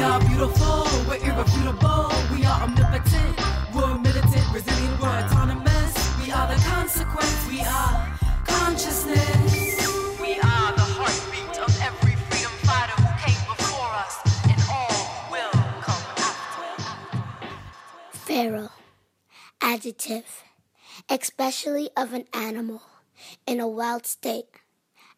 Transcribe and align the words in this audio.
We 0.00 0.06
are 0.06 0.20
beautiful, 0.20 0.86
we're 1.06 1.16
irrefutable, 1.16 2.10
we 2.32 2.42
are 2.46 2.62
omnipotent, 2.62 3.38
we're 3.74 3.98
militant, 3.98 4.46
resilient, 4.50 4.98
we're 4.98 5.08
autonomous. 5.08 5.92
We 6.24 6.32
are 6.32 6.48
the 6.48 6.58
consequence, 6.62 7.46
we 7.46 7.60
are 7.60 8.08
consciousness. 8.46 9.76
We 10.18 10.40
are 10.40 10.72
the 10.72 10.88
heartbeat 10.96 11.58
of 11.60 11.78
every 11.82 12.16
freedom 12.16 12.50
fighter 12.64 12.96
who 12.96 13.12
came 13.20 13.44
before 13.46 13.92
us, 13.92 14.16
and 14.44 14.58
all 14.72 15.30
will 15.30 15.50
come 15.82 16.04
after. 16.16 17.48
Feral. 18.12 18.70
Adjective. 19.60 20.44
Especially 21.10 21.90
of 21.94 22.14
an 22.14 22.24
animal 22.32 22.80
in 23.46 23.60
a 23.60 23.68
wild 23.68 24.06
state 24.06 24.48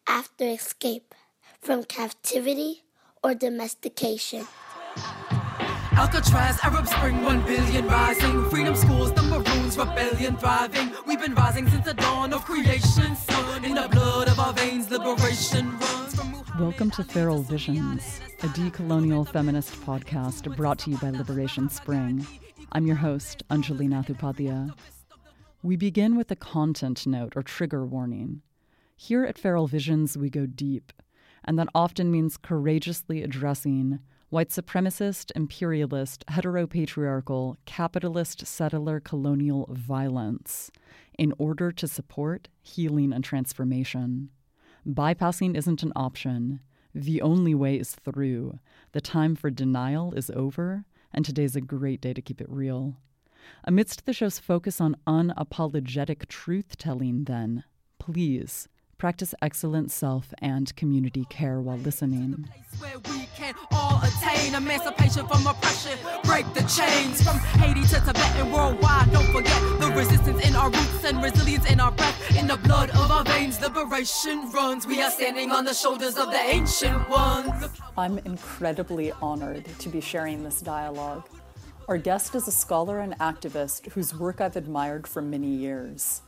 after 0.07 0.43
escape 0.43 1.15
from 1.61 1.85
captivity 1.85 2.83
or 3.23 3.33
domestication. 3.33 4.45
Alcatraz, 5.93 6.59
Arab 6.63 6.87
Spring, 6.87 7.23
one 7.23 7.41
billion 7.45 7.87
rising. 7.87 8.49
Freedom 8.49 8.75
schools, 8.75 9.13
the 9.13 9.23
Maroons, 9.23 9.77
rebellion 9.77 10.35
thriving. 10.37 10.91
We've 11.07 11.19
been 11.19 11.33
rising 11.35 11.67
since 11.69 11.85
the 11.85 11.93
dawn 11.93 12.33
of 12.33 12.45
creation. 12.45 13.15
Sun 13.15 13.65
in 13.65 13.75
the 13.75 13.87
blood 13.89 14.27
of 14.27 14.39
our 14.39 14.53
veins, 14.53 14.89
liberation 14.91 15.77
runs 15.79 16.15
from. 16.15 16.43
Welcome 16.59 16.91
to 16.91 17.03
Feral 17.03 17.41
Visions, 17.41 18.21
a 18.43 18.47
decolonial 18.47 19.27
feminist 19.27 19.73
podcast 19.81 20.55
brought 20.55 20.79
to 20.79 20.91
you 20.91 20.97
by 20.97 21.09
Liberation 21.09 21.69
Spring. 21.69 22.25
I'm 22.71 22.85
your 22.85 22.97
host, 22.97 23.43
Anjali 23.49 23.87
Nathupathia. 23.87 24.73
We 25.63 25.75
begin 25.75 26.15
with 26.15 26.29
a 26.29 26.35
content 26.35 27.07
note 27.07 27.33
or 27.35 27.41
trigger 27.41 27.85
warning. 27.85 28.41
Here 28.95 29.25
at 29.25 29.39
Feral 29.39 29.67
Visions, 29.67 30.17
we 30.17 30.29
go 30.29 30.45
deep, 30.45 30.93
and 31.43 31.57
that 31.57 31.69
often 31.73 32.11
means 32.11 32.37
courageously 32.37 33.23
addressing 33.23 33.99
white 34.33 34.49
supremacist, 34.49 35.31
imperialist, 35.35 36.25
heteropatriarchal, 36.25 37.55
capitalist, 37.65 38.47
settler, 38.47 38.99
colonial 38.99 39.69
violence 39.69 40.71
in 41.19 41.31
order 41.37 41.71
to 41.71 41.87
support 41.87 42.47
healing 42.63 43.13
and 43.13 43.23
transformation. 43.23 44.31
Bypassing 44.87 45.55
isn't 45.55 45.83
an 45.83 45.93
option. 45.95 46.61
The 46.95 47.21
only 47.21 47.53
way 47.53 47.75
is 47.75 47.93
through. 47.93 48.57
The 48.91 49.01
time 49.01 49.35
for 49.35 49.51
denial 49.51 50.15
is 50.15 50.31
over, 50.31 50.85
and 51.13 51.23
today's 51.23 51.55
a 51.55 51.61
great 51.61 52.01
day 52.01 52.13
to 52.13 52.21
keep 52.21 52.41
it 52.41 52.49
real. 52.49 52.97
Amidst 53.65 54.07
the 54.07 54.13
show's 54.13 54.39
focus 54.39 54.81
on 54.81 54.97
unapologetic 55.05 56.27
truth 56.27 56.75
telling, 56.79 57.25
then, 57.25 57.65
please 57.99 58.67
practice 59.03 59.35
excellent 59.41 59.91
self 59.91 60.33
and 60.37 60.73
community 60.77 61.25
care 61.29 61.59
while 61.59 61.75
listening. 61.79 62.47
Where 62.79 62.99
we 63.09 63.27
can 63.35 63.53
all 63.71 63.99
attain 64.01 64.55
emancipation 64.55 65.27
from 65.27 65.45
oppression, 65.45 65.99
break 66.23 66.45
the 66.53 66.61
chains 66.61 67.21
from 67.21 67.37
Haiti 67.59 67.81
to 67.81 67.99
Tibet 67.99 68.33
and 68.37 68.53
worldwide. 68.53 69.11
Don't 69.11 69.29
forget 69.33 69.61
the 69.81 69.91
resistance 69.93 70.47
in 70.47 70.55
our 70.55 70.69
roots 70.69 71.03
and 71.03 71.21
resilience 71.21 71.69
in 71.69 71.81
our 71.81 71.91
breath, 71.91 72.37
in 72.37 72.47
the 72.47 72.55
blood 72.55 72.91
of 72.91 73.11
our 73.11 73.25
veins. 73.25 73.59
Liberation 73.59 74.49
runs. 74.51 74.87
We 74.87 75.01
are 75.01 75.11
standing 75.11 75.51
on 75.51 75.65
the 75.65 75.73
shoulders 75.73 76.17
of 76.17 76.27
the 76.27 76.39
ancient 76.39 77.09
ones. 77.09 77.67
I'm 77.97 78.19
incredibly 78.19 79.11
honored 79.21 79.65
to 79.79 79.89
be 79.89 79.99
sharing 79.99 80.45
this 80.45 80.61
dialogue. 80.61 81.27
Our 81.89 81.97
guest 81.97 82.35
is 82.35 82.47
a 82.47 82.53
scholar 82.53 83.01
and 83.01 83.19
activist 83.19 83.91
whose 83.91 84.17
work 84.17 84.39
I've 84.39 84.55
admired 84.55 85.07
for 85.07 85.21
many 85.21 85.49
years. 85.49 86.21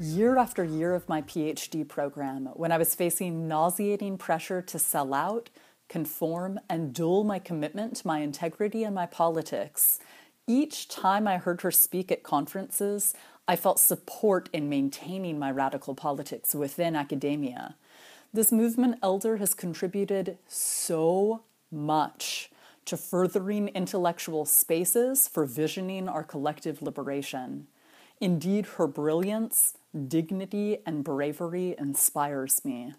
Year 0.00 0.38
after 0.38 0.62
year 0.62 0.94
of 0.94 1.08
my 1.08 1.22
PhD 1.22 1.86
program, 1.86 2.46
when 2.54 2.70
I 2.70 2.78
was 2.78 2.94
facing 2.94 3.48
nauseating 3.48 4.16
pressure 4.16 4.62
to 4.62 4.78
sell 4.78 5.12
out, 5.12 5.50
conform, 5.88 6.60
and 6.70 6.94
duel 6.94 7.24
my 7.24 7.40
commitment 7.40 7.96
to 7.96 8.06
my 8.06 8.20
integrity 8.20 8.84
and 8.84 8.94
my 8.94 9.06
politics, 9.06 9.98
each 10.46 10.86
time 10.86 11.26
I 11.26 11.38
heard 11.38 11.62
her 11.62 11.72
speak 11.72 12.12
at 12.12 12.22
conferences, 12.22 13.12
I 13.48 13.56
felt 13.56 13.80
support 13.80 14.48
in 14.52 14.68
maintaining 14.68 15.36
my 15.36 15.50
radical 15.50 15.96
politics 15.96 16.54
within 16.54 16.94
academia. 16.94 17.74
This 18.32 18.52
movement 18.52 19.00
elder 19.02 19.38
has 19.38 19.52
contributed 19.52 20.38
so 20.46 21.42
much 21.72 22.52
to 22.84 22.96
furthering 22.96 23.66
intellectual 23.68 24.44
spaces 24.44 25.26
for 25.26 25.44
visioning 25.44 26.08
our 26.08 26.22
collective 26.22 26.82
liberation. 26.82 27.66
Indeed, 28.20 28.66
her 28.76 28.86
brilliance, 28.86 29.74
dignity, 30.08 30.78
and 30.84 31.04
bravery 31.04 31.74
inspires 31.78 32.64
me. 32.64 32.94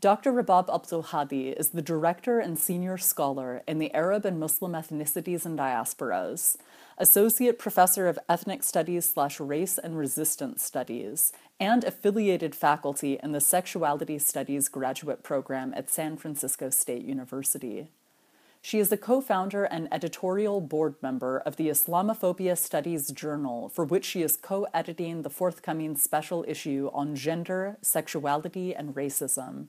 Dr. 0.00 0.32
Rabab 0.32 0.66
Abdulhadi 0.66 1.54
is 1.54 1.70
the 1.70 1.80
director 1.80 2.38
and 2.38 2.58
senior 2.58 2.98
scholar 2.98 3.62
in 3.66 3.78
the 3.78 3.94
Arab 3.94 4.26
and 4.26 4.38
Muslim 4.38 4.72
ethnicities 4.72 5.46
and 5.46 5.58
diasporas, 5.58 6.58
associate 6.98 7.58
professor 7.58 8.06
of 8.06 8.18
ethnic 8.28 8.62
studies 8.62 9.08
slash 9.08 9.40
race 9.40 9.78
and 9.78 9.96
resistance 9.96 10.62
studies, 10.62 11.32
and 11.58 11.84
affiliated 11.84 12.54
faculty 12.54 13.18
in 13.22 13.32
the 13.32 13.40
sexuality 13.40 14.18
studies 14.18 14.68
graduate 14.68 15.22
program 15.22 15.72
at 15.74 15.88
San 15.88 16.18
Francisco 16.18 16.68
State 16.68 17.04
University. 17.04 17.88
She 18.66 18.78
is 18.78 18.90
a 18.90 18.96
co 18.96 19.20
founder 19.20 19.64
and 19.64 19.92
editorial 19.92 20.62
board 20.62 20.94
member 21.02 21.40
of 21.40 21.56
the 21.56 21.68
Islamophobia 21.68 22.56
Studies 22.56 23.12
Journal, 23.12 23.68
for 23.68 23.84
which 23.84 24.06
she 24.06 24.22
is 24.22 24.38
co 24.38 24.66
editing 24.72 25.20
the 25.20 25.28
forthcoming 25.28 25.96
special 25.96 26.46
issue 26.48 26.88
on 26.94 27.14
gender, 27.14 27.76
sexuality, 27.82 28.74
and 28.74 28.94
racism. 28.94 29.66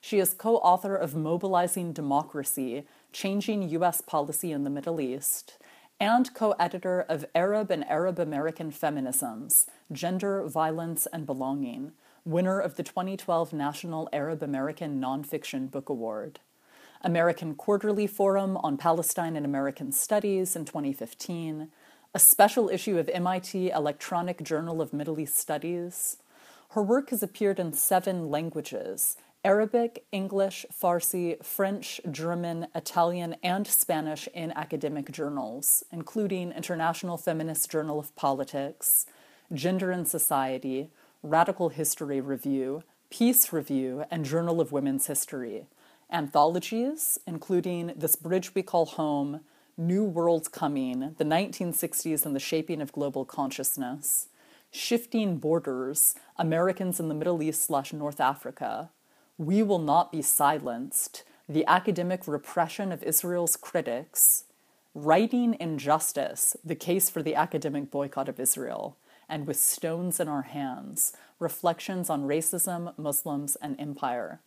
She 0.00 0.18
is 0.18 0.32
co 0.32 0.56
author 0.56 0.96
of 0.96 1.14
Mobilizing 1.14 1.92
Democracy 1.92 2.86
Changing 3.12 3.68
U.S. 3.68 4.00
Policy 4.00 4.50
in 4.50 4.64
the 4.64 4.70
Middle 4.70 4.98
East, 4.98 5.58
and 6.00 6.32
co 6.32 6.52
editor 6.52 7.02
of 7.02 7.26
Arab 7.34 7.70
and 7.70 7.84
Arab 7.84 8.18
American 8.18 8.72
Feminisms 8.72 9.66
Gender, 9.92 10.48
Violence, 10.48 11.06
and 11.12 11.26
Belonging, 11.26 11.92
winner 12.24 12.60
of 12.60 12.76
the 12.76 12.82
2012 12.82 13.52
National 13.52 14.08
Arab 14.10 14.42
American 14.42 14.98
Nonfiction 14.98 15.70
Book 15.70 15.90
Award. 15.90 16.40
American 17.04 17.56
Quarterly 17.56 18.06
Forum 18.06 18.56
on 18.58 18.76
Palestine 18.76 19.34
and 19.34 19.44
American 19.44 19.90
Studies 19.90 20.54
in 20.54 20.64
2015, 20.64 21.68
a 22.14 22.18
special 22.18 22.68
issue 22.68 22.96
of 22.96 23.08
MIT 23.08 23.70
Electronic 23.70 24.42
Journal 24.44 24.80
of 24.80 24.92
Middle 24.92 25.18
East 25.18 25.36
Studies. 25.36 26.18
Her 26.70 26.82
work 26.82 27.10
has 27.10 27.22
appeared 27.22 27.58
in 27.58 27.72
seven 27.72 28.30
languages 28.30 29.16
Arabic, 29.44 30.04
English, 30.12 30.64
Farsi, 30.72 31.44
French, 31.44 32.00
German, 32.08 32.68
Italian, 32.76 33.34
and 33.42 33.66
Spanish 33.66 34.28
in 34.32 34.52
academic 34.52 35.10
journals, 35.10 35.82
including 35.90 36.52
International 36.52 37.16
Feminist 37.16 37.68
Journal 37.68 37.98
of 37.98 38.14
Politics, 38.14 39.06
Gender 39.52 39.90
and 39.90 40.06
Society, 40.06 40.90
Radical 41.24 41.70
History 41.70 42.20
Review, 42.20 42.84
Peace 43.10 43.52
Review, 43.52 44.04
and 44.08 44.24
Journal 44.24 44.60
of 44.60 44.70
Women's 44.70 45.08
History 45.08 45.66
anthologies, 46.12 47.18
including 47.26 47.94
This 47.96 48.16
Bridge 48.16 48.54
We 48.54 48.62
Call 48.62 48.84
Home, 48.84 49.40
New 49.78 50.04
Worlds 50.04 50.48
Coming, 50.48 51.14
the 51.16 51.24
1960s 51.24 52.26
and 52.26 52.36
the 52.36 52.40
Shaping 52.40 52.82
of 52.82 52.92
Global 52.92 53.24
Consciousness, 53.24 54.28
Shifting 54.70 55.38
Borders, 55.38 56.14
Americans 56.36 57.00
in 57.00 57.08
the 57.08 57.14
Middle 57.14 57.42
East 57.42 57.64
slash 57.64 57.92
North 57.92 58.20
Africa, 58.20 58.90
We 59.38 59.62
Will 59.62 59.78
Not 59.78 60.12
Be 60.12 60.20
Silenced, 60.20 61.24
The 61.48 61.64
Academic 61.66 62.28
Repression 62.28 62.92
of 62.92 63.02
Israel's 63.02 63.56
Critics, 63.56 64.44
Writing 64.94 65.56
Injustice, 65.58 66.54
The 66.62 66.74
Case 66.74 67.08
for 67.08 67.22
the 67.22 67.34
Academic 67.34 67.90
Boycott 67.90 68.28
of 68.28 68.38
Israel, 68.38 68.98
and 69.28 69.46
With 69.46 69.58
Stones 69.58 70.20
in 70.20 70.28
Our 70.28 70.42
Hands, 70.42 71.14
Reflections 71.38 72.10
on 72.10 72.24
Racism, 72.24 72.96
Muslims, 72.98 73.56
and 73.56 73.80
Empire 73.80 74.40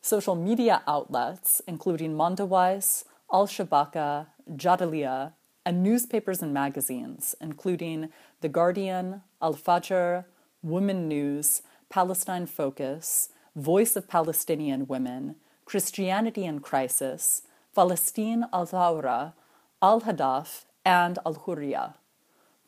social 0.00 0.34
media 0.34 0.82
outlets, 0.86 1.60
including 1.66 2.14
Mondoweiss, 2.14 3.04
Al 3.32 3.46
Shabaka, 3.46 4.28
Jadaliyya, 4.50 5.32
and 5.66 5.82
newspapers 5.82 6.42
and 6.42 6.54
magazines, 6.54 7.34
including 7.40 8.08
The 8.40 8.48
Guardian, 8.48 9.22
Al 9.42 9.54
Fajr, 9.54 10.24
Women 10.62 11.08
News, 11.08 11.62
Palestine 11.90 12.46
Focus, 12.46 13.28
Voice 13.54 13.96
of 13.96 14.08
Palestinian 14.08 14.86
Women, 14.86 15.36
Christianity 15.64 16.44
in 16.44 16.60
Crisis, 16.60 17.42
Palestine 17.74 18.46
Al 18.52 18.66
Thawra, 18.66 19.34
Al 19.82 20.00
Hadaf, 20.02 20.64
and 20.84 21.18
Al 21.26 21.34
Hurriya. 21.34 21.94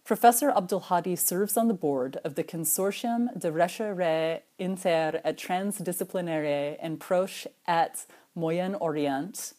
Professor 0.04 0.50
Abdulhadi 0.50 1.16
serves 1.16 1.56
on 1.56 1.68
the 1.68 1.74
board 1.74 2.18
of 2.24 2.34
the 2.34 2.42
Consortium 2.42 3.38
de 3.38 3.52
Recherche 3.52 4.42
Inter 4.58 5.20
et 5.24 5.36
Transdisciplinaire 5.36 6.76
en 6.82 6.96
Proche 6.96 7.46
et 7.68 8.06
Moyen 8.34 8.74
Orient, 8.80 9.52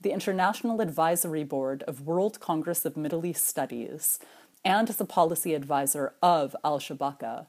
the 0.00 0.12
International 0.12 0.80
Advisory 0.80 1.42
Board 1.42 1.82
of 1.88 2.02
World 2.02 2.38
Congress 2.38 2.84
of 2.84 2.96
Middle 2.96 3.26
East 3.26 3.46
Studies, 3.46 4.20
and 4.64 4.88
as 4.90 5.00
a 5.00 5.04
policy 5.04 5.54
advisor 5.54 6.14
of 6.22 6.54
Al 6.64 6.78
Shabaka. 6.78 7.46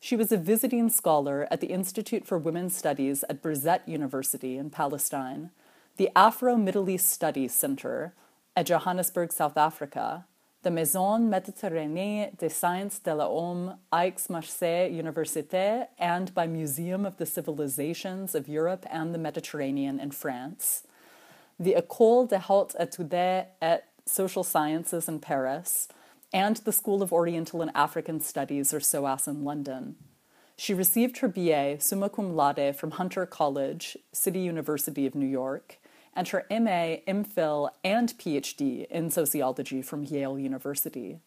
She 0.00 0.16
was 0.16 0.30
a 0.30 0.36
visiting 0.36 0.90
scholar 0.90 1.48
at 1.50 1.60
the 1.60 1.68
Institute 1.68 2.26
for 2.26 2.36
Women's 2.36 2.76
Studies 2.76 3.24
at 3.30 3.42
Birzeit 3.42 3.86
University 3.86 4.58
in 4.58 4.70
Palestine, 4.70 5.50
the 5.96 6.10
Afro 6.14 6.56
Middle 6.56 6.90
East 6.90 7.08
Studies 7.10 7.54
Center 7.54 8.12
at 8.54 8.66
Johannesburg, 8.66 9.32
South 9.32 9.56
Africa, 9.56 10.26
the 10.66 10.70
Maison 10.72 11.30
Méditerranée 11.30 12.36
des 12.38 12.48
Sciences 12.48 12.98
de 12.98 13.14
l'Homme, 13.14 13.76
Aix-Marseille 13.94 14.90
Université, 14.90 15.86
and 15.96 16.34
by 16.34 16.48
Museum 16.48 17.06
of 17.06 17.18
the 17.18 17.24
Civilizations 17.24 18.34
of 18.34 18.48
Europe 18.48 18.84
and 18.90 19.14
the 19.14 19.18
Mediterranean 19.18 20.00
in 20.00 20.10
France, 20.10 20.82
the 21.56 21.74
École 21.74 22.28
des 22.28 22.40
Hautes 22.40 22.74
Études 22.80 23.46
et 23.62 23.82
Social 24.06 24.42
Sciences 24.42 25.08
in 25.08 25.20
Paris, 25.20 25.86
and 26.32 26.56
the 26.56 26.72
School 26.72 27.00
of 27.00 27.12
Oriental 27.12 27.62
and 27.62 27.70
African 27.76 28.20
Studies, 28.20 28.74
or 28.74 28.80
SOAS, 28.80 29.28
in 29.28 29.44
London. 29.44 29.94
She 30.56 30.74
received 30.74 31.18
her 31.18 31.28
BA 31.28 31.76
summa 31.78 32.10
cum 32.10 32.34
laude 32.34 32.74
from 32.74 32.90
Hunter 32.90 33.24
College, 33.24 33.96
City 34.12 34.40
University 34.40 35.06
of 35.06 35.14
New 35.14 35.28
York, 35.28 35.78
and 36.16 36.26
her 36.28 36.46
MA, 36.50 36.96
MPhil, 37.06 37.70
and 37.84 38.08
PhD 38.18 38.86
in 38.86 39.10
sociology 39.10 39.82
from 39.82 40.02
Yale 40.02 40.38
University. 40.38 41.20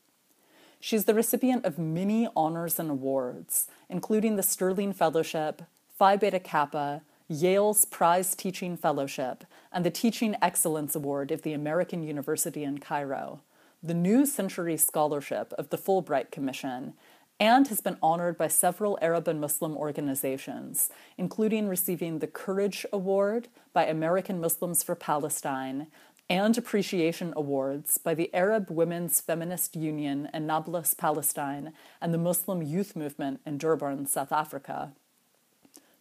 She's 0.82 1.06
the 1.06 1.14
recipient 1.14 1.66
of 1.66 1.78
many 1.78 2.28
honors 2.36 2.80
and 2.80 2.90
awards, 2.90 3.68
including 3.90 4.36
the 4.36 4.44
Sterling 4.44 4.94
Fellowship, 4.94 5.62
Phi 5.98 6.18
Beta 6.18 6.40
Kappa, 6.40 7.04
Yale's 7.28 7.86
Prize 7.86 8.34
Teaching 8.34 8.76
Fellowship, 8.76 9.44
and 9.72 9.86
the 9.86 9.92
Teaching 9.92 10.36
Excellence 10.42 10.96
Award 10.96 11.32
of 11.32 11.44
the 11.44 11.54
American 11.54 12.02
University 12.02 12.64
in 12.64 12.80
Cairo, 12.80 13.42
the 13.84 13.94
New 13.94 14.26
Century 14.26 14.78
Scholarship 14.78 15.54
of 15.58 15.70
the 15.70 15.78
Fulbright 15.78 16.32
Commission, 16.32 16.94
and 17.40 17.68
has 17.70 17.80
been 17.80 17.98
honored 18.04 18.38
by 18.38 18.48
several 18.48 19.00
Arab 19.02 19.28
and 19.28 19.40
Muslim 19.40 19.78
organizations, 19.78 20.90
including 21.18 21.68
receiving 21.68 22.20
the 22.20 22.28
Courage 22.28 22.86
Award 22.92 23.48
by 23.72 23.86
American 23.86 24.42
Muslims 24.42 24.84
for 24.84 24.96
Palestine 24.96 25.88
and 26.30 26.58
appreciation 26.58 27.34
awards 27.36 27.98
by 27.98 28.14
the 28.14 28.34
Arab 28.36 28.70
Women's 28.70 29.20
Feminist 29.20 29.76
Union 29.76 30.30
in 30.34 30.46
Nablus, 30.46 30.94
Palestine, 30.94 31.74
and 32.02 32.14
the 32.14 32.20
Muslim 32.20 32.62
Youth 32.62 32.96
Movement 32.96 33.40
in 33.46 33.58
Durban, 33.58 34.06
South 34.06 34.32
Africa. 34.32 34.92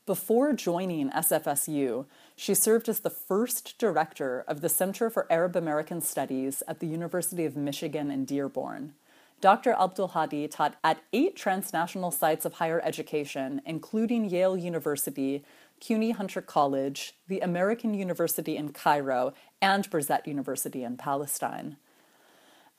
Before 0.04 0.52
joining 0.52 1.10
SFSU, 1.10 2.06
she 2.34 2.54
served 2.54 2.88
as 2.88 3.00
the 3.00 3.10
first 3.10 3.78
director 3.78 4.44
of 4.48 4.60
the 4.60 4.68
Center 4.68 5.08
for 5.08 5.30
Arab 5.30 5.54
American 5.54 6.00
Studies 6.00 6.62
at 6.66 6.80
the 6.80 6.86
University 6.86 7.44
of 7.44 7.56
Michigan 7.56 8.10
in 8.10 8.24
Dearborn. 8.24 8.94
Dr. 9.40 9.72
Abdulhadi 9.74 10.50
taught 10.50 10.74
at 10.82 11.00
eight 11.12 11.36
transnational 11.36 12.10
sites 12.10 12.44
of 12.44 12.54
higher 12.54 12.80
education, 12.84 13.62
including 13.64 14.28
Yale 14.28 14.56
University, 14.56 15.44
CUNY 15.78 16.10
Hunter 16.10 16.42
College, 16.42 17.14
the 17.28 17.38
American 17.38 17.94
University 17.94 18.56
in 18.56 18.70
Cairo, 18.70 19.32
and 19.62 19.88
Birzeit 19.88 20.26
University 20.26 20.82
in 20.82 20.96
Palestine. 20.96 21.76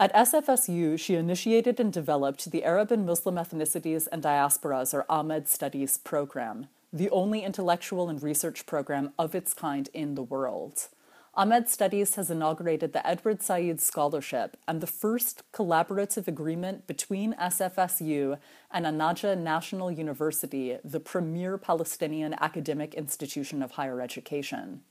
At 0.01 0.13
SFSU, 0.13 0.99
she 0.99 1.15
initiated 1.15 1.79
and 1.79 1.93
developed 1.93 2.51
the 2.51 2.65
Arab 2.65 2.91
and 2.91 3.05
Muslim 3.05 3.35
Ethnicities 3.35 4.07
and 4.11 4.21
Diasporas, 4.21 4.93
or 4.93 5.05
AMED 5.09 5.47
Studies 5.47 5.97
program, 5.97 6.67
the 6.91 7.09
only 7.09 7.41
intellectual 7.43 8.09
and 8.09 8.21
research 8.21 8.65
program 8.65 9.13
of 9.17 9.33
its 9.33 9.53
kind 9.53 9.89
in 9.93 10.15
the 10.15 10.23
world. 10.23 10.89
AMED 11.37 11.69
Studies 11.69 12.15
has 12.15 12.31
inaugurated 12.31 12.91
the 12.91 13.05
Edward 13.05 13.43
Said 13.43 13.79
Scholarship 13.79 14.57
and 14.67 14.81
the 14.81 14.87
first 14.87 15.43
collaborative 15.53 16.27
agreement 16.27 16.87
between 16.87 17.33
SFSU 17.35 18.39
and 18.71 18.87
An-Najah 18.87 19.37
National 19.37 19.91
University, 19.91 20.77
the 20.83 20.99
premier 20.99 21.57
Palestinian 21.59 22.33
academic 22.41 22.95
institution 22.95 23.61
of 23.61 23.71
higher 23.71 24.01
education. 24.01 24.81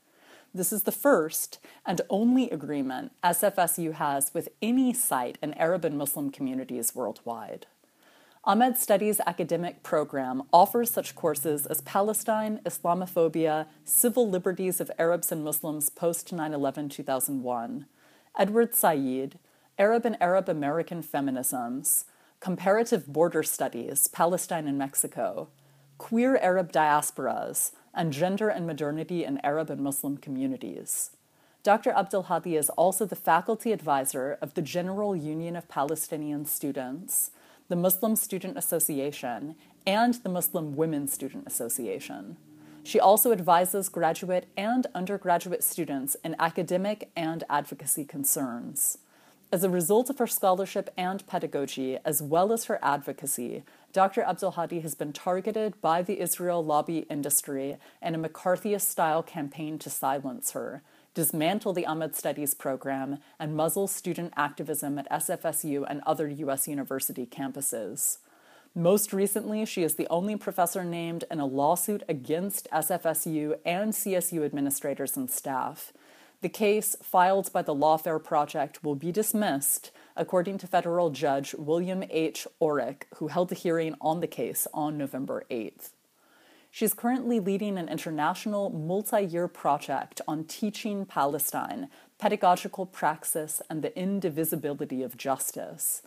This 0.53 0.71
is 0.71 0.83
the 0.83 0.93
first 0.93 1.59
and 1.85 2.01
only 2.09 2.49
agreement 2.49 3.11
SFSU 3.21 3.93
has 3.93 4.33
with 4.33 4.47
any 4.61 4.93
site 4.93 5.37
in 5.43 5.53
Arab 5.55 5.83
and 5.83 5.97
Muslim 5.97 6.31
communities 6.31 6.95
worldwide. 6.95 7.67
AMED 8.47 8.77
Studies 8.77 9.19
academic 9.27 9.83
program 9.83 10.43
offers 10.53 10.89
such 10.89 11.13
courses 11.13 11.65
as 11.65 11.81
Palestine, 11.81 12.61
Islamophobia, 12.63 13.65
Civil 13.83 14.29
Liberties 14.29 14.79
of 14.79 14.89
Arabs 14.97 15.29
and 15.33 15.43
Muslims 15.43 15.89
post 15.89 16.31
9 16.31 16.53
11 16.53 16.87
2001, 16.87 17.85
Edward 18.37 18.73
Said, 18.73 19.39
Arab 19.77 20.05
and 20.05 20.15
Arab 20.21 20.47
American 20.47 21.03
Feminisms, 21.03 22.05
Comparative 22.39 23.07
Border 23.07 23.43
Studies, 23.43 24.07
Palestine 24.07 24.69
and 24.69 24.77
Mexico, 24.77 25.49
Queer 25.97 26.37
Arab 26.37 26.71
Diasporas, 26.71 27.73
and 27.93 28.13
Gender 28.13 28.47
and 28.47 28.65
Modernity 28.65 29.25
in 29.25 29.39
Arab 29.43 29.69
and 29.69 29.81
Muslim 29.81 30.15
Communities. 30.15 31.11
Dr. 31.61 31.91
Abdulhadi 31.91 32.57
is 32.57 32.69
also 32.69 33.05
the 33.05 33.17
faculty 33.17 33.73
advisor 33.73 34.37
of 34.41 34.53
the 34.53 34.61
General 34.61 35.13
Union 35.13 35.57
of 35.57 35.67
Palestinian 35.67 36.45
Students 36.45 37.31
the 37.69 37.75
Muslim 37.75 38.15
Student 38.15 38.57
Association, 38.57 39.55
and 39.85 40.15
the 40.15 40.29
Muslim 40.29 40.75
Women 40.75 41.07
Student 41.07 41.45
Association. 41.45 42.35
She 42.83 42.99
also 42.99 43.31
advises 43.31 43.89
graduate 43.89 44.47
and 44.57 44.87
undergraduate 44.95 45.63
students 45.63 46.15
in 46.23 46.35
academic 46.39 47.11
and 47.15 47.43
advocacy 47.47 48.05
concerns. 48.05 48.97
As 49.51 49.63
a 49.63 49.69
result 49.69 50.09
of 50.09 50.17
her 50.17 50.27
scholarship 50.27 50.89
and 50.97 51.25
pedagogy, 51.27 51.99
as 52.03 52.21
well 52.23 52.51
as 52.51 52.65
her 52.65 52.79
advocacy, 52.81 53.63
Dr. 53.93 54.23
Abdulhadi 54.23 54.81
has 54.81 54.95
been 54.95 55.13
targeted 55.13 55.79
by 55.81 56.01
the 56.01 56.19
Israel 56.19 56.65
lobby 56.65 57.05
industry 57.09 57.77
in 58.01 58.15
a 58.15 58.19
McCarthyist 58.19 58.81
style 58.81 59.21
campaign 59.21 59.77
to 59.79 59.89
silence 59.91 60.51
her, 60.51 60.81
dismantle 61.13 61.73
the 61.73 61.85
AMED 61.85 62.15
Studies 62.15 62.53
program, 62.53 63.19
and 63.39 63.55
muzzle 63.55 63.87
student 63.87 64.33
activism 64.35 64.99
at 64.99 65.09
SFSU 65.09 65.85
and 65.89 66.01
other 66.05 66.27
U.S. 66.27 66.67
university 66.67 67.25
campuses. 67.25 68.17
Most 68.75 69.11
recently, 69.13 69.65
she 69.65 69.83
is 69.83 69.95
the 69.95 70.07
only 70.09 70.35
professor 70.35 70.83
named 70.83 71.23
in 71.31 71.39
a 71.39 71.45
lawsuit 71.45 72.03
against 72.07 72.69
SFSU 72.71 73.57
and 73.65 73.93
CSU 73.93 74.45
administrators 74.45 75.17
and 75.17 75.29
staff. 75.29 75.91
The 76.41 76.49
case, 76.49 76.95
filed 77.01 77.51
by 77.51 77.63
the 77.63 77.75
Lawfare 77.75 78.23
Project, 78.23 78.83
will 78.83 78.95
be 78.95 79.11
dismissed, 79.11 79.91
according 80.15 80.59
to 80.59 80.67
federal 80.67 81.09
judge 81.09 81.53
William 81.55 82.03
H. 82.09 82.47
Orrick, 82.61 83.03
who 83.15 83.27
held 83.27 83.51
a 83.51 83.55
hearing 83.55 83.95
on 83.99 84.21
the 84.21 84.27
case 84.27 84.65
on 84.73 84.97
November 84.97 85.43
8th. 85.51 85.89
She's 86.71 86.93
currently 86.93 87.39
leading 87.39 87.77
an 87.77 87.89
international 87.89 88.69
multi 88.69 89.21
year 89.23 89.47
project 89.47 90.21
on 90.27 90.43
teaching 90.43 91.05
Palestine, 91.05 91.89
pedagogical 92.19 92.85
praxis, 92.85 93.61
and 93.69 93.81
the 93.81 93.97
indivisibility 93.97 95.01
of 95.03 95.17
justice 95.17 96.03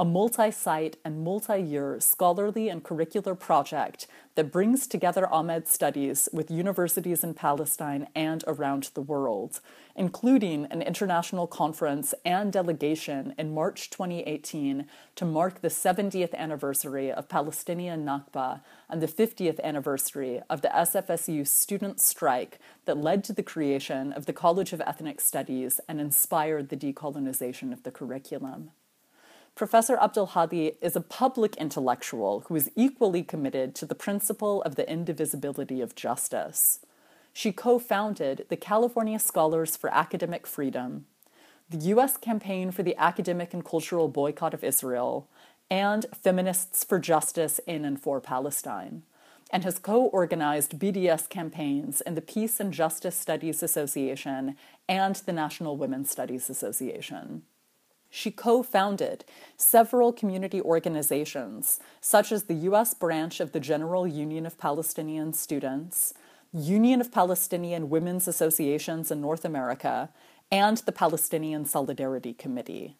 a 0.00 0.04
multi 0.04 0.50
site 0.50 0.96
and 1.04 1.22
multi 1.22 1.60
year 1.60 2.00
scholarly 2.00 2.70
and 2.70 2.82
curricular 2.82 3.38
project 3.38 4.06
that 4.34 4.50
brings 4.50 4.86
together 4.86 5.28
AMED 5.30 5.68
studies 5.68 6.26
with 6.32 6.50
universities 6.50 7.22
in 7.22 7.34
Palestine 7.34 8.08
and 8.14 8.42
around 8.46 8.88
the 8.94 9.02
world, 9.02 9.60
including 9.94 10.64
an 10.70 10.80
international 10.80 11.46
conference 11.46 12.14
and 12.24 12.50
delegation 12.50 13.34
in 13.36 13.52
March 13.52 13.90
2018 13.90 14.86
to 15.16 15.24
mark 15.26 15.60
the 15.60 15.68
70th 15.68 16.32
anniversary 16.32 17.12
of 17.12 17.28
Palestinian 17.28 18.02
Nakba 18.02 18.62
and 18.88 19.02
the 19.02 19.06
50th 19.06 19.60
anniversary 19.60 20.40
of 20.48 20.62
the 20.62 20.68
SFSU 20.68 21.46
student 21.46 22.00
strike 22.00 22.58
that 22.86 22.96
led 22.96 23.22
to 23.24 23.34
the 23.34 23.42
creation 23.42 24.14
of 24.14 24.24
the 24.24 24.32
College 24.32 24.72
of 24.72 24.80
Ethnic 24.80 25.20
Studies 25.20 25.78
and 25.86 26.00
inspired 26.00 26.70
the 26.70 26.76
decolonization 26.76 27.70
of 27.70 27.82
the 27.82 27.90
curriculum. 27.90 28.70
Professor 29.60 29.98
Abdulhadi 29.98 30.76
is 30.80 30.96
a 30.96 31.02
public 31.02 31.54
intellectual 31.56 32.44
who 32.46 32.56
is 32.56 32.70
equally 32.76 33.22
committed 33.22 33.74
to 33.74 33.84
the 33.84 33.94
principle 33.94 34.62
of 34.62 34.76
the 34.76 34.90
indivisibility 34.90 35.82
of 35.82 35.94
justice. 35.94 36.78
She 37.34 37.52
co 37.52 37.78
founded 37.78 38.46
the 38.48 38.56
California 38.56 39.18
Scholars 39.18 39.76
for 39.76 39.92
Academic 39.92 40.46
Freedom, 40.46 41.04
the 41.68 41.76
U.S. 41.92 42.16
Campaign 42.16 42.70
for 42.70 42.82
the 42.82 42.96
Academic 42.96 43.52
and 43.52 43.62
Cultural 43.62 44.08
Boycott 44.08 44.54
of 44.54 44.64
Israel, 44.64 45.28
and 45.70 46.06
Feminists 46.14 46.82
for 46.82 46.98
Justice 46.98 47.60
in 47.66 47.84
and 47.84 48.00
for 48.00 48.18
Palestine, 48.18 49.02
and 49.52 49.62
has 49.62 49.78
co 49.78 50.04
organized 50.04 50.78
BDS 50.78 51.28
campaigns 51.28 52.00
in 52.00 52.14
the 52.14 52.22
Peace 52.22 52.60
and 52.60 52.72
Justice 52.72 53.14
Studies 53.18 53.62
Association 53.62 54.56
and 54.88 55.16
the 55.16 55.34
National 55.34 55.76
Women's 55.76 56.10
Studies 56.10 56.48
Association. 56.48 57.42
She 58.10 58.32
co 58.32 58.62
founded 58.62 59.24
several 59.56 60.12
community 60.12 60.60
organizations, 60.60 61.78
such 62.00 62.32
as 62.32 62.44
the 62.44 62.54
U.S. 62.54 62.92
branch 62.92 63.38
of 63.38 63.52
the 63.52 63.60
General 63.60 64.06
Union 64.06 64.44
of 64.46 64.58
Palestinian 64.58 65.32
Students, 65.32 66.12
Union 66.52 67.00
of 67.00 67.12
Palestinian 67.12 67.88
Women's 67.88 68.26
Associations 68.26 69.12
in 69.12 69.20
North 69.20 69.44
America, 69.44 70.10
and 70.50 70.78
the 70.78 70.92
Palestinian 70.92 71.64
Solidarity 71.64 72.32
Committee. 72.32 72.96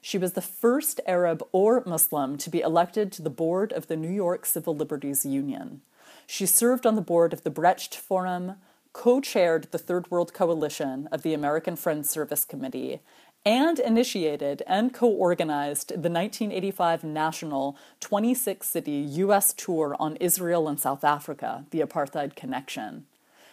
She 0.00 0.18
was 0.18 0.32
the 0.32 0.40
first 0.40 1.00
Arab 1.06 1.42
or 1.52 1.82
Muslim 1.84 2.36
to 2.38 2.50
be 2.50 2.60
elected 2.60 3.10
to 3.12 3.22
the 3.22 3.30
board 3.30 3.72
of 3.72 3.88
the 3.88 3.96
New 3.96 4.10
York 4.10 4.46
Civil 4.46 4.76
Liberties 4.76 5.26
Union. 5.26 5.80
She 6.26 6.46
served 6.46 6.86
on 6.86 6.94
the 6.94 7.00
board 7.02 7.32
of 7.32 7.42
the 7.42 7.50
Brecht 7.50 7.96
Forum, 7.96 8.54
co 8.92 9.20
chaired 9.20 9.68
the 9.70 9.78
Third 9.78 10.10
World 10.10 10.32
Coalition 10.32 11.08
of 11.10 11.22
the 11.22 11.34
American 11.34 11.76
Friends 11.76 12.10
Service 12.10 12.44
Committee, 12.44 13.00
and 13.44 13.78
initiated 13.78 14.62
and 14.66 14.94
co 14.94 15.08
organized 15.08 15.88
the 15.88 16.10
1985 16.10 17.04
national 17.04 17.76
26 18.00 18.66
city 18.66 18.92
U.S. 18.92 19.52
tour 19.52 19.96
on 19.98 20.16
Israel 20.16 20.68
and 20.68 20.78
South 20.78 21.02
Africa, 21.02 21.64
the 21.70 21.80
Apartheid 21.80 22.36
Connection. 22.36 23.06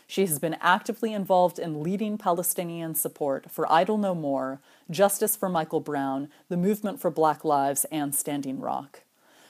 She 0.05 0.25
has 0.25 0.39
been 0.39 0.57
actively 0.59 1.13
involved 1.13 1.59
in 1.59 1.83
leading 1.83 2.17
Palestinian 2.17 2.95
support 2.95 3.51
for 3.51 3.71
Idle 3.71 3.99
No 3.99 4.15
More, 4.15 4.59
Justice 4.89 5.35
for 5.35 5.49
Michael 5.49 5.81
Brown, 5.81 6.29
the 6.49 6.57
Movement 6.57 6.99
for 6.99 7.11
Black 7.11 7.45
Lives, 7.45 7.85
and 7.91 8.15
Standing 8.15 8.59
Rock. 8.59 9.01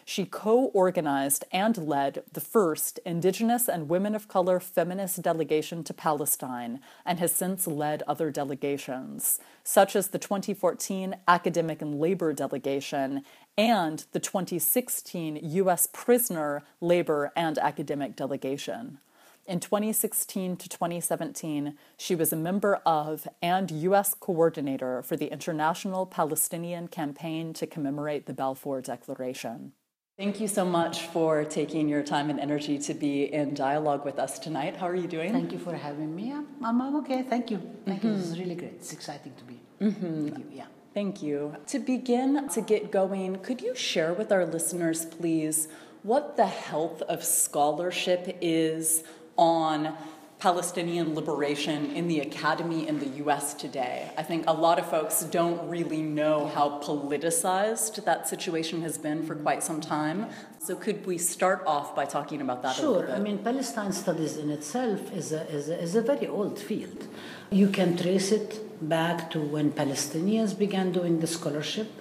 She 0.09 0.25
co 0.25 0.71
organized 0.73 1.45
and 1.51 1.77
led 1.77 2.23
the 2.33 2.41
first 2.41 2.99
Indigenous 3.05 3.69
and 3.69 3.89
Women 3.89 4.15
of 4.15 4.27
Color 4.27 4.59
feminist 4.59 5.21
delegation 5.21 5.83
to 5.83 5.93
Palestine 5.93 6.79
and 7.05 7.19
has 7.19 7.31
since 7.31 7.67
led 7.67 8.01
other 8.07 8.31
delegations, 8.31 9.39
such 9.63 9.95
as 9.95 10.07
the 10.07 10.17
2014 10.17 11.15
Academic 11.27 11.83
and 11.83 11.99
Labor 11.99 12.33
Delegation 12.33 13.23
and 13.55 14.05
the 14.11 14.19
2016 14.19 15.41
U.S. 15.43 15.87
Prisoner, 15.93 16.63
Labor, 16.81 17.31
and 17.35 17.59
Academic 17.59 18.15
Delegation. 18.15 18.97
In 19.45 19.59
2016 19.59 20.57
to 20.57 20.67
2017, 20.67 21.77
she 21.97 22.15
was 22.15 22.33
a 22.33 22.35
member 22.35 22.81
of 22.83 23.27
and 23.43 23.69
U.S. 23.69 24.15
coordinator 24.19 25.03
for 25.03 25.15
the 25.15 25.31
International 25.31 26.07
Palestinian 26.07 26.87
Campaign 26.87 27.53
to 27.53 27.67
commemorate 27.67 28.25
the 28.25 28.33
Balfour 28.33 28.81
Declaration. 28.81 29.73
Thank 30.19 30.41
you 30.41 30.49
so 30.49 30.65
much 30.65 31.03
for 31.03 31.45
taking 31.45 31.87
your 31.87 32.03
time 32.03 32.29
and 32.29 32.41
energy 32.41 32.77
to 32.79 32.93
be 32.93 33.33
in 33.33 33.53
dialogue 33.53 34.03
with 34.03 34.19
us 34.19 34.37
tonight. 34.37 34.75
How 34.75 34.89
are 34.89 34.95
you 34.95 35.07
doing? 35.07 35.31
Thank 35.31 35.53
you 35.53 35.59
for 35.59 35.73
having 35.73 36.13
me. 36.13 36.33
I'm, 36.33 36.45
I'm 36.61 36.97
okay. 36.97 37.23
Thank 37.23 37.49
you. 37.49 37.61
Thank 37.85 37.99
mm-hmm. 37.99 38.07
you. 38.09 38.15
This 38.17 38.25
is 38.31 38.37
really 38.37 38.55
great. 38.55 38.73
It's 38.73 38.91
exciting 38.91 39.31
to 39.37 39.43
be 39.45 39.61
mm-hmm. 39.79 40.25
with 40.25 40.37
you. 40.39 40.45
Yeah. 40.51 40.65
Thank 40.93 41.23
you. 41.23 41.55
To 41.67 41.79
begin, 41.79 42.49
to 42.49 42.59
get 42.59 42.91
going, 42.91 43.37
could 43.37 43.61
you 43.61 43.73
share 43.73 44.11
with 44.11 44.33
our 44.33 44.45
listeners, 44.45 45.05
please, 45.05 45.69
what 46.03 46.35
the 46.35 46.47
health 46.47 47.01
of 47.03 47.23
scholarship 47.23 48.39
is 48.41 49.05
on 49.37 49.95
Palestinian 50.39 51.15
liberation 51.15 51.91
in 51.91 52.07
the 52.07 52.21
academy 52.21 52.87
in 52.87 52.97
the 52.99 53.09
US 53.23 53.53
today. 53.53 54.09
I 54.17 54.23
think 54.23 54.45
a 54.47 54.53
lot 54.53 54.79
of 54.79 54.89
folks 54.89 55.23
don't 55.23 55.69
really 55.69 56.01
know 56.01 56.47
how 56.47 56.79
politicized 56.79 58.01
that 58.05 58.29
situation 58.29 58.81
has 58.83 58.97
been 58.97 59.21
for 59.27 59.35
quite 59.35 59.63
some 59.63 59.81
time. 59.81 60.27
So, 60.59 60.77
could 60.77 61.05
we 61.05 61.17
start 61.17 61.63
off 61.67 61.93
by 61.93 62.05
talking 62.05 62.39
about 62.39 62.63
that 62.63 62.75
sure. 62.77 63.11
I 63.11 63.19
mean, 63.19 63.39
Palestine 63.39 63.91
studies 63.91 64.37
in 64.37 64.49
itself 64.49 65.11
is 65.13 65.33
a, 65.33 65.45
is, 65.49 65.67
a, 65.67 65.77
is 65.77 65.95
a 65.95 66.01
very 66.01 66.27
old 66.27 66.57
field. 66.57 67.07
You 67.51 67.67
can 67.69 67.97
trace 67.97 68.31
it 68.31 68.49
back 68.87 69.29
to 69.31 69.39
when 69.41 69.73
Palestinians 69.73 70.57
began 70.57 70.93
doing 70.93 71.19
the 71.19 71.27
scholarship 71.27 71.91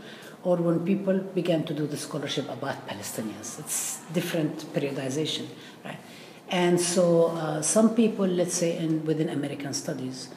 or 0.44 0.56
when 0.56 0.84
people 0.84 1.18
began 1.18 1.64
to 1.64 1.74
do 1.74 1.88
the 1.88 1.96
scholarship 1.96 2.48
about 2.48 2.86
Palestinians. 2.86 3.58
It's 3.58 4.00
different 4.12 4.72
periodization, 4.72 5.46
right? 5.84 5.98
And 6.50 6.80
so 6.80 7.26
uh, 7.26 7.62
some 7.62 7.94
people, 7.94 8.26
let's 8.26 8.54
say 8.54 8.78
in 8.78 9.04
within 9.04 9.28
American 9.28 9.74
studies, 9.74 10.28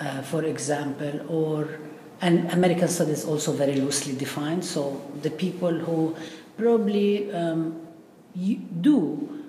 uh, 0.00 0.22
for 0.22 0.44
example, 0.44 1.20
or 1.28 1.80
and 2.20 2.50
American 2.50 2.88
studies 2.88 3.24
also 3.24 3.52
very 3.52 3.74
loosely 3.74 4.14
defined. 4.14 4.64
So 4.64 5.02
the 5.22 5.30
people 5.30 5.72
who 5.72 6.16
probably 6.56 7.30
um, 7.32 7.86
do 8.80 9.44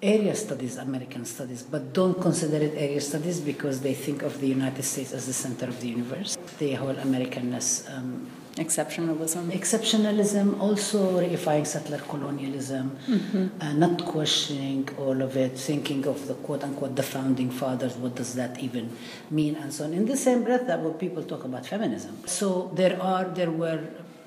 area 0.00 0.34
studies, 0.34 0.76
American 0.76 1.24
studies, 1.24 1.62
but 1.62 1.92
don't 1.92 2.20
consider 2.20 2.56
it 2.56 2.74
area 2.76 3.00
studies 3.00 3.40
because 3.40 3.80
they 3.80 3.94
think 3.94 4.22
of 4.22 4.40
the 4.40 4.46
United 4.46 4.82
States 4.84 5.12
as 5.12 5.26
the 5.26 5.32
center 5.32 5.66
of 5.66 5.80
the 5.80 5.88
universe. 5.88 6.36
The 6.58 6.74
whole 6.74 6.94
Americanness 6.94 7.92
um, 7.94 8.30
Exceptionalism. 8.58 9.50
Exceptionalism, 9.52 10.58
also 10.60 11.20
reifying 11.20 11.66
settler 11.66 11.98
colonialism, 11.98 12.98
mm-hmm. 13.06 13.46
uh, 13.60 13.72
not 13.74 14.04
questioning 14.04 14.88
all 14.98 15.22
of 15.22 15.36
it, 15.36 15.56
thinking 15.56 16.06
of 16.06 16.26
the 16.26 16.34
quote 16.34 16.64
unquote 16.64 16.96
the 16.96 17.02
founding 17.02 17.50
fathers, 17.50 17.96
what 17.96 18.14
does 18.16 18.34
that 18.34 18.58
even 18.58 18.90
mean, 19.30 19.54
and 19.56 19.72
so 19.72 19.84
on. 19.84 19.92
In 19.92 20.06
the 20.06 20.16
same 20.16 20.42
breath, 20.44 20.66
that 20.66 20.80
when 20.80 20.94
people 20.94 21.22
talk 21.22 21.44
about 21.44 21.66
feminism. 21.66 22.26
So 22.26 22.70
there 22.74 23.00
are, 23.00 23.24
there 23.24 23.50
were 23.50 23.80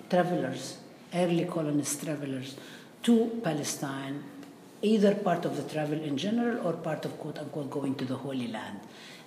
travelers, 0.09 0.77
early 1.13 1.45
colonist 1.45 2.03
travelers 2.03 2.55
to 3.03 3.41
Palestine, 3.43 4.23
either 4.81 5.13
part 5.15 5.45
of 5.45 5.57
the 5.57 5.63
travel 5.73 5.99
in 5.99 6.17
general 6.17 6.65
or 6.65 6.73
part 6.73 7.05
of 7.05 7.19
quote 7.19 7.37
unquote 7.37 7.69
going 7.69 7.95
to 7.95 8.05
the 8.05 8.15
Holy 8.15 8.47
Land 8.47 8.79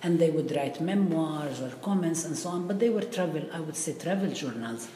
and 0.04 0.18
they 0.18 0.30
would 0.30 0.54
write 0.54 0.80
memoirs 0.82 1.62
or 1.62 1.70
comments 1.82 2.26
and 2.26 2.36
so 2.36 2.50
on, 2.50 2.66
but 2.68 2.78
they 2.78 2.90
were 2.90 3.00
travel, 3.00 3.42
I 3.52 3.60
would 3.60 3.74
say, 3.74 3.94
travel 3.94 4.30
journals 4.30 4.88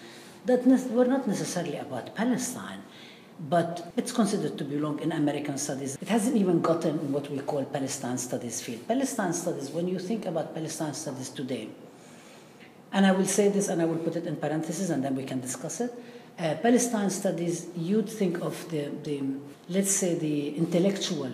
that 0.44 0.66
were 0.90 1.06
not 1.06 1.26
necessarily 1.26 1.78
about 1.78 2.14
Palestine, 2.14 2.82
but 3.48 3.90
it's 3.96 4.12
considered 4.12 4.58
to 4.58 4.64
belong 4.64 5.00
in 5.00 5.12
American 5.12 5.56
studies. 5.56 5.96
It 6.00 6.08
hasn't 6.08 6.36
even 6.36 6.60
gotten 6.60 7.10
what 7.10 7.30
we 7.30 7.38
call 7.38 7.64
Palestine 7.64 8.18
studies 8.18 8.60
field. 8.60 8.86
Palestine 8.86 9.32
studies, 9.32 9.70
when 9.70 9.88
you 9.88 9.98
think 9.98 10.26
about 10.26 10.54
Palestine 10.54 10.92
studies 10.92 11.30
today, 11.30 11.68
and 12.92 13.06
I 13.06 13.12
will 13.12 13.26
say 13.26 13.48
this 13.48 13.68
and 13.68 13.80
I 13.80 13.86
will 13.86 13.98
put 13.98 14.16
it 14.16 14.26
in 14.26 14.36
parentheses 14.36 14.90
and 14.90 15.02
then 15.02 15.16
we 15.16 15.24
can 15.24 15.40
discuss 15.40 15.80
it. 15.80 15.92
Uh, 16.38 16.54
Palestine 16.62 17.10
studies, 17.10 17.66
you'd 17.76 18.08
think 18.08 18.40
of 18.42 18.70
the, 18.70 18.90
the, 19.02 19.22
let's 19.70 19.90
say, 19.90 20.14
the 20.14 20.54
intellectual 20.56 21.32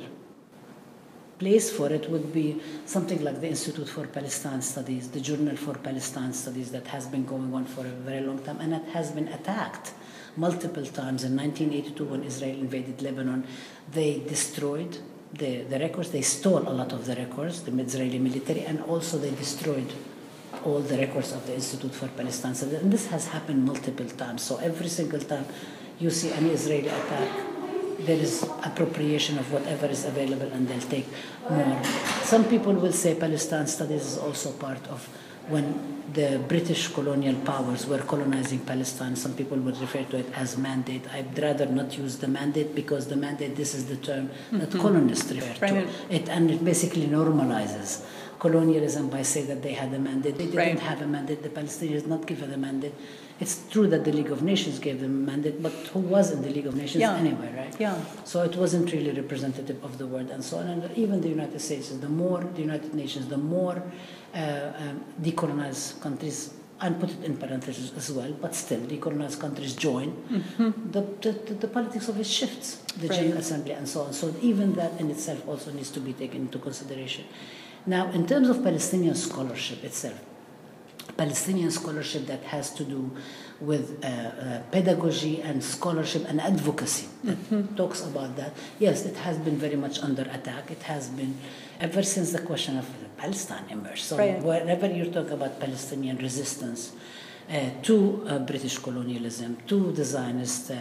place 1.38 1.70
for 1.70 1.92
it 1.92 2.08
would 2.10 2.32
be 2.32 2.60
something 2.86 3.22
like 3.22 3.40
the 3.40 3.48
Institute 3.48 3.88
for 3.88 4.06
Palestine 4.06 4.62
Studies, 4.62 5.08
the 5.08 5.20
Journal 5.20 5.56
for 5.56 5.74
Palestine 5.74 6.32
Studies 6.32 6.70
that 6.72 6.86
has 6.88 7.06
been 7.06 7.24
going 7.24 7.52
on 7.54 7.64
for 7.64 7.80
a 7.86 7.90
very 7.90 8.24
long 8.24 8.38
time 8.38 8.60
and 8.60 8.74
it 8.74 8.84
has 8.92 9.10
been 9.10 9.28
attacked 9.28 9.92
multiple 10.36 10.84
times. 10.84 11.24
In 11.24 11.36
1982, 11.36 12.04
when 12.04 12.24
Israel 12.24 12.58
invaded 12.58 13.02
Lebanon, 13.02 13.46
they 13.92 14.20
destroyed 14.20 14.98
the, 15.32 15.62
the 15.62 15.78
records, 15.78 16.10
they 16.10 16.22
stole 16.22 16.68
a 16.68 16.70
lot 16.70 16.92
of 16.92 17.06
the 17.06 17.16
records, 17.16 17.62
the 17.62 17.76
Israeli 17.80 18.18
military, 18.18 18.60
and 18.60 18.82
also 18.82 19.18
they 19.18 19.30
destroyed 19.30 19.92
all 20.64 20.80
the 20.80 20.96
records 20.96 21.32
of 21.32 21.46
the 21.46 21.54
Institute 21.54 21.92
for 21.92 22.08
Palestine 22.08 22.54
Studies. 22.54 22.80
And 22.80 22.92
this 22.92 23.06
has 23.08 23.28
happened 23.28 23.64
multiple 23.64 24.06
times. 24.06 24.42
So 24.42 24.56
every 24.58 24.88
single 24.88 25.20
time 25.20 25.46
you 25.98 26.10
see 26.10 26.30
an 26.30 26.46
Israeli 26.46 26.88
attack, 26.88 27.28
there 28.00 28.18
is 28.18 28.42
appropriation 28.62 29.38
of 29.38 29.52
whatever 29.52 29.86
is 29.86 30.04
available 30.04 30.46
and 30.52 30.68
they'll 30.68 30.80
take 30.80 31.06
more. 31.48 31.82
Some 32.22 32.44
people 32.44 32.72
will 32.74 32.92
say 32.92 33.14
Palestine 33.14 33.66
studies 33.66 34.06
is 34.06 34.18
also 34.18 34.52
part 34.52 34.86
of 34.88 35.08
when 35.48 36.02
the 36.12 36.42
British 36.48 36.88
colonial 36.88 37.34
powers 37.44 37.86
were 37.86 37.98
colonizing 37.98 38.60
Palestine, 38.60 39.16
some 39.16 39.34
people 39.34 39.58
would 39.58 39.76
refer 39.78 40.04
to 40.04 40.18
it 40.18 40.26
as 40.34 40.56
mandate. 40.56 41.02
I'd 41.12 41.38
rather 41.38 41.66
not 41.66 41.98
use 41.98 42.18
the 42.18 42.28
mandate 42.28 42.74
because 42.74 43.08
the 43.08 43.16
mandate, 43.16 43.56
this 43.56 43.74
is 43.74 43.86
the 43.86 43.96
term 43.96 44.30
that 44.52 44.70
mm-hmm. 44.70 44.80
colonists 44.80 45.30
refer 45.32 45.66
right. 45.66 45.88
to. 46.08 46.14
It, 46.14 46.28
and 46.28 46.50
it 46.50 46.64
basically 46.64 47.06
normalizes 47.06 48.04
colonialism 48.38 49.08
by 49.08 49.22
saying 49.22 49.48
that 49.48 49.62
they 49.62 49.72
had 49.72 49.92
a 49.92 49.98
mandate. 49.98 50.38
They 50.38 50.46
didn't 50.46 50.58
right. 50.58 50.78
have 50.78 51.02
a 51.02 51.06
mandate. 51.06 51.42
The 51.42 51.48
Palestinians 51.48 52.06
not 52.06 52.26
given 52.26 52.52
a 52.52 52.56
mandate. 52.58 52.94
It's 53.40 53.68
true 53.68 53.88
that 53.88 54.04
the 54.04 54.12
League 54.12 54.30
of 54.30 54.42
Nations 54.42 54.78
gave 54.78 55.00
them 55.00 55.14
a 55.22 55.30
mandate, 55.30 55.60
but 55.60 55.72
who 55.92 55.98
was 55.98 56.30
in 56.30 56.42
the 56.42 56.50
League 56.50 56.66
of 56.66 56.76
Nations 56.76 57.00
yeah. 57.00 57.16
anyway, 57.16 57.52
right? 57.56 57.80
Yeah. 57.80 58.00
So 58.24 58.42
it 58.42 58.54
wasn't 58.54 58.92
really 58.92 59.10
representative 59.10 59.82
of 59.82 59.98
the 59.98 60.06
world 60.06 60.30
and 60.30 60.42
so 60.44 60.58
on. 60.58 60.68
And 60.68 60.96
even 60.96 61.20
the 61.20 61.28
United 61.28 61.60
States, 61.60 61.88
the 61.88 62.08
more 62.08 62.40
the 62.44 62.60
United 62.60 62.94
Nations, 62.94 63.26
the 63.26 63.36
more 63.36 63.82
uh, 64.34 64.72
um, 64.78 65.04
decolonized 65.20 66.00
countries 66.00 66.54
and 66.80 67.00
put 67.00 67.10
it 67.10 67.24
in 67.24 67.36
parentheses 67.36 67.92
as 67.96 68.10
well, 68.12 68.32
but 68.40 68.54
still, 68.54 68.80
decolonized 68.80 69.40
countries 69.40 69.74
join, 69.74 70.12
mm-hmm. 70.12 70.90
the, 70.90 71.00
the, 71.22 71.54
the, 71.54 71.68
politics 71.68 72.08
of 72.08 72.18
it 72.18 72.26
shifts, 72.26 72.76
the 72.98 73.08
right. 73.08 73.20
General 73.20 73.38
Assembly 73.38 73.72
and 73.72 73.88
so 73.88 74.02
on. 74.02 74.12
So 74.12 74.34
even 74.42 74.74
that 74.74 75.00
in 75.00 75.10
itself 75.10 75.46
also 75.48 75.72
needs 75.72 75.90
to 75.92 76.00
be 76.00 76.12
taken 76.12 76.42
into 76.42 76.58
consideration. 76.58 77.24
Now, 77.86 78.10
in 78.10 78.26
terms 78.26 78.48
of 78.48 78.62
Palestinian 78.62 79.14
scholarship 79.14 79.84
itself, 79.84 80.20
Palestinian 81.16 81.70
scholarship 81.70 82.26
that 82.26 82.42
has 82.44 82.70
to 82.74 82.84
do 82.84 83.10
with 83.60 84.02
uh, 84.02 84.06
uh, 84.06 84.60
pedagogy 84.70 85.40
and 85.40 85.62
scholarship 85.62 86.24
and 86.28 86.40
advocacy 86.40 87.08
that 87.24 87.36
mm-hmm. 87.36 87.74
talks 87.76 88.02
about 88.02 88.36
that. 88.36 88.52
Yes, 88.78 89.04
it 89.06 89.16
has 89.16 89.38
been 89.38 89.56
very 89.56 89.76
much 89.76 90.00
under 90.00 90.22
attack. 90.22 90.70
It 90.70 90.82
has 90.84 91.08
been 91.08 91.38
ever 91.80 92.02
since 92.02 92.32
the 92.32 92.40
question 92.40 92.76
of 92.78 92.86
Palestine 93.16 93.64
emerged. 93.70 94.04
So 94.04 94.18
right. 94.18 94.42
whenever 94.42 94.86
you 94.86 95.10
talk 95.10 95.30
about 95.30 95.60
Palestinian 95.60 96.18
resistance, 96.18 96.92
uh, 97.50 97.68
to 97.82 98.24
uh, 98.26 98.38
British 98.38 98.78
colonialism, 98.78 99.58
to 99.66 99.92
the 99.92 100.04
Zionist 100.04 100.70
uh, 100.70 100.76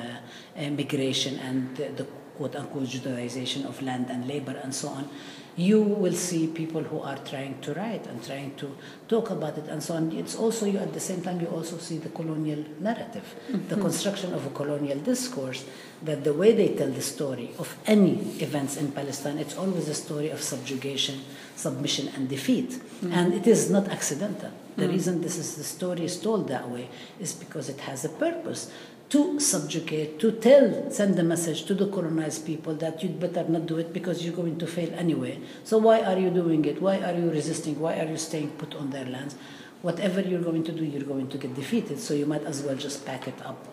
immigration 0.56 1.38
and 1.40 1.76
the 1.76 2.08
quote 2.38 2.56
unquote 2.56 2.86
Judaization 2.88 3.66
of 3.66 3.82
land 3.82 4.10
and 4.10 4.28
labor 4.28 4.60
and 4.64 4.74
so 4.74 4.88
on, 4.88 5.10
you 5.56 5.82
will 5.82 6.14
see 6.14 6.48
people 6.48 6.82
who 6.82 7.00
are 7.00 7.18
trying 7.18 7.60
to 7.62 7.74
write 7.74 8.08
and 8.08 8.24
trying 8.24 8.56
to 8.56 8.76
talk 9.08 9.30
about 9.30 9.58
it 9.58 9.66
and 9.68 9.84
so 9.84 9.94
on. 9.94 10.12
It's 10.12 10.36
also 10.36 10.66
you 10.66 10.80
at 10.80 10.94
the 10.94 11.00
same 11.00 11.22
time 11.22 11.40
you 11.42 11.48
also 11.48 11.78
see 11.78 11.98
the 11.98 12.10
colonial 12.10 12.64
narrative, 12.80 13.36
mm-hmm. 13.52 13.68
the 13.68 13.76
construction 13.76 14.34
of 14.34 14.46
a 14.46 14.50
colonial 14.50 14.98
discourse 15.00 15.66
that 16.02 16.24
the 16.24 16.34
way 16.34 16.54
they 16.54 16.70
tell 16.70 16.90
the 16.90 17.02
story 17.02 17.52
of 17.60 17.78
any 17.86 18.14
events 18.40 18.78
in 18.78 18.92
Palestine, 18.92 19.38
it's 19.38 19.56
always 19.56 19.88
a 19.88 19.94
story 19.94 20.30
of 20.30 20.42
subjugation, 20.42 21.22
submission 21.56 22.10
and 22.16 22.28
defeat. 22.28 22.82
And 23.12 23.34
it 23.34 23.48
is 23.48 23.70
not 23.70 23.90
accidental. 23.90 24.52
The 24.76 24.90
reason 24.90 25.22
this 25.22 25.38
is 25.38 25.56
the 25.56 25.64
story 25.64 26.06
is 26.06 26.20
told 26.20 26.48
that 26.48 26.68
way 26.70 26.90
is 27.20 27.34
because 27.34 27.70
it 27.70 27.80
has 27.82 28.06
a 28.06 28.10
purpose 28.10 28.72
to 29.10 29.40
subjugate, 29.40 30.20
to 30.20 30.32
tell, 30.32 30.90
send 30.90 31.20
a 31.20 31.24
message 31.24 31.66
to 31.66 31.74
the 31.74 31.88
colonized 31.88 32.46
people 32.46 32.74
that 32.76 33.04
you'd 33.04 33.20
better 33.20 33.44
not 33.48 33.66
do 33.66 33.78
it 33.78 33.94
because 33.94 34.26
you're 34.26 34.36
going 34.36 34.58
to 34.58 34.66
fail 34.66 34.92
anyway. 34.96 35.40
So 35.64 35.78
why 35.78 36.02
are 36.02 36.18
you 36.18 36.30
doing 36.30 36.66
it? 36.66 36.82
Why 36.82 37.00
are 37.00 37.14
you 37.14 37.30
resisting? 37.30 37.80
Why 37.80 38.00
are 38.00 38.08
you 38.08 38.18
staying 38.18 38.50
put 38.52 38.74
on 38.76 38.90
their 38.90 39.06
lands? 39.06 39.36
Whatever 39.84 40.22
you're 40.22 40.42
going 40.42 40.64
to 40.64 40.72
do, 40.72 40.84
you're 40.84 41.04
going 41.04 41.28
to 41.30 41.38
get 41.38 41.54
defeated. 41.54 42.00
So 42.00 42.14
you 42.14 42.26
might 42.26 42.44
as 42.44 42.64
well 42.64 42.76
just 42.76 43.06
pack 43.06 43.28
it 43.28 43.40
up 43.46 43.68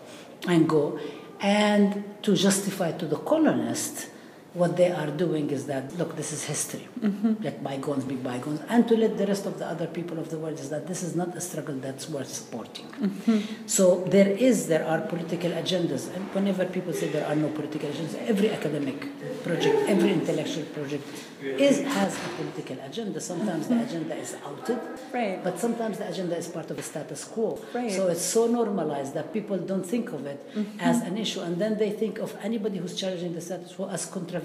and 0.47 0.69
go. 0.69 0.99
And 1.39 2.03
to 2.23 2.35
justify 2.35 2.91
to 2.91 3.07
the 3.07 3.17
colonists 3.17 4.07
what 4.53 4.75
they 4.75 4.91
are 4.91 5.07
doing 5.07 5.49
is 5.49 5.65
that 5.67 5.97
look 5.97 6.17
this 6.17 6.33
is 6.33 6.43
history. 6.43 6.85
Mm-hmm. 6.99 7.41
Let 7.41 7.63
bygones 7.63 8.03
be 8.03 8.15
bygones. 8.15 8.59
And 8.67 8.85
to 8.89 8.97
let 8.97 9.17
the 9.17 9.25
rest 9.25 9.45
of 9.45 9.57
the 9.59 9.65
other 9.65 9.87
people 9.87 10.19
of 10.19 10.29
the 10.29 10.37
world 10.37 10.59
is 10.59 10.69
that 10.69 10.87
this 10.87 11.03
is 11.03 11.15
not 11.15 11.35
a 11.37 11.41
struggle 11.41 11.75
that's 11.75 12.09
worth 12.09 12.27
supporting. 12.27 12.85
Mm-hmm. 12.87 13.67
So 13.67 14.03
there 14.15 14.27
is 14.27 14.67
there 14.67 14.85
are 14.85 14.99
political 15.01 15.51
agendas. 15.51 16.13
And 16.13 16.25
whenever 16.35 16.65
people 16.65 16.91
say 16.91 17.07
there 17.07 17.25
are 17.27 17.35
no 17.35 17.47
political 17.49 17.89
agendas 17.89 18.15
every 18.27 18.49
academic 18.49 18.99
project 19.43 19.75
every 19.87 20.11
intellectual 20.11 20.65
project 20.65 21.07
is 21.41 21.81
has 21.83 22.17
a 22.17 22.29
political 22.35 22.77
agenda. 22.85 23.21
Sometimes 23.21 23.69
the 23.69 23.75
mm-hmm. 23.75 23.83
agenda 23.85 24.15
is 24.15 24.35
outed 24.45 24.79
Right. 25.13 25.41
but 25.43 25.59
sometimes 25.59 25.97
the 25.97 26.09
agenda 26.09 26.35
is 26.35 26.47
part 26.49 26.69
of 26.71 26.77
the 26.77 26.83
status 26.83 27.23
quo. 27.23 27.57
Right. 27.73 27.91
so 27.91 28.09
it's 28.09 28.21
so 28.21 28.47
normalized 28.47 29.13
that 29.13 29.31
people 29.31 29.57
don't 29.57 29.85
think 29.85 30.11
of 30.11 30.25
it 30.25 30.45
as 30.79 31.01
an 31.01 31.17
issue. 31.17 31.39
And 31.39 31.57
then 31.57 31.77
they 31.77 31.91
think 31.91 32.19
of 32.19 32.35
anybody 32.43 32.79
who's 32.79 32.95
challenging 32.95 33.33
the 33.33 33.41
status 33.41 33.73
quo 33.75 33.87
as 33.87 34.05
controversial 34.05 34.40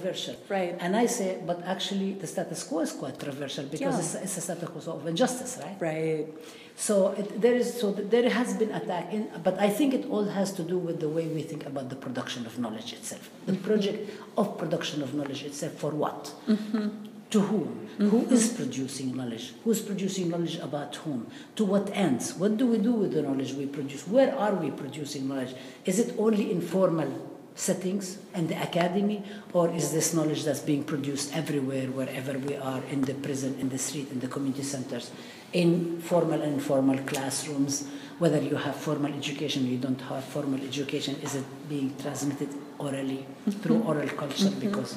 Right. 0.49 0.75
and 0.79 0.95
i 0.95 1.05
say 1.05 1.39
but 1.45 1.61
actually 1.65 2.13
the 2.13 2.27
status 2.27 2.63
quo 2.63 2.79
is 2.79 2.91
quite 2.91 3.17
controversial 3.19 3.65
because 3.65 3.95
Yeah. 3.95 4.21
it's, 4.21 4.25
it's 4.25 4.37
a 4.37 4.41
status 4.41 4.69
quo 4.69 4.93
of 4.93 5.07
injustice 5.07 5.59
right 5.63 5.77
Right. 5.79 6.27
so 6.75 7.11
it, 7.11 7.41
there 7.41 7.55
is 7.55 7.79
so 7.79 7.91
there 7.91 8.29
has 8.29 8.53
been 8.53 8.71
attack 8.71 9.11
in, 9.13 9.29
but 9.43 9.59
I 9.59 9.69
think 9.69 9.93
it 9.93 10.05
all 10.09 10.25
has 10.25 10.51
to 10.53 10.63
do 10.63 10.77
with 10.77 10.99
the 10.99 11.09
way 11.09 11.27
we 11.27 11.41
think 11.41 11.65
about 11.65 11.89
the 11.89 11.95
production 11.95 12.45
of 12.45 12.59
knowledge 12.59 12.93
itself. 12.93 13.29
The 13.45 13.53
mm-hmm. 13.53 13.63
project 13.63 14.09
of 14.37 14.57
production 14.57 15.01
of 15.01 15.13
knowledge 15.13 15.43
itself 15.43 15.73
for 15.73 15.91
what? 15.91 16.31
Mm-hmm. 16.47 16.87
To 17.31 17.39
whom? 17.41 17.89
Who 17.97 18.21
mm-hmm. 18.21 18.33
is 18.33 18.53
producing 18.53 19.15
knowledge? 19.17 19.53
Who 19.63 19.71
is 19.71 19.81
producing 19.81 20.29
knowledge 20.29 20.57
about 20.57 20.95
whom? 20.97 21.27
To 21.57 21.65
what 21.65 21.89
ends? 21.93 22.35
What 22.35 22.57
do 22.57 22.67
we 22.67 22.77
do 22.77 22.93
with 22.93 23.13
the 23.13 23.21
knowledge 23.21 23.53
we 23.53 23.65
produce? 23.65 24.07
Where 24.07 24.33
are 24.37 24.53
we 24.53 24.71
producing 24.71 25.27
knowledge? 25.27 25.53
Is 25.83 25.99
it 25.99 26.15
only 26.17 26.51
in 26.51 26.61
formal 26.61 27.11
settings 27.57 28.19
and 28.33 28.47
the 28.47 28.61
academy, 28.61 29.23
or 29.51 29.67
is 29.69 29.91
this 29.91 30.13
knowledge 30.13 30.43
that's 30.43 30.59
being 30.59 30.83
produced 30.83 31.35
everywhere, 31.35 31.87
wherever 31.87 32.37
we 32.37 32.55
are, 32.55 32.81
in 32.91 33.01
the 33.01 33.15
prison, 33.15 33.57
in 33.59 33.67
the 33.69 33.77
street, 33.77 34.09
in 34.11 34.19
the 34.19 34.27
community 34.27 34.63
centers, 34.63 35.11
in 35.53 35.99
formal 35.99 36.41
and 36.41 36.53
informal 36.53 36.97
classrooms? 36.99 37.87
Whether 38.19 38.41
you 38.41 38.55
have 38.55 38.75
formal 38.75 39.13
education 39.13 39.65
or 39.65 39.69
you 39.69 39.77
don't 39.77 40.01
have 40.01 40.23
formal 40.23 40.61
education, 40.61 41.15
is 41.21 41.35
it 41.35 41.45
being 41.67 41.95
transmitted 41.97 42.49
orally 42.79 43.25
through 43.61 43.77
mm-hmm. 43.77 43.87
oral 43.87 44.09
culture? 44.09 44.45
Mm-hmm. 44.45 44.59
Because 44.59 44.95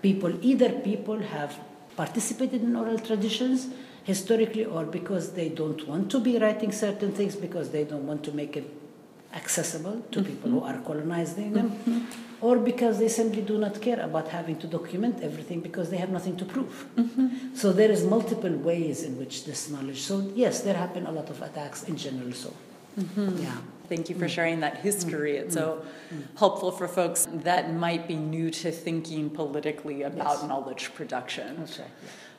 people, 0.00 0.32
either 0.40 0.70
people 0.70 1.18
have 1.18 1.58
participated 1.96 2.62
in 2.62 2.74
oral 2.74 2.98
traditions 2.98 3.68
historically, 4.04 4.64
or 4.64 4.84
because 4.84 5.32
they 5.32 5.48
don't 5.48 5.86
want 5.86 6.10
to 6.10 6.20
be 6.20 6.38
writing 6.38 6.72
certain 6.72 7.12
things, 7.12 7.36
because 7.36 7.70
they 7.70 7.84
don't 7.84 8.06
want 8.06 8.24
to 8.24 8.32
make 8.32 8.56
it 8.56 8.81
accessible 9.34 10.02
to 10.10 10.20
mm-hmm. 10.20 10.30
people 10.30 10.50
who 10.50 10.62
are 10.62 10.78
colonizing 10.78 11.52
mm-hmm. 11.52 11.94
them, 11.94 12.06
or 12.40 12.58
because 12.58 12.98
they 12.98 13.08
simply 13.08 13.42
do 13.42 13.58
not 13.58 13.80
care 13.80 14.00
about 14.00 14.28
having 14.28 14.56
to 14.58 14.66
document 14.66 15.20
everything 15.22 15.60
because 15.60 15.90
they 15.90 15.96
have 15.96 16.10
nothing 16.10 16.36
to 16.36 16.44
prove. 16.44 16.86
Mm-hmm. 16.96 17.54
So 17.54 17.72
there 17.72 17.90
is 17.90 18.04
multiple 18.04 18.52
ways 18.52 19.02
in 19.04 19.18
which 19.18 19.44
this 19.44 19.70
knowledge. 19.70 20.00
So 20.00 20.32
yes, 20.34 20.60
there 20.60 20.74
have 20.74 20.92
been 20.94 21.06
a 21.06 21.12
lot 21.12 21.30
of 21.30 21.40
attacks 21.42 21.84
in 21.84 21.96
general. 21.96 22.32
So 22.32 22.52
yeah. 23.16 23.56
Thank 23.88 24.08
you 24.08 24.16
for 24.16 24.28
sharing 24.28 24.60
that 24.60 24.78
history. 24.78 25.36
It's 25.36 25.54
so 25.54 25.84
helpful 26.38 26.70
for 26.70 26.88
folks 26.88 27.28
that 27.30 27.74
might 27.74 28.08
be 28.08 28.16
new 28.16 28.50
to 28.50 28.70
thinking 28.70 29.28
politically 29.28 30.02
about 30.02 30.38
Yes. 30.38 30.48
knowledge 30.48 30.94
production. 30.94 31.60
Right. 31.60 31.90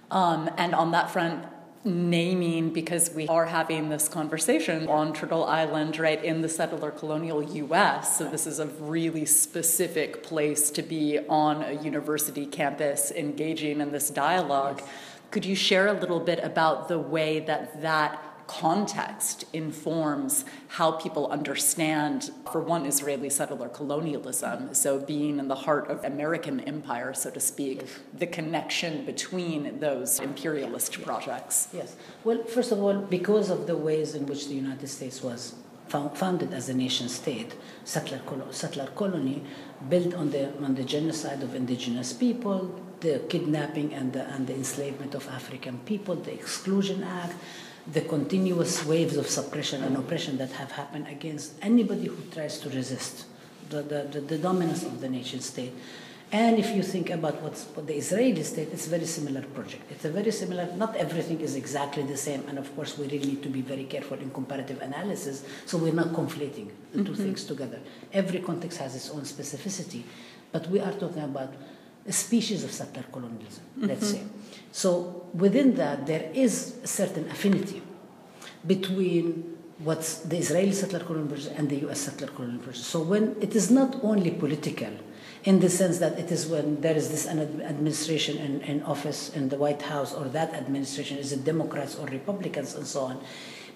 Um, 0.10 0.50
and 0.58 0.74
on 0.74 0.91
that 0.91 1.12
front, 1.12 1.46
naming, 1.86 2.69
because 2.72 3.13
we 3.13 3.28
are 3.28 3.46
having 3.46 3.89
this 3.89 4.08
conversation 4.08 4.88
on 4.88 5.13
Turtle 5.13 5.46
Island, 5.46 5.98
right, 5.98 6.24
in 6.24 6.41
the 6.41 6.50
settler 6.50 6.91
colonial 6.91 7.43
US. 7.43 8.17
So, 8.17 8.26
this 8.26 8.48
is 8.48 8.60
a 8.60 8.67
really 8.67 9.26
specific 9.26 10.24
place 10.24 10.72
to 10.72 10.82
be 10.82 11.19
on 11.28 11.63
a 11.63 11.74
university 11.74 12.46
campus 12.46 13.12
engaging 13.12 13.82
in 13.82 13.91
this 13.91 14.10
dialogue. 14.10 14.82
Could 15.32 15.46
you 15.46 15.56
share 15.56 15.88
a 15.88 15.93
little 15.93 16.19
bit 16.19 16.39
about 16.43 16.88
the 16.88 17.00
way 17.00 17.39
that 17.41 17.82
that 17.82 18.33
context 18.47 19.45
informs 19.53 20.45
how 20.67 20.91
people 20.91 21.27
understand, 21.27 22.32
for 22.51 22.62
one, 22.62 22.86
Israeli 22.86 23.29
settler 23.29 23.69
colonialism, 23.69 24.73
so 24.73 24.99
being 24.99 25.39
in 25.39 25.47
the 25.47 25.56
heart 25.56 25.89
of 25.89 26.03
American 26.03 26.60
empire, 26.62 27.13
so 27.13 27.29
to 27.29 27.39
speak, 27.39 27.86
the 28.13 28.27
connection 28.27 29.06
between 29.06 29.79
those 29.79 30.19
imperialist 30.19 31.01
projects. 31.01 31.67
Yes. 31.73 31.95
Well, 32.23 32.43
first 32.43 32.71
of 32.71 32.82
all, 32.82 32.99
because 32.99 33.49
of 33.49 33.67
the 33.67 33.77
ways 33.77 34.15
in 34.15 34.25
which 34.25 34.47
the 34.47 34.56
United 34.56 34.88
States 34.88 35.23
was 35.23 35.56
founded 35.88 36.53
as 36.53 36.69
a 36.69 36.73
nation 36.73 37.08
state, 37.08 37.56
settler, 37.84 38.19
colo- 38.25 38.51
settler 38.51 38.88
colony, 38.95 39.43
built 39.89 40.13
on 40.15 40.32
the, 40.32 40.56
on 40.63 40.75
the 40.75 40.84
genocide 40.84 41.43
of 41.43 41.53
indigenous 41.53 42.13
people, 42.13 42.73
the 43.01 43.19
kidnapping 43.29 43.93
and 43.93 44.13
the, 44.13 44.23
and 44.34 44.47
the 44.47 44.56
enslavement 44.56 45.13
of 45.13 45.27
African 45.27 45.77
people, 45.79 46.15
the 46.15 46.34
Exclusion 46.34 47.03
Act, 47.03 47.36
the 47.91 48.02
continuous 48.02 48.86
waves 48.86 49.17
of 49.17 49.28
suppression 49.28 49.84
and 49.84 49.98
oppression 49.98 50.38
that 50.38 50.52
have 50.52 50.72
happened 50.72 51.08
against 51.08 51.54
anybody 51.62 52.08
who 52.08 52.17
tries 52.32 52.60
to 52.60 52.69
resist 52.69 53.26
the, 53.69 53.82
the, 53.82 54.04
the, 54.04 54.22
the 54.22 54.38
dominance 54.38 54.84
of 54.84 55.02
the 55.02 55.10
nation 55.10 55.39
state. 55.41 55.74
And 56.32 56.58
if 56.58 56.76
you 56.76 56.82
think 56.82 57.12
about 57.12 57.41
what's 57.43 57.65
what 57.76 57.86
the 57.86 57.96
Israeli 57.96 58.41
state, 58.41 58.69
it's 58.72 58.88
a 58.88 58.89
very 58.89 59.06
similar 59.06 59.43
project. 59.43 59.91
It's 59.91 60.06
a 60.06 60.10
very 60.10 60.32
similar. 60.32 60.65
Not 60.76 60.96
everything 60.96 61.39
is 61.41 61.56
exactly 61.56 62.02
the 62.02 62.17
same, 62.17 62.43
and 62.48 62.58
of 62.58 62.76
course 62.76 62.98
we 62.98 63.06
really 63.06 63.28
need 63.28 63.43
to 63.43 63.50
be 63.50 63.62
very 63.62 63.84
careful 63.84 64.17
in 64.17 64.32
comparative 64.32 64.82
analysis, 64.82 65.46
so 65.67 65.78
we're 65.78 65.93
not 65.93 66.08
conflating 66.08 66.72
the 66.91 67.04
2 67.04 67.12
mm-hmm. 67.12 67.13
things 67.13 67.43
together. 67.43 67.80
Every 68.12 68.39
context 68.39 68.80
has 68.80 68.96
its 68.96 69.12
own 69.12 69.22
specificity, 69.22 70.02
but 70.52 70.67
we 70.69 70.80
are 70.80 70.93
talking 70.93 71.22
about 71.22 71.54
a 72.08 72.12
species 72.12 72.63
of 72.63 72.72
settler 72.72 73.04
colonialism, 73.12 73.63
let's 73.78 74.10
say. 74.10 74.22
So 74.72 75.28
within 75.34 75.76
that, 75.76 76.06
there 76.06 76.30
is 76.34 76.76
a 76.84 76.88
certain 76.88 77.30
affinity 77.30 77.82
between 78.66 79.58
what's 79.80 80.20
the 80.20 80.38
Israeli 80.38 80.72
settler 80.72 81.00
colonial 81.00 81.28
project 81.28 81.58
and 81.58 81.70
the 81.70 81.78
U.S. 81.88 82.02
settler 82.02 82.28
colonial 82.28 82.60
project. 82.60 82.86
So 82.86 83.02
when 83.02 83.36
it 83.42 83.56
is 83.56 83.72
not 83.72 84.04
only 84.04 84.32
political, 84.32 84.92
in 85.44 85.60
the 85.60 85.70
sense 85.70 86.00
that 86.00 86.18
it 86.18 86.32
is 86.32 86.48
when 86.48 86.80
there 86.80 86.96
is 86.96 87.10
this 87.10 87.28
administration 87.28 88.38
in, 88.38 88.62
in 88.62 88.84
office 88.84 89.30
in 89.36 89.50
the 89.50 89.58
White 89.58 89.82
House 89.82 90.13
or 90.13 90.26
that 90.30 90.54
administration 90.54 91.18
is 91.18 91.34
it 91.34 91.44
Democrats 91.44 91.96
or 91.96 92.08
Republicans 92.08 92.76
and 92.76 92.88
so 92.88 93.02
on, 93.02 93.22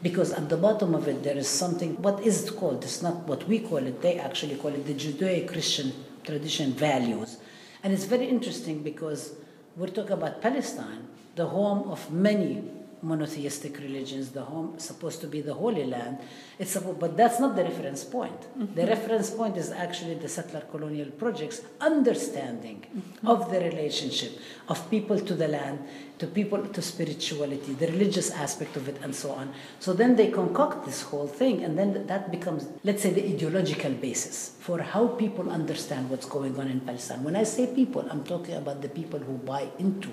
because 0.01 0.31
at 0.31 0.47
the 0.47 0.55
bottom 0.55 0.95
of 0.95 1.07
it 1.07 1.23
there 1.23 1.37
is 1.37 1.47
something. 1.47 2.01
What 2.01 2.21
is 2.21 2.45
it 2.45 2.55
called? 2.55 2.83
It's 2.83 3.01
not 3.01 3.27
what 3.27 3.47
we 3.47 3.59
call 3.59 3.79
it. 3.79 4.01
They 4.01 4.17
actually 4.17 4.55
call 4.55 4.71
it 4.71 4.85
the 4.85 4.93
Judeo-Christian 4.93 5.93
tradition 6.23 6.71
values, 6.73 7.37
and 7.83 7.93
it's 7.93 8.05
very 8.05 8.27
interesting 8.27 8.83
because 8.83 9.33
we're 9.75 9.87
talking 9.87 10.13
about 10.13 10.41
Palestine, 10.41 11.07
the 11.35 11.45
home 11.45 11.89
of 11.89 12.11
many 12.11 12.63
monotheistic 13.01 13.77
religions, 13.77 14.31
the 14.31 14.41
home 14.41 14.79
supposed 14.79 15.21
to 15.21 15.27
be 15.27 15.41
the 15.41 15.53
Holy 15.53 15.85
Land. 15.85 16.17
It's 16.57 16.71
supposed, 16.71 16.99
but 16.99 17.15
that's 17.15 17.39
not 17.39 17.55
the 17.55 17.63
reference 17.63 18.03
point. 18.03 18.41
Mm-hmm. 18.41 18.73
The 18.73 18.87
reference 18.87 19.29
point 19.29 19.55
is 19.57 19.71
actually 19.71 20.15
the 20.15 20.27
settler 20.27 20.61
colonial 20.61 21.11
projects 21.11 21.61
understanding 21.79 22.85
mm-hmm. 22.85 23.27
of 23.27 23.51
the 23.51 23.59
relationship 23.59 24.39
of 24.67 24.89
people 24.89 25.19
to 25.19 25.35
the 25.35 25.47
land, 25.47 25.79
to 26.19 26.27
people 26.27 26.65
to 26.65 26.81
spirituality, 26.81 27.73
the 27.73 27.87
religious 27.87 28.31
aspect 28.31 28.75
of 28.75 28.87
it, 28.87 28.97
and 29.03 29.13
so 29.13 29.31
on. 29.31 29.53
So 29.79 29.93
then 29.93 30.15
they 30.15 30.31
concoct 30.31 30.85
this 30.85 31.01
whole 31.03 31.27
thing, 31.27 31.63
and 31.63 31.77
then 31.77 32.07
that 32.07 32.31
becomes, 32.31 32.67
let's 32.83 33.03
say, 33.03 33.11
the 33.11 33.23
ideological 33.23 33.91
basis 33.91 34.55
for 34.59 34.81
how 34.81 35.07
people 35.07 35.49
understand 35.49 36.09
what's 36.09 36.25
going 36.25 36.59
on 36.59 36.67
in 36.67 36.79
Palestine. 36.81 37.23
When 37.23 37.35
I 37.35 37.43
say 37.43 37.67
people, 37.67 38.07
I'm 38.09 38.23
talking 38.23 38.55
about 38.55 38.81
the 38.81 38.89
people 38.89 39.19
who 39.19 39.33
buy 39.33 39.69
into 39.77 40.09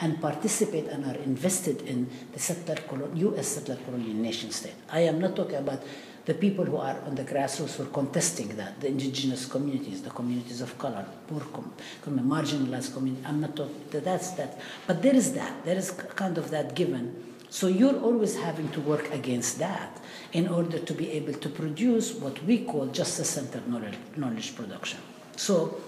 and 0.00 0.20
participate 0.20 0.86
and 0.86 1.04
are 1.04 1.18
invested 1.22 1.82
in 1.82 2.08
the 2.32 2.38
settler 2.38 2.76
colon, 2.76 3.14
U.S. 3.16 3.48
settler 3.48 3.76
colonial 3.84 4.14
nation 4.14 4.50
state. 4.50 4.74
I 4.90 5.00
am 5.00 5.20
not 5.20 5.36
talking 5.36 5.56
about 5.56 5.82
the 6.26 6.34
people 6.34 6.64
who 6.64 6.76
are 6.76 7.00
on 7.06 7.14
the 7.14 7.24
grassroots 7.24 7.78
were 7.78 7.86
contesting 7.86 8.48
that, 8.56 8.80
the 8.80 8.88
indigenous 8.88 9.46
communities, 9.46 10.02
the 10.02 10.10
communities 10.10 10.60
of 10.60 10.76
color, 10.78 11.04
poor, 11.26 11.40
com, 11.40 11.72
marginalized 12.06 12.92
communities. 12.92 13.24
I'm 13.26 13.40
not 13.40 13.56
talking, 13.56 13.74
that's 13.90 14.32
that. 14.32 14.60
But 14.86 15.02
there 15.02 15.14
is 15.14 15.32
that, 15.34 15.64
there 15.64 15.76
is 15.76 15.90
kind 15.90 16.38
of 16.38 16.50
that 16.50 16.74
given. 16.74 17.24
So 17.48 17.66
you're 17.66 17.98
always 18.00 18.36
having 18.36 18.68
to 18.70 18.80
work 18.80 19.12
against 19.12 19.58
that 19.58 20.00
in 20.32 20.46
order 20.46 20.78
to 20.78 20.94
be 20.94 21.10
able 21.12 21.32
to 21.32 21.48
produce 21.48 22.14
what 22.14 22.42
we 22.44 22.64
call 22.64 22.86
justice-centered 22.86 23.66
knowledge, 23.68 23.96
knowledge 24.16 24.54
production. 24.54 25.00
So 25.36 25.80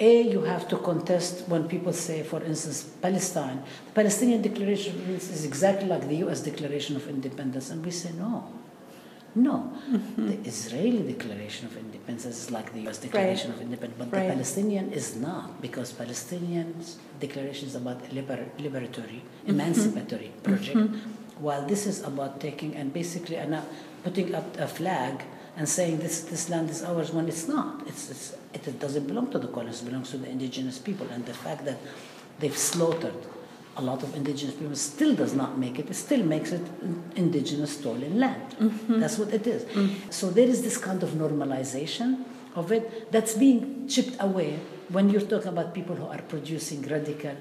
A, 0.00 0.22
you 0.22 0.42
have 0.42 0.68
to 0.68 0.76
contest 0.78 1.48
when 1.48 1.68
people 1.68 1.92
say, 1.92 2.22
for 2.22 2.42
instance, 2.42 2.84
Palestine. 3.02 3.64
The 3.86 3.92
Palestinian 3.92 4.40
Declaration 4.40 4.94
is 5.10 5.44
exactly 5.44 5.88
like 5.88 6.06
the 6.06 6.16
U.S. 6.16 6.40
Declaration 6.40 6.94
of 6.94 7.08
Independence, 7.08 7.70
and 7.70 7.84
we 7.84 7.90
say 7.90 8.12
no. 8.12 8.48
No, 9.34 9.72
Mm-hmm. 9.90 10.26
the 10.26 10.48
Israeli 10.48 11.12
Declaration 11.12 11.66
of 11.66 11.76
Independence 11.76 12.24
is 12.26 12.50
like 12.50 12.72
the 12.72 12.80
U.S. 12.82 12.98
Declaration 12.98 13.50
of 13.52 13.60
Independence, 13.60 13.98
but 13.98 14.12
Right. 14.12 14.26
the 14.28 14.32
Palestinian 14.34 14.92
is 14.92 15.16
not 15.16 15.60
because 15.60 15.92
Palestinians' 15.92 16.94
declaration 17.20 17.68
is 17.68 17.74
about 17.74 18.00
a 18.10 18.14
liber- 18.14 18.50
liberatory, 18.58 19.20
Mm-hmm. 19.22 19.50
emancipatory 19.50 20.30
project, 20.42 20.78
while 21.38 21.64
this 21.66 21.86
is 21.86 22.02
about 22.02 22.40
taking 22.40 22.74
and 22.74 22.92
basically 22.92 23.36
and, 23.36 23.54
uh, 23.54 23.62
putting 24.02 24.34
up 24.34 24.56
a 24.58 24.66
flag 24.66 25.22
and 25.56 25.68
saying 25.68 25.98
this 25.98 26.16
this 26.32 26.48
land 26.48 26.70
is 26.70 26.82
ours 26.82 27.12
when 27.12 27.26
it's 27.28 27.46
not. 27.48 27.86
It's, 27.86 28.10
it's 28.10 28.34
it 28.54 28.80
doesn't 28.80 29.06
belong 29.06 29.30
to 29.34 29.38
the 29.38 29.48
colonists. 29.48 29.82
It 29.82 29.86
belongs 29.90 30.10
to 30.10 30.18
the 30.18 30.28
indigenous 30.30 30.78
people, 30.78 31.06
and 31.14 31.24
the 31.26 31.34
fact 31.34 31.64
that 31.64 31.78
they've 32.40 32.56
slaughtered 32.56 33.14
a 33.78 33.82
lot 33.82 34.02
of 34.02 34.14
indigenous 34.14 34.54
people 34.56 34.74
still 34.74 35.14
does 35.14 35.34
not 35.34 35.56
make 35.56 35.78
it. 35.78 35.88
It 35.88 35.94
still 35.94 36.24
makes 36.24 36.52
it 36.52 36.62
indigenous 37.16 37.78
stolen 37.78 38.18
land. 38.18 38.56
Mm-hmm. 38.58 39.00
That's 39.00 39.18
what 39.18 39.32
it 39.32 39.46
is. 39.46 39.64
Mm. 39.64 40.12
So 40.12 40.30
there 40.30 40.48
is 40.48 40.62
this 40.62 40.76
kind 40.76 41.02
of 41.02 41.10
normalization 41.10 42.24
of 42.56 42.72
it 42.72 43.10
that's 43.12 43.34
being 43.34 43.86
chipped 43.88 44.16
away 44.20 44.58
when 44.88 45.08
you're 45.08 45.20
talking 45.20 45.48
about 45.48 45.74
people 45.74 45.94
who 45.94 46.06
are 46.06 46.22
producing 46.22 46.82
radical 46.82 47.36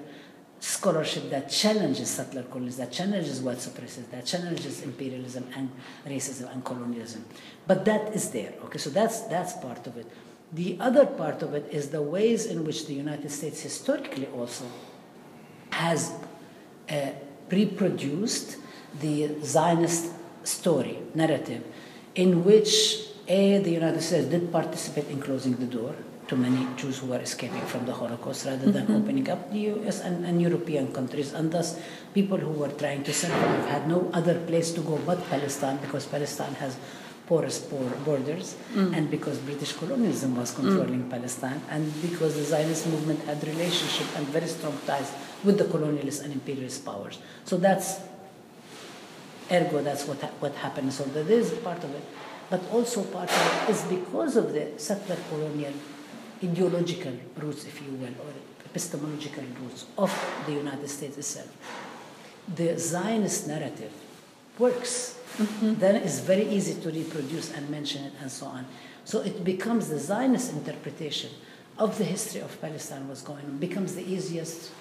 scholarship 0.59 1.29
that 1.29 1.49
challenges 1.49 2.09
settler 2.09 2.43
colonialism, 2.43 2.85
that 2.85 2.91
challenges 2.91 3.41
white 3.41 3.59
supremacy, 3.59 4.03
that 4.11 4.25
challenges 4.25 4.81
imperialism 4.83 5.47
and 5.55 5.69
racism 6.05 6.51
and 6.51 6.63
colonialism. 6.63 7.25
But 7.65 7.85
that 7.85 8.13
is 8.13 8.29
there. 8.31 8.53
Okay, 8.65 8.77
so 8.77 8.89
that's 8.89 9.21
that's 9.21 9.53
part 9.53 9.85
of 9.87 9.97
it. 9.97 10.07
The 10.53 10.77
other 10.79 11.05
part 11.05 11.41
of 11.41 11.53
it 11.53 11.67
is 11.71 11.89
the 11.89 12.01
ways 12.01 12.45
in 12.45 12.63
which 12.63 12.87
the 12.87 12.93
United 12.93 13.29
States 13.29 13.61
historically 13.61 14.27
also 14.27 14.65
has 15.71 16.11
uh, 16.89 17.11
reproduced 17.51 18.57
the 18.99 19.41
Zionist 19.43 20.11
story, 20.43 20.99
narrative, 21.13 21.63
in 22.15 22.43
which 22.43 23.07
A, 23.27 23.59
the 23.59 23.71
United 23.71 24.01
States 24.01 24.27
did 24.27 24.51
participate 24.51 25.07
in 25.09 25.21
closing 25.21 25.55
the 25.55 25.65
door 25.65 25.95
to 26.27 26.35
many 26.35 26.67
Jews 26.75 26.99
who 26.99 27.07
were 27.07 27.19
escaping 27.19 27.61
from 27.61 27.85
the 27.85 27.93
Holocaust 27.93 28.45
rather 28.45 28.69
than 28.71 28.83
mm-hmm. 28.83 28.95
opening 28.95 29.29
up 29.29 29.51
the 29.51 29.59
US 29.71 30.01
and, 30.01 30.25
and 30.25 30.41
European 30.41 30.91
countries. 30.93 31.33
And 31.33 31.51
thus, 31.51 31.79
people 32.13 32.37
who 32.37 32.51
were 32.51 32.69
trying 32.69 33.03
to 33.03 33.13
survive 33.13 33.67
had 33.69 33.87
no 33.87 34.09
other 34.13 34.35
place 34.35 34.71
to 34.73 34.81
go 34.81 34.99
but 35.05 35.23
Palestine 35.29 35.77
because 35.77 36.05
Palestine 36.05 36.53
has 36.55 36.77
porous 37.27 37.59
por- 37.59 37.97
borders 38.05 38.55
mm. 38.73 38.95
and 38.95 39.11
because 39.11 39.37
British 39.39 39.73
colonialism 39.73 40.35
was 40.35 40.51
controlling 40.51 41.03
mm. 41.03 41.09
Palestine 41.09 41.61
and 41.69 41.83
because 42.01 42.35
the 42.35 42.43
Zionist 42.43 42.87
movement 42.87 43.19
had 43.23 43.43
relationship 43.45 44.07
and 44.15 44.25
very 44.27 44.47
strong 44.47 44.77
ties 44.85 45.11
with 45.43 45.57
the 45.57 45.65
colonialist 45.65 46.23
and 46.23 46.33
imperialist 46.33 46.85
powers. 46.85 47.19
So 47.45 47.57
that's 47.57 47.99
ergo 49.51 49.81
that's 49.81 50.05
what 50.05 50.19
ha- 50.21 50.31
what 50.39 50.53
happened. 50.55 50.93
So 50.93 51.03
that 51.05 51.27
is 51.27 51.51
part 51.59 51.83
of 51.83 51.93
it, 51.93 52.03
but 52.49 52.61
also 52.71 53.03
part 53.03 53.29
of 53.29 53.69
it 53.69 53.71
is 53.71 53.81
because 53.83 54.35
of 54.35 54.53
the 54.53 54.71
settler 54.77 55.17
colonial 55.29 55.73
ideological 56.43 57.13
roots, 57.37 57.65
if 57.65 57.81
you 57.81 57.91
will, 57.93 58.13
or 58.25 58.33
epistemological 58.65 59.43
roots 59.61 59.85
of 59.97 60.11
the 60.45 60.53
United 60.53 60.87
States 60.87 61.17
itself. 61.17 61.49
The 62.53 62.77
Zionist 62.77 63.47
narrative 63.47 63.91
works. 64.57 65.19
Mm-hmm. 65.37 65.75
Then 65.75 65.95
it's 65.97 66.19
very 66.19 66.47
easy 66.47 66.79
to 66.81 66.89
reproduce 66.89 67.53
and 67.53 67.69
mention 67.69 68.03
it 68.05 68.13
and 68.21 68.31
so 68.31 68.47
on. 68.47 68.65
So 69.05 69.21
it 69.21 69.43
becomes 69.43 69.89
the 69.89 69.99
Zionist 69.99 70.51
interpretation 70.53 71.31
of 71.77 71.97
the 71.97 72.03
history 72.03 72.41
of 72.41 72.59
Palestine 72.59 73.07
was 73.07 73.21
going 73.21 73.45
on, 73.45 73.57
becomes 73.57 73.95
the 73.95 74.01
easiest 74.01 74.71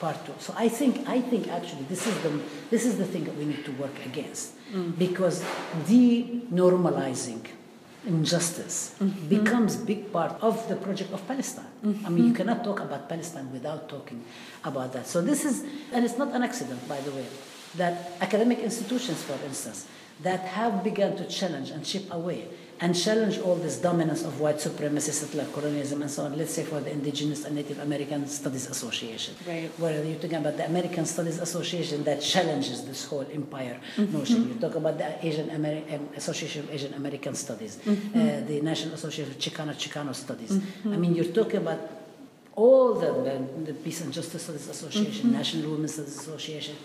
part 0.00 0.24
to. 0.26 0.32
So 0.38 0.54
I 0.56 0.68
think 0.68 1.08
I 1.08 1.20
think 1.20 1.48
actually 1.48 1.84
this 1.84 2.06
is 2.06 2.16
the 2.24 2.32
this 2.70 2.84
is 2.84 2.96
the 2.96 3.04
thing 3.04 3.24
that 3.24 3.36
we 3.36 3.44
need 3.44 3.64
to 3.64 3.72
work 3.72 3.94
against 4.04 4.56
mm. 4.72 4.98
because 4.98 5.44
de-normalizing 5.86 7.44
injustice 8.06 8.94
mm-hmm. 8.98 9.28
becomes 9.28 9.76
big 9.76 10.10
part 10.12 10.32
of 10.40 10.66
the 10.68 10.76
project 10.76 11.12
of 11.12 11.26
Palestine. 11.28 11.66
I 11.84 11.86
mean, 11.86 12.00
you 12.00 12.08
mm-hmm. 12.08 12.34
cannot 12.34 12.64
talk 12.64 12.80
about 12.80 13.08
Palestine 13.08 13.52
without 13.52 13.88
talking 13.88 14.24
about 14.64 14.92
that. 14.94 15.06
So 15.06 15.20
this 15.20 15.44
is, 15.44 15.64
and 15.92 16.04
it's 16.04 16.16
not 16.16 16.32
an 16.34 16.42
accident, 16.42 16.86
by 16.88 17.00
the 17.00 17.10
way, 17.10 17.26
that 17.76 18.12
academic 18.20 18.60
institutions, 18.60 19.22
for 19.22 19.38
instance, 19.44 19.86
that 20.22 20.40
have 20.40 20.82
begun 20.82 21.16
to 21.16 21.26
challenge 21.26 21.70
and 21.70 21.84
chip 21.84 22.10
away 22.10 22.48
and 22.82 22.96
challenge 22.96 23.38
all 23.38 23.56
this 23.56 23.76
dominance 23.76 24.22
of 24.24 24.40
white 24.40 24.58
supremacy, 24.60 25.12
settler 25.12 25.44
colonialism, 25.52 26.00
and 26.00 26.10
so 26.10 26.24
on. 26.24 26.36
Let's 26.38 26.54
say 26.54 26.64
for 26.64 26.80
the 26.80 26.90
Indigenous 26.90 27.44
and 27.44 27.54
Native 27.54 27.78
American 27.78 28.26
Studies 28.26 28.70
Association, 28.70 29.34
Right. 29.46 29.70
where 29.78 30.02
you're 30.02 30.18
talking 30.18 30.36
about 30.38 30.56
the 30.56 30.64
American 30.66 31.04
Studies 31.04 31.38
Association 31.40 32.04
that 32.04 32.22
challenges 32.22 32.84
this 32.86 33.04
whole 33.04 33.26
empire 33.32 33.78
notion. 33.98 34.48
You 34.48 34.54
talk 34.54 34.76
about 34.76 34.96
the 34.96 35.26
Asian 35.26 35.48
Ameri- 35.50 35.92
um, 35.94 36.08
Association 36.16 36.64
of 36.64 36.70
Asian 36.72 36.94
American 36.94 37.34
Studies, 37.34 37.78
uh, 37.86 37.92
the 38.46 38.60
National 38.62 38.94
Association 38.94 39.30
of 39.32 39.38
Chicano 39.38 39.74
Chicano 39.74 40.14
Studies. 40.14 40.58
I 40.86 40.96
mean, 40.96 41.14
you're 41.14 41.32
talking 41.40 41.58
about 41.58 41.80
all 42.56 42.94
the, 42.94 43.12
the, 43.26 43.72
the 43.72 43.74
Peace 43.74 44.00
and 44.00 44.12
Justice 44.12 44.42
Studies 44.44 44.68
Association, 44.68 45.32
National 45.32 45.70
Women's 45.72 45.92
Studies 45.94 46.16
Association, 46.18 46.76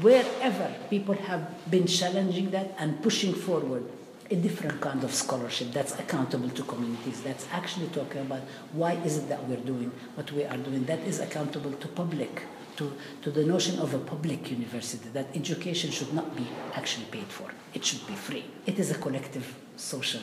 wherever 0.00 0.74
people 0.90 1.14
have 1.14 1.70
been 1.70 1.86
challenging 1.86 2.50
that 2.50 2.74
and 2.78 3.00
pushing 3.02 3.32
forward 3.32 3.84
a 4.30 4.36
different 4.36 4.80
kind 4.80 5.02
of 5.04 5.14
scholarship 5.14 5.72
that's 5.72 5.98
accountable 5.98 6.50
to 6.50 6.62
communities, 6.64 7.22
that's 7.22 7.46
actually 7.52 7.86
talking 7.88 8.20
about 8.20 8.42
why 8.72 8.92
is 9.04 9.18
it 9.18 9.28
that 9.28 9.42
we're 9.48 9.56
doing 9.56 9.90
what 10.14 10.30
we 10.32 10.44
are 10.44 10.56
doing, 10.58 10.84
that 10.84 11.00
is 11.00 11.20
accountable 11.20 11.72
to 11.72 11.88
public, 11.88 12.42
to, 12.76 12.92
to 13.22 13.30
the 13.30 13.44
notion 13.44 13.78
of 13.78 13.94
a 13.94 13.98
public 13.98 14.50
university, 14.50 15.08
that 15.14 15.26
education 15.34 15.90
should 15.90 16.12
not 16.12 16.36
be 16.36 16.46
actually 16.74 17.06
paid 17.06 17.26
for. 17.26 17.50
It 17.72 17.84
should 17.84 18.06
be 18.06 18.14
free. 18.14 18.44
It 18.66 18.78
is 18.78 18.90
a 18.90 18.98
collective 18.98 19.54
social 19.76 20.20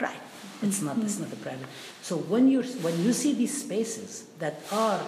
right. 0.00 0.20
It's 0.62 0.80
not, 0.82 0.98
it's 0.98 1.18
not 1.18 1.32
a 1.32 1.36
private. 1.36 1.66
So 2.02 2.16
when, 2.16 2.48
you're, 2.48 2.64
when 2.64 3.02
you 3.04 3.12
see 3.12 3.34
these 3.34 3.64
spaces 3.64 4.24
that 4.38 4.60
are 4.72 5.00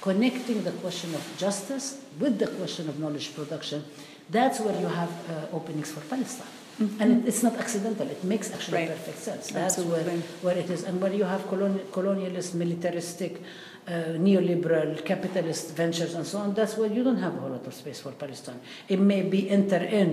connecting 0.00 0.64
the 0.64 0.72
question 0.72 1.14
of 1.14 1.34
justice 1.38 2.00
with 2.18 2.38
the 2.38 2.46
question 2.46 2.88
of 2.88 2.98
knowledge 2.98 3.34
production, 3.34 3.84
that's 4.30 4.60
where 4.60 4.78
you 4.80 4.86
have 4.86 5.10
uh, 5.30 5.56
openings 5.56 5.90
for 5.90 6.00
Palestine. 6.00 6.46
And 6.78 7.22
it, 7.24 7.28
it's 7.28 7.42
not 7.42 7.54
accidental. 7.56 8.08
It 8.08 8.24
makes 8.24 8.50
actually 8.52 8.78
Right. 8.78 8.88
perfect 8.88 9.18
sense. 9.18 9.48
That's 9.48 9.78
Absolutely. 9.78 10.04
where, 10.04 10.22
where 10.54 10.58
it 10.58 10.70
is. 10.70 10.84
And 10.84 11.00
where 11.00 11.12
you 11.12 11.24
have 11.24 11.42
coloni- 11.42 11.84
colonialist, 11.92 12.54
militaristic, 12.54 13.42
uh, 13.86 13.92
neoliberal, 14.18 15.04
capitalist 15.04 15.74
ventures 15.76 16.14
and 16.14 16.26
so 16.26 16.38
on, 16.38 16.54
that's 16.54 16.76
where 16.76 16.90
you 16.90 17.02
don't 17.04 17.18
have 17.18 17.34
a 17.36 17.40
whole 17.40 17.50
lot 17.50 17.66
of 17.66 17.74
space 17.74 18.00
for 18.00 18.12
Palestine. 18.12 18.60
It 18.88 18.98
may 19.00 19.22
be 19.22 19.50
enter 19.50 19.76
in 19.76 20.10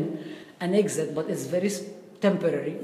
and 0.60 0.76
exit, 0.76 1.16
but 1.16 1.30
it's 1.30 1.46
very 1.46 1.72
temporary. 2.22 2.76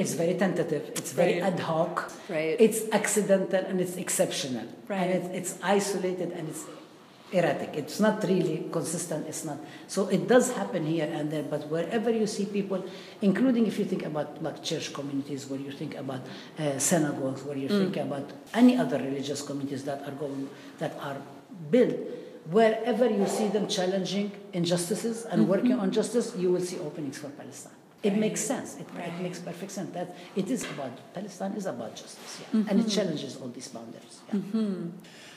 it's 0.00 0.14
very 0.14 0.34
tentative. 0.34 0.90
It's 0.96 1.12
very 1.12 1.34
Right. 1.40 1.52
ad 1.52 1.60
hoc. 1.60 2.10
Right. 2.28 2.56
It's 2.58 2.80
accidental 2.92 3.62
and 3.68 3.80
it's 3.80 3.96
exceptional. 3.96 4.64
Right. 4.88 5.10
And 5.10 5.10
it's, 5.34 5.52
it's 5.52 5.62
isolated 5.62 6.32
and 6.32 6.48
it's 6.48 6.64
erratic. 7.32 7.70
It's 7.74 8.00
not 8.00 8.22
really 8.24 8.68
consistent. 8.70 9.26
It's 9.26 9.44
not. 9.44 9.58
So 9.88 10.08
it 10.08 10.28
does 10.28 10.52
happen 10.52 10.86
here 10.86 11.08
and 11.12 11.30
there, 11.30 11.42
but 11.42 11.68
wherever 11.68 12.10
you 12.10 12.26
see 12.26 12.46
people, 12.46 12.84
including 13.20 13.66
if 13.66 13.78
you 13.78 13.84
think 13.84 14.04
about 14.04 14.42
like 14.42 14.62
church 14.62 14.92
communities, 14.92 15.46
where 15.46 15.60
you 15.60 15.72
think 15.72 15.96
about 15.96 16.20
uh, 16.58 16.78
synagogues, 16.78 17.42
where 17.42 17.56
you 17.56 17.68
mm. 17.68 17.78
think 17.78 17.96
about 17.96 18.30
any 18.54 18.76
other 18.76 18.98
religious 18.98 19.42
communities 19.42 19.84
that 19.84 20.06
are 20.06 20.12
going, 20.12 20.48
that 20.78 20.96
are 21.00 21.16
built, 21.70 21.96
wherever 22.50 23.08
you 23.08 23.26
see 23.26 23.48
them 23.48 23.66
challenging 23.66 24.30
injustices 24.52 25.24
and 25.24 25.42
mm-hmm. 25.42 25.50
working 25.50 25.72
on 25.72 25.90
justice, 25.90 26.34
you 26.36 26.52
will 26.52 26.60
see 26.60 26.78
openings 26.78 27.18
for 27.18 27.28
Palestine. 27.30 27.72
It 28.02 28.16
makes 28.16 28.40
sense. 28.40 28.76
It, 28.76 28.86
it 28.98 29.20
makes 29.20 29.40
perfect 29.40 29.72
sense. 29.72 29.92
That 29.92 30.14
it 30.36 30.48
is 30.48 30.62
about 30.64 31.12
Palestine 31.12 31.52
is 31.52 31.66
about 31.66 31.96
justice, 31.96 32.40
yeah. 32.52 32.60
and 32.60 32.78
it 32.78 32.86
mm-hmm. 32.86 32.88
challenges 32.88 33.36
all 33.36 33.48
these 33.48 33.66
boundaries. 33.66 34.20
Yeah. 34.28 34.34
Mm-hmm. 34.34 34.90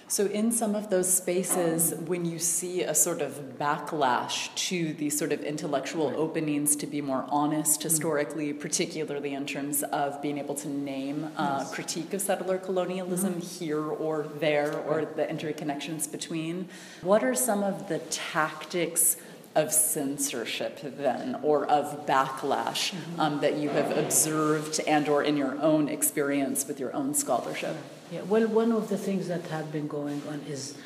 So, 0.10 0.26
in 0.26 0.52
some 0.52 0.74
of 0.74 0.90
those 0.90 1.08
spaces, 1.08 1.94
when 2.08 2.26
you 2.26 2.40
see 2.40 2.82
a 2.82 2.96
sort 2.96 3.22
of 3.22 3.60
backlash 3.60 4.54
to 4.70 4.94
these 4.94 5.16
sort 5.16 5.32
of 5.32 5.44
intellectual 5.44 6.12
openings 6.18 6.76
to 6.78 6.88
be 6.88 7.00
more 7.00 7.26
honest 7.30 7.84
historically, 7.84 8.52
particularly 8.52 9.36
in 9.36 9.46
terms 9.46 9.84
of 9.84 10.20
being 10.20 10.40
able 10.40 10.56
to 10.56 10.68
name 10.68 11.32
uh, 11.38 11.64
critique 11.66 12.12
of 12.16 12.22
settler 12.22 12.58
colonialism 12.58 13.40
here 13.40 13.84
or 13.84 14.26
there, 14.40 14.76
or 14.80 15.06
the 15.06 15.28
interconnections 15.28 16.12
between, 16.12 16.68
what 17.04 17.24
are 17.24 17.36
some 17.36 17.64
of 17.64 17.88
the 17.88 18.00
tactics? 18.10 19.16
Of 19.56 19.74
censorship, 19.74 20.80
then, 20.84 21.40
or 21.42 21.66
of 21.66 22.06
backlash 22.06 22.94
um, 23.18 23.42
that 23.42 23.58
you 23.58 23.70
have 23.70 23.98
observed 23.98 24.80
and/or 24.88 25.24
in 25.24 25.36
your 25.36 25.60
own 25.60 25.90
experience 25.90 26.68
with 26.68 26.80
your 26.80 26.96
own 26.96 27.16
scholarship. 27.16 27.76
Yeah, 27.76 27.82
well, 28.28 28.48
one 28.48 28.72
of 28.72 28.90
the 28.90 28.98
things 28.98 29.28
that 29.28 29.44
have 29.48 29.72
been 29.72 29.88
going 29.88 30.22
on 30.28 30.42
is 30.48 30.78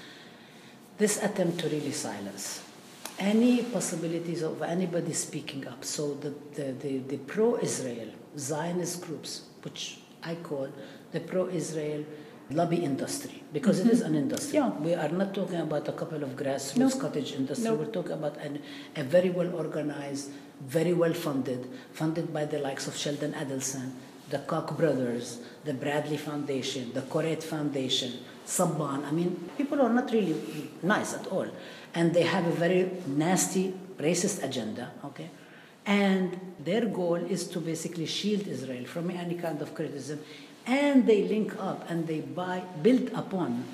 this 0.98 1.22
attempt 1.24 1.60
to 1.60 1.70
really 1.70 1.92
silence 1.92 2.64
any 3.20 3.64
possibilities 3.64 4.42
of 4.42 4.62
anybody 4.62 5.14
speaking 5.14 5.68
up. 5.68 5.84
So 5.86 6.16
the, 6.16 6.34
the, 6.56 6.72
the, 6.74 6.98
the 7.00 7.18
pro-Israel 7.18 8.10
Zionist 8.38 9.02
groups, 9.02 9.44
which 9.62 10.00
I 10.24 10.36
call 10.36 10.70
the 11.12 11.20
pro-Israel 11.20 12.06
lobby 12.50 12.78
industry 12.78 13.44
because 13.54 13.80
it 13.80 13.88
is 13.88 14.00
mm-hmm. 14.00 14.14
an 14.14 14.16
industry. 14.16 14.56
Yeah. 14.56 14.70
We 14.70 14.94
are 14.94 15.10
not 15.10 15.34
talking 15.34 15.60
about 15.60 15.88
a 15.88 15.94
couple 15.94 16.24
of 16.24 16.32
grassroots 16.36 16.78
Nope. 16.78 17.00
cottage 17.00 17.34
industry. 17.34 17.66
Nope. 17.66 17.80
We're 17.80 17.86
talking 17.92 18.12
about 18.14 18.38
an, 18.38 18.62
a 18.96 19.04
very 19.04 19.30
well 19.30 19.56
organized, 19.56 20.32
very 20.62 20.94
well 20.94 21.14
funded, 21.14 21.70
funded 21.94 22.34
by 22.34 22.46
the 22.46 22.60
likes 22.60 22.88
of 22.88 22.96
Sheldon 22.96 23.34
Adelson, 23.34 23.92
the 24.30 24.40
Koch 24.40 24.76
brothers, 24.78 25.40
the 25.66 25.74
Bradley 25.74 26.18
Foundation, 26.18 26.94
the 26.94 27.02
Koret 27.02 27.44
Foundation, 27.44 28.12
Saban. 28.46 29.06
I 29.06 29.12
mean, 29.12 29.50
people 29.58 29.82
are 29.82 29.90
not 29.90 30.12
really 30.12 30.70
nice 30.82 31.14
at 31.14 31.28
all. 31.28 31.48
And 31.94 32.14
they 32.14 32.24
have 32.24 32.46
a 32.46 32.52
very 32.52 32.92
nasty, 33.08 33.74
racist 33.98 34.44
agenda, 34.44 34.92
okay? 35.06 35.30
And 35.86 36.40
their 36.60 36.86
goal 36.86 37.16
is 37.16 37.48
to 37.50 37.60
basically 37.60 38.06
shield 38.06 38.48
Israel 38.48 38.86
from 38.86 39.12
any 39.12 39.36
kind 39.36 39.62
of 39.62 39.76
criticism. 39.76 40.20
And 40.66 41.06
they 41.06 41.24
link 41.24 41.56
up 41.60 41.90
and 41.90 42.08
they 42.08 42.22
buy, 42.22 42.64
build 42.82 43.12
upon 43.14 43.66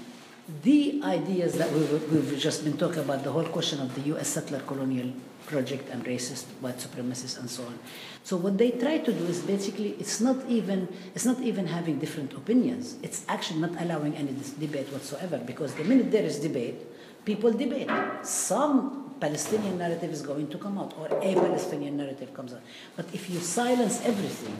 the 0.64 1.00
ideas 1.04 1.54
that 1.54 1.72
we, 1.72 1.82
we've 1.82 2.40
just 2.40 2.64
been 2.64 2.78
talking 2.78 3.00
about, 3.00 3.24
the 3.24 3.32
whole 3.32 3.46
question 3.46 3.80
of 3.80 3.94
the 3.94 4.02
U.S. 4.14 4.30
settler 4.30 4.60
colonial 4.62 5.14
project 5.50 5.90
and 5.90 6.06
racist 6.06 6.46
white 6.62 6.78
supremacists 6.78 7.40
and 7.40 7.50
so 7.50 7.64
on. 7.64 7.78
So 8.24 8.38
what 8.38 8.58
they 8.58 8.72
try 8.72 9.00
to 9.00 9.12
do 9.12 9.26
is 9.26 9.42
basically 9.42 9.96
it's 10.00 10.22
not 10.22 10.38
even 10.48 10.88
it's 11.16 11.26
not 11.26 11.42
even 11.42 11.68
having 11.68 12.00
different 12.00 12.34
opinions. 12.34 12.96
It's 13.02 13.26
actually 13.28 13.60
not 13.60 13.74
allowing 13.82 14.16
any 14.16 14.34
debate 14.60 14.88
whatsoever 14.94 15.38
because 15.52 15.74
the 15.74 15.84
minute 15.84 16.12
there 16.12 16.24
is 16.24 16.40
debate, 16.40 16.78
people 17.26 17.52
debate. 17.52 17.90
Some 18.24 19.16
Palestinian 19.20 19.78
narrative 19.78 20.12
is 20.12 20.22
going 20.22 20.48
to 20.50 20.58
come 20.58 20.78
out 20.78 20.94
or 20.98 21.08
a 21.08 21.34
Palestinian 21.34 21.98
narrative 21.98 22.34
comes 22.34 22.54
out. 22.54 22.62
But 22.96 23.06
if 23.14 23.30
you 23.30 23.40
silence 23.40 24.02
everything, 24.06 24.58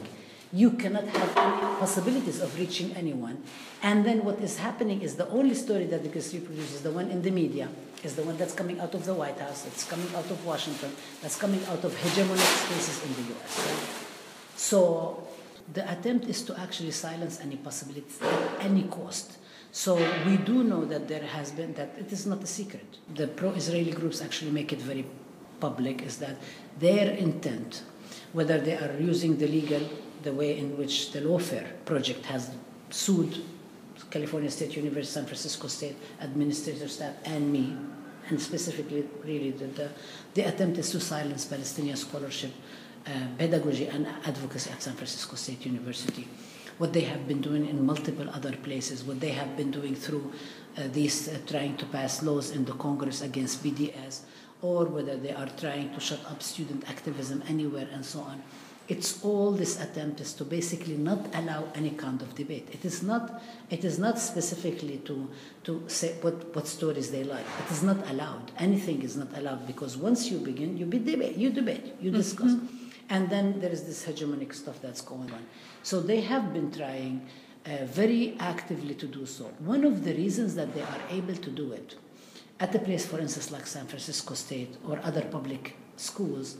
you 0.52 0.72
cannot 0.72 1.06
have 1.06 1.36
any 1.36 1.78
possibilities 1.78 2.40
of 2.40 2.58
reaching 2.58 2.92
anyone. 2.96 3.42
And 3.82 4.04
then 4.04 4.24
what 4.24 4.40
is 4.40 4.58
happening 4.58 5.00
is 5.00 5.14
the 5.14 5.28
only 5.28 5.54
story 5.54 5.86
that 5.86 6.02
gets 6.12 6.34
reproduced 6.34 6.74
is 6.74 6.82
the 6.82 6.90
one 6.90 7.08
in 7.10 7.22
the 7.22 7.30
media, 7.30 7.68
is 8.04 8.16
the 8.16 8.22
one 8.22 8.36
that's 8.36 8.54
coming 8.54 8.80
out 8.80 8.94
of 8.94 9.04
the 9.04 9.14
White 9.14 9.38
House, 9.38 9.62
that's 9.62 9.84
coming 9.84 10.08
out 10.14 10.30
of 10.30 10.44
Washington, 10.44 10.90
that's 11.22 11.36
coming 11.36 11.62
out 11.66 11.84
of 11.84 11.92
hegemonic 11.94 12.38
spaces 12.38 13.04
in 13.04 13.12
the 13.14 13.34
US. 13.34 14.06
So 14.56 15.26
the 15.72 15.90
attempt 15.90 16.26
is 16.26 16.42
to 16.44 16.58
actually 16.58 16.90
silence 16.90 17.40
any 17.40 17.56
possibilities 17.56 18.20
at 18.22 18.64
any 18.64 18.84
cost. 18.84 19.38
So 19.72 19.94
we 20.26 20.36
do 20.36 20.64
know 20.64 20.84
that 20.84 21.06
there 21.06 21.22
has 21.22 21.52
been 21.52 21.74
that 21.74 21.94
it 21.98 22.12
is 22.12 22.26
not 22.26 22.42
a 22.42 22.46
secret. 22.46 22.98
The 23.14 23.28
pro-Israeli 23.28 23.92
groups 23.92 24.20
actually 24.20 24.50
make 24.50 24.72
it 24.72 24.80
very 24.80 25.06
public 25.60 26.02
is 26.02 26.18
that 26.18 26.36
their 26.78 27.10
intent, 27.10 27.82
whether 28.32 28.58
they 28.58 28.76
are 28.76 28.96
using 28.98 29.36
the 29.36 29.46
legal, 29.46 29.82
the 30.22 30.32
way 30.32 30.58
in 30.58 30.76
which 30.76 31.12
the 31.12 31.20
lawfare 31.20 31.68
project 31.84 32.26
has 32.26 32.50
sued 32.90 33.42
California 34.10 34.50
State 34.50 34.76
University, 34.76 35.12
San 35.12 35.26
Francisco 35.26 35.68
State 35.68 35.96
administrator 36.20 36.88
staff, 36.88 37.14
and 37.24 37.52
me, 37.52 37.76
and 38.28 38.40
specifically, 38.40 39.08
really, 39.24 39.50
the, 39.52 39.66
the, 39.66 39.88
the 40.34 40.42
attempt 40.42 40.78
is 40.78 40.90
to 40.90 41.00
silence 41.00 41.44
Palestinian 41.44 41.96
scholarship, 41.96 42.52
uh, 43.06 43.10
pedagogy, 43.38 43.86
and 43.86 44.06
advocacy 44.26 44.70
at 44.70 44.82
San 44.82 44.94
Francisco 44.94 45.36
State 45.36 45.64
University. 45.64 46.28
What 46.78 46.92
they 46.92 47.02
have 47.02 47.28
been 47.28 47.40
doing 47.40 47.66
in 47.68 47.84
multiple 47.84 48.28
other 48.30 48.52
places, 48.56 49.04
what 49.04 49.20
they 49.20 49.30
have 49.30 49.56
been 49.56 49.70
doing 49.70 49.94
through 49.94 50.32
uh, 50.76 50.82
these 50.92 51.28
uh, 51.28 51.38
trying 51.46 51.76
to 51.76 51.86
pass 51.86 52.22
laws 52.22 52.50
in 52.50 52.64
the 52.64 52.72
Congress 52.72 53.22
against 53.22 53.62
BDS, 53.62 54.20
or 54.62 54.86
whether 54.86 55.16
they 55.16 55.32
are 55.32 55.48
trying 55.58 55.92
to 55.94 56.00
shut 56.00 56.20
up 56.26 56.42
student 56.42 56.88
activism 56.88 57.42
anywhere 57.48 57.88
and 57.92 58.04
so 58.04 58.20
on. 58.20 58.42
It's 58.90 59.24
all 59.24 59.52
this 59.52 59.80
attempt 59.80 60.20
is 60.20 60.32
to 60.32 60.44
basically 60.44 60.96
not 60.96 61.20
allow 61.34 61.68
any 61.76 61.90
kind 61.90 62.20
of 62.20 62.34
debate. 62.34 62.68
It 62.72 62.84
is 62.84 63.04
not, 63.04 63.40
it 63.70 63.84
is 63.84 64.00
not 64.00 64.18
specifically 64.18 64.98
to, 65.04 65.30
to 65.62 65.84
say 65.86 66.16
what, 66.22 66.52
what 66.56 66.66
stories 66.66 67.12
they 67.12 67.22
like. 67.22 67.46
It 67.64 67.70
is 67.70 67.84
not 67.84 67.98
allowed. 68.10 68.50
Anything 68.58 69.02
is 69.02 69.16
not 69.16 69.28
allowed 69.38 69.64
because 69.68 69.96
once 69.96 70.28
you 70.28 70.38
begin, 70.38 70.76
you 70.76 70.86
be 70.86 70.98
debate, 70.98 71.36
you 71.36 71.50
debate, 71.50 71.94
you 72.00 72.10
discuss. 72.10 72.56
And 73.08 73.30
then 73.30 73.60
there 73.60 73.70
is 73.70 73.84
this 73.84 74.04
hegemonic 74.04 74.52
stuff 74.52 74.82
that's 74.82 75.02
going 75.02 75.30
on. 75.30 75.46
So 75.84 76.00
they 76.00 76.22
have 76.22 76.52
been 76.52 76.72
trying 76.72 77.28
uh, 77.66 77.84
very 77.84 78.36
actively 78.40 78.94
to 78.94 79.06
do 79.06 79.24
so. 79.24 79.44
One 79.60 79.84
of 79.84 80.04
the 80.04 80.14
reasons 80.14 80.56
that 80.56 80.74
they 80.74 80.82
are 80.82 81.00
able 81.10 81.36
to 81.36 81.50
do 81.50 81.70
it 81.70 81.94
at 82.58 82.74
a 82.74 82.80
place, 82.80 83.06
for 83.06 83.20
instance, 83.20 83.52
like 83.52 83.68
San 83.68 83.86
Francisco 83.86 84.34
State 84.34 84.76
or 84.88 84.98
other 85.04 85.22
public 85.22 85.76
schools, 85.96 86.56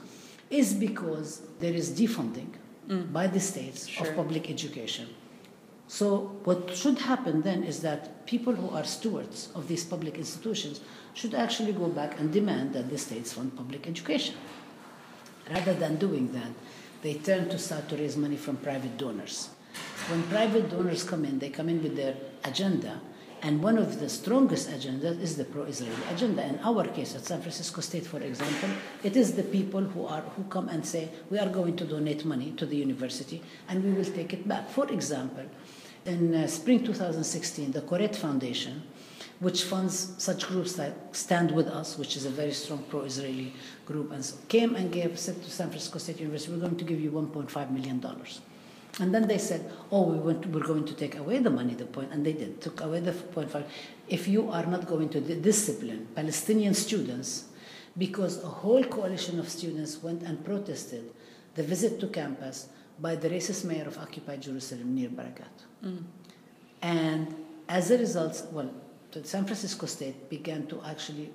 is 0.50 0.74
because 0.74 1.42
there 1.60 1.72
is 1.72 1.90
defunding 1.90 2.50
mm. 2.88 3.12
by 3.12 3.26
the 3.26 3.40
states 3.40 3.86
Sure. 3.86 4.08
of 4.08 4.16
public 4.16 4.50
education. 4.50 5.08
So, 5.86 6.36
what 6.44 6.76
should 6.76 6.98
happen 6.98 7.42
then 7.42 7.64
is 7.64 7.80
that 7.82 8.24
people 8.26 8.52
who 8.52 8.70
are 8.70 8.84
stewards 8.84 9.48
of 9.54 9.66
these 9.66 9.84
public 9.84 10.16
institutions 10.18 10.80
should 11.14 11.34
actually 11.34 11.72
go 11.72 11.88
back 11.88 12.18
and 12.20 12.32
demand 12.32 12.74
that 12.74 12.90
the 12.90 12.98
states 12.98 13.32
fund 13.32 13.56
public 13.56 13.88
education. 13.88 14.36
Rather 15.50 15.74
than 15.74 15.96
doing 15.96 16.32
that, 16.32 16.52
they 17.02 17.14
turn 17.14 17.48
to 17.48 17.58
start 17.58 17.88
to 17.88 17.96
raise 17.96 18.16
money 18.16 18.36
from 18.36 18.56
private 18.58 18.96
donors. 18.98 19.48
When 20.08 20.22
private 20.24 20.70
donors 20.70 21.02
come 21.02 21.24
in, 21.24 21.38
they 21.38 21.50
come 21.50 21.68
in 21.68 21.82
with 21.82 21.96
their 21.96 22.14
agenda, 22.44 23.00
and 23.42 23.62
one 23.62 23.79
of 23.79 24.00
the 24.00 24.09
strongest 24.09 24.68
agendas 24.68 25.20
is 25.20 25.37
the 25.37 25.44
pro-Israeli 25.44 26.03
agenda. 26.11 26.44
In 26.44 26.59
our 26.61 26.87
case, 26.87 27.14
at 27.14 27.24
San 27.24 27.40
Francisco 27.40 27.81
State, 27.81 28.07
for 28.07 28.20
example, 28.20 28.68
it 29.03 29.16
is 29.16 29.33
the 29.35 29.42
people 29.42 29.81
who 29.81 30.07
are 30.07 30.20
who 30.37 30.44
come 30.44 30.68
and 30.68 30.85
say, 30.85 31.09
"We 31.31 31.38
are 31.38 31.48
going 31.48 31.76
to 31.76 31.85
donate 31.85 32.24
money 32.24 32.53
to 32.59 32.66
the 32.66 32.76
university, 32.76 33.42
and 33.68 33.83
we 33.83 33.92
will 33.92 34.05
take 34.05 34.33
it 34.33 34.46
back." 34.46 34.68
For 34.68 34.90
example, 34.90 35.46
in 36.05 36.35
uh, 36.35 36.46
spring 36.46 36.85
2016, 36.85 37.72
the 37.72 37.83
Koret 37.83 38.14
Foundation, 38.14 38.83
which 39.38 39.64
funds 39.64 40.12
such 40.18 40.46
groups 40.48 40.76
like 40.76 40.94
Stand 41.12 41.50
With 41.50 41.68
Us, 41.68 41.96
which 41.96 42.16
is 42.16 42.26
a 42.26 42.31
very 42.31 42.53
strong 42.53 42.85
pro-Israeli 42.90 43.55
group, 43.87 44.12
and 44.12 44.24
so, 44.24 44.37
came 44.48 44.74
and 44.76 44.92
gave 44.92 45.18
said 45.18 45.42
to 45.42 45.50
San 45.50 45.68
Francisco 45.68 45.98
State 45.98 46.20
University, 46.20 46.53
"We're 46.53 46.66
going 46.68 46.76
to 46.76 46.85
give 46.85 47.00
you 47.00 47.11
1.5 47.11 47.70
million 47.70 48.00
dollars." 48.00 48.40
And 48.98 49.14
then 49.14 49.29
they 49.29 49.38
said, 49.38 49.70
"Oh, 49.92 50.03
we 50.03 50.18
want, 50.18 50.46
we're 50.46 50.66
going 50.66 50.85
to 50.85 50.94
take 50.94 51.16
away 51.16 51.38
the 51.38 51.50
money." 51.50 51.74
The 51.74 51.87
point, 51.87 52.12
and 52.12 52.26
they 52.26 52.33
did 52.33 52.61
took 52.61 52.81
away 52.81 53.00
the 53.00 53.12
0.5. 53.12 53.64
If 54.09 54.26
you 54.26 54.50
are 54.50 54.66
not 54.66 54.87
going 54.87 55.09
to 55.11 55.20
discipline 55.20 56.09
Palestinian 56.14 56.74
students, 56.74 57.44
because 57.96 58.42
a 58.42 58.48
whole 58.48 58.83
coalition 58.85 59.38
of 59.38 59.48
students 59.48 60.03
went 60.03 60.22
and 60.22 60.44
protested 60.44 61.11
the 61.55 61.62
visit 61.62 62.00
to 62.00 62.09
campus 62.09 62.68
by 62.98 63.14
the 63.14 63.29
racist 63.29 63.64
mayor 63.64 63.87
of 63.87 63.98
occupied 63.98 64.42
Jerusalem, 64.42 64.94
Nir 64.94 65.09
Barakat. 65.09 65.57
Mm. 65.85 66.05
And 66.83 67.35
as 67.68 67.90
a 67.90 67.98
result, 67.98 68.46
well, 68.53 68.70
the 69.12 69.24
San 69.24 69.44
Francisco 69.44 69.87
State 69.87 70.29
began 70.29 70.66
to 70.66 70.83
actually 70.85 71.31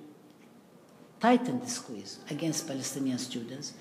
tighten 1.20 1.60
the 1.60 1.66
squeeze 1.66 2.18
against 2.30 2.66
Palestinian 2.66 3.18
students, 3.18 3.74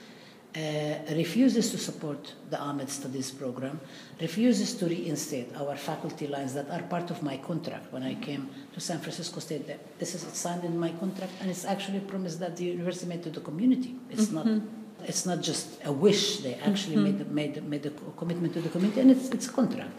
Uh, 0.55 1.13
refuses 1.15 1.69
to 1.69 1.77
support 1.77 2.33
the 2.49 2.55
AMED 2.55 2.87
Studies 2.87 3.29
program, 3.29 3.77
refuses 4.21 4.73
to 4.75 4.85
reinstate 4.85 5.53
our 5.57 5.75
faculty 5.75 6.27
lines 6.27 6.53
that 6.53 6.69
are 6.69 6.81
part 6.83 7.11
of 7.11 7.21
my 7.21 7.35
contract 7.35 7.91
when 7.91 8.03
I 8.03 8.15
came 8.15 8.49
to 8.73 8.79
San 8.79 8.99
Francisco 8.99 9.41
State. 9.41 9.69
This 9.99 10.15
is 10.15 10.21
signed 10.31 10.63
in 10.63 10.79
my 10.79 10.91
contract, 10.91 11.33
and 11.41 11.51
it's 11.51 11.65
actually 11.65 11.97
a 11.97 12.07
promise 12.07 12.37
that 12.37 12.55
the 12.55 12.63
university 12.63 13.05
made 13.05 13.23
to 13.23 13.31
the 13.31 13.41
community. 13.41 13.95
It's 14.09 14.31
not. 14.31 14.45
Mm-hmm. 14.45 14.83
It's 15.03 15.25
not 15.25 15.41
just 15.41 15.77
a 15.83 15.91
wish. 15.91 16.37
They 16.37 16.55
actually 16.55 16.95
made, 16.95 17.19
the, 17.19 17.25
made, 17.25 17.53
the, 17.55 17.61
made 17.61 17.83
the 17.83 17.91
commitment 18.17 18.53
to 18.53 18.61
the 18.61 18.69
community, 18.69 19.01
and 19.01 19.11
it's, 19.11 19.29
it's 19.29 19.47
a 19.47 19.51
contract. 19.51 19.91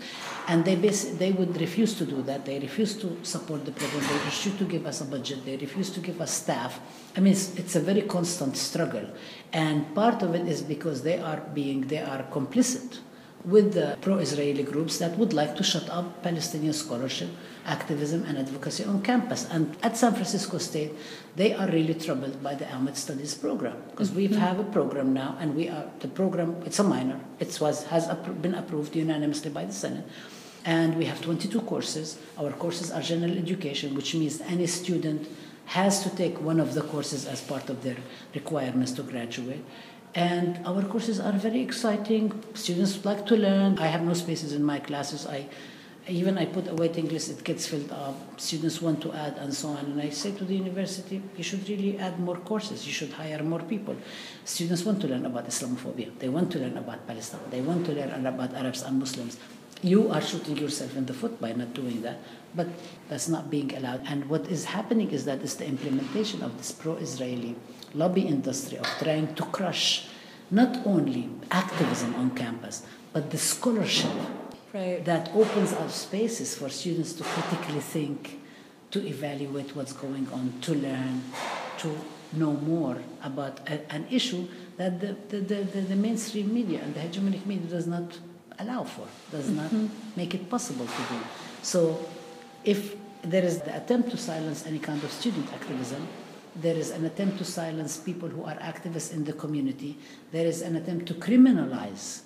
And 0.48 0.64
they, 0.64 0.74
basi- 0.74 1.16
they 1.18 1.32
would 1.32 1.60
refuse 1.60 1.94
to 1.98 2.06
do 2.06 2.22
that. 2.22 2.44
They 2.44 2.58
refuse 2.58 2.96
to 3.02 3.16
support 3.22 3.64
the 3.66 3.72
program. 3.72 4.00
They 4.00 4.14
refuse 4.24 4.56
to 4.56 4.64
give 4.64 4.86
us 4.86 5.02
a 5.02 5.04
budget. 5.04 5.44
They 5.44 5.58
refuse 5.58 5.90
to 5.90 6.00
give 6.00 6.20
us 6.20 6.32
staff. 6.32 6.80
I 7.16 7.20
mean, 7.20 7.34
it's, 7.34 7.54
it's 7.56 7.76
a 7.76 7.80
very 7.80 8.02
constant 8.02 8.56
struggle. 8.56 9.06
And 9.52 9.94
part 9.94 10.22
of 10.22 10.34
it 10.34 10.46
is 10.46 10.62
because 10.62 11.02
they 11.02 11.18
are 11.18 11.40
being, 11.54 11.82
they 11.82 12.00
are 12.00 12.24
complicit 12.30 12.98
with 13.46 13.74
the 13.74 13.96
pro-Israeli 14.00 14.64
groups 14.64 14.98
that 14.98 15.16
would 15.16 15.32
like 15.32 15.54
to 15.54 15.62
shut 15.62 15.88
up 15.88 16.22
Palestinian 16.22 16.72
scholarship, 16.72 17.28
activism, 17.64 18.24
and 18.24 18.36
advocacy 18.36 18.84
on 18.84 19.00
campus. 19.02 19.46
And 19.50 19.76
at 19.84 19.96
San 19.96 20.14
Francisco 20.14 20.58
State, 20.58 20.92
they 21.36 21.54
are 21.54 21.68
really 21.68 21.94
troubled 21.94 22.42
by 22.42 22.56
the 22.56 22.64
AMED 22.64 22.96
Studies 22.96 23.34
program 23.34 23.76
because 23.90 24.10
we 24.10 24.26
mm-hmm. 24.26 24.40
have 24.40 24.58
a 24.58 24.64
program 24.64 25.12
now, 25.14 25.36
and 25.38 25.54
we 25.54 25.68
are 25.68 25.84
the 26.00 26.08
program. 26.08 26.56
It's 26.66 26.80
a 26.80 26.84
minor. 26.84 27.20
It 27.38 27.56
was 27.60 27.84
has 27.84 28.08
been 28.42 28.54
approved 28.54 28.96
unanimously 28.96 29.50
by 29.50 29.64
the 29.64 29.72
Senate. 29.72 30.04
And 30.64 30.96
we 30.96 31.04
have 31.04 31.22
22 31.22 31.60
courses. 31.60 32.18
Our 32.36 32.50
courses 32.50 32.90
are 32.90 33.00
general 33.00 33.38
education, 33.38 33.94
which 33.94 34.16
means 34.16 34.40
any 34.40 34.66
student 34.66 35.28
has 35.66 36.02
to 36.02 36.10
take 36.10 36.40
one 36.40 36.60
of 36.60 36.74
the 36.74 36.82
courses 36.82 37.26
as 37.26 37.40
part 37.40 37.68
of 37.68 37.82
their 37.82 37.96
requirements 38.34 38.92
to 38.92 39.02
graduate. 39.02 39.64
And 40.14 40.64
our 40.66 40.82
courses 40.82 41.20
are 41.20 41.32
very 41.32 41.60
exciting. 41.60 42.42
Students 42.54 43.04
like 43.04 43.26
to 43.26 43.36
learn. 43.36 43.78
I 43.78 43.86
have 43.86 44.02
no 44.02 44.14
spaces 44.14 44.52
in 44.52 44.62
my 44.64 44.78
classes. 44.78 45.26
I 45.26 45.46
even 46.08 46.38
I 46.38 46.44
put 46.46 46.68
a 46.68 46.74
waiting 46.74 47.08
list, 47.08 47.30
it 47.30 47.42
gets 47.42 47.66
filled 47.66 47.90
up. 47.90 48.14
Students 48.40 48.80
want 48.80 49.02
to 49.02 49.12
add 49.12 49.38
and 49.38 49.52
so 49.52 49.70
on. 49.70 49.84
And 49.86 50.00
I 50.00 50.10
say 50.10 50.30
to 50.36 50.44
the 50.44 50.54
university, 50.54 51.20
you 51.36 51.42
should 51.42 51.68
really 51.68 51.98
add 51.98 52.20
more 52.20 52.36
courses. 52.36 52.86
You 52.86 52.92
should 52.92 53.12
hire 53.12 53.42
more 53.42 53.58
people. 53.58 53.96
Students 54.44 54.84
want 54.84 55.00
to 55.00 55.08
learn 55.08 55.26
about 55.26 55.48
Islamophobia. 55.48 56.16
They 56.20 56.28
want 56.28 56.52
to 56.52 56.60
learn 56.60 56.76
about 56.76 57.04
Palestine. 57.08 57.40
They 57.50 57.60
want 57.60 57.86
to 57.86 57.92
learn 57.92 58.24
about 58.24 58.54
Arabs 58.54 58.82
and 58.82 59.00
Muslims. 59.00 59.36
you 59.82 60.10
are 60.10 60.20
shooting 60.20 60.56
yourself 60.56 60.96
in 60.96 61.06
the 61.06 61.14
foot 61.14 61.40
by 61.40 61.52
not 61.52 61.74
doing 61.74 62.02
that, 62.02 62.18
but 62.56 62.66
that's 63.08 63.28
not 63.28 63.50
being 63.50 63.74
allowed. 63.76 64.02
And 64.06 64.28
what 64.28 64.46
is 64.46 64.64
happening 64.64 65.10
is 65.10 65.24
that 65.26 65.42
it's 65.42 65.54
the 65.54 65.66
implementation 65.66 66.42
of 66.42 66.56
this 66.56 66.72
pro 66.72 66.94
Israeli 66.96 67.54
lobby 67.94 68.22
industry 68.22 68.78
of 68.78 68.86
trying 68.98 69.34
to 69.34 69.42
crush 69.44 70.08
not 70.50 70.86
only 70.86 71.28
activism 71.50 72.14
on 72.14 72.30
campus, 72.30 72.82
but 73.12 73.30
the 73.30 73.38
scholarship 73.38 74.12
Right. 74.72 75.02
that 75.06 75.30
opens 75.34 75.72
up 75.72 75.90
spaces 75.90 76.54
for 76.54 76.68
students 76.68 77.14
to 77.14 77.24
critically 77.24 77.80
think, 77.80 78.40
to 78.90 79.06
evaluate 79.06 79.74
what's 79.74 79.94
going 79.94 80.28
on, 80.32 80.52
to 80.62 80.74
learn, 80.74 81.22
to 81.78 81.96
know 82.34 82.52
more 82.52 82.98
about 83.22 83.60
a, 83.70 83.90
an 83.90 84.06
issue 84.10 84.46
that 84.76 85.00
the, 85.00 85.16
the, 85.28 85.38
the, 85.38 85.54
the, 85.64 85.80
the 85.80 85.96
mainstream 85.96 86.52
media 86.52 86.80
and 86.82 86.94
the 86.94 87.00
hegemonic 87.00 87.46
media 87.46 87.68
does 87.68 87.86
not 87.86 88.18
allow 88.58 88.84
for, 88.84 89.06
does 89.30 89.48
not 89.48 89.70
mm-hmm. 89.70 89.86
make 90.14 90.34
it 90.34 90.50
possible 90.50 90.84
to 90.84 91.14
do. 91.14 91.20
So 91.62 92.06
if 92.66 92.96
there 93.22 93.44
is 93.44 93.60
the 93.60 93.74
attempt 93.74 94.10
to 94.10 94.16
silence 94.18 94.66
any 94.66 94.78
kind 94.78 95.02
of 95.02 95.10
student 95.10 95.50
activism, 95.52 96.06
there 96.56 96.76
is 96.76 96.90
an 96.90 97.04
attempt 97.04 97.38
to 97.38 97.44
silence 97.44 97.96
people 97.96 98.28
who 98.28 98.44
are 98.44 98.56
activists 98.56 99.12
in 99.12 99.24
the 99.24 99.32
community, 99.32 99.96
there 100.32 100.46
is 100.46 100.62
an 100.62 100.76
attempt 100.76 101.06
to 101.06 101.14
criminalize 101.14 102.22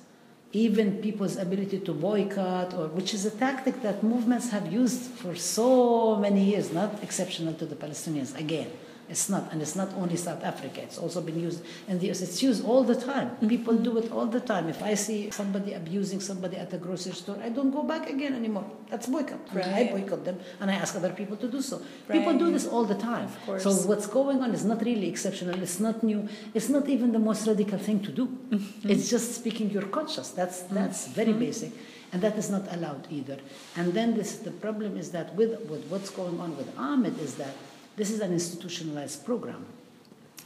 even 0.52 0.98
people's 0.98 1.36
ability 1.36 1.78
to 1.78 1.92
boycott, 1.92 2.74
or 2.74 2.88
which 2.88 3.14
is 3.14 3.24
a 3.24 3.30
tactic 3.30 3.82
that 3.82 4.02
movements 4.02 4.50
have 4.50 4.72
used 4.72 5.02
for 5.12 5.36
so 5.36 6.16
many 6.16 6.42
years, 6.42 6.72
not 6.72 7.02
exceptional 7.04 7.54
to 7.54 7.64
the 7.66 7.76
Palestinians. 7.76 8.36
Again, 8.36 8.68
it's 9.10 9.28
not, 9.28 9.52
and 9.52 9.60
it's 9.60 9.74
not 9.74 9.92
only 9.94 10.16
South 10.16 10.44
Africa. 10.44 10.80
It's 10.82 10.96
also 10.96 11.20
been 11.20 11.38
used 11.38 11.62
in 11.88 11.98
the 11.98 12.10
US. 12.10 12.22
It's 12.22 12.40
used 12.42 12.64
all 12.64 12.84
the 12.84 12.94
time. 12.94 13.30
Mm-hmm. 13.30 13.48
People 13.48 13.76
do 13.76 13.98
it 13.98 14.12
all 14.12 14.26
the 14.26 14.40
time. 14.40 14.68
If 14.68 14.82
I 14.82 14.94
see 14.94 15.30
somebody 15.32 15.72
abusing 15.74 16.20
somebody 16.20 16.56
at 16.56 16.72
a 16.72 16.78
grocery 16.78 17.12
store, 17.12 17.38
I 17.42 17.48
don't 17.48 17.72
go 17.72 17.82
back 17.82 18.08
again 18.08 18.34
anymore. 18.34 18.64
That's 18.88 19.08
boycott. 19.08 19.40
Right. 19.52 19.66
I 19.66 19.84
boycott 19.88 20.24
them, 20.24 20.38
and 20.60 20.70
I 20.70 20.74
ask 20.74 20.94
other 20.94 21.10
people 21.10 21.36
to 21.38 21.48
do 21.48 21.60
so. 21.60 21.82
People 22.08 22.38
do 22.38 22.52
this 22.52 22.66
all 22.68 22.84
the 22.84 22.94
time. 22.94 23.28
So 23.58 23.72
what's 23.90 24.06
going 24.06 24.42
on 24.42 24.54
is 24.54 24.64
not 24.64 24.80
really 24.84 25.08
exceptional. 25.08 25.60
It's 25.60 25.80
not 25.80 26.04
new. 26.04 26.28
It's 26.54 26.68
not 26.68 26.88
even 26.88 27.10
the 27.10 27.18
most 27.18 27.48
radical 27.48 27.78
thing 27.78 28.00
to 28.00 28.12
do. 28.12 28.26
Mm-hmm. 28.26 28.90
It's 28.90 29.10
just 29.10 29.34
speaking 29.34 29.70
your 29.70 29.86
conscience. 29.98 30.30
That's 30.30 30.62
mm-hmm. 30.62 30.76
that's 30.76 31.08
very 31.08 31.32
mm-hmm. 31.32 31.46
basic, 31.46 31.72
and 32.12 32.22
that 32.22 32.36
is 32.36 32.48
not 32.48 32.72
allowed 32.72 33.08
either. 33.10 33.38
And 33.76 33.92
then 33.92 34.14
this 34.14 34.36
the 34.38 34.52
problem 34.52 34.96
is 34.96 35.10
that 35.10 35.34
with, 35.34 35.50
with 35.68 35.84
what's 35.86 36.10
going 36.10 36.38
on 36.38 36.56
with 36.56 36.68
AMED 36.76 37.18
is 37.18 37.34
that 37.34 37.54
this 38.00 38.10
is 38.10 38.20
an 38.20 38.32
institutionalized 38.32 39.26
program 39.26 39.62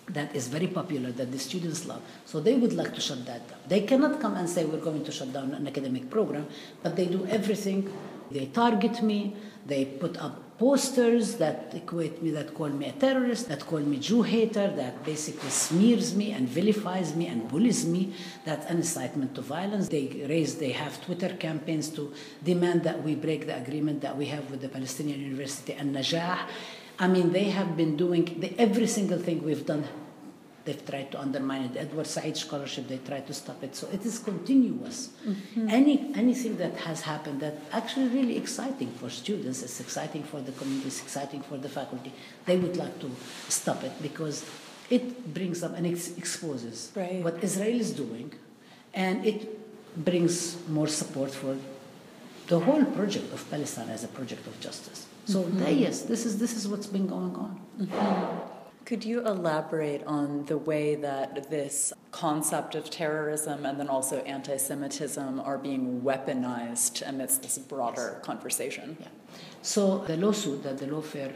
that 0.08 0.34
is 0.34 0.48
very 0.48 0.66
popular 0.66 1.12
that 1.12 1.30
the 1.30 1.38
students 1.38 1.86
love. 1.86 2.02
So 2.24 2.40
they 2.40 2.54
would 2.54 2.72
like 2.72 2.92
to 2.94 3.00
shut 3.00 3.24
that 3.26 3.48
down. 3.48 3.58
They 3.68 3.82
cannot 3.82 4.20
come 4.20 4.34
and 4.34 4.48
say 4.48 4.64
we're 4.64 4.86
going 4.90 5.04
to 5.04 5.12
shut 5.12 5.32
down 5.32 5.54
an 5.54 5.66
academic 5.66 6.10
program, 6.10 6.46
but 6.82 6.96
they 6.96 7.06
do 7.06 7.24
everything. 7.26 7.80
They 8.30 8.46
target 8.46 9.02
me. 9.02 9.36
They 9.66 9.84
put 9.84 10.18
up 10.18 10.58
posters 10.58 11.36
that 11.36 11.72
equate 11.74 12.22
me, 12.22 12.30
that 12.30 12.54
call 12.54 12.68
me 12.68 12.86
a 12.86 12.92
terrorist, 12.92 13.48
that 13.48 13.66
call 13.66 13.80
me 13.80 13.96
Jew 13.98 14.22
hater, 14.22 14.70
that 14.76 15.04
basically 15.04 15.50
smears 15.50 16.14
me 16.14 16.32
and 16.32 16.48
vilifies 16.48 17.16
me 17.16 17.26
and 17.26 17.48
bullies 17.48 17.84
me. 17.86 18.14
That's 18.44 18.66
an 18.70 18.78
incitement 18.78 19.34
to 19.36 19.42
violence. 19.42 19.88
They 19.88 20.26
raise, 20.28 20.56
they 20.56 20.72
have 20.72 21.04
Twitter 21.04 21.30
campaigns 21.30 21.88
to 21.90 22.12
demand 22.44 22.84
that 22.84 23.02
we 23.02 23.14
break 23.14 23.46
the 23.46 23.56
agreement 23.56 24.00
that 24.02 24.16
we 24.16 24.26
have 24.26 24.50
with 24.50 24.60
the 24.60 24.68
Palestinian 24.68 25.20
University 25.20 25.72
An-Najah. 25.72 26.38
I 26.98 27.08
mean, 27.08 27.32
they 27.32 27.44
have 27.50 27.76
been 27.76 27.96
doing 27.96 28.24
the, 28.40 28.54
every 28.58 28.86
single 28.86 29.18
thing 29.18 29.42
we've 29.42 29.66
done. 29.66 29.84
They've 30.64 30.86
tried 30.86 31.10
to 31.12 31.20
undermine 31.20 31.62
it. 31.64 31.76
Edward 31.76 32.06
Said 32.06 32.36
scholarship, 32.36 32.88
they 32.88 32.96
tried 32.98 33.26
to 33.26 33.34
stop 33.34 33.62
it. 33.62 33.76
So 33.76 33.86
it 33.92 34.06
is 34.06 34.18
continuous. 34.18 35.10
Mm-hmm. 35.26 35.68
Any 35.68 36.10
anything 36.14 36.56
that 36.56 36.74
has 36.88 37.02
happened 37.02 37.40
that 37.40 37.58
actually 37.72 38.08
really 38.08 38.36
exciting 38.38 38.90
for 38.92 39.10
students, 39.10 39.62
it's 39.62 39.78
exciting 39.80 40.22
for 40.22 40.40
the 40.40 40.52
community, 40.52 40.86
it's 40.88 41.02
exciting 41.02 41.42
for 41.42 41.58
the 41.58 41.68
faculty. 41.68 42.12
They 42.46 42.56
would 42.56 42.76
like 42.78 42.98
to 43.00 43.10
stop 43.48 43.84
it 43.84 43.92
because 44.00 44.48
it 44.88 45.34
brings 45.34 45.62
up 45.62 45.76
and 45.76 45.86
it 45.86 46.16
exposes 46.16 46.92
Right. 46.94 47.22
what 47.22 47.42
Israel 47.44 47.78
is 47.78 47.90
doing, 47.90 48.32
and 48.94 49.26
it 49.26 49.40
brings 50.02 50.56
more 50.68 50.88
support 50.88 51.30
for 51.30 51.58
the 52.46 52.60
whole 52.60 52.84
project 52.84 53.32
of 53.34 53.50
Palestine 53.50 53.90
as 53.90 54.02
a 54.04 54.08
project 54.08 54.46
of 54.46 54.58
justice. 54.60 55.06
So 55.24 55.42
mm-hmm. 55.42 55.58
there, 55.58 55.72
yes, 55.72 56.02
this 56.02 56.26
is 56.26 56.38
this 56.38 56.56
is 56.56 56.68
what's 56.68 56.86
been 56.86 57.06
going 57.06 57.34
on. 57.34 57.60
Mm-hmm. 57.80 58.54
Could 58.84 59.02
you 59.02 59.26
elaborate 59.26 60.04
on 60.04 60.44
the 60.44 60.58
way 60.58 60.94
that 60.96 61.48
this 61.50 61.94
concept 62.10 62.74
of 62.74 62.90
terrorism 62.90 63.64
and 63.64 63.80
then 63.80 63.88
also 63.88 64.18
anti 64.18 64.58
Semitism 64.58 65.40
are 65.40 65.56
being 65.56 66.02
weaponized 66.02 67.06
amidst 67.08 67.42
this 67.42 67.56
broader 67.56 68.20
conversation? 68.22 68.98
Yeah. 69.00 69.08
So 69.62 69.98
the 69.98 70.18
lawsuit 70.18 70.62
that 70.64 70.76
the 70.76 70.86
lawfare 70.86 71.32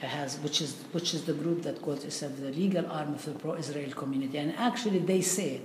has, 0.00 0.38
which 0.38 0.60
is 0.60 0.74
which 0.90 1.14
is 1.14 1.24
the 1.24 1.34
group 1.34 1.62
that 1.62 1.80
calls 1.82 2.04
itself 2.04 2.36
the 2.40 2.50
legal 2.50 2.86
arm 2.90 3.14
of 3.14 3.24
the 3.24 3.32
pro-Israel 3.32 3.92
community, 3.92 4.38
and 4.38 4.56
actually 4.56 4.98
they 4.98 5.20
say 5.20 5.60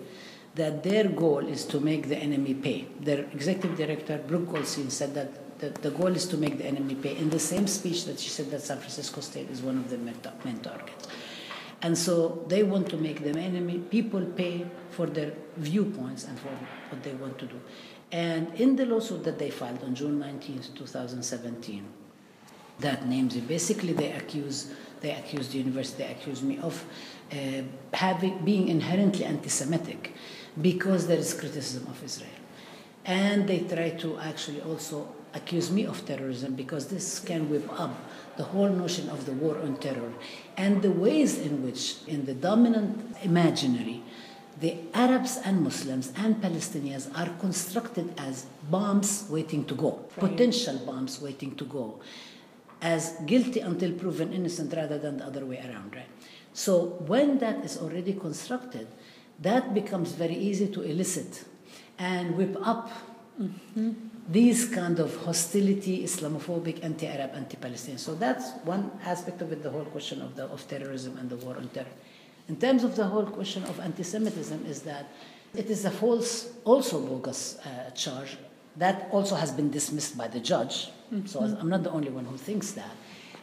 that 0.53 0.83
their 0.83 1.07
goal 1.07 1.39
is 1.39 1.65
to 1.65 1.79
make 1.79 2.09
the 2.09 2.17
enemy 2.17 2.53
pay. 2.53 2.87
Their 2.99 3.25
executive 3.31 3.75
director 3.75 4.19
Brooke 4.19 4.51
Goldstein 4.51 4.91
said 4.91 5.15
that 5.15 5.42
the, 5.63 5.69
the 5.81 5.91
goal 5.91 6.07
is 6.07 6.25
to 6.27 6.37
make 6.37 6.57
the 6.57 6.65
enemy 6.65 6.95
pay. 6.95 7.15
In 7.17 7.29
the 7.29 7.39
same 7.39 7.67
speech 7.67 8.05
that 8.05 8.19
she 8.19 8.29
said 8.29 8.51
that 8.51 8.61
San 8.61 8.77
Francisco 8.79 9.21
State 9.21 9.49
is 9.49 9.61
one 9.61 9.77
of 9.77 9.89
the 9.89 9.97
main 9.97 10.59
targets. 10.59 11.07
And 11.81 11.97
so 11.97 12.45
they 12.47 12.63
want 12.63 12.89
to 12.89 12.97
make 12.97 13.23
them 13.23 13.37
enemy. 13.37 13.79
People 13.79 14.21
pay 14.25 14.65
for 14.91 15.05
their 15.05 15.33
viewpoints 15.57 16.25
and 16.25 16.37
for 16.39 16.49
what 16.89 17.03
they 17.03 17.13
want 17.13 17.37
to 17.39 17.45
do. 17.45 17.59
And 18.11 18.53
in 18.55 18.75
the 18.75 18.85
lawsuit 18.85 19.23
that 19.23 19.39
they 19.39 19.49
filed 19.49 19.83
on 19.83 19.95
June 19.95 20.19
19th, 20.19 20.75
2017, 20.75 21.85
that 22.79 23.07
names 23.07 23.35
it. 23.35 23.47
Basically, 23.47 23.93
they 23.93 24.11
accuse 24.11 24.73
they 25.01 25.11
accuse 25.11 25.49
the 25.49 25.57
university, 25.57 26.03
they 26.03 26.11
accuse 26.11 26.41
me 26.41 26.57
of 26.59 26.85
uh, 27.31 27.35
having 27.93 28.37
being 28.45 28.69
inherently 28.69 29.25
anti-Semitic 29.25 30.13
because 30.61 31.07
there 31.07 31.17
is 31.17 31.33
criticism 31.33 31.85
of 31.87 32.01
Israel, 32.01 32.39
and 33.03 33.45
they 33.45 33.59
try 33.59 33.89
to 33.89 34.17
actually 34.19 34.61
also 34.61 35.13
accuse 35.33 35.71
me 35.71 35.85
of 35.85 36.05
terrorism 36.05 36.55
because 36.55 36.87
this 36.87 37.19
can 37.19 37.49
whip 37.49 37.67
up 37.79 37.95
the 38.37 38.43
whole 38.43 38.69
notion 38.69 39.09
of 39.09 39.25
the 39.25 39.31
war 39.33 39.57
on 39.59 39.77
terror 39.77 40.13
and 40.57 40.81
the 40.81 40.91
ways 40.91 41.39
in 41.39 41.63
which, 41.63 41.97
in 42.07 42.25
the 42.25 42.33
dominant 42.33 43.15
imaginary, 43.23 44.03
the 44.59 44.77
Arabs 44.93 45.39
and 45.43 45.61
Muslims 45.61 46.13
and 46.15 46.35
Palestinians 46.37 47.09
are 47.17 47.29
constructed 47.39 48.13
as 48.17 48.45
bombs 48.69 49.27
waiting 49.29 49.65
to 49.65 49.75
go, 49.75 49.91
potential 50.17 50.77
bombs 50.85 51.19
waiting 51.21 51.55
to 51.55 51.65
go, 51.65 51.99
as 52.81 53.13
guilty 53.25 53.59
until 53.59 53.91
proven 53.93 54.31
innocent 54.31 54.73
rather 54.73 54.99
than 54.99 55.17
the 55.17 55.25
other 55.25 55.45
way 55.45 55.57
around, 55.57 55.95
right? 55.95 56.07
So 56.53 57.01
when 57.07 57.39
that 57.39 57.65
is 57.65 57.77
already 57.77 58.13
constructed, 58.13 58.87
that 59.41 59.73
becomes 59.73 60.11
very 60.11 60.35
easy 60.35 60.67
to 60.67 60.81
elicit 60.83 61.45
and 61.97 62.37
whip 62.37 62.55
up 62.61 62.91
mm-hmm. 63.41 63.91
These 64.29 64.69
kind 64.69 64.99
of 64.99 65.15
hostility, 65.25 66.03
Islamophobic, 66.03 66.83
anti-Arab, 66.83 67.31
anti-Palestinian. 67.35 67.97
So 67.97 68.15
that's 68.15 68.51
one 68.63 68.91
aspect 69.03 69.41
of 69.41 69.51
it, 69.51 69.61
the 69.61 69.69
whole 69.69 69.85
question 69.85 70.21
of, 70.21 70.35
the, 70.35 70.45
of 70.45 70.65
terrorism 70.67 71.17
and 71.17 71.29
the 71.29 71.35
war 71.37 71.57
on 71.57 71.67
terror. 71.69 71.91
In 72.47 72.55
terms 72.55 72.83
of 72.83 72.95
the 72.95 73.05
whole 73.05 73.25
question 73.25 73.63
of 73.65 73.79
anti-Semitism 73.79 74.65
is 74.65 74.81
that 74.83 75.07
it 75.53 75.69
is 75.69 75.85
a 75.85 75.91
false, 75.91 76.51
also 76.63 76.99
bogus 77.05 77.57
uh, 77.59 77.89
charge 77.91 78.37
that 78.77 79.07
also 79.11 79.35
has 79.35 79.51
been 79.51 79.69
dismissed 79.69 80.17
by 80.17 80.27
the 80.27 80.39
judge. 80.39 80.89
So 81.25 81.41
I'm 81.41 81.69
not 81.69 81.83
the 81.83 81.91
only 81.91 82.09
one 82.09 82.25
who 82.25 82.37
thinks 82.37 82.71
that. 82.71 82.89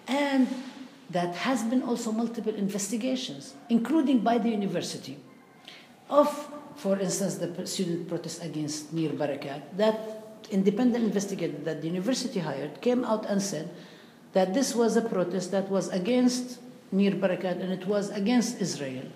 And 0.09 0.49
that 1.11 1.35
has 1.37 1.63
been 1.63 1.83
also 1.83 2.11
multiple 2.11 2.55
investigations, 2.55 3.55
including 3.69 4.21
by 4.21 4.39
the 4.39 4.49
university, 4.49 5.19
of, 6.09 6.29
for 6.75 6.99
instance, 6.99 7.37
the 7.37 7.67
student 7.67 8.09
protest 8.09 8.43
against 8.45 8.93
Nir 8.93 9.11
Barakat, 9.11 9.63
that 9.77 10.20
independent 10.51 11.05
investigator 11.05 11.59
that 11.65 11.81
the 11.81 11.89
university 11.89 12.41
hired 12.41 12.81
came 12.81 13.05
out 13.05 13.27
and 13.27 13.41
said 13.43 13.71
that 14.33 14.55
this 14.55 14.75
was 14.75 14.97
a 14.97 15.03
protest 15.03 15.51
that 15.51 15.69
was 15.69 15.89
against 15.89 16.61
Nir 16.93 17.13
Barakat 17.13 17.61
and 17.61 17.73
it 17.73 17.87
was 17.87 18.11
against 18.11 18.61
Israel. 18.61 19.07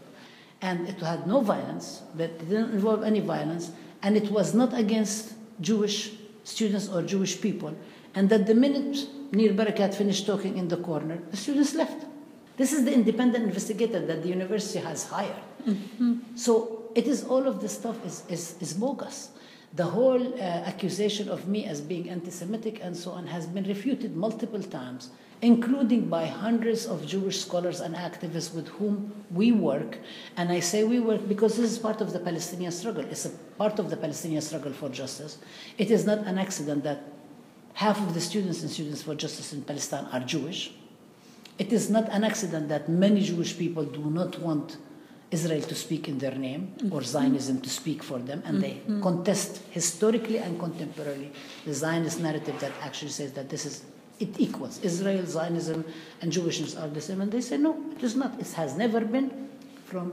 And 0.60 0.88
it 0.88 0.98
had 1.00 1.26
no 1.26 1.40
violence, 1.40 2.02
that 2.14 2.30
it 2.30 2.48
didn't 2.48 2.72
involve 2.72 3.02
any 3.02 3.20
violence, 3.20 3.70
and 4.02 4.16
it 4.16 4.30
was 4.30 4.54
not 4.54 4.72
against 4.72 5.34
Jewish 5.60 6.12
students 6.44 6.88
or 6.88 7.02
Jewish 7.02 7.40
people. 7.40 7.76
And 8.14 8.28
that 8.30 8.46
the 8.46 8.54
minute 8.54 9.08
Nir 9.32 9.52
Barakat 9.52 9.94
finished 9.94 10.26
talking 10.26 10.56
in 10.56 10.68
the 10.68 10.76
corner, 10.78 11.18
the 11.30 11.36
students 11.36 11.74
left. 11.74 12.06
This 12.56 12.72
is 12.72 12.84
the 12.84 12.94
independent 12.94 13.44
investigator 13.44 14.04
that 14.06 14.22
the 14.22 14.28
university 14.28 14.78
has 14.78 15.08
hired. 15.08 15.34
Mm-hmm. 15.66 16.36
So 16.36 16.84
it 16.94 17.06
is 17.08 17.24
all 17.24 17.48
of 17.48 17.60
this 17.60 17.72
stuff 17.72 18.04
is, 18.06 18.22
is, 18.28 18.54
is 18.60 18.74
bogus. 18.74 19.30
The 19.76 19.84
whole 19.84 20.34
uh, 20.34 20.40
accusation 20.40 21.28
of 21.28 21.48
me 21.48 21.64
as 21.64 21.80
being 21.80 22.08
anti 22.08 22.30
Semitic 22.30 22.78
and 22.82 22.96
so 22.96 23.10
on 23.10 23.26
has 23.26 23.46
been 23.46 23.64
refuted 23.64 24.16
multiple 24.16 24.62
times, 24.62 25.10
including 25.42 26.08
by 26.08 26.26
hundreds 26.26 26.86
of 26.86 27.04
Jewish 27.04 27.40
scholars 27.40 27.80
and 27.80 27.94
activists 27.96 28.54
with 28.54 28.68
whom 28.68 29.12
we 29.32 29.50
work. 29.50 29.98
And 30.36 30.52
I 30.52 30.60
say 30.60 30.84
we 30.84 31.00
work 31.00 31.26
because 31.28 31.56
this 31.56 31.72
is 31.72 31.78
part 31.78 32.00
of 32.00 32.12
the 32.12 32.20
Palestinian 32.20 32.70
struggle. 32.70 33.04
It's 33.04 33.24
a 33.24 33.30
part 33.58 33.80
of 33.80 33.90
the 33.90 33.96
Palestinian 33.96 34.42
struggle 34.42 34.72
for 34.72 34.88
justice. 34.88 35.38
It 35.76 35.90
is 35.90 36.06
not 36.06 36.18
an 36.18 36.38
accident 36.38 36.84
that 36.84 37.02
half 37.72 37.98
of 37.98 38.14
the 38.14 38.20
students 38.20 38.62
in 38.62 38.68
Students 38.68 39.02
for 39.02 39.16
Justice 39.16 39.52
in 39.52 39.62
Palestine 39.62 40.06
are 40.12 40.20
Jewish. 40.20 40.72
It 41.58 41.72
is 41.72 41.90
not 41.90 42.08
an 42.10 42.22
accident 42.22 42.68
that 42.68 42.88
many 42.88 43.22
Jewish 43.22 43.58
people 43.58 43.84
do 43.84 44.10
not 44.10 44.38
want 44.40 44.76
Israel 45.36 45.62
to 45.72 45.76
speak 45.84 46.02
in 46.12 46.16
their 46.24 46.36
name 46.48 46.62
or 46.94 47.00
Zionism 47.14 47.56
to 47.66 47.70
speak 47.80 48.00
for 48.10 48.18
them, 48.28 48.42
and 48.46 48.62
they 48.64 48.74
mm-hmm. 48.74 49.02
contest 49.08 49.50
historically 49.78 50.38
and 50.38 50.52
contemporarily 50.64 51.30
the 51.68 51.74
Zionist 51.82 52.18
narrative 52.26 52.56
that 52.64 52.72
actually 52.88 53.14
says 53.20 53.32
that 53.38 53.48
this 53.54 53.64
is 53.70 53.74
it 54.20 54.32
equals 54.38 54.74
Israel, 54.90 55.26
Zionism, 55.26 55.84
and 56.20 56.32
Jewishness 56.32 56.80
are 56.80 56.88
the 56.88 57.00
same, 57.00 57.20
and 57.20 57.30
they 57.32 57.40
say 57.40 57.56
no, 57.56 57.72
it 57.96 58.02
is 58.02 58.14
not. 58.14 58.38
It 58.38 58.50
has 58.52 58.76
never 58.76 59.00
been 59.00 59.48
from 59.86 60.06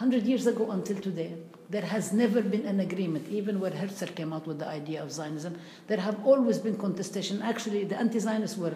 100 0.00 0.24
years 0.24 0.46
ago 0.46 0.70
until 0.70 0.98
today. 1.08 1.32
There 1.70 1.88
has 1.94 2.12
never 2.12 2.42
been 2.42 2.66
an 2.66 2.80
agreement, 2.80 3.28
even 3.28 3.60
when 3.60 3.72
Herzl 3.72 4.12
came 4.18 4.32
out 4.32 4.46
with 4.46 4.58
the 4.58 4.66
idea 4.66 5.02
of 5.02 5.12
Zionism. 5.12 5.56
There 5.86 6.02
have 6.08 6.18
always 6.26 6.58
been 6.58 6.76
contestation. 6.76 7.42
Actually, 7.42 7.84
the 7.84 7.98
anti-Zionists 8.04 8.58
were 8.58 8.74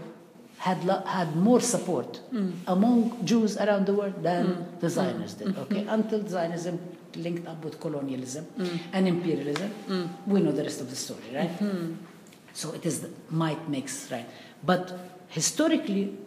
had 0.59 0.79
had 1.07 1.37
more 1.37 1.61
support 1.61 2.21
mm. 2.33 2.53
among 2.67 3.25
Jews 3.25 3.57
around 3.57 3.87
the 3.87 3.95
world 3.95 4.23
than 4.23 4.47
mm. 4.47 4.81
the 4.81 4.89
Zionists 4.89 5.39
did. 5.39 5.57
Okay, 5.59 5.85
mm. 5.85 5.93
until 5.93 6.27
Zionism 6.27 6.79
linked 7.17 7.47
up 7.47 7.65
with 7.65 7.81
colonialism 7.81 8.47
and 8.93 9.07
imperialism, 9.07 9.71
we 10.27 10.41
know 10.41 10.53
the 10.53 10.63
rest 10.63 10.81
of 10.81 10.91
the 10.91 10.97
story, 10.97 11.23
right? 11.35 11.51
Mm-hmm. 11.59 11.95
So 12.53 12.73
it 12.73 12.85
is 12.87 13.01
the 13.01 13.11
might 13.31 13.69
makes 13.69 14.11
right, 14.11 14.29
but 14.63 14.93
historically. 15.29 16.19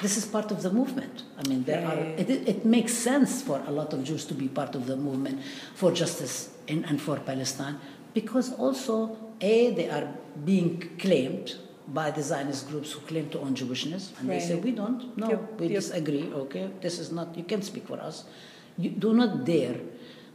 This 0.00 0.16
is 0.16 0.24
part 0.24 0.50
of 0.50 0.62
the 0.62 0.70
movement. 0.70 1.24
I 1.36 1.46
mean, 1.46 1.62
there 1.64 1.86
are. 1.86 1.98
It, 2.16 2.30
it 2.30 2.64
makes 2.64 2.94
sense 2.94 3.42
for 3.42 3.62
a 3.66 3.70
lot 3.70 3.92
of 3.92 4.02
Jews 4.02 4.24
to 4.30 4.34
be 4.34 4.48
part 4.48 4.74
of 4.74 4.86
the 4.86 4.96
movement 4.96 5.42
for 5.74 5.92
justice 5.92 6.48
in, 6.66 6.86
and 6.86 6.98
for 6.98 7.16
Palestine 7.18 7.78
because 8.14 8.52
also, 8.54 9.16
a 9.40 9.72
they 9.72 9.88
are 9.88 10.08
being 10.44 10.96
claimed 10.98 11.56
by 11.88 12.10
the 12.10 12.22
Zionist 12.22 12.68
groups 12.68 12.92
who 12.92 13.00
claim 13.00 13.28
to 13.30 13.40
own 13.40 13.54
Jewishness, 13.54 14.18
and 14.18 14.30
they 14.30 14.40
say 14.40 14.54
we 14.54 14.72
don't. 14.72 15.16
No, 15.16 15.28
Yep, 15.30 15.60
we 15.60 15.66
yep. 15.66 15.74
disagree. 15.76 16.32
Okay, 16.32 16.70
this 16.80 16.98
is 16.98 17.10
not. 17.10 17.36
You 17.36 17.44
can 17.44 17.62
speak 17.62 17.86
for 17.86 18.00
us. 18.00 18.24
You 18.78 18.90
do 18.90 19.12
not 19.12 19.44
dare 19.44 19.76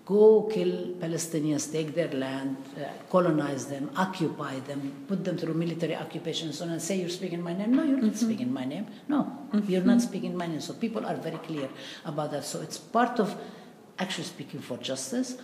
go 0.05 0.43
kill 0.53 0.93
Palestinians, 0.99 1.71
take 1.71 1.95
their 1.95 2.09
land, 2.09 2.57
uh, 2.77 2.83
colonize 3.09 3.65
them, 3.65 3.89
occupy 3.95 4.59
them, 4.59 5.05
put 5.07 5.23
them 5.23 5.35
through 5.37 5.53
military 5.55 5.95
occupation, 5.95 6.47
and 6.49 6.55
so 6.55 6.65
on, 6.65 6.71
and 6.71 6.81
say 6.81 6.99
you're 6.99 7.09
speaking 7.09 7.41
my 7.41 7.53
name. 7.53 7.73
No, 7.73 7.83
you're 7.83 7.97
not 7.97 8.15
speaking 8.15 8.53
my 8.53 8.65
name. 8.65 8.85
No, 9.07 9.47
you're 9.67 9.81
not 9.81 10.01
speaking 10.01 10.37
my 10.37 10.45
name. 10.45 10.61
So 10.61 10.73
people 10.73 11.05
are 11.05 11.15
very 11.15 11.37
clear 11.37 11.69
about 12.05 12.31
that. 12.31 12.45
So 12.45 12.61
it's 12.61 12.77
part 12.77 13.19
of 13.19 13.35
actually 13.97 14.25
speaking 14.25 14.59
for 14.59 14.77
justice, 14.77 15.37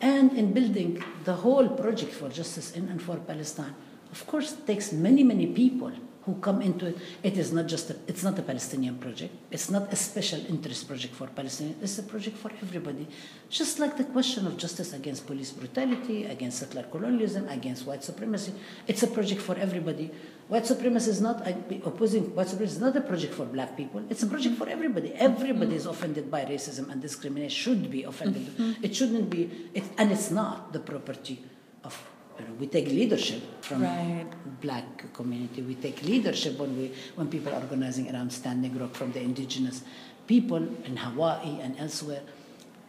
and 0.00 0.32
in 0.38 0.52
building 0.52 1.02
the 1.24 1.34
whole 1.34 1.68
project 1.68 2.12
for 2.12 2.28
justice 2.28 2.72
in 2.72 2.88
and 2.88 3.02
for 3.02 3.16
Palestine. 3.16 3.74
Of 4.14 4.22
course, 4.28 4.52
it 4.52 4.64
takes 4.64 4.92
many, 4.92 5.22
many 5.24 5.46
people 5.46 5.92
who 6.24 6.34
come 6.36 6.62
into 6.62 6.86
it. 6.86 6.96
It 7.22 7.36
is 7.36 7.52
not 7.52 7.66
just 7.66 7.90
a, 7.90 7.96
it's 8.06 8.22
not 8.22 8.38
a 8.38 8.42
Palestinian 8.42 8.96
project. 8.98 9.34
It's 9.50 9.68
not 9.70 9.92
a 9.92 9.96
special 9.96 10.40
interest 10.54 10.86
project 10.86 11.14
for 11.16 11.26
Palestinians. 11.26 11.82
It's 11.82 11.98
a 11.98 12.04
project 12.04 12.36
for 12.36 12.50
everybody. 12.62 13.08
Just 13.50 13.80
like 13.82 13.96
the 13.96 14.04
question 14.04 14.46
of 14.46 14.56
justice 14.56 14.92
against 14.92 15.26
police 15.26 15.50
brutality, 15.50 16.18
against 16.26 16.60
settler 16.60 16.84
colonialism, 16.84 17.48
against 17.48 17.86
white 17.88 18.04
supremacy. 18.04 18.52
It's 18.86 19.02
a 19.02 19.08
project 19.08 19.40
for 19.40 19.56
everybody. 19.66 20.12
White 20.46 20.66
supremacy 20.66 21.10
is 21.10 21.20
not 21.20 21.36
opposing 21.90 22.34
white 22.36 22.48
supremacy 22.48 22.76
is 22.76 22.80
not 22.86 22.94
a 22.96 23.00
project 23.00 23.34
for 23.34 23.46
black 23.46 23.76
people. 23.76 24.00
It's 24.08 24.22
a 24.22 24.28
project 24.28 24.54
for 24.60 24.68
everybody. 24.68 25.12
Everybody 25.14 25.74
is 25.74 25.86
offended 25.86 26.30
by 26.30 26.44
racism 26.44 26.88
and 26.90 27.02
discrimination. 27.02 27.62
Should 27.64 27.90
be 27.90 28.04
offended. 28.04 28.46
Mm-hmm. 28.46 28.84
It 28.86 28.94
shouldn't 28.94 29.28
be. 29.28 29.50
It, 29.74 29.84
and 29.98 30.12
it's 30.12 30.30
not 30.30 30.72
the 30.72 30.82
property 30.92 31.36
of. 31.82 31.94
We 32.58 32.66
take 32.66 32.88
leadership 32.88 33.42
from 33.62 33.82
Right. 33.82 34.26
black 34.60 35.12
community. 35.12 35.62
We 35.62 35.74
take 35.74 36.02
leadership 36.02 36.58
when 36.58 36.76
we 36.78 36.92
when 37.16 37.28
people 37.28 37.52
are 37.52 37.60
organizing 37.60 38.10
around 38.14 38.30
Standing 38.32 38.78
Rock 38.78 38.94
from 38.94 39.12
the 39.12 39.20
indigenous 39.20 39.82
people 40.26 40.62
in 40.84 40.96
Hawaii 40.96 41.60
and 41.60 41.76
elsewhere. 41.78 42.22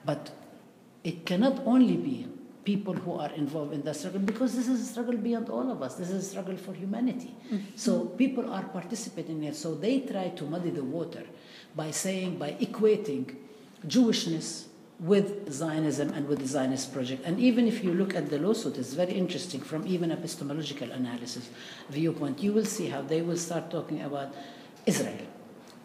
But 0.05 0.31
it 1.03 1.25
cannot 1.25 1.61
only 1.65 1.97
be 1.97 2.27
people 2.63 2.93
who 2.93 3.13
are 3.13 3.31
involved 3.33 3.73
in 3.73 3.81
that 3.83 3.95
struggle 3.95 4.19
because 4.19 4.55
this 4.55 4.67
is 4.67 4.81
a 4.81 4.85
struggle 4.85 5.15
beyond 5.17 5.49
all 5.49 5.71
of 5.71 5.81
us. 5.83 5.95
This 5.95 6.09
is 6.09 6.25
a 6.25 6.29
struggle 6.29 6.57
for 6.57 6.73
humanity. 6.73 7.35
Mm-hmm. 7.45 7.57
So 7.75 8.05
people 8.05 8.51
are 8.51 8.63
participating 8.63 9.43
in 9.43 9.49
it. 9.51 9.55
So 9.55 9.75
they 9.75 9.99
try 9.99 10.29
to 10.29 10.43
muddy 10.45 10.71
the 10.71 10.83
water 10.83 11.23
by 11.75 11.91
saying, 11.91 12.37
by 12.39 12.53
equating 12.53 13.35
Jewishness 13.85 14.65
with 14.99 15.51
Zionism 15.51 16.09
and 16.13 16.27
with 16.27 16.39
the 16.39 16.47
Zionist 16.47 16.93
project. 16.93 17.23
And 17.25 17.39
even 17.39 17.67
if 17.67 17.83
you 17.83 17.93
look 17.93 18.15
at 18.15 18.29
the 18.29 18.39
lawsuit, 18.39 18.77
it's 18.77 18.93
very 18.93 19.13
interesting 19.13 19.59
from 19.59 19.85
even 19.85 20.11
epistemological 20.11 20.91
analysis 20.91 21.49
viewpoint. 21.89 22.41
You 22.41 22.53
will 22.53 22.65
see 22.65 22.87
how 22.87 23.01
they 23.01 23.21
will 23.21 23.37
start 23.37 23.69
talking 23.69 24.01
about 24.01 24.33
Israel. 24.85 25.27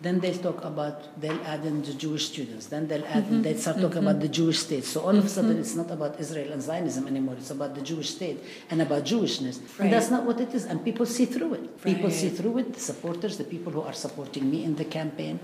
Then 0.02 0.18
they'll 0.20 0.38
talk 0.38 0.64
about, 0.64 1.20
they'll 1.20 1.42
add 1.44 1.66
in 1.66 1.82
the 1.82 1.92
Jewish 1.92 2.28
students. 2.28 2.66
Then 2.66 2.88
they'll 2.88 3.04
add, 3.04 3.24
mm-hmm. 3.24 3.42
they'll 3.42 3.58
start 3.58 3.76
talking 3.76 3.98
mm-hmm. 3.98 4.08
about 4.08 4.20
the 4.20 4.28
Jewish 4.28 4.61
state. 4.61 4.84
So 4.84 5.02
all 5.02 5.11
of 5.11 5.16
a 5.16 5.18
mm-hmm. 5.18 5.28
sudden, 5.28 5.58
it's 5.58 5.74
not 5.74 5.90
about 5.90 6.18
Israel 6.18 6.52
and 6.52 6.62
Zionism 6.62 7.06
anymore. 7.06 7.34
It's 7.36 7.50
about 7.50 7.74
the 7.74 7.82
Jewish 7.82 8.11
state 8.11 8.42
and 8.70 8.80
about 8.80 9.04
Jewishness. 9.04 9.61
Right. 9.61 9.80
And 9.80 9.92
that's 9.92 10.11
not 10.11 10.24
what 10.24 10.40
it 10.40 10.54
is. 10.54 10.64
And 10.64 10.82
people 10.82 11.04
see 11.04 11.26
through 11.26 11.54
it. 11.54 11.82
People 11.84 12.11
see 12.11 12.30
through 12.30 12.58
it. 12.58 12.72
The 12.72 12.80
supporters, 12.80 13.36
the 13.36 13.44
people 13.44 13.72
who 13.72 13.82
are 13.82 13.92
supporting 13.92 14.50
me 14.50 14.64
in 14.64 14.76
the 14.76 14.86
campaign, 14.86 15.38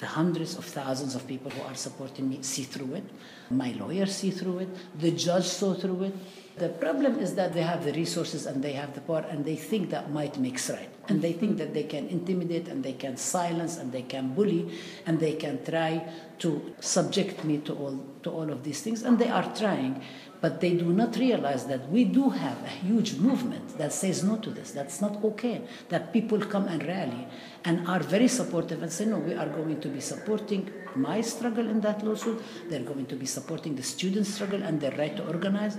the 0.00 0.06
hundreds 0.06 0.56
of 0.56 0.64
thousands 0.64 1.14
of 1.14 1.26
people 1.26 1.50
who 1.50 1.62
are 1.62 1.74
supporting 1.74 2.28
me 2.28 2.38
see 2.40 2.62
through 2.62 2.94
it. 2.94 3.04
My 3.50 3.72
lawyers 3.72 4.16
see 4.16 4.30
through 4.30 4.60
it. 4.60 4.68
The 4.98 5.10
judge 5.10 5.44
saw 5.44 5.74
through 5.74 6.04
it. 6.04 6.14
The 6.56 6.70
problem 6.70 7.18
is 7.18 7.34
that 7.34 7.52
they 7.52 7.62
have 7.62 7.84
the 7.84 7.92
resources 7.92 8.46
and 8.46 8.62
they 8.62 8.72
have 8.72 8.94
the 8.94 9.02
power 9.02 9.24
and 9.30 9.44
they 9.44 9.56
think 9.56 9.90
that 9.90 10.10
might 10.10 10.38
makes 10.38 10.70
right. 10.70 10.88
And 11.08 11.20
they 11.20 11.32
think 11.32 11.58
that 11.58 11.74
they 11.74 11.82
can 11.82 12.08
intimidate 12.08 12.68
and 12.68 12.82
they 12.82 12.94
can 12.94 13.16
silence 13.18 13.76
and 13.76 13.92
they 13.92 14.02
can 14.02 14.34
bully 14.34 14.70
and 15.06 15.20
they 15.20 15.34
can 15.34 15.62
try 15.64 16.06
to 16.38 16.74
subject 16.80 17.44
me 17.44 17.58
to 17.58 17.74
all, 17.74 17.98
to 18.22 18.30
all 18.30 18.50
of 18.50 18.64
these 18.64 18.80
things. 18.80 19.02
And 19.02 19.18
they 19.18 19.28
are 19.28 19.54
trying. 19.54 20.02
But 20.40 20.62
they 20.62 20.72
do 20.72 20.86
not 20.86 21.16
realize 21.16 21.66
that 21.66 21.90
we 21.90 22.04
do 22.04 22.30
have 22.30 22.62
a 22.64 22.68
huge 22.68 23.16
movement 23.16 23.76
that 23.76 23.92
says 23.92 24.24
no 24.24 24.36
to 24.38 24.50
this. 24.50 24.70
That's 24.70 25.02
not 25.02 25.22
okay. 25.22 25.60
That 25.90 26.14
people 26.14 26.40
come 26.40 26.66
and 26.66 26.82
rally 26.86 27.26
and 27.64 27.86
are 27.86 28.00
very 28.00 28.28
supportive 28.28 28.82
and 28.82 28.92
say, 28.92 29.04
no, 29.04 29.18
we 29.18 29.34
are 29.34 29.48
going 29.48 29.80
to 29.80 29.88
be 29.88 30.00
supporting 30.00 30.70
my 30.94 31.20
struggle 31.20 31.68
in 31.68 31.80
that 31.82 32.04
lawsuit. 32.04 32.42
They're 32.68 32.80
going 32.80 33.06
to 33.06 33.16
be 33.16 33.26
supporting 33.26 33.76
the 33.76 33.82
student 33.82 34.26
struggle 34.26 34.62
and 34.62 34.80
their 34.80 34.92
right 34.92 35.16
to 35.16 35.26
organize. 35.26 35.76